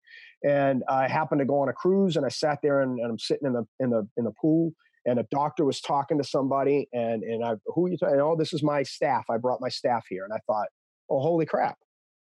And 0.45 0.83
I 0.89 1.09
happened 1.09 1.41
to 1.41 1.45
go 1.45 1.61
on 1.61 1.69
a 1.69 1.73
cruise, 1.73 2.17
and 2.17 2.27
I 2.27 2.29
sat 2.29 2.59
there 2.63 2.83
and, 2.83 2.99
and 2.99 3.11
I'm 3.11 3.19
sitting 3.19 3.47
in 3.47 3.53
the 3.53 3.67
in 3.81 3.91
the 3.91 4.09
in 4.17 4.25
the 4.25 4.33
pool, 4.33 4.73
and 5.07 5.19
a 5.19 5.27
doctor 5.31 5.65
was 5.65 5.81
talking 5.81 6.19
to 6.19 6.25
somebody, 6.25 6.89
and 6.93 7.23
and 7.23 7.45
I 7.45 7.55
who 7.67 7.87
are 7.87 7.89
you 7.91 7.97
talking? 7.97 8.21
Oh, 8.21 8.37
this 8.37 8.53
is 8.53 8.63
my 8.63 8.83
staff. 8.83 9.25
I 9.31 9.37
brought 9.37 9.61
my 9.61 9.69
staff 9.69 10.05
here, 10.09 10.25
and 10.25 10.33
I 10.33 10.39
thought, 10.47 10.69
oh, 11.11 11.21
holy 11.21 11.47
crap! 11.47 11.77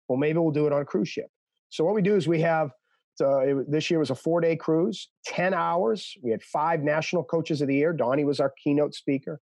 Well, 0.08 0.18
maybe 0.18 0.38
we'll 0.38 0.50
do 0.50 0.66
it 0.66 0.72
on 0.72 0.80
a 0.80 0.84
cruise 0.84 1.08
ship. 1.08 1.28
So 1.68 1.84
what 1.84 1.94
we 1.94 2.02
do 2.02 2.16
is 2.16 2.28
we 2.28 2.40
have 2.40 2.70
so 3.16 3.38
it, 3.38 3.70
this 3.70 3.90
year 3.90 3.98
was 3.98 4.10
a 4.10 4.14
four 4.14 4.40
day 4.40 4.56
cruise, 4.56 5.08
10 5.24 5.54
hours. 5.54 6.14
We 6.22 6.30
had 6.30 6.42
five 6.42 6.82
national 6.82 7.24
coaches 7.24 7.62
of 7.62 7.68
the 7.68 7.74
year. 7.74 7.92
Donnie 7.92 8.24
was 8.24 8.40
our 8.40 8.52
keynote 8.62 8.94
speaker. 8.94 9.40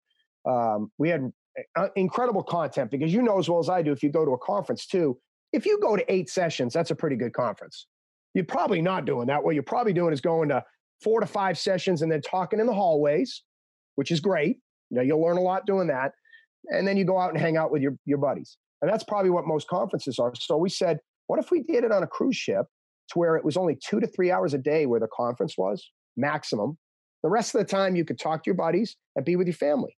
Um, 0.48 0.92
we 0.96 1.08
had 1.08 1.32
uh, 1.76 1.88
incredible 1.96 2.42
content 2.42 2.90
because 2.90 3.12
you 3.12 3.22
know 3.22 3.38
as 3.38 3.48
well 3.48 3.58
as 3.58 3.68
I 3.68 3.82
do, 3.82 3.92
if 3.92 4.02
you 4.02 4.10
go 4.10 4.24
to 4.24 4.32
a 4.32 4.38
conference 4.38 4.86
too, 4.86 5.18
if 5.55 5.66
you 5.66 5.78
go 5.80 5.96
to 5.96 6.12
eight 6.12 6.28
sessions, 6.28 6.72
that's 6.72 6.90
a 6.90 6.94
pretty 6.94 7.16
good 7.16 7.32
conference. 7.32 7.86
You're 8.34 8.44
probably 8.44 8.82
not 8.82 9.05
doing 9.05 9.28
that. 9.28 9.42
What 9.42 9.55
you're 9.55 9.62
probably 9.62 9.92
doing 9.92 10.12
is 10.12 10.20
going 10.20 10.48
to 10.48 10.64
four 11.02 11.20
to 11.20 11.26
five 11.26 11.59
sessions 11.59 12.02
and 12.02 12.11
then 12.11 12.20
talking 12.20 12.59
in 12.59 12.66
the 12.66 12.74
hallways, 12.74 13.42
which 13.94 14.11
is 14.11 14.20
great. 14.20 14.59
You 14.90 14.96
know, 14.96 15.02
you'll 15.02 15.22
learn 15.22 15.36
a 15.36 15.40
lot 15.40 15.66
doing 15.66 15.86
that. 15.88 16.12
And 16.70 16.86
then 16.86 16.96
you 16.96 17.05
go 17.05 17.18
out 17.18 17.30
and 17.30 17.40
hang 17.40 17.57
out 17.57 17.70
with 17.70 17.82
your, 17.82 17.96
your 18.05 18.18
buddies. 18.18 18.57
And 18.82 18.90
that's 18.90 19.05
probably 19.05 19.30
what 19.30 19.46
most 19.46 19.68
conferences 19.68 20.18
are. 20.18 20.32
So 20.34 20.57
we 20.57 20.68
said, 20.68 20.98
what 21.26 21.38
if 21.38 21.50
we 21.50 21.62
did 21.62 21.84
it 21.84 21.92
on 21.92 22.02
a 22.02 22.07
cruise 22.07 22.36
ship 22.36 22.66
to 23.11 23.18
where 23.18 23.36
it 23.36 23.44
was 23.44 23.57
only 23.57 23.76
two 23.76 24.00
to 24.00 24.07
three 24.07 24.30
hours 24.30 24.55
a 24.55 24.59
day 24.59 24.86
where 24.86 25.00
the 25.00 25.09
conference 25.14 25.57
was 25.57 25.90
maximum. 26.16 26.78
The 27.22 27.28
rest 27.28 27.55
of 27.55 27.61
the 27.61 27.66
time 27.66 27.96
you 27.96 28.05
could 28.05 28.18
talk 28.18 28.44
to 28.44 28.48
your 28.48 28.57
buddies 28.57 28.96
and 29.16 29.24
be 29.24 29.36
with 29.36 29.46
your 29.46 29.55
family. 29.55 29.96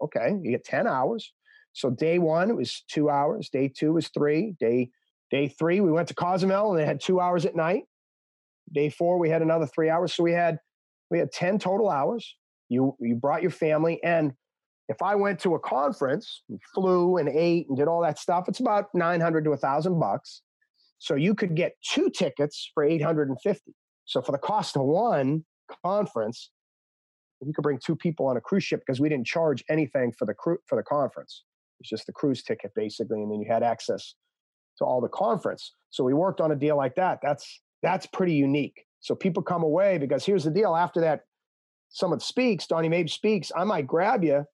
Okay, 0.00 0.36
you 0.42 0.50
get 0.50 0.64
10 0.64 0.86
hours. 0.86 1.32
So 1.72 1.90
day 1.90 2.18
one 2.18 2.50
it 2.50 2.56
was 2.56 2.84
two 2.88 3.08
hours, 3.08 3.48
day 3.48 3.68
two 3.68 3.94
was 3.94 4.08
three, 4.08 4.54
day 4.60 4.90
day 5.30 5.48
three 5.48 5.80
we 5.80 5.92
went 5.92 6.08
to 6.08 6.14
Cozumel 6.14 6.70
and 6.70 6.80
they 6.80 6.86
had 6.86 7.00
two 7.00 7.20
hours 7.20 7.46
at 7.46 7.56
night. 7.56 7.84
Day 8.72 8.90
four 8.90 9.18
we 9.18 9.30
had 9.30 9.42
another 9.42 9.66
three 9.66 9.90
hours. 9.90 10.14
So 10.14 10.22
we 10.22 10.32
had 10.32 10.58
we 11.10 11.18
had 11.18 11.32
10 11.32 11.58
total 11.58 11.90
hours. 11.90 12.36
You 12.68 12.96
you 13.00 13.14
brought 13.16 13.42
your 13.42 13.50
family 13.50 14.02
and 14.02 14.32
if 14.88 15.00
I 15.00 15.14
went 15.14 15.40
to 15.40 15.54
a 15.54 15.58
conference, 15.58 16.42
and 16.48 16.60
flew 16.74 17.16
and 17.16 17.28
ate 17.28 17.68
and 17.68 17.78
did 17.78 17.88
all 17.88 18.02
that 18.02 18.18
stuff, 18.18 18.48
it's 18.48 18.60
about 18.60 18.86
900 18.94 19.44
to 19.44 19.50
1000 19.50 19.98
bucks. 19.98 20.42
So 20.98 21.14
you 21.14 21.34
could 21.34 21.56
get 21.56 21.72
two 21.82 22.10
tickets 22.10 22.70
for 22.74 22.84
850. 22.84 23.72
So 24.04 24.20
for 24.20 24.32
the 24.32 24.38
cost 24.38 24.76
of 24.76 24.82
one 24.82 25.44
conference, 25.84 26.50
you 27.40 27.52
could 27.52 27.62
bring 27.62 27.78
two 27.84 27.96
people 27.96 28.26
on 28.26 28.36
a 28.36 28.40
cruise 28.40 28.64
ship 28.64 28.80
because 28.86 29.00
we 29.00 29.08
didn't 29.08 29.26
charge 29.26 29.64
anything 29.68 30.12
for 30.12 30.26
the 30.26 30.34
cru- 30.34 30.58
for 30.66 30.76
the 30.76 30.82
conference. 30.82 31.42
It's 31.82 31.90
just 31.90 32.06
the 32.06 32.12
cruise 32.12 32.42
ticket 32.42 32.72
basically, 32.74 33.22
and 33.22 33.30
then 33.30 33.40
you 33.40 33.46
had 33.50 33.62
access 33.62 34.14
to 34.78 34.84
all 34.84 35.00
the 35.00 35.08
conference. 35.08 35.74
So 35.90 36.04
we 36.04 36.14
worked 36.14 36.40
on 36.40 36.52
a 36.52 36.56
deal 36.56 36.76
like 36.76 36.94
that. 36.94 37.18
That's 37.22 37.60
that's 37.82 38.06
pretty 38.06 38.34
unique. 38.34 38.84
So 39.00 39.14
people 39.14 39.42
come 39.42 39.64
away 39.64 39.98
because 39.98 40.24
here's 40.24 40.44
the 40.44 40.50
deal: 40.50 40.74
after 40.76 41.00
that, 41.00 41.22
someone 41.88 42.20
speaks, 42.20 42.66
Donnie 42.66 42.88
Mabe 42.88 43.10
speaks, 43.10 43.50
I 43.54 43.64
might 43.64 43.86
grab 43.86 44.22
you 44.22 44.44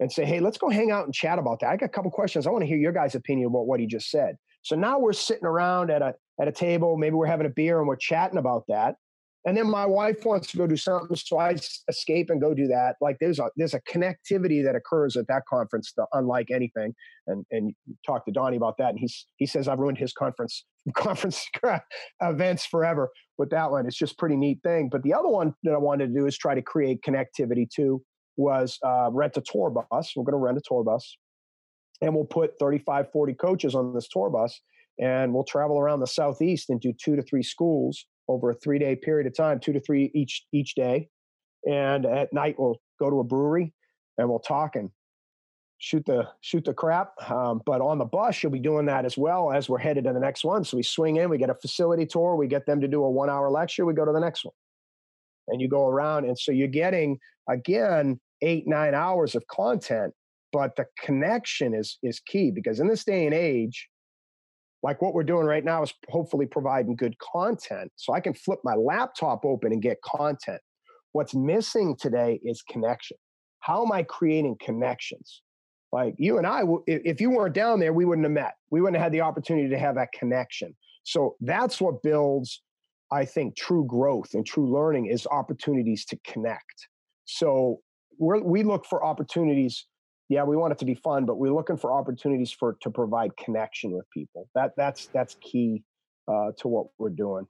and 0.00 0.12
say, 0.12 0.24
"Hey, 0.24 0.40
let's 0.40 0.58
go 0.58 0.68
hang 0.68 0.90
out 0.90 1.06
and 1.06 1.14
chat 1.14 1.38
about 1.38 1.60
that." 1.60 1.70
I 1.70 1.76
got 1.76 1.86
a 1.86 1.90
couple 1.90 2.10
questions. 2.10 2.46
I 2.46 2.50
want 2.50 2.62
to 2.62 2.68
hear 2.68 2.78
your 2.78 2.92
guys' 2.92 3.14
opinion 3.14 3.48
about 3.48 3.66
what 3.66 3.80
he 3.80 3.86
just 3.86 4.10
said. 4.10 4.36
So 4.62 4.76
now 4.76 4.98
we're 4.98 5.14
sitting 5.14 5.46
around 5.46 5.90
at 5.90 6.02
a 6.02 6.14
at 6.38 6.48
a 6.48 6.52
table, 6.52 6.96
maybe 6.98 7.14
we're 7.14 7.26
having 7.26 7.46
a 7.46 7.50
beer 7.50 7.78
and 7.78 7.88
we're 7.88 7.96
chatting 7.96 8.38
about 8.38 8.64
that. 8.68 8.96
And 9.46 9.56
then 9.56 9.70
my 9.70 9.86
wife 9.86 10.24
wants 10.24 10.48
to 10.48 10.56
go 10.56 10.66
do 10.66 10.76
something, 10.76 11.16
so 11.16 11.38
i 11.38 11.56
escape 11.88 12.30
and 12.30 12.40
go 12.40 12.52
do 12.52 12.66
that. 12.66 12.96
Like 13.00 13.16
there's 13.20 13.38
a 13.38 13.48
there's 13.56 13.74
a 13.74 13.80
connectivity 13.82 14.64
that 14.64 14.74
occurs 14.74 15.16
at 15.16 15.28
that 15.28 15.42
conference, 15.48 15.92
that 15.96 16.06
unlike 16.12 16.50
anything. 16.50 16.94
And 17.28 17.46
and 17.52 17.72
talk 18.04 18.26
to 18.26 18.32
Donnie 18.32 18.56
about 18.56 18.76
that, 18.78 18.90
and 18.90 18.98
he's 18.98 19.26
he 19.36 19.46
says 19.46 19.68
I've 19.68 19.78
ruined 19.78 19.98
his 19.98 20.12
conference 20.12 20.64
conference 20.94 21.48
events 22.20 22.66
forever 22.66 23.10
with 23.38 23.50
that 23.50 23.70
one. 23.70 23.86
It's 23.86 23.96
just 23.96 24.18
pretty 24.18 24.36
neat 24.36 24.58
thing. 24.64 24.88
But 24.90 25.04
the 25.04 25.14
other 25.14 25.28
one 25.28 25.54
that 25.62 25.72
I 25.74 25.78
wanted 25.78 26.08
to 26.08 26.20
do 26.20 26.26
is 26.26 26.36
try 26.36 26.56
to 26.56 26.62
create 26.62 27.02
connectivity 27.06 27.68
too. 27.72 28.02
Was 28.36 28.78
uh, 28.84 29.10
rent 29.12 29.36
a 29.36 29.42
tour 29.42 29.70
bus. 29.70 30.12
We're 30.16 30.24
going 30.24 30.32
to 30.32 30.44
rent 30.44 30.58
a 30.58 30.62
tour 30.66 30.82
bus 30.82 31.16
and 32.02 32.14
we'll 32.14 32.24
put 32.24 32.58
35 32.58 33.10
40 33.12 33.34
coaches 33.34 33.74
on 33.74 33.94
this 33.94 34.08
tour 34.08 34.28
bus 34.28 34.60
and 34.98 35.32
we'll 35.32 35.44
travel 35.44 35.78
around 35.78 36.00
the 36.00 36.06
southeast 36.06 36.70
and 36.70 36.80
do 36.80 36.92
two 37.02 37.16
to 37.16 37.22
three 37.22 37.42
schools 37.42 38.06
over 38.28 38.50
a 38.50 38.54
three 38.54 38.78
day 38.78 38.96
period 38.96 39.26
of 39.26 39.36
time 39.36 39.60
two 39.60 39.72
to 39.72 39.80
three 39.80 40.10
each 40.14 40.44
each 40.52 40.74
day. 40.74 41.08
And 41.68 42.06
at 42.06 42.32
night 42.32 42.56
we'll 42.58 42.80
go 43.00 43.10
to 43.10 43.20
a 43.20 43.24
brewery 43.24 43.72
and 44.18 44.28
we'll 44.28 44.38
talk 44.38 44.76
and 44.76 44.90
shoot 45.78 46.04
the 46.06 46.28
shoot 46.40 46.64
the 46.64 46.74
crap. 46.74 47.12
Um, 47.30 47.60
but 47.66 47.80
on 47.80 47.98
the 47.98 48.04
bus 48.04 48.42
you'll 48.42 48.52
be 48.52 48.58
doing 48.58 48.86
that 48.86 49.04
as 49.04 49.16
well 49.16 49.52
as 49.52 49.68
we're 49.68 49.78
headed 49.78 50.04
to 50.04 50.12
the 50.12 50.20
next 50.20 50.44
one. 50.44 50.64
So 50.64 50.76
we 50.76 50.82
swing 50.82 51.16
in 51.16 51.30
we 51.30 51.38
get 51.38 51.50
a 51.50 51.54
facility 51.54 52.06
tour 52.06 52.36
we 52.36 52.46
get 52.46 52.66
them 52.66 52.80
to 52.80 52.88
do 52.88 53.04
a 53.04 53.10
one 53.10 53.30
hour 53.30 53.50
lecture 53.50 53.84
we 53.84 53.94
go 53.94 54.04
to 54.04 54.12
the 54.12 54.20
next 54.20 54.44
one. 54.44 54.54
And 55.48 55.60
you 55.60 55.68
go 55.68 55.86
around 55.86 56.24
and 56.24 56.38
so 56.38 56.52
you're 56.52 56.68
getting 56.68 57.18
again 57.48 58.20
eight 58.42 58.66
nine 58.66 58.94
hours 58.94 59.34
of 59.34 59.46
content 59.46 60.12
but 60.56 60.74
the 60.76 60.86
connection 60.98 61.74
is 61.74 61.98
is 62.02 62.20
key 62.20 62.50
because 62.50 62.80
in 62.80 62.88
this 62.88 63.04
day 63.04 63.26
and 63.26 63.34
age, 63.34 63.88
like 64.86 65.02
what 65.02 65.14
we're 65.14 65.24
doing 65.24 65.46
right 65.46 65.64
now 65.64 65.82
is 65.82 65.92
hopefully 66.08 66.46
providing 66.46 66.94
good 66.94 67.18
content. 67.18 67.90
So 67.96 68.12
I 68.12 68.20
can 68.20 68.34
flip 68.34 68.60
my 68.62 68.76
laptop 68.76 69.44
open 69.44 69.72
and 69.72 69.82
get 69.82 70.00
content. 70.02 70.60
What's 71.10 71.34
missing 71.34 71.96
today 71.98 72.38
is 72.44 72.62
connection. 72.70 73.16
How 73.58 73.84
am 73.84 73.90
I 73.90 74.04
creating 74.04 74.58
connections? 74.60 75.42
Like 75.90 76.14
you 76.18 76.38
and 76.38 76.46
I, 76.46 76.62
if 76.86 77.20
you 77.20 77.30
weren't 77.30 77.52
down 77.52 77.80
there, 77.80 77.92
we 77.92 78.04
wouldn't 78.04 78.26
have 78.26 78.32
met. 78.32 78.54
We 78.70 78.80
wouldn't 78.80 78.96
have 78.96 79.06
had 79.06 79.12
the 79.12 79.22
opportunity 79.22 79.68
to 79.70 79.78
have 79.78 79.96
that 79.96 80.12
connection. 80.12 80.72
So 81.02 81.34
that's 81.40 81.80
what 81.80 82.00
builds, 82.04 82.62
I 83.10 83.24
think, 83.24 83.56
true 83.56 83.84
growth 83.86 84.34
and 84.34 84.46
true 84.46 84.72
learning 84.72 85.06
is 85.06 85.26
opportunities 85.32 86.04
to 86.06 86.18
connect. 86.24 86.86
So 87.24 87.80
we 88.20 88.40
we 88.40 88.62
look 88.62 88.86
for 88.86 89.04
opportunities. 89.04 89.84
Yeah, 90.28 90.42
we 90.42 90.56
want 90.56 90.72
it 90.72 90.78
to 90.78 90.84
be 90.84 90.94
fun, 90.94 91.24
but 91.24 91.38
we're 91.38 91.52
looking 91.52 91.76
for 91.76 91.92
opportunities 91.92 92.50
for 92.50 92.76
to 92.80 92.90
provide 92.90 93.36
connection 93.36 93.92
with 93.92 94.08
people. 94.10 94.48
That 94.54 94.72
that's 94.76 95.06
that's 95.14 95.36
key 95.40 95.84
uh, 96.28 96.50
to 96.58 96.68
what 96.68 96.86
we're 96.98 97.10
doing. 97.10 97.46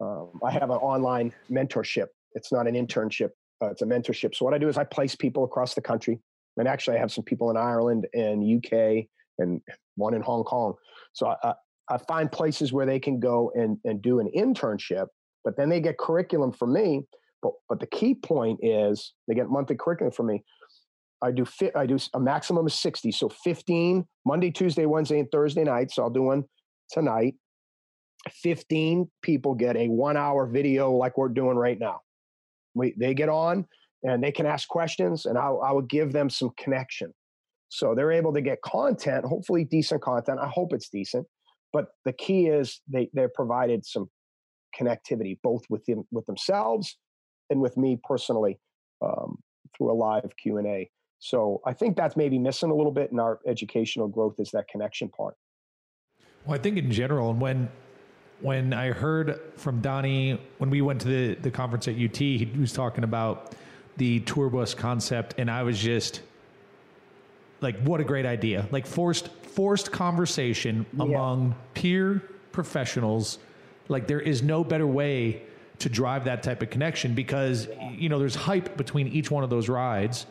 Um, 0.00 0.32
I 0.44 0.50
have 0.50 0.70
an 0.70 0.76
online 0.76 1.32
mentorship. 1.50 2.06
It's 2.34 2.52
not 2.52 2.66
an 2.66 2.74
internship. 2.74 3.30
Uh, 3.62 3.70
it's 3.70 3.82
a 3.82 3.86
mentorship. 3.86 4.34
So 4.34 4.44
what 4.44 4.54
I 4.54 4.58
do 4.58 4.68
is 4.68 4.76
I 4.76 4.84
place 4.84 5.14
people 5.14 5.44
across 5.44 5.74
the 5.74 5.80
country, 5.80 6.18
and 6.58 6.68
actually 6.68 6.96
I 6.96 7.00
have 7.00 7.12
some 7.12 7.24
people 7.24 7.50
in 7.50 7.56
Ireland 7.56 8.06
and 8.12 8.44
UK 8.56 9.06
and 9.38 9.62
one 9.96 10.14
in 10.14 10.20
Hong 10.20 10.44
Kong. 10.44 10.74
So 11.14 11.34
I, 11.42 11.54
I 11.88 11.96
find 11.96 12.30
places 12.30 12.72
where 12.72 12.86
they 12.86 13.00
can 13.00 13.18
go 13.18 13.50
and 13.54 13.78
and 13.84 14.02
do 14.02 14.20
an 14.20 14.30
internship, 14.36 15.06
but 15.42 15.56
then 15.56 15.70
they 15.70 15.80
get 15.80 15.96
curriculum 15.96 16.52
from 16.52 16.74
me 16.74 17.06
but 17.42 17.52
but 17.68 17.80
the 17.80 17.86
key 17.86 18.14
point 18.14 18.60
is 18.62 19.12
they 19.28 19.34
get 19.34 19.48
monthly 19.48 19.76
curriculum 19.76 20.12
from 20.12 20.26
me. 20.26 20.44
I 21.22 21.30
do 21.30 21.44
fit. 21.44 21.76
I 21.76 21.86
do 21.86 21.98
a 22.14 22.20
maximum 22.20 22.66
of 22.66 22.72
sixty, 22.72 23.12
so 23.12 23.28
fifteen 23.28 24.06
Monday, 24.24 24.50
Tuesday, 24.50 24.86
Wednesday, 24.86 25.20
and 25.20 25.30
Thursday 25.30 25.64
nights. 25.64 25.96
So 25.96 26.02
I'll 26.02 26.10
do 26.10 26.22
one 26.22 26.44
tonight. 26.90 27.34
Fifteen 28.30 29.10
people 29.22 29.54
get 29.54 29.76
a 29.76 29.88
one-hour 29.88 30.46
video 30.46 30.92
like 30.92 31.16
we're 31.18 31.28
doing 31.28 31.56
right 31.56 31.78
now. 31.78 32.00
We 32.74 32.94
they 32.98 33.14
get 33.14 33.28
on 33.28 33.66
and 34.02 34.22
they 34.22 34.32
can 34.32 34.46
ask 34.46 34.68
questions, 34.68 35.26
and 35.26 35.36
I 35.36 35.48
I 35.48 35.72
would 35.72 35.88
give 35.88 36.12
them 36.12 36.30
some 36.30 36.50
connection. 36.58 37.12
So 37.68 37.94
they're 37.94 38.12
able 38.12 38.32
to 38.32 38.40
get 38.40 38.62
content, 38.62 39.24
hopefully 39.24 39.64
decent 39.64 40.02
content. 40.02 40.40
I 40.40 40.48
hope 40.48 40.72
it's 40.72 40.88
decent. 40.88 41.26
But 41.72 41.86
the 42.04 42.12
key 42.12 42.46
is 42.46 42.80
they 42.88 43.10
they're 43.12 43.28
provided 43.28 43.84
some 43.84 44.10
connectivity 44.78 45.38
both 45.42 45.62
with 45.68 45.84
them 45.84 46.04
with 46.10 46.26
themselves 46.26 46.96
and 47.50 47.60
with 47.60 47.76
me 47.76 47.98
personally 48.02 48.58
um, 49.04 49.38
through 49.76 49.92
a 49.92 49.94
live 49.94 50.30
Q 50.42 50.58
and 50.58 50.66
A. 50.66 50.90
So 51.20 51.60
I 51.66 51.74
think 51.74 51.96
that's 51.96 52.16
maybe 52.16 52.38
missing 52.38 52.70
a 52.70 52.74
little 52.74 52.90
bit 52.92 53.12
in 53.12 53.20
our 53.20 53.38
educational 53.46 54.08
growth 54.08 54.40
is 54.40 54.50
that 54.52 54.66
connection 54.68 55.10
part. 55.10 55.36
Well, 56.44 56.58
I 56.58 56.58
think 56.58 56.78
in 56.78 56.90
general, 56.90 57.30
and 57.30 57.40
when 57.40 57.68
when 58.40 58.72
I 58.72 58.90
heard 58.90 59.38
from 59.56 59.82
Donnie 59.82 60.40
when 60.56 60.70
we 60.70 60.80
went 60.80 61.02
to 61.02 61.08
the 61.08 61.34
the 61.34 61.50
conference 61.50 61.86
at 61.88 61.94
UT, 61.94 62.16
he 62.16 62.50
was 62.58 62.72
talking 62.72 63.04
about 63.04 63.52
the 63.98 64.20
tour 64.20 64.48
bus 64.48 64.72
concept, 64.72 65.34
and 65.36 65.50
I 65.50 65.62
was 65.62 65.78
just 65.78 66.22
like, 67.60 67.78
what 67.82 68.00
a 68.00 68.04
great 68.04 68.24
idea! 68.24 68.66
Like 68.70 68.86
forced 68.86 69.28
forced 69.28 69.92
conversation 69.92 70.86
yeah. 70.94 71.04
among 71.04 71.54
peer 71.74 72.22
professionals. 72.50 73.38
Like 73.88 74.06
there 74.06 74.20
is 74.20 74.42
no 74.42 74.64
better 74.64 74.86
way 74.86 75.42
to 75.80 75.90
drive 75.90 76.24
that 76.24 76.42
type 76.42 76.62
of 76.62 76.70
connection 76.70 77.14
because 77.14 77.68
you 77.92 78.08
know 78.08 78.18
there's 78.18 78.34
hype 78.34 78.78
between 78.78 79.08
each 79.08 79.30
one 79.30 79.44
of 79.44 79.50
those 79.50 79.68
rides 79.68 80.24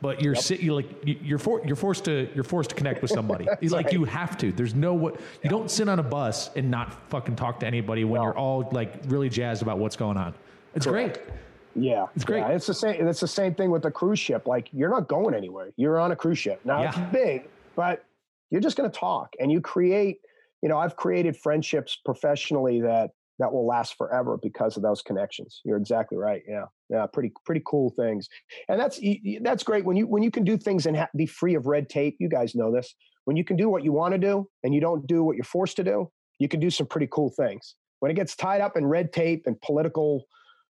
but 0.00 0.20
you're 0.20 0.34
yep. 0.34 0.60
you 0.60 0.74
like 0.74 0.86
you're 1.04 1.38
for, 1.38 1.62
you're 1.66 1.76
forced 1.76 2.04
to 2.04 2.28
you're 2.34 2.44
forced 2.44 2.70
to 2.70 2.76
connect 2.76 3.02
with 3.02 3.10
somebody. 3.10 3.46
like 3.62 3.86
right. 3.86 3.92
you 3.92 4.04
have 4.04 4.36
to. 4.38 4.52
There's 4.52 4.74
no 4.74 4.94
what 4.94 5.14
you 5.14 5.20
yeah. 5.44 5.50
don't 5.50 5.70
sit 5.70 5.88
on 5.88 5.98
a 5.98 6.02
bus 6.02 6.50
and 6.56 6.70
not 6.70 7.08
fucking 7.10 7.36
talk 7.36 7.60
to 7.60 7.66
anybody 7.66 8.04
when 8.04 8.20
no. 8.20 8.26
you're 8.26 8.36
all 8.36 8.68
like 8.72 8.94
really 9.06 9.28
jazzed 9.28 9.62
about 9.62 9.78
what's 9.78 9.96
going 9.96 10.16
on. 10.16 10.34
It's 10.74 10.86
Correct. 10.86 11.24
great. 11.26 11.36
Yeah, 11.74 12.06
it's 12.14 12.24
great. 12.24 12.40
Yeah, 12.40 12.48
it's 12.48 12.66
the 12.66 12.74
same. 12.74 13.06
It's 13.06 13.20
the 13.20 13.28
same 13.28 13.54
thing 13.54 13.70
with 13.70 13.82
the 13.82 13.90
cruise 13.90 14.18
ship. 14.18 14.46
Like 14.46 14.68
you're 14.72 14.90
not 14.90 15.08
going 15.08 15.34
anywhere. 15.34 15.72
You're 15.76 15.98
on 15.98 16.10
a 16.12 16.16
cruise 16.16 16.38
ship. 16.38 16.60
Now 16.64 16.82
yeah. 16.82 16.88
it's 16.88 17.12
big, 17.12 17.48
but 17.74 18.04
you're 18.50 18.60
just 18.60 18.76
going 18.76 18.90
to 18.90 18.98
talk 18.98 19.34
and 19.40 19.52
you 19.52 19.60
create. 19.60 20.18
You 20.62 20.70
know, 20.70 20.78
I've 20.78 20.96
created 20.96 21.36
friendships 21.36 21.98
professionally 22.02 22.80
that 22.80 23.10
that 23.38 23.52
will 23.52 23.66
last 23.66 23.96
forever 23.98 24.38
because 24.42 24.76
of 24.78 24.82
those 24.82 25.02
connections. 25.02 25.60
You're 25.64 25.76
exactly 25.76 26.16
right. 26.16 26.42
Yeah, 26.48 26.64
yeah, 26.88 27.06
pretty 27.06 27.32
pretty 27.44 27.62
cool 27.66 27.90
things, 27.90 28.28
and 28.68 28.78
that's 28.78 29.00
that's 29.42 29.62
great 29.62 29.84
when 29.84 29.96
you 29.96 30.06
when 30.06 30.22
you 30.22 30.30
can 30.30 30.44
do 30.44 30.56
things 30.56 30.86
and 30.86 30.96
ha- 30.96 31.08
be 31.16 31.26
free 31.26 31.54
of 31.54 31.66
red 31.66 31.88
tape. 31.88 32.16
You 32.18 32.28
guys 32.28 32.54
know 32.54 32.72
this. 32.72 32.94
When 33.24 33.36
you 33.36 33.44
can 33.44 33.56
do 33.56 33.68
what 33.68 33.82
you 33.82 33.92
want 33.92 34.12
to 34.12 34.18
do 34.18 34.48
and 34.62 34.74
you 34.74 34.80
don't 34.80 35.06
do 35.06 35.24
what 35.24 35.36
you're 35.36 35.44
forced 35.44 35.76
to 35.76 35.84
do, 35.84 36.10
you 36.38 36.48
can 36.48 36.60
do 36.60 36.70
some 36.70 36.86
pretty 36.86 37.08
cool 37.10 37.30
things. 37.30 37.74
When 38.00 38.10
it 38.10 38.14
gets 38.14 38.36
tied 38.36 38.60
up 38.60 38.76
in 38.76 38.86
red 38.86 39.12
tape 39.12 39.44
and 39.46 39.60
political 39.62 40.26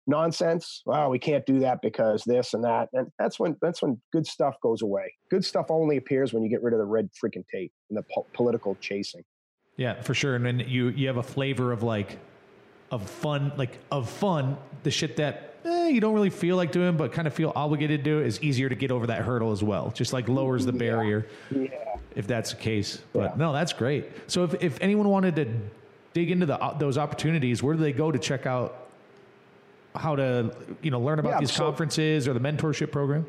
nonsense, 0.07 0.83
well, 0.87 1.11
we 1.11 1.19
can't 1.19 1.45
do 1.47 1.59
that 1.61 1.81
because 1.83 2.23
this 2.25 2.55
and 2.55 2.63
that, 2.65 2.91
and 2.93 3.11
that's 3.19 3.41
when 3.41 3.57
that's 3.61 3.83
when 3.83 4.01
good 4.13 4.27
stuff 4.27 4.55
goes 4.63 4.83
away. 4.83 5.13
Good 5.31 5.45
stuff 5.45 5.67
only 5.71 5.97
appears 5.97 6.33
when 6.33 6.43
you 6.43 6.51
get 6.51 6.63
rid 6.63 6.75
of 6.75 6.79
the 6.79 6.85
red 6.85 7.09
freaking 7.13 7.45
tape 7.53 7.73
and 7.91 7.99
the 7.99 8.05
po- 8.15 8.27
political 8.35 8.77
chasing. 8.81 9.25
Yeah, 9.77 10.01
for 10.03 10.15
sure. 10.15 10.37
And 10.37 10.45
then 10.45 10.61
you 10.61 10.89
you 10.91 11.07
have 11.09 11.17
a 11.17 11.23
flavor 11.23 11.73
of 11.73 11.83
like 11.83 12.19
of 12.91 13.09
fun, 13.09 13.53
like 13.57 13.79
of 13.91 14.09
fun, 14.09 14.57
the 14.83 14.91
shit 14.91 15.17
that 15.17 15.54
eh, 15.65 15.89
you 15.89 16.01
don't 16.01 16.15
really 16.15 16.31
feel 16.31 16.57
like 16.57 16.73
doing, 16.73 16.97
but 16.97 17.13
kind 17.13 17.27
of 17.27 17.35
feel 17.35 17.53
obligated 17.55 18.05
to 18.05 18.11
do 18.11 18.21
is 18.21 18.41
easier 18.43 18.69
to 18.69 18.75
get 18.75 18.91
over 18.91 19.07
that 19.07 19.23
hurdle 19.23 19.53
as 19.53 19.63
well. 19.63 19.91
Just 19.91 20.13
like 20.13 20.29
lowers 20.29 20.67
the 20.67 20.73
barrier, 20.73 21.27
yeah. 21.51 21.69
if 22.15 22.27
that's 22.27 22.51
the 22.51 22.57
case. 22.57 23.03
But 23.13 23.33
yeah. 23.33 23.37
no, 23.37 23.53
that's 23.53 23.73
great. 23.73 24.11
So 24.27 24.45
if 24.45 24.63
if 24.63 24.79
anyone 24.81 25.09
wanted 25.09 25.37
to 25.37 25.47
dig 26.13 26.31
into 26.31 26.47
the 26.47 26.57
those 26.79 26.99
opportunities, 26.99 27.63
where 27.63 27.75
do 27.75 27.81
they 27.81 27.93
go 27.93 28.11
to 28.13 28.19
check 28.19 28.47
out 28.47 28.89
how 29.95 30.17
to 30.17 30.55
you 30.83 30.91
know 30.91 31.01
learn 31.01 31.19
about 31.19 31.31
yeah, 31.31 31.41
these 31.41 31.53
so, 31.53 31.65
conferences 31.65 32.27
or 32.27 32.33
the 32.33 32.41
mentorship 32.41 32.91
program? 32.91 33.27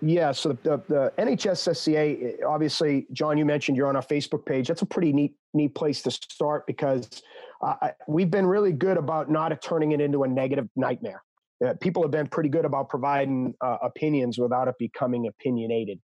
Yeah, 0.00 0.30
so 0.30 0.52
the, 0.62 0.80
the 0.88 1.12
NHSSCA, 1.18 2.44
obviously, 2.44 3.06
John, 3.12 3.36
you 3.36 3.44
mentioned 3.44 3.76
you're 3.76 3.88
on 3.88 3.96
our 3.96 4.02
Facebook 4.02 4.46
page. 4.46 4.68
That's 4.68 4.82
a 4.82 4.86
pretty 4.86 5.12
neat 5.12 5.34
neat 5.54 5.74
place 5.74 6.02
to 6.02 6.10
start 6.10 6.66
because 6.66 7.22
uh, 7.60 7.90
we've 8.06 8.30
been 8.30 8.46
really 8.46 8.72
good 8.72 8.96
about 8.96 9.30
not 9.30 9.60
turning 9.60 9.92
it 9.92 10.00
into 10.00 10.22
a 10.22 10.28
negative 10.28 10.68
nightmare. 10.76 11.22
Uh, 11.64 11.74
people 11.80 12.02
have 12.02 12.12
been 12.12 12.26
pretty 12.28 12.48
good 12.48 12.64
about 12.64 12.88
providing 12.88 13.54
uh, 13.60 13.78
opinions 13.82 14.38
without 14.38 14.68
it 14.68 14.74
becoming 14.78 15.26
opinionated, 15.26 15.98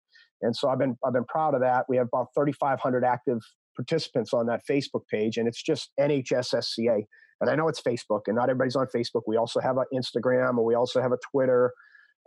and 0.41 0.55
so 0.55 0.69
I've 0.69 0.79
been 0.79 0.97
I've 1.05 1.13
been 1.13 1.25
proud 1.25 1.53
of 1.53 1.61
that. 1.61 1.85
We 1.89 1.97
have 1.97 2.07
about 2.07 2.27
3,500 2.35 3.03
active 3.03 3.39
participants 3.75 4.33
on 4.33 4.47
that 4.47 4.61
Facebook 4.69 5.07
page, 5.09 5.37
and 5.37 5.47
it's 5.47 5.61
just 5.61 5.91
NHSSCA. 5.99 7.03
And 7.41 7.49
I 7.49 7.55
know 7.55 7.67
it's 7.67 7.81
Facebook, 7.81 8.21
and 8.27 8.35
not 8.35 8.49
everybody's 8.49 8.75
on 8.75 8.87
Facebook. 8.95 9.23
We 9.25 9.35
also 9.35 9.59
have 9.59 9.77
an 9.77 9.85
Instagram, 9.93 10.49
and 10.49 10.63
we 10.63 10.75
also 10.75 11.01
have 11.01 11.11
a 11.11 11.17
Twitter. 11.31 11.73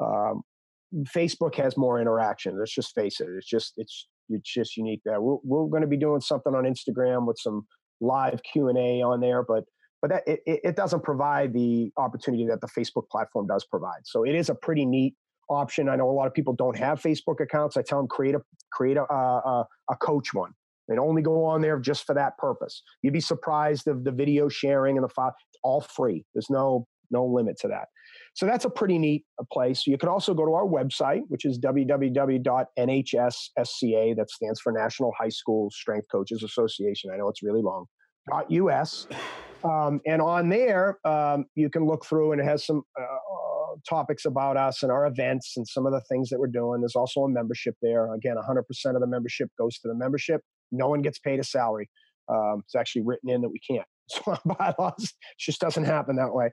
Um, 0.02 0.42
Facebook 1.04 1.54
has 1.56 1.76
more 1.76 2.00
interaction. 2.00 2.58
Let's 2.58 2.74
just 2.74 2.94
face 2.94 3.20
it. 3.20 3.28
It's 3.36 3.48
just 3.48 3.74
it's 3.76 4.08
it's 4.28 4.52
just 4.52 4.76
unique 4.76 5.02
there. 5.04 5.20
We're, 5.20 5.36
we're 5.44 5.68
going 5.68 5.82
to 5.82 5.88
be 5.88 5.96
doing 5.96 6.20
something 6.20 6.54
on 6.54 6.64
Instagram 6.64 7.26
with 7.26 7.38
some 7.38 7.66
live 8.00 8.40
Q 8.52 8.68
and 8.68 8.78
A 8.78 9.02
on 9.02 9.20
there, 9.20 9.42
but 9.42 9.64
but 10.04 10.10
that 10.10 10.22
it, 10.26 10.60
it 10.62 10.76
doesn't 10.76 11.02
provide 11.02 11.54
the 11.54 11.90
opportunity 11.96 12.46
that 12.46 12.60
the 12.60 12.66
Facebook 12.66 13.08
platform 13.08 13.46
does 13.46 13.64
provide. 13.64 14.00
So 14.04 14.22
it 14.22 14.34
is 14.34 14.50
a 14.50 14.54
pretty 14.54 14.84
neat 14.84 15.14
option. 15.48 15.88
I 15.88 15.96
know 15.96 16.10
a 16.10 16.12
lot 16.12 16.26
of 16.26 16.34
people 16.34 16.52
don't 16.52 16.76
have 16.76 17.00
Facebook 17.00 17.40
accounts. 17.40 17.78
I 17.78 17.82
tell 17.82 18.00
them 18.00 18.08
create 18.08 18.34
a 18.34 18.42
create 18.70 18.98
a 18.98 19.10
a, 19.10 19.66
a 19.90 19.96
coach 19.96 20.34
one 20.34 20.52
and 20.88 21.00
only 21.00 21.22
go 21.22 21.42
on 21.46 21.62
there 21.62 21.80
just 21.80 22.04
for 22.04 22.14
that 22.16 22.36
purpose. 22.36 22.82
You'd 23.00 23.14
be 23.14 23.20
surprised 23.20 23.88
of 23.88 24.04
the 24.04 24.12
video 24.12 24.50
sharing 24.50 24.98
and 24.98 25.04
the 25.04 25.08
file. 25.08 25.34
It's 25.48 25.58
all 25.62 25.80
free. 25.80 26.26
There's 26.34 26.50
no 26.50 26.86
no 27.10 27.24
limit 27.24 27.56
to 27.60 27.68
that. 27.68 27.86
So 28.34 28.44
that's 28.44 28.66
a 28.66 28.70
pretty 28.70 28.98
neat 28.98 29.24
uh, 29.40 29.44
place. 29.50 29.86
You 29.86 29.96
could 29.96 30.10
also 30.10 30.34
go 30.34 30.44
to 30.44 30.52
our 30.52 30.66
website, 30.66 31.22
which 31.28 31.46
is 31.46 31.58
www.nhssca, 31.58 32.36
that 34.16 34.28
stands 34.28 34.60
for 34.60 34.70
National 34.70 35.14
High 35.18 35.30
School 35.30 35.70
Strength 35.70 36.08
Coaches 36.12 36.42
Association. 36.42 37.10
I 37.10 37.16
know 37.16 37.28
it's 37.28 37.42
really 37.42 37.62
long. 37.62 37.86
.us. 38.30 39.06
Um, 39.64 40.00
and 40.06 40.20
on 40.20 40.48
there, 40.50 40.98
um, 41.04 41.46
you 41.54 41.70
can 41.70 41.86
look 41.86 42.04
through 42.04 42.32
and 42.32 42.40
it 42.40 42.44
has 42.44 42.66
some 42.66 42.82
uh, 42.98 43.02
uh, 43.02 43.76
topics 43.88 44.26
about 44.26 44.56
us 44.56 44.82
and 44.82 44.92
our 44.92 45.06
events 45.06 45.54
and 45.56 45.66
some 45.66 45.86
of 45.86 45.92
the 45.92 46.02
things 46.02 46.28
that 46.30 46.38
we're 46.38 46.46
doing. 46.48 46.80
There's 46.80 46.96
also 46.96 47.22
a 47.22 47.28
membership 47.28 47.74
there. 47.80 48.12
Again, 48.12 48.36
100% 48.36 48.60
of 48.94 49.00
the 49.00 49.06
membership 49.06 49.48
goes 49.58 49.78
to 49.78 49.88
the 49.88 49.94
membership. 49.94 50.42
No 50.70 50.88
one 50.88 51.00
gets 51.00 51.18
paid 51.18 51.40
a 51.40 51.44
salary. 51.44 51.88
Um, 52.28 52.62
it's 52.64 52.74
actually 52.74 53.02
written 53.02 53.30
in 53.30 53.40
that 53.42 53.50
we 53.50 53.58
can't. 53.58 53.86
So 54.06 54.36
bylaws 54.44 55.02
it 55.02 55.10
just 55.38 55.62
doesn't 55.62 55.84
happen 55.84 56.16
that 56.16 56.34
way. 56.34 56.50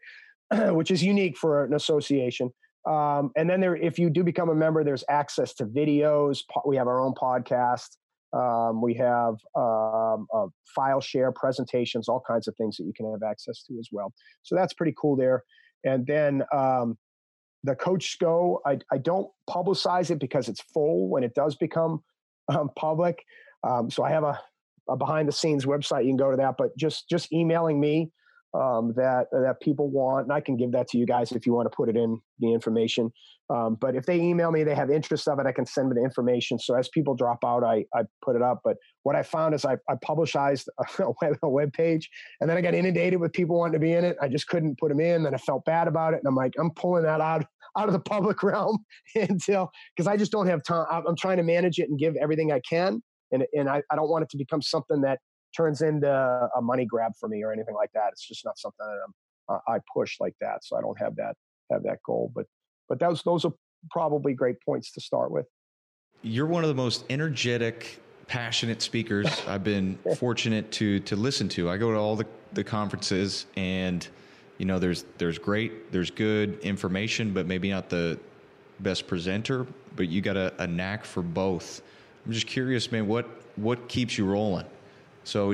which 0.72 0.92
is 0.92 1.04
unique 1.04 1.38
for 1.38 1.64
an 1.64 1.74
association. 1.74 2.50
Um, 2.90 3.32
and 3.36 3.50
then 3.50 3.62
there, 3.62 3.76
if 3.76 4.00
you 4.00 4.10
do 4.10 4.24
become 4.24 4.50
a 4.50 4.56
member, 4.56 4.84
there's 4.84 5.04
access 5.10 5.54
to 5.56 5.66
videos. 5.66 6.40
We 6.66 6.78
have 6.78 6.88
our 6.88 7.00
own 7.00 7.14
podcast. 7.14 7.88
Um, 8.34 8.82
we 8.82 8.94
have 8.96 9.36
um, 9.56 10.28
file 10.76 11.02
share 11.02 11.32
presentations, 11.32 12.08
all 12.08 12.24
kinds 12.26 12.48
of 12.48 12.56
things 12.56 12.78
that 12.78 12.86
you 12.86 12.94
can 12.96 13.12
have 13.12 13.24
access 13.24 13.64
to 13.64 13.78
as 13.78 13.90
well. 13.92 14.14
So 14.44 14.56
that's 14.56 14.74
pretty 14.74 14.94
cool 15.00 15.16
there. 15.16 15.44
And 15.84 16.06
then 16.06 16.44
um, 16.54 16.98
the 17.64 17.76
Coach 17.76 18.14
SCO, 18.14 18.60
I, 18.66 18.80
I 18.92 18.98
don't 18.98 19.28
publicize 19.50 20.12
it 20.12 20.20
because 20.20 20.48
it's 20.48 20.62
full 20.74 21.10
when 21.10 21.24
it 21.24 21.34
does 21.36 21.56
become 21.56 22.04
um, 22.50 22.70
public. 22.76 23.24
Um, 23.64 23.90
so 23.90 24.04
I 24.04 24.10
have 24.12 24.24
a, 24.24 24.40
a 24.90 24.96
behind 24.96 25.28
the 25.28 25.34
scenes 25.34 25.66
website. 25.66 26.04
You 26.04 26.10
can 26.10 26.18
go 26.18 26.32
to 26.32 26.38
that, 26.38 26.56
but 26.58 26.76
just 26.78 27.08
just 27.10 27.32
emailing 27.32 27.80
me 27.80 28.12
um, 28.54 28.94
that 28.98 29.28
that 29.32 29.62
people 29.62 29.90
want, 29.90 30.26
and 30.26 30.34
I 30.34 30.42
can 30.42 30.58
give 30.58 30.72
that 30.74 30.88
to 30.90 30.98
you 30.98 31.06
guys 31.06 31.32
if 31.32 31.46
you 31.46 31.54
want 31.54 31.72
to 31.72 31.76
put 31.76 31.90
it 31.90 31.96
in 31.96 32.20
the 32.40 32.54
information. 32.54 33.12
Um, 33.50 33.76
but 33.80 33.96
if 33.96 34.06
they 34.06 34.16
email 34.16 34.52
me, 34.52 34.64
they 34.64 34.76
have 34.76 34.90
interest 34.90 35.28
of 35.28 35.40
it, 35.40 35.46
I 35.46 35.52
can 35.52 35.66
send 35.66 35.90
them 35.90 35.98
the 35.98 36.04
information. 36.04 36.60
So 36.60 36.76
as 36.76 36.90
people 36.90 37.16
drop 37.16 37.40
out, 37.46 37.64
I 37.64 37.86
I 37.96 38.04
put 38.24 38.36
it 38.36 38.42
up. 38.42 38.62
But 38.64 38.78
what 39.04 39.16
I 39.16 39.24
found 39.24 39.56
is 39.56 39.64
I 39.64 39.78
I 39.90 39.96
publicized 40.02 40.70
a 41.00 41.12
web, 41.22 41.38
a 41.42 41.50
web 41.50 41.72
page, 41.74 42.10
and 42.40 42.50
then 42.50 42.58
I 42.58 42.62
got 42.62 42.74
inundated 42.74 43.20
with 43.20 43.32
people 43.32 43.58
wanting 43.58 43.74
to 43.74 43.80
be 43.80 43.94
in 43.94 44.04
it. 44.04 44.18
I 44.22 44.28
just 44.28 44.48
couldn't 44.48 44.78
put 44.80 44.90
them 44.90 45.00
in, 45.00 45.26
and 45.26 45.34
I 45.34 45.38
felt 45.38 45.64
bad 45.66 45.88
about 45.88 46.14
it. 46.14 46.18
And 46.18 46.28
I'm 46.28 46.36
like, 46.36 46.54
I'm 46.60 46.72
pulling 46.72 47.04
that 47.04 47.22
out 47.22 47.46
out 47.78 47.88
of 47.88 47.94
the 47.94 48.00
public 48.00 48.44
realm 48.44 48.80
until 49.16 49.72
because 49.96 50.08
I 50.08 50.18
just 50.18 50.32
don't 50.32 50.48
have 50.48 50.62
time. 50.64 50.86
I'm 50.90 51.16
trying 51.16 51.38
to 51.38 51.44
manage 51.44 51.80
it 51.80 51.90
and 51.90 51.98
give 51.98 52.16
everything 52.22 52.52
I 52.52 52.60
can, 52.70 53.02
and 53.32 53.46
and 53.54 53.70
I, 53.70 53.82
I 53.90 53.96
don't 53.96 54.10
want 54.10 54.24
it 54.24 54.30
to 54.32 54.38
become 54.38 54.62
something 54.62 55.02
that 55.02 55.20
turns 55.56 55.82
into 55.82 56.10
a 56.10 56.62
money 56.62 56.86
grab 56.86 57.14
for 57.20 57.30
me 57.30 57.44
or 57.44 57.52
anything 57.52 57.76
like 57.76 57.92
that. 57.94 58.10
It's 58.12 58.28
just 58.28 58.46
not 58.46 58.58
something 58.58 58.86
that 58.86 58.98
I'm, 59.06 59.56
uh, 59.56 59.72
I 59.72 59.80
push 59.94 60.20
like 60.20 60.36
that. 60.42 60.64
So 60.64 60.78
I 60.78 60.82
don't 60.82 61.00
have 61.00 61.16
that 61.18 61.36
have 61.72 61.84
that 61.84 62.00
goal. 62.06 62.32
But 62.34 62.46
but 62.90 63.00
those 63.00 63.24
those 63.24 63.46
are 63.46 63.54
probably 63.90 64.34
great 64.34 64.58
points 64.66 64.92
to 64.94 65.02
start 65.02 65.32
with. 65.32 65.46
You're 66.22 66.46
one 66.46 66.64
of 66.64 66.68
the 66.68 66.76
most 66.76 67.04
energetic, 67.10 68.00
passionate 68.28 68.82
speakers 68.82 69.28
I've 69.48 69.64
been 69.64 69.98
fortunate 70.18 70.72
to 70.74 71.00
to 71.02 71.16
listen 71.16 71.50
to. 71.50 71.70
I 71.70 71.78
go 71.78 71.92
to 71.92 71.98
all 71.98 72.16
the, 72.16 72.28
the 72.54 72.64
conferences 72.64 73.46
and 73.56 74.08
you 74.58 74.66
know 74.66 74.80
there's 74.80 75.06
there's 75.18 75.40
great, 75.40 75.92
there's 75.92 76.12
good 76.12 76.60
information, 76.60 77.34
but 77.34 77.46
maybe 77.48 77.70
not 77.70 77.90
the 77.90 78.20
best 78.80 79.08
presenter, 79.08 79.66
but 79.96 80.10
you 80.10 80.22
got 80.22 80.38
a, 80.38 80.54
a 80.60 80.68
knack 80.68 81.06
for 81.06 81.22
both. 81.22 81.82
I'm 82.26 82.34
just 82.34 82.48
curious, 82.48 82.92
man, 82.92 83.08
what 83.08 83.28
what 83.56 83.88
keeps 83.88 84.18
you 84.18 84.26
rolling? 84.26 84.66
So, 85.24 85.54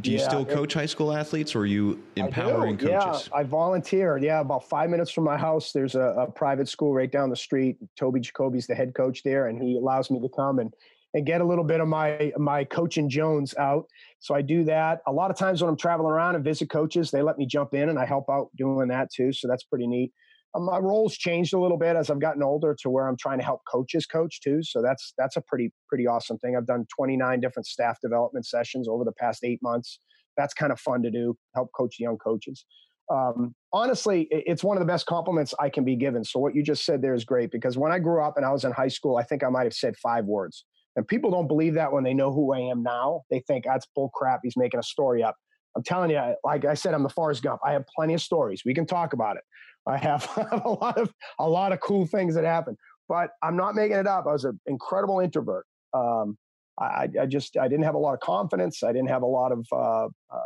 do 0.00 0.10
you 0.10 0.18
yeah, 0.18 0.28
still 0.28 0.44
coach 0.44 0.76
it, 0.76 0.78
high 0.78 0.86
school 0.86 1.12
athletes, 1.12 1.54
or 1.54 1.60
are 1.60 1.66
you 1.66 2.02
empowering 2.16 2.76
coaches? 2.76 3.28
Yeah, 3.30 3.38
I 3.38 3.44
volunteer. 3.44 4.18
Yeah, 4.18 4.40
about 4.40 4.68
five 4.68 4.90
minutes 4.90 5.10
from 5.10 5.24
my 5.24 5.38
house, 5.38 5.72
there's 5.72 5.94
a, 5.94 6.00
a 6.00 6.30
private 6.30 6.68
school 6.68 6.92
right 6.92 7.10
down 7.10 7.30
the 7.30 7.36
street. 7.36 7.76
Toby 7.98 8.20
Jacoby's 8.20 8.66
the 8.66 8.74
head 8.74 8.94
coach 8.94 9.22
there, 9.22 9.46
and 9.46 9.62
he 9.62 9.76
allows 9.76 10.10
me 10.10 10.20
to 10.20 10.28
come 10.28 10.58
and 10.58 10.72
and 11.14 11.24
get 11.24 11.40
a 11.40 11.44
little 11.44 11.64
bit 11.64 11.80
of 11.80 11.88
my 11.88 12.30
my 12.36 12.62
coaching 12.64 13.08
Jones 13.08 13.54
out. 13.56 13.86
So 14.20 14.34
I 14.34 14.42
do 14.42 14.64
that. 14.64 15.00
A 15.06 15.12
lot 15.12 15.30
of 15.30 15.36
times 15.38 15.62
when 15.62 15.70
I'm 15.70 15.76
traveling 15.76 16.12
around 16.12 16.34
and 16.34 16.44
visit 16.44 16.68
coaches, 16.68 17.10
they 17.10 17.22
let 17.22 17.38
me 17.38 17.46
jump 17.46 17.72
in 17.72 17.88
and 17.88 17.98
I 17.98 18.04
help 18.04 18.28
out 18.28 18.50
doing 18.56 18.88
that 18.88 19.10
too. 19.10 19.32
So 19.32 19.48
that's 19.48 19.64
pretty 19.64 19.86
neat. 19.86 20.12
Um, 20.54 20.64
my 20.64 20.78
roles 20.78 21.16
changed 21.16 21.54
a 21.54 21.58
little 21.58 21.78
bit 21.78 21.96
as 21.96 22.10
I've 22.10 22.20
gotten 22.20 22.42
older 22.42 22.76
to 22.80 22.90
where 22.90 23.08
I'm 23.08 23.16
trying 23.16 23.38
to 23.38 23.44
help 23.44 23.60
coaches 23.70 24.06
coach 24.06 24.40
too. 24.40 24.62
So 24.62 24.82
that's 24.82 25.12
that's 25.18 25.36
a 25.36 25.40
pretty 25.40 25.72
pretty 25.88 26.06
awesome 26.06 26.38
thing. 26.38 26.56
I've 26.56 26.66
done 26.66 26.86
29 26.96 27.40
different 27.40 27.66
staff 27.66 27.98
development 28.00 28.46
sessions 28.46 28.88
over 28.88 29.04
the 29.04 29.12
past 29.12 29.44
eight 29.44 29.60
months. 29.62 30.00
That's 30.36 30.54
kind 30.54 30.72
of 30.72 30.80
fun 30.80 31.02
to 31.02 31.10
do. 31.10 31.36
Help 31.54 31.70
coach 31.76 31.96
young 31.98 32.18
coaches. 32.18 32.64
Um, 33.08 33.54
honestly, 33.72 34.26
it's 34.30 34.64
one 34.64 34.76
of 34.76 34.80
the 34.80 34.86
best 34.86 35.06
compliments 35.06 35.54
I 35.60 35.68
can 35.68 35.84
be 35.84 35.94
given. 35.94 36.24
So 36.24 36.40
what 36.40 36.56
you 36.56 36.62
just 36.62 36.84
said 36.84 37.02
there 37.02 37.14
is 37.14 37.24
great 37.24 37.52
because 37.52 37.78
when 37.78 37.92
I 37.92 37.98
grew 37.98 38.22
up 38.22 38.36
and 38.36 38.44
I 38.44 38.50
was 38.50 38.64
in 38.64 38.72
high 38.72 38.88
school, 38.88 39.16
I 39.16 39.22
think 39.22 39.44
I 39.44 39.48
might 39.48 39.64
have 39.64 39.74
said 39.74 39.96
five 39.96 40.24
words. 40.24 40.64
And 40.96 41.06
people 41.06 41.30
don't 41.30 41.46
believe 41.46 41.74
that 41.74 41.92
when 41.92 42.04
they 42.04 42.14
know 42.14 42.32
who 42.32 42.54
I 42.54 42.60
am 42.60 42.82
now. 42.82 43.22
They 43.30 43.40
think 43.40 43.64
that's 43.64 43.86
bull 43.94 44.10
crap. 44.14 44.40
He's 44.42 44.56
making 44.56 44.80
a 44.80 44.82
story 44.82 45.22
up. 45.22 45.36
I'm 45.76 45.82
telling 45.82 46.10
you, 46.10 46.34
like 46.42 46.64
I 46.64 46.72
said, 46.72 46.94
I'm 46.94 47.02
the 47.02 47.10
Forrest 47.10 47.42
Gump. 47.42 47.60
I 47.64 47.72
have 47.72 47.84
plenty 47.94 48.14
of 48.14 48.22
stories. 48.22 48.62
We 48.64 48.72
can 48.72 48.86
talk 48.86 49.12
about 49.12 49.36
it. 49.36 49.42
I 49.86 49.96
have, 49.96 50.28
a 50.64 50.68
lot 50.68 50.98
of 50.98 51.12
a 51.38 51.48
lot 51.48 51.72
of 51.72 51.80
cool 51.80 52.06
things 52.06 52.34
that 52.34 52.44
happen. 52.44 52.76
But 53.08 53.30
I'm 53.42 53.56
not 53.56 53.74
making 53.74 53.96
it 53.96 54.06
up. 54.06 54.26
I 54.26 54.32
was 54.32 54.44
an 54.44 54.58
incredible 54.66 55.20
introvert. 55.20 55.64
Um, 55.94 56.36
I, 56.78 57.08
I, 57.20 57.26
just 57.26 57.56
I 57.56 57.68
didn't 57.68 57.84
have 57.84 57.94
a 57.94 57.98
lot 57.98 58.14
of 58.14 58.20
confidence. 58.20 58.82
I 58.82 58.92
didn't 58.92 59.08
have 59.08 59.22
a 59.22 59.26
lot 59.26 59.52
of 59.52 59.66
uh, 59.72 60.06
uh, 60.06 60.40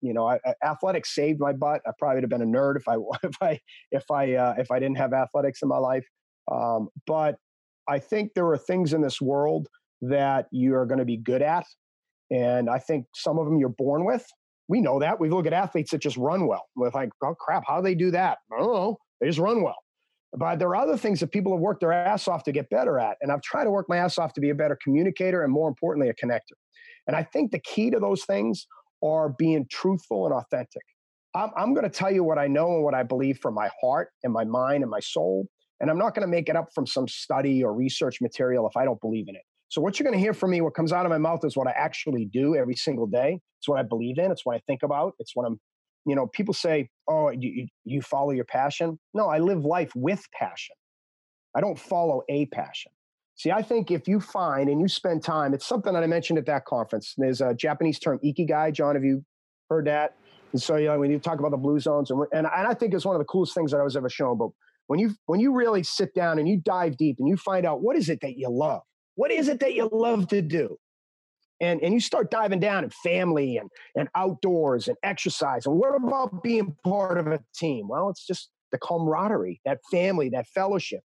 you 0.00 0.14
know, 0.14 0.26
I, 0.26 0.38
athletics 0.64 1.14
saved 1.14 1.40
my 1.40 1.52
butt. 1.52 1.82
I 1.86 1.90
probably 1.98 2.16
would 2.16 2.24
have 2.24 2.30
been 2.30 2.42
a 2.42 2.58
nerd 2.58 2.76
if 2.76 2.88
I 2.88 2.94
if 3.22 3.36
I 3.40 3.60
if 3.90 4.10
I 4.10 4.34
uh, 4.34 4.54
if 4.58 4.70
I 4.70 4.78
didn't 4.78 4.98
have 4.98 5.12
athletics 5.12 5.62
in 5.62 5.68
my 5.68 5.78
life. 5.78 6.06
Um, 6.50 6.88
but 7.06 7.36
I 7.88 7.98
think 7.98 8.32
there 8.34 8.46
are 8.46 8.58
things 8.58 8.92
in 8.92 9.00
this 9.00 9.20
world 9.20 9.68
that 10.02 10.46
you 10.50 10.74
are 10.74 10.86
going 10.86 10.98
to 10.98 11.04
be 11.04 11.16
good 11.16 11.42
at, 11.42 11.66
and 12.30 12.70
I 12.70 12.78
think 12.78 13.06
some 13.14 13.38
of 13.38 13.46
them 13.46 13.58
you're 13.58 13.68
born 13.68 14.04
with, 14.04 14.26
we 14.70 14.80
know 14.80 15.00
that. 15.00 15.18
We 15.18 15.28
look 15.28 15.46
at 15.46 15.52
athletes 15.52 15.90
that 15.90 16.00
just 16.00 16.16
run 16.16 16.46
well. 16.46 16.68
We're 16.76 16.90
like, 16.94 17.10
oh 17.24 17.34
crap, 17.34 17.64
how 17.66 17.78
do 17.78 17.82
they 17.82 17.96
do 17.96 18.12
that? 18.12 18.38
I 18.52 18.60
don't 18.60 18.72
know. 18.72 18.98
They 19.20 19.26
just 19.26 19.40
run 19.40 19.62
well. 19.62 19.76
But 20.32 20.60
there 20.60 20.68
are 20.68 20.76
other 20.76 20.96
things 20.96 21.18
that 21.20 21.32
people 21.32 21.52
have 21.52 21.60
worked 21.60 21.80
their 21.80 21.92
ass 21.92 22.28
off 22.28 22.44
to 22.44 22.52
get 22.52 22.70
better 22.70 23.00
at. 23.00 23.16
And 23.20 23.32
I've 23.32 23.42
tried 23.42 23.64
to 23.64 23.72
work 23.72 23.86
my 23.88 23.96
ass 23.96 24.16
off 24.16 24.32
to 24.34 24.40
be 24.40 24.50
a 24.50 24.54
better 24.54 24.78
communicator 24.80 25.42
and 25.42 25.52
more 25.52 25.68
importantly, 25.68 26.08
a 26.08 26.14
connector. 26.14 26.54
And 27.08 27.16
I 27.16 27.24
think 27.24 27.50
the 27.50 27.58
key 27.58 27.90
to 27.90 27.98
those 27.98 28.24
things 28.24 28.68
are 29.02 29.30
being 29.30 29.66
truthful 29.68 30.26
and 30.26 30.34
authentic. 30.34 30.82
I'm, 31.34 31.50
I'm 31.56 31.74
going 31.74 31.82
to 31.82 31.90
tell 31.90 32.12
you 32.12 32.22
what 32.22 32.38
I 32.38 32.46
know 32.46 32.74
and 32.74 32.84
what 32.84 32.94
I 32.94 33.02
believe 33.02 33.38
from 33.38 33.54
my 33.54 33.70
heart 33.82 34.10
and 34.22 34.32
my 34.32 34.44
mind 34.44 34.84
and 34.84 34.90
my 34.90 35.00
soul. 35.00 35.48
And 35.80 35.90
I'm 35.90 35.98
not 35.98 36.14
going 36.14 36.24
to 36.24 36.30
make 36.30 36.48
it 36.48 36.54
up 36.54 36.68
from 36.72 36.86
some 36.86 37.08
study 37.08 37.64
or 37.64 37.74
research 37.74 38.20
material 38.20 38.68
if 38.68 38.76
I 38.76 38.84
don't 38.84 39.00
believe 39.00 39.26
in 39.28 39.34
it. 39.34 39.42
So 39.70 39.80
what 39.80 39.98
you're 39.98 40.04
going 40.04 40.18
to 40.18 40.20
hear 40.20 40.34
from 40.34 40.50
me, 40.50 40.60
what 40.60 40.74
comes 40.74 40.92
out 40.92 41.06
of 41.06 41.10
my 41.10 41.18
mouth 41.18 41.44
is 41.44 41.56
what 41.56 41.68
I 41.68 41.70
actually 41.70 42.26
do 42.26 42.56
every 42.56 42.74
single 42.74 43.06
day. 43.06 43.40
It's 43.60 43.68
what 43.68 43.78
I 43.78 43.84
believe 43.84 44.18
in. 44.18 44.32
It's 44.32 44.44
what 44.44 44.56
I 44.56 44.60
think 44.66 44.82
about. 44.82 45.14
It's 45.20 45.30
what 45.34 45.46
I'm, 45.46 45.60
you 46.04 46.16
know, 46.16 46.26
people 46.26 46.52
say, 46.52 46.88
oh, 47.08 47.30
you, 47.30 47.68
you 47.84 48.02
follow 48.02 48.32
your 48.32 48.44
passion. 48.44 48.98
No, 49.14 49.28
I 49.28 49.38
live 49.38 49.64
life 49.64 49.92
with 49.94 50.24
passion. 50.36 50.74
I 51.56 51.60
don't 51.60 51.78
follow 51.78 52.22
a 52.28 52.46
passion. 52.46 52.90
See, 53.36 53.52
I 53.52 53.62
think 53.62 53.92
if 53.92 54.08
you 54.08 54.18
find 54.18 54.68
and 54.68 54.80
you 54.80 54.88
spend 54.88 55.22
time, 55.22 55.54
it's 55.54 55.66
something 55.66 55.92
that 55.92 56.02
I 56.02 56.06
mentioned 56.08 56.38
at 56.40 56.46
that 56.46 56.64
conference. 56.64 57.14
There's 57.16 57.40
a 57.40 57.54
Japanese 57.54 58.00
term, 58.00 58.18
ikigai. 58.24 58.72
John, 58.72 58.96
have 58.96 59.04
you 59.04 59.24
heard 59.70 59.86
that? 59.86 60.16
And 60.52 60.60
so, 60.60 60.76
you 60.76 60.88
know, 60.88 60.98
when 60.98 61.12
you 61.12 61.20
talk 61.20 61.38
about 61.38 61.52
the 61.52 61.56
blue 61.56 61.78
zones, 61.78 62.10
and, 62.10 62.20
and, 62.32 62.46
and 62.46 62.66
I 62.66 62.74
think 62.74 62.92
it's 62.92 63.04
one 63.04 63.14
of 63.14 63.20
the 63.20 63.26
coolest 63.26 63.54
things 63.54 63.70
that 63.70 63.78
I 63.78 63.84
was 63.84 63.96
ever 63.96 64.10
shown. 64.10 64.36
But 64.36 64.48
when 64.88 64.98
you 64.98 65.14
when 65.26 65.38
you 65.38 65.54
really 65.54 65.84
sit 65.84 66.12
down 66.12 66.40
and 66.40 66.48
you 66.48 66.60
dive 66.60 66.96
deep 66.96 67.16
and 67.20 67.28
you 67.28 67.36
find 67.36 67.64
out 67.64 67.82
what 67.82 67.96
is 67.96 68.08
it 68.08 68.18
that 68.22 68.36
you 68.36 68.48
love, 68.50 68.82
what 69.20 69.30
is 69.30 69.48
it 69.48 69.60
that 69.60 69.74
you 69.74 69.86
love 69.92 70.28
to 70.28 70.40
do? 70.40 70.78
And, 71.60 71.82
and 71.82 71.92
you 71.92 72.00
start 72.00 72.30
diving 72.30 72.58
down 72.58 72.84
in 72.84 72.90
family 73.04 73.58
and, 73.58 73.68
and 73.94 74.08
outdoors 74.14 74.88
and 74.88 74.96
exercise. 75.02 75.66
And 75.66 75.76
what 75.76 75.94
about 75.94 76.42
being 76.42 76.74
part 76.84 77.18
of 77.18 77.26
a 77.26 77.38
team? 77.54 77.86
Well, 77.86 78.08
it's 78.08 78.26
just 78.26 78.48
the 78.72 78.78
camaraderie, 78.78 79.60
that 79.66 79.80
family, 79.90 80.30
that 80.30 80.46
fellowship. 80.46 81.02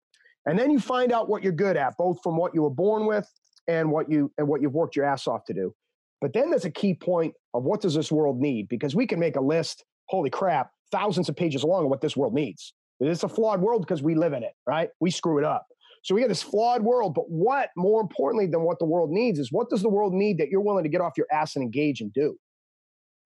And 0.45 0.59
then 0.59 0.69
you 0.69 0.79
find 0.79 1.11
out 1.11 1.27
what 1.27 1.41
you're 1.41 1.53
good 1.53 1.75
at, 1.75 1.97
both 1.97 2.19
from 2.21 2.37
what 2.37 2.53
you 2.53 2.61
were 2.61 2.69
born 2.69 3.07
with 3.07 3.27
and 3.67 3.91
what 3.91 4.11
you 4.11 4.31
and 4.37 4.47
what 4.47 4.61
you've 4.61 4.75
worked 4.75 4.95
your 4.95 5.05
ass 5.05 5.25
off 5.25 5.43
to 5.45 5.53
do. 5.55 5.73
But 6.21 6.33
then 6.33 6.51
there's 6.51 6.65
a 6.65 6.71
key 6.71 6.93
point 6.93 7.33
of 7.55 7.63
what 7.63 7.81
does 7.81 7.95
this 7.95 8.11
world 8.11 8.39
need? 8.39 8.67
Because 8.69 8.93
we 8.93 9.07
can 9.07 9.19
make 9.19 9.37
a 9.37 9.41
list, 9.41 9.85
holy 10.05 10.29
crap, 10.29 10.69
thousands 10.91 11.29
of 11.29 11.35
pages 11.35 11.63
long 11.63 11.85
of 11.85 11.89
what 11.89 12.01
this 12.01 12.15
world 12.15 12.35
needs. 12.35 12.75
It's 12.99 13.23
a 13.23 13.27
flawed 13.27 13.59
world 13.59 13.81
because 13.81 14.03
we 14.03 14.13
live 14.13 14.33
in 14.33 14.43
it, 14.43 14.53
right? 14.67 14.89
We 14.99 15.09
screw 15.09 15.39
it 15.39 15.43
up. 15.43 15.65
So 16.03 16.13
we 16.13 16.21
got 16.21 16.27
this 16.27 16.43
flawed 16.43 16.83
world, 16.83 17.13
but 17.13 17.29
what 17.29 17.69
more 17.77 18.01
importantly 18.01 18.45
than 18.45 18.61
what 18.61 18.77
the 18.77 18.85
world 18.85 19.09
needs 19.09 19.39
is 19.39 19.51
what 19.51 19.69
does 19.69 19.81
the 19.81 19.89
world 19.89 20.13
need 20.13 20.37
that 20.37 20.49
you're 20.49 20.61
willing 20.61 20.83
to 20.83 20.89
get 20.89 21.01
off 21.01 21.13
your 21.17 21.27
ass 21.31 21.55
and 21.55 21.63
engage 21.63 22.01
and 22.01 22.11
do? 22.13 22.35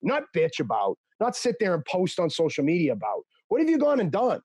Not 0.00 0.24
bitch 0.34 0.60
about, 0.60 0.96
not 1.20 1.34
sit 1.34 1.56
there 1.58 1.74
and 1.74 1.84
post 1.84 2.20
on 2.20 2.30
social 2.30 2.64
media 2.64 2.92
about. 2.92 3.24
What 3.48 3.60
have 3.60 3.68
you 3.68 3.78
gone 3.78 3.98
and 3.98 4.12
done? 4.12 4.40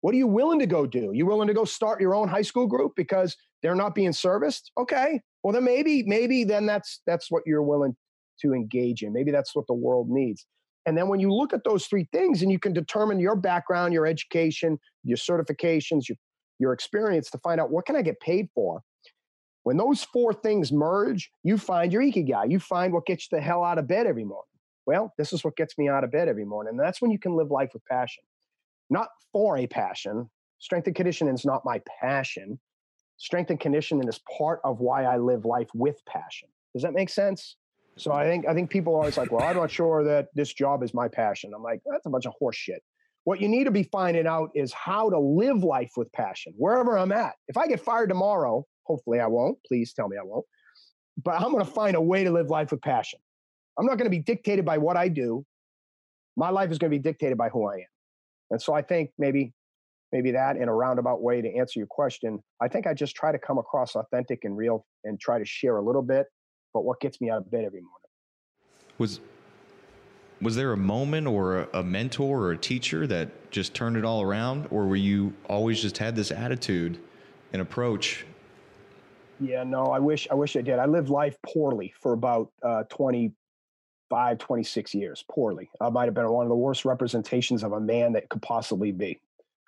What 0.00 0.14
are 0.14 0.18
you 0.18 0.28
willing 0.28 0.60
to 0.60 0.66
go 0.66 0.86
do? 0.86 1.10
You 1.12 1.26
willing 1.26 1.48
to 1.48 1.54
go 1.54 1.64
start 1.64 2.00
your 2.00 2.14
own 2.14 2.28
high 2.28 2.42
school 2.42 2.68
group 2.68 2.92
because 2.96 3.36
they're 3.62 3.74
not 3.74 3.96
being 3.96 4.12
serviced? 4.12 4.70
Okay. 4.78 5.20
Well 5.42 5.52
then 5.52 5.64
maybe, 5.64 6.04
maybe 6.04 6.44
then 6.44 6.66
that's 6.66 7.00
that's 7.04 7.30
what 7.30 7.42
you're 7.46 7.62
willing 7.64 7.96
to 8.42 8.52
engage 8.54 9.02
in. 9.02 9.12
Maybe 9.12 9.32
that's 9.32 9.56
what 9.56 9.66
the 9.66 9.74
world 9.74 10.08
needs. 10.08 10.46
And 10.86 10.96
then 10.96 11.08
when 11.08 11.20
you 11.20 11.32
look 11.32 11.52
at 11.52 11.64
those 11.64 11.86
three 11.86 12.08
things 12.12 12.42
and 12.42 12.50
you 12.50 12.58
can 12.58 12.72
determine 12.72 13.20
your 13.20 13.36
background, 13.36 13.92
your 13.92 14.06
education, 14.06 14.78
your 15.04 15.16
certifications, 15.16 16.08
your 16.08 16.16
your 16.62 16.72
experience 16.72 17.30
to 17.30 17.38
find 17.38 17.60
out 17.60 17.70
what 17.70 17.84
can 17.84 17.96
I 17.96 18.02
get 18.02 18.20
paid 18.20 18.48
for. 18.54 18.82
When 19.64 19.76
those 19.76 20.02
four 20.02 20.32
things 20.32 20.72
merge, 20.72 21.30
you 21.44 21.58
find 21.58 21.92
your 21.92 22.02
ikigai. 22.02 22.50
You 22.50 22.58
find 22.58 22.92
what 22.92 23.06
gets 23.06 23.28
you 23.30 23.36
the 23.36 23.42
hell 23.42 23.62
out 23.62 23.78
of 23.78 23.86
bed 23.86 24.06
every 24.06 24.24
morning. 24.24 24.48
Well, 24.86 25.12
this 25.18 25.32
is 25.32 25.44
what 25.44 25.56
gets 25.56 25.78
me 25.78 25.88
out 25.88 26.02
of 26.02 26.10
bed 26.10 26.28
every 26.28 26.44
morning. 26.44 26.72
And 26.72 26.80
that's 26.80 27.00
when 27.00 27.10
you 27.10 27.18
can 27.18 27.36
live 27.36 27.50
life 27.50 27.70
with 27.72 27.84
passion. 27.84 28.24
Not 28.90 29.08
for 29.32 29.58
a 29.58 29.66
passion. 29.66 30.28
Strength 30.58 30.88
and 30.88 30.96
conditioning 30.96 31.34
is 31.34 31.44
not 31.44 31.64
my 31.64 31.80
passion. 32.00 32.58
Strength 33.18 33.50
and 33.50 33.60
conditioning 33.60 34.08
is 34.08 34.20
part 34.36 34.60
of 34.64 34.80
why 34.80 35.04
I 35.04 35.18
live 35.18 35.44
life 35.44 35.68
with 35.74 36.04
passion. 36.06 36.48
Does 36.72 36.82
that 36.82 36.92
make 36.92 37.10
sense? 37.10 37.56
So 37.96 38.10
I 38.12 38.24
think 38.24 38.46
I 38.48 38.54
think 38.54 38.70
people 38.70 38.94
are 38.94 38.98
always 38.98 39.18
like, 39.18 39.30
well, 39.30 39.42
I'm 39.42 39.56
not 39.56 39.70
sure 39.70 40.02
that 40.04 40.28
this 40.34 40.52
job 40.52 40.82
is 40.82 40.94
my 40.94 41.08
passion. 41.08 41.52
I'm 41.54 41.62
like, 41.62 41.82
that's 41.88 42.06
a 42.06 42.10
bunch 42.10 42.26
of 42.26 42.32
horse 42.38 42.56
shit. 42.56 42.82
What 43.24 43.40
you 43.40 43.48
need 43.48 43.64
to 43.64 43.70
be 43.70 43.84
finding 43.84 44.26
out 44.26 44.50
is 44.54 44.72
how 44.72 45.08
to 45.10 45.18
live 45.18 45.62
life 45.62 45.92
with 45.96 46.10
passion 46.12 46.54
wherever 46.56 46.98
I'm 46.98 47.12
at. 47.12 47.34
If 47.48 47.56
I 47.56 47.68
get 47.68 47.80
fired 47.80 48.08
tomorrow, 48.08 48.66
hopefully 48.84 49.20
I 49.20 49.26
won't. 49.26 49.58
Please 49.66 49.92
tell 49.92 50.08
me 50.08 50.16
I 50.16 50.24
won't. 50.24 50.44
But 51.22 51.40
I'm 51.40 51.52
going 51.52 51.64
to 51.64 51.70
find 51.70 51.94
a 51.94 52.00
way 52.00 52.24
to 52.24 52.30
live 52.30 52.50
life 52.50 52.72
with 52.72 52.82
passion. 52.82 53.20
I'm 53.78 53.86
not 53.86 53.96
going 53.96 54.06
to 54.06 54.10
be 54.10 54.18
dictated 54.18 54.64
by 54.64 54.78
what 54.78 54.96
I 54.96 55.08
do. 55.08 55.44
My 56.36 56.50
life 56.50 56.70
is 56.70 56.78
going 56.78 56.90
to 56.90 56.98
be 56.98 57.02
dictated 57.02 57.38
by 57.38 57.48
who 57.48 57.68
I 57.68 57.74
am. 57.74 57.86
And 58.50 58.60
so 58.60 58.74
I 58.74 58.82
think 58.82 59.10
maybe 59.18 59.52
maybe 60.12 60.30
that 60.32 60.56
in 60.56 60.68
a 60.68 60.74
roundabout 60.74 61.22
way 61.22 61.40
to 61.40 61.56
answer 61.56 61.80
your 61.80 61.86
question. 61.88 62.38
I 62.60 62.68
think 62.68 62.86
I 62.86 62.92
just 62.92 63.16
try 63.16 63.32
to 63.32 63.38
come 63.38 63.56
across 63.56 63.96
authentic 63.96 64.40
and 64.44 64.56
real 64.56 64.84
and 65.04 65.18
try 65.18 65.38
to 65.38 65.44
share 65.44 65.78
a 65.78 65.82
little 65.82 66.02
bit, 66.02 66.26
but 66.74 66.84
what 66.84 67.00
gets 67.00 67.20
me 67.20 67.30
out 67.30 67.38
of 67.38 67.50
bed 67.50 67.64
every 67.64 67.80
morning. 67.80 67.98
Was 68.98 69.20
was 70.42 70.56
there 70.56 70.72
a 70.72 70.76
moment 70.76 71.26
or 71.26 71.68
a, 71.72 71.82
mentor 71.82 72.42
or 72.42 72.50
a 72.50 72.58
teacher 72.58 73.06
that 73.06 73.50
just 73.50 73.74
turned 73.74 73.96
it 73.96 74.04
all 74.04 74.22
around, 74.22 74.66
or 74.70 74.86
were 74.86 74.96
you 74.96 75.32
always 75.48 75.80
just 75.80 75.98
had 75.98 76.16
this 76.16 76.32
attitude 76.32 76.98
and 77.52 77.62
approach? 77.62 78.26
Yeah, 79.40 79.62
no, 79.62 79.86
I 79.86 79.98
wish 79.98 80.28
I 80.30 80.34
wish 80.34 80.56
I 80.56 80.60
did. 80.60 80.78
I 80.78 80.86
lived 80.86 81.08
life 81.08 81.36
poorly 81.42 81.92
for 82.00 82.12
about 82.12 82.50
uh, 82.62 82.84
25, 82.84 84.38
26 84.38 84.94
years, 84.94 85.24
poorly. 85.30 85.70
I 85.80 85.88
might 85.90 86.04
have 86.04 86.14
been 86.14 86.28
one 86.30 86.44
of 86.44 86.50
the 86.50 86.56
worst 86.56 86.84
representations 86.84 87.62
of 87.64 87.72
a 87.72 87.80
man 87.80 88.12
that 88.12 88.28
could 88.28 88.42
possibly 88.42 88.92
be. 88.92 89.20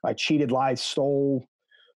I 0.05 0.13
cheated, 0.13 0.53
lied, 0.53 0.79
stole, 0.79 1.47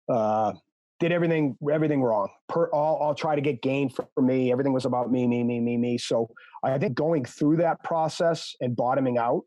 uh, 0.09 0.53
did 1.01 1.12
everything 1.12 1.57
everything 1.70 2.03
wrong. 2.03 2.29
Per, 2.49 2.68
all, 2.68 3.03
I'll 3.03 3.14
try 3.14 3.35
to 3.35 3.43
get 3.43 3.61
gain 3.62 3.91
for, 3.91 4.07
for 4.14 4.22
me. 4.22 4.53
Everything 4.53 4.72
was 4.72 4.85
about 4.85 5.11
me, 5.11 5.27
me, 5.27 5.43
me, 5.43 5.61
me, 5.61 5.77
me. 5.77 5.99
So 5.99 6.31
I 6.72 6.78
think 6.78 6.94
going 6.94 7.24
through 7.24 7.56
that 7.58 7.82
process 7.84 8.54
and 8.60 8.74
bottoming 8.74 9.18
out 9.18 9.42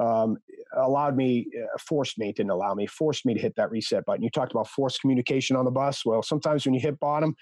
um, 0.00 0.36
allowed 0.76 1.16
me, 1.16 1.46
uh, 1.60 1.78
forced 1.78 2.18
me, 2.18 2.32
didn't 2.32 2.50
allow 2.50 2.74
me, 2.74 2.86
forced 2.86 3.26
me 3.26 3.34
to 3.34 3.40
hit 3.40 3.54
that 3.56 3.70
reset 3.70 4.04
button. 4.04 4.22
You 4.22 4.30
talked 4.30 4.52
about 4.52 4.68
forced 4.68 5.00
communication 5.00 5.56
on 5.56 5.64
the 5.64 5.70
bus. 5.70 6.04
Well, 6.04 6.22
sometimes 6.22 6.64
when 6.64 6.74
you 6.74 6.80
hit 6.80 6.98
bottom, 7.00 7.34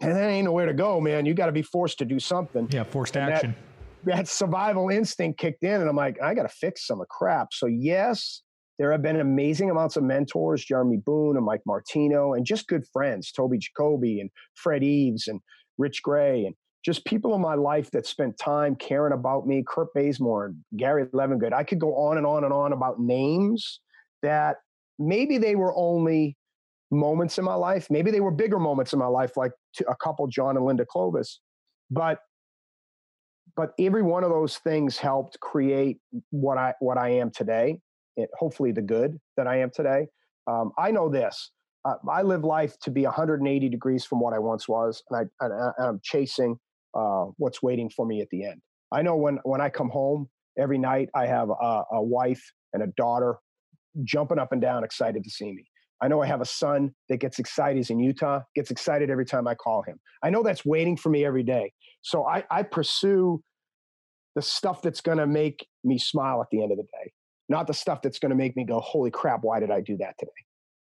and 0.00 0.12
there 0.16 0.28
ain't 0.28 0.46
nowhere 0.46 0.66
to 0.66 0.74
go, 0.74 1.00
man. 1.00 1.26
You 1.26 1.34
got 1.34 1.46
to 1.46 1.52
be 1.52 1.62
forced 1.62 1.98
to 1.98 2.04
do 2.04 2.18
something. 2.18 2.68
Yeah, 2.70 2.84
forced 2.84 3.16
And 3.16 3.28
that- 3.28 3.34
action. 3.36 3.54
That 4.04 4.28
survival 4.28 4.90
instinct 4.90 5.40
kicked 5.40 5.64
in, 5.64 5.80
and 5.80 5.90
I'm 5.90 5.96
like, 5.96 6.22
I 6.22 6.32
got 6.32 6.44
to 6.44 6.48
fix 6.48 6.86
some 6.86 7.00
of 7.00 7.08
crap. 7.08 7.48
So 7.52 7.66
yes, 7.66 8.42
there 8.78 8.92
have 8.92 9.02
been 9.02 9.18
amazing 9.18 9.70
amounts 9.70 9.96
of 9.96 10.04
mentors, 10.04 10.64
Jeremy 10.64 10.98
Boone 11.04 11.36
and 11.36 11.44
Mike 11.44 11.62
Martino, 11.66 12.32
and 12.34 12.46
just 12.46 12.68
good 12.68 12.84
friends, 12.92 13.32
Toby 13.32 13.58
Jacoby 13.58 14.20
and 14.20 14.30
Fred 14.54 14.84
Eves 14.84 15.26
and 15.26 15.40
Rich 15.78 16.02
Gray, 16.04 16.44
and 16.46 16.54
just 16.84 17.04
people 17.04 17.34
in 17.34 17.40
my 17.40 17.54
life 17.54 17.90
that 17.90 18.06
spent 18.06 18.38
time 18.38 18.76
caring 18.76 19.12
about 19.12 19.46
me, 19.46 19.64
Kurt 19.66 19.92
Bazemore 19.94 20.54
Gary 20.76 21.06
Levingood. 21.06 21.52
I 21.52 21.64
could 21.64 21.78
go 21.78 21.94
on 21.96 22.16
and 22.16 22.26
on 22.26 22.44
and 22.44 22.52
on 22.52 22.72
about 22.72 23.00
names 23.00 23.80
that 24.22 24.56
maybe 24.98 25.38
they 25.38 25.56
were 25.56 25.74
only 25.76 26.36
moments 26.90 27.38
in 27.38 27.44
my 27.44 27.54
life. 27.54 27.88
Maybe 27.90 28.10
they 28.10 28.20
were 28.20 28.30
bigger 28.30 28.58
moments 28.58 28.92
in 28.92 28.98
my 28.98 29.06
life, 29.06 29.36
like 29.36 29.52
a 29.86 29.96
couple, 29.96 30.26
John 30.28 30.56
and 30.56 30.64
Linda 30.64 30.86
Clovis. 30.86 31.40
But 31.90 32.20
but 33.56 33.72
every 33.80 34.02
one 34.02 34.22
of 34.22 34.30
those 34.30 34.58
things 34.58 34.98
helped 34.98 35.40
create 35.40 35.98
what 36.30 36.58
I 36.58 36.74
what 36.80 36.96
I 36.96 37.10
am 37.10 37.30
today. 37.30 37.80
It, 38.16 38.30
hopefully, 38.38 38.72
the 38.72 38.82
good 38.82 39.18
that 39.36 39.46
I 39.46 39.58
am 39.58 39.70
today. 39.74 40.06
Um, 40.46 40.72
I 40.78 40.90
know 40.90 41.08
this. 41.08 41.50
Uh, 41.84 41.94
I 42.08 42.22
live 42.22 42.44
life 42.44 42.78
to 42.80 42.90
be 42.90 43.04
180 43.04 43.68
degrees 43.68 44.04
from 44.04 44.20
what 44.20 44.32
I 44.32 44.38
once 44.38 44.68
was, 44.68 45.02
and, 45.10 45.28
I, 45.40 45.44
and, 45.44 45.74
I'm 45.78 46.00
chasing 46.02 46.58
uh, 46.98 47.30
what's 47.36 47.62
waiting 47.62 47.88
for 47.90 48.04
me 48.06 48.20
at 48.20 48.28
the 48.30 48.44
end. 48.44 48.60
I 48.92 49.02
know 49.02 49.16
when 49.16 49.38
when 49.44 49.60
I 49.60 49.68
come 49.68 49.90
home 49.90 50.28
every 50.58 50.78
night, 50.78 51.08
I 51.14 51.26
have 51.26 51.50
a, 51.50 51.82
a 51.92 52.02
wife 52.02 52.42
and 52.72 52.82
a 52.82 52.88
daughter 52.96 53.36
jumping 54.04 54.38
up 54.38 54.52
and 54.52 54.60
down, 54.60 54.84
excited 54.84 55.24
to 55.24 55.30
see 55.30 55.52
me. 55.52 55.64
I 56.00 56.08
know 56.08 56.22
I 56.22 56.26
have 56.26 56.40
a 56.40 56.46
son 56.46 56.94
that 57.08 57.18
gets 57.18 57.38
excited. 57.38 57.76
He's 57.76 57.90
in 57.90 57.98
Utah, 57.98 58.40
gets 58.54 58.70
excited 58.70 59.10
every 59.10 59.24
time 59.24 59.48
I 59.48 59.54
call 59.54 59.82
him. 59.82 59.98
I 60.22 60.30
know 60.30 60.42
that's 60.42 60.64
waiting 60.64 60.96
for 60.96 61.10
me 61.10 61.24
every 61.24 61.42
day. 61.42 61.72
So 62.02 62.24
I, 62.24 62.44
I 62.50 62.62
pursue 62.62 63.42
the 64.36 64.42
stuff 64.42 64.82
that's 64.82 65.00
going 65.00 65.18
to 65.18 65.26
make 65.26 65.66
me 65.82 65.98
smile 65.98 66.40
at 66.40 66.46
the 66.52 66.62
end 66.62 66.70
of 66.70 66.78
the 66.78 66.84
day, 66.84 67.12
not 67.48 67.66
the 67.66 67.74
stuff 67.74 68.00
that's 68.02 68.20
going 68.20 68.30
to 68.30 68.36
make 68.36 68.56
me 68.56 68.64
go, 68.64 68.78
"Holy 68.80 69.10
crap! 69.10 69.40
Why 69.42 69.58
did 69.58 69.70
I 69.70 69.80
do 69.80 69.96
that 69.96 70.14
today?" 70.18 70.30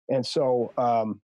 And 0.10 0.26
so, 0.26 0.72
um, 0.78 1.22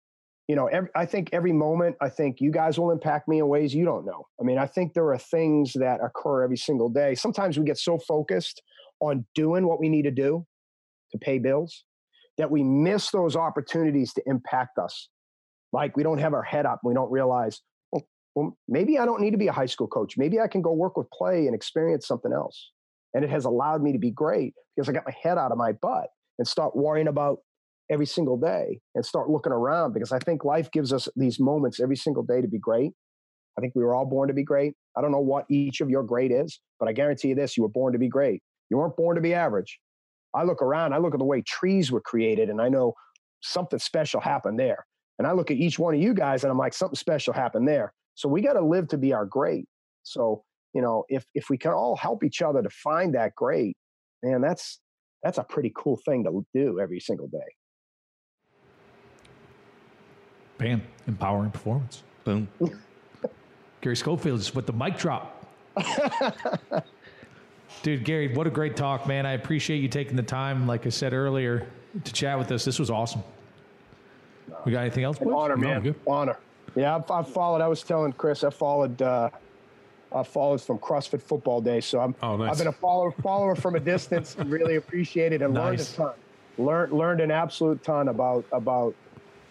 you 0.52 0.58
know, 0.58 0.68
every, 0.68 0.90
I 0.96 1.06
think 1.06 1.30
every 1.32 1.54
moment, 1.54 1.96
I 2.02 2.10
think 2.10 2.42
you 2.42 2.52
guys 2.52 2.78
will 2.78 2.92
impact 2.92 3.30
me 3.30 3.40
in 3.40 3.48
ways 3.48 3.74
you 3.74 3.86
don't 3.86 4.06
know. 4.06 4.28
I 4.38 4.44
mean, 4.44 4.58
I 4.58 4.68
think 4.68 4.94
there 4.94 5.10
are 5.10 5.18
things 5.18 5.72
that 5.76 6.02
occur 6.04 6.44
every 6.44 6.58
single 6.58 6.90
day. 6.90 7.16
Sometimes 7.16 7.58
we 7.58 7.64
get 7.64 7.78
so 7.78 7.98
focused 7.98 8.62
on 9.00 9.26
doing 9.34 9.66
what 9.66 9.80
we 9.80 9.88
need 9.88 10.02
to 10.02 10.12
do 10.12 10.46
to 11.14 11.18
pay 11.18 11.40
bills 11.40 11.86
that 12.38 12.52
we 12.52 12.64
miss 12.64 13.12
those 13.12 13.38
opportunities 13.38 14.12
to 14.16 14.22
impact 14.26 14.78
us. 14.78 15.08
Like 15.72 15.96
we 15.96 16.04
don't 16.04 16.18
have 16.18 16.34
our 16.34 16.44
head 16.44 16.66
up. 16.66 16.82
We 16.84 16.94
don't 16.94 17.10
realize, 17.10 17.62
well, 17.94 18.06
well, 18.36 18.58
maybe 18.68 19.00
I 19.00 19.06
don't 19.06 19.22
need 19.22 19.32
to 19.32 19.38
be 19.38 19.48
a 19.48 19.54
high 19.54 19.68
school 19.68 19.88
coach. 19.88 20.16
Maybe 20.18 20.42
I 20.42 20.50
can 20.50 20.62
go 20.62 20.74
work 20.74 20.98
with 20.98 21.08
PLAE 21.18 21.46
and 21.46 21.56
experience 21.56 22.06
something 22.06 22.34
else. 22.34 22.72
And 23.14 23.24
it 23.24 23.30
has 23.30 23.46
allowed 23.46 23.82
me 23.82 23.94
to 23.94 24.00
be 24.00 24.12
great 24.12 24.54
because 24.76 24.90
I 24.90 24.92
got 24.92 25.06
my 25.06 25.16
head 25.24 25.38
out 25.38 25.54
of 25.54 25.58
my 25.58 25.72
butt 25.72 26.10
and 26.40 26.46
start 26.46 26.76
worrying 26.76 27.08
about 27.08 27.38
every 27.92 28.06
single 28.06 28.38
day 28.38 28.80
and 28.96 29.06
start 29.06 29.30
looking 29.30 29.52
around 29.52 29.94
because 29.94 30.12
I 30.12 30.20
think 30.20 30.46
life 30.46 30.72
gives 30.72 30.94
us 30.94 31.10
these 31.16 31.40
moments 31.40 31.80
every 31.80 31.98
single 31.98 32.24
day 32.24 32.42
to 32.42 32.48
be 32.48 32.58
great. 32.58 32.94
I 33.58 33.62
think 33.62 33.74
we 33.76 33.84
were 33.84 33.94
all 33.94 34.06
born 34.06 34.30
to 34.30 34.34
be 34.34 34.44
great. 34.44 34.74
I 34.98 35.02
don't 35.02 35.12
know 35.12 35.20
what 35.20 35.46
each 35.50 35.82
of 35.82 35.90
your 35.90 36.04
great 36.04 36.32
is, 36.32 36.60
but 36.80 36.88
I 36.88 36.94
guarantee 36.94 37.30
you 37.30 37.36
this 37.36 37.58
you 37.58 37.64
were 37.64 37.70
born 37.70 37.94
to 37.94 38.00
be 38.00 38.08
great. 38.08 38.42
You 38.70 38.78
weren't 38.78 38.96
born 38.96 39.16
to 39.16 39.22
be 39.22 39.34
average. 39.34 39.80
I 40.34 40.44
look 40.44 40.62
around, 40.62 40.94
I 40.94 40.98
look 40.98 41.14
at 41.14 41.20
the 41.20 41.26
way 41.26 41.42
trees 41.42 41.92
were 41.92 42.00
created, 42.00 42.50
and 42.50 42.62
I 42.62 42.70
know 42.70 42.94
something 43.42 43.80
special 43.80 44.22
happened 44.22 44.58
there. 44.58 44.86
And 45.20 45.28
I 45.28 45.34
look 45.34 45.52
at 45.52 45.58
each 45.58 45.78
one 45.78 45.94
of 45.94 46.00
you 46.02 46.14
guys 46.14 46.44
and 46.44 46.52
I'm 46.52 46.58
like, 46.58 46.74
something 46.74 46.96
special 46.96 47.34
happened 47.34 47.68
there. 47.68 47.94
So 48.16 48.30
we 48.30 48.42
got 48.42 48.54
to 48.54 48.62
live 48.66 48.88
to 48.90 48.98
be 48.98 49.14
our 49.14 49.26
great. 49.26 49.66
So, 50.04 50.44
you 50.74 50.82
know, 50.82 51.04
if 51.10 51.26
if 51.36 51.50
we 51.50 51.58
can 51.58 51.74
all 51.74 51.96
help 51.96 52.24
each 52.24 52.42
other 52.42 52.64
to 52.64 52.70
find 52.70 53.14
that 53.16 53.36
great, 53.36 53.76
man, 54.24 54.42
that's 54.42 54.80
that's 55.22 55.38
a 55.38 55.44
pretty 55.44 55.72
cool 55.76 56.00
thing 56.06 56.24
to 56.24 56.46
do 56.54 56.80
every 56.80 57.00
single 57.00 57.28
day. 57.28 57.40
Bam. 60.62 60.82
Empowering 61.08 61.50
performance. 61.50 62.04
Boom. 62.24 62.48
Gary 63.82 63.96
Schofield 63.96 64.40
just 64.40 64.54
with 64.56 64.68
the 64.68 64.74
mic 64.74 64.96
drop. 64.98 65.48
Dude, 67.84 68.04
Gary, 68.04 68.34
what 68.36 68.46
a 68.46 68.52
great 68.52 68.76
talk, 68.76 69.08
man. 69.08 69.26
I 69.26 69.32
appreciate 69.32 69.78
you 69.80 69.88
taking 69.88 70.16
the 70.16 70.22
time, 70.24 70.68
like 70.68 70.86
I 70.86 70.90
said 70.90 71.14
earlier, 71.14 71.68
to 72.04 72.14
chat 72.14 72.38
with 72.38 72.52
us. 72.52 72.64
This 72.64 72.78
was 72.78 72.92
awesome. 72.92 73.24
We 74.66 74.72
got 74.72 74.82
anything 74.82 75.04
else? 75.04 75.20
An 75.20 75.34
honor, 75.34 75.58
No, 75.58 75.68
man. 75.68 75.82
good. 75.82 75.96
Honor. 76.06 76.38
Yeah, 76.76 76.96
I've, 76.96 77.10
I've 77.10 77.28
followed. 77.28 77.62
I 77.62 77.68
was 77.68 77.82
telling 77.82 78.14
Chris, 78.14 78.44
I 78.44 78.52
followed. 78.52 79.02
Uh, 79.02 79.30
I 80.14 80.24
followed 80.24 80.62
from 80.62 80.78
CrossFit 80.78 81.22
Football 81.22 81.62
Day, 81.62 81.82
so 81.82 82.00
I'm. 82.02 82.14
Oh, 82.22 82.38
nice. 82.38 82.52
I've 82.52 82.58
been 82.60 82.68
a 82.68 82.72
follower 82.72 83.12
follower 83.12 83.56
from 83.56 83.76
a 83.76 83.80
distance 83.80 84.36
and 84.38 84.52
really 84.52 84.76
appreciate 84.76 85.34
it 85.34 85.42
and 85.42 85.54
learned 85.56 85.80
a 85.80 85.86
ton. 85.86 86.14
Learned 86.58 86.94
learned 86.94 87.22
an 87.22 87.32
absolute 87.32 87.82
ton 87.84 88.10
about 88.10 88.46
about 88.52 88.94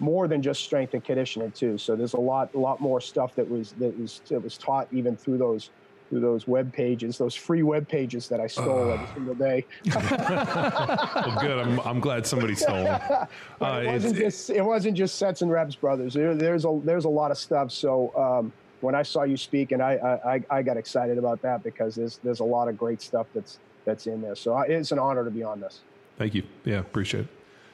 more 0.01 0.26
than 0.28 0.42
just 0.42 0.62
strength 0.64 0.94
and 0.94 1.05
conditioning 1.05 1.53
too. 1.53 1.78
So 1.78 1.94
there's 1.94 2.14
a 2.14 2.20
lot 2.20 2.53
a 2.55 2.59
lot 2.59 2.80
more 2.80 3.01
stuff 3.01 3.34
that 3.36 3.48
was 3.48 3.72
that 3.78 3.96
was 3.98 4.20
that 4.28 4.42
was 4.42 4.57
taught 4.59 4.88
even 4.92 5.16
through 5.16 5.38
those 5.38 5.70
through 6.09 6.20
those 6.20 6.48
web 6.48 6.72
pages, 6.72 7.16
those 7.18 7.36
free 7.36 7.62
web 7.62 7.86
pages 7.86 8.28
that 8.28 8.40
I 8.40 8.48
stole 8.48 8.90
every 8.90 9.07
single 9.14 9.34
day. 9.36 9.64
Well, 9.84 11.38
good. 11.40 11.59
I'm, 11.59 11.78
I'm 11.80 12.01
glad 12.01 12.26
somebody 12.26 12.55
stole 12.57 12.82
them. 12.84 13.00
Uh, 13.61 13.83
it 13.84 13.92
wasn't 13.92 14.16
just 14.16 14.50
it 14.50 14.62
wasn't 14.64 14.96
just 14.96 15.16
sets 15.16 15.42
and 15.42 15.50
reps, 15.50 15.76
brothers. 15.76 16.14
There, 16.14 16.34
there's 16.34 16.64
a 16.64 16.80
there's 16.83 17.04
a 17.04 17.08
lot 17.11 17.30
of 17.30 17.37
stuff. 17.38 17.70
So 17.70 18.11
um, 18.16 18.53
when 18.80 18.95
I 18.95 19.03
saw 19.03 19.22
you 19.25 19.37
speak, 19.37 19.70
and 19.72 19.83
I, 19.83 19.92
I 20.25 20.42
I- 20.58 20.62
got 20.62 20.76
excited 20.79 21.18
about 21.18 21.42
that 21.42 21.62
because 21.62 21.95
there's 21.95 22.18
there's 22.25 22.41
a 22.41 22.45
lot 22.45 22.68
of 22.68 22.79
great 22.79 23.03
stuff 23.03 23.26
that's 23.34 23.58
that's 23.84 24.07
in 24.07 24.22
there. 24.22 24.34
So 24.34 24.54
I- 24.54 24.64
it's 24.64 24.92
an 24.92 24.99
honor 24.99 25.25
to 25.25 25.30
be 25.30 25.42
on 25.42 25.61
this. 25.61 25.80
thank 26.16 26.34
you. 26.34 26.42
Yeah, 26.64 26.79
appreciate 26.79 27.26
it. 27.26 27.29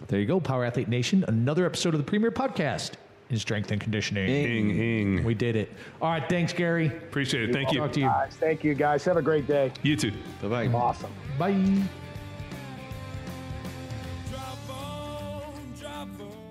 There 0.09 0.21
you 0.21 0.27
go, 0.27 0.41
Power 0.41 0.65
Athlete 0.65 0.89
Nation. 0.89 1.25
Another 1.29 1.67
episode 1.67 1.95
of 1.95 1.99
the 1.99 2.05
Premier 2.05 2.31
Podcast 2.31 2.93
in 3.31 3.39
strength 3.39 3.71
and 3.73 3.81
conditioning. 3.81 4.29
Ing, 4.29 4.71
ing. 4.71 5.25
We 5.25 5.35
did 5.35 5.57
it. 5.57 5.73
All 6.01 6.11
right. 6.11 6.29
Thanks, 6.29 6.53
Gary. 6.53 6.87
Appreciate 6.89 7.49
it. 7.49 7.53
Thank 7.53 7.73
you. 7.73 7.79
Talk 7.81 7.93
to 7.93 8.01
you. 8.01 8.07
Guys, 8.07 8.37
thank 8.39 8.63
you 8.63 8.75
guys. 8.75 9.05
Have 9.05 9.17
a 9.17 9.23
great 9.23 9.47
day. 9.47 9.73
You 9.83 9.97
too. 9.97 10.13
Bye 10.43 10.49
bye. 10.49 10.67
Awesome. 10.69 11.13
Bye. 11.39 11.83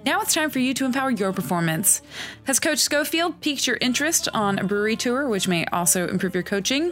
Now 0.06 0.22
it's 0.22 0.36
time 0.36 0.52
for 0.52 0.60
you 0.60 0.76
to 0.76 0.86
empower 0.86 1.10
your 1.10 1.34
performance. 1.34 2.04
Has 2.44 2.60
Coach 2.60 2.78
Schofield 2.78 3.42
piqued 3.42 3.66
your 3.66 3.78
interest 3.82 4.30
on 4.36 4.60
a 4.60 4.64
brewery 4.64 4.96
tour, 4.96 5.28
which 5.28 5.48
may 5.48 5.66
also 5.66 6.08
improve 6.08 6.36
your 6.36 6.44
coaching? 6.44 6.92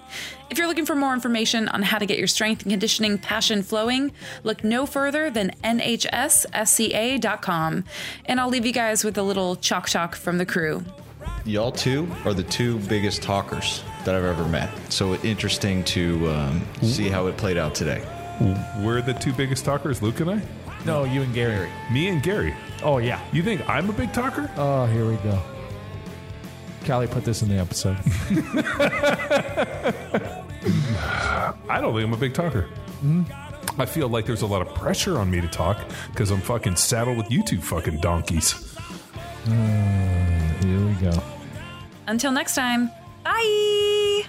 If 0.50 0.58
you're 0.58 0.66
looking 0.66 0.88
for 0.88 0.96
more 0.96 1.14
information 1.14 1.70
on 1.70 1.84
how 1.84 2.00
to 2.00 2.08
get 2.08 2.18
your 2.18 2.26
strength 2.26 2.64
and 2.64 2.72
conditioning 2.72 3.20
passion 3.20 3.62
flowing, 3.62 4.14
look 4.44 4.64
no 4.64 4.88
further 4.88 5.30
than 5.30 5.52
nhssca.com. 5.64 6.24
And 8.26 8.40
I'll 8.40 8.50
leave 8.50 8.66
you 8.66 8.74
guys 8.74 9.04
with 9.04 9.16
a 9.20 9.24
little 9.24 9.58
chalk 9.58 9.90
talk 9.90 10.16
from 10.16 10.40
the 10.40 10.46
crew. 10.48 10.84
Y'all 11.46 11.72
two 11.72 12.08
are 12.26 12.34
the 12.34 12.42
two 12.42 12.80
biggest 12.80 13.22
talkers 13.22 13.84
that 14.06 14.16
I've 14.16 14.24
ever 14.24 14.46
met. 14.46 14.72
So 14.92 15.14
interesting 15.18 15.84
to 15.84 16.30
um, 16.32 16.64
see 16.82 17.10
how 17.10 17.28
it 17.28 17.38
played 17.38 17.58
out 17.58 17.76
today. 17.76 18.04
We're 18.80 19.04
the 19.04 19.14
two 19.14 19.34
biggest 19.34 19.66
talkers, 19.66 20.02
Luke 20.02 20.20
and 20.20 20.32
I. 20.32 20.42
No, 20.84 21.04
you 21.04 21.22
and 21.22 21.34
Gary. 21.34 21.70
Me 21.92 22.08
and 22.08 22.24
Gary. 22.24 22.56
Oh, 22.84 22.98
yeah. 22.98 23.20
You 23.32 23.44
think 23.44 23.68
I'm 23.70 23.90
a 23.90 23.94
big 23.94 24.12
talker? 24.14 24.50
Oh, 24.58 24.86
here 24.88 25.08
we 25.08 25.16
go. 25.18 25.42
Callie 26.86 27.08
put 27.08 27.24
this 27.24 27.42
in 27.42 27.50
the 27.50 27.58
episode. 27.58 27.98
I 31.70 31.80
don't 31.82 31.94
think 31.94 32.06
I'm 32.06 32.14
a 32.14 32.18
big 32.18 32.34
talker. 32.34 32.64
Hmm? 33.00 33.24
I 33.80 33.86
feel 33.86 34.08
like 34.08 34.26
there's 34.26 34.42
a 34.42 34.48
lot 34.48 34.62
of 34.62 34.74
pressure 34.76 35.18
on 35.18 35.32
me 35.32 35.42
to 35.42 35.48
talk 35.48 35.78
because 36.12 36.30
I'm 36.30 36.42
fucking 36.42 36.76
saddled 36.76 37.18
with 37.18 37.32
you 37.32 37.44
two 37.44 37.60
fucking 37.60 38.00
donkeys. 38.02 38.52
Hmm, 39.46 40.66
here 40.66 40.86
we 40.86 40.94
go. 40.94 41.24
Until 42.08 42.32
next 42.32 42.56
time, 42.56 42.92
bye. 43.24 44.24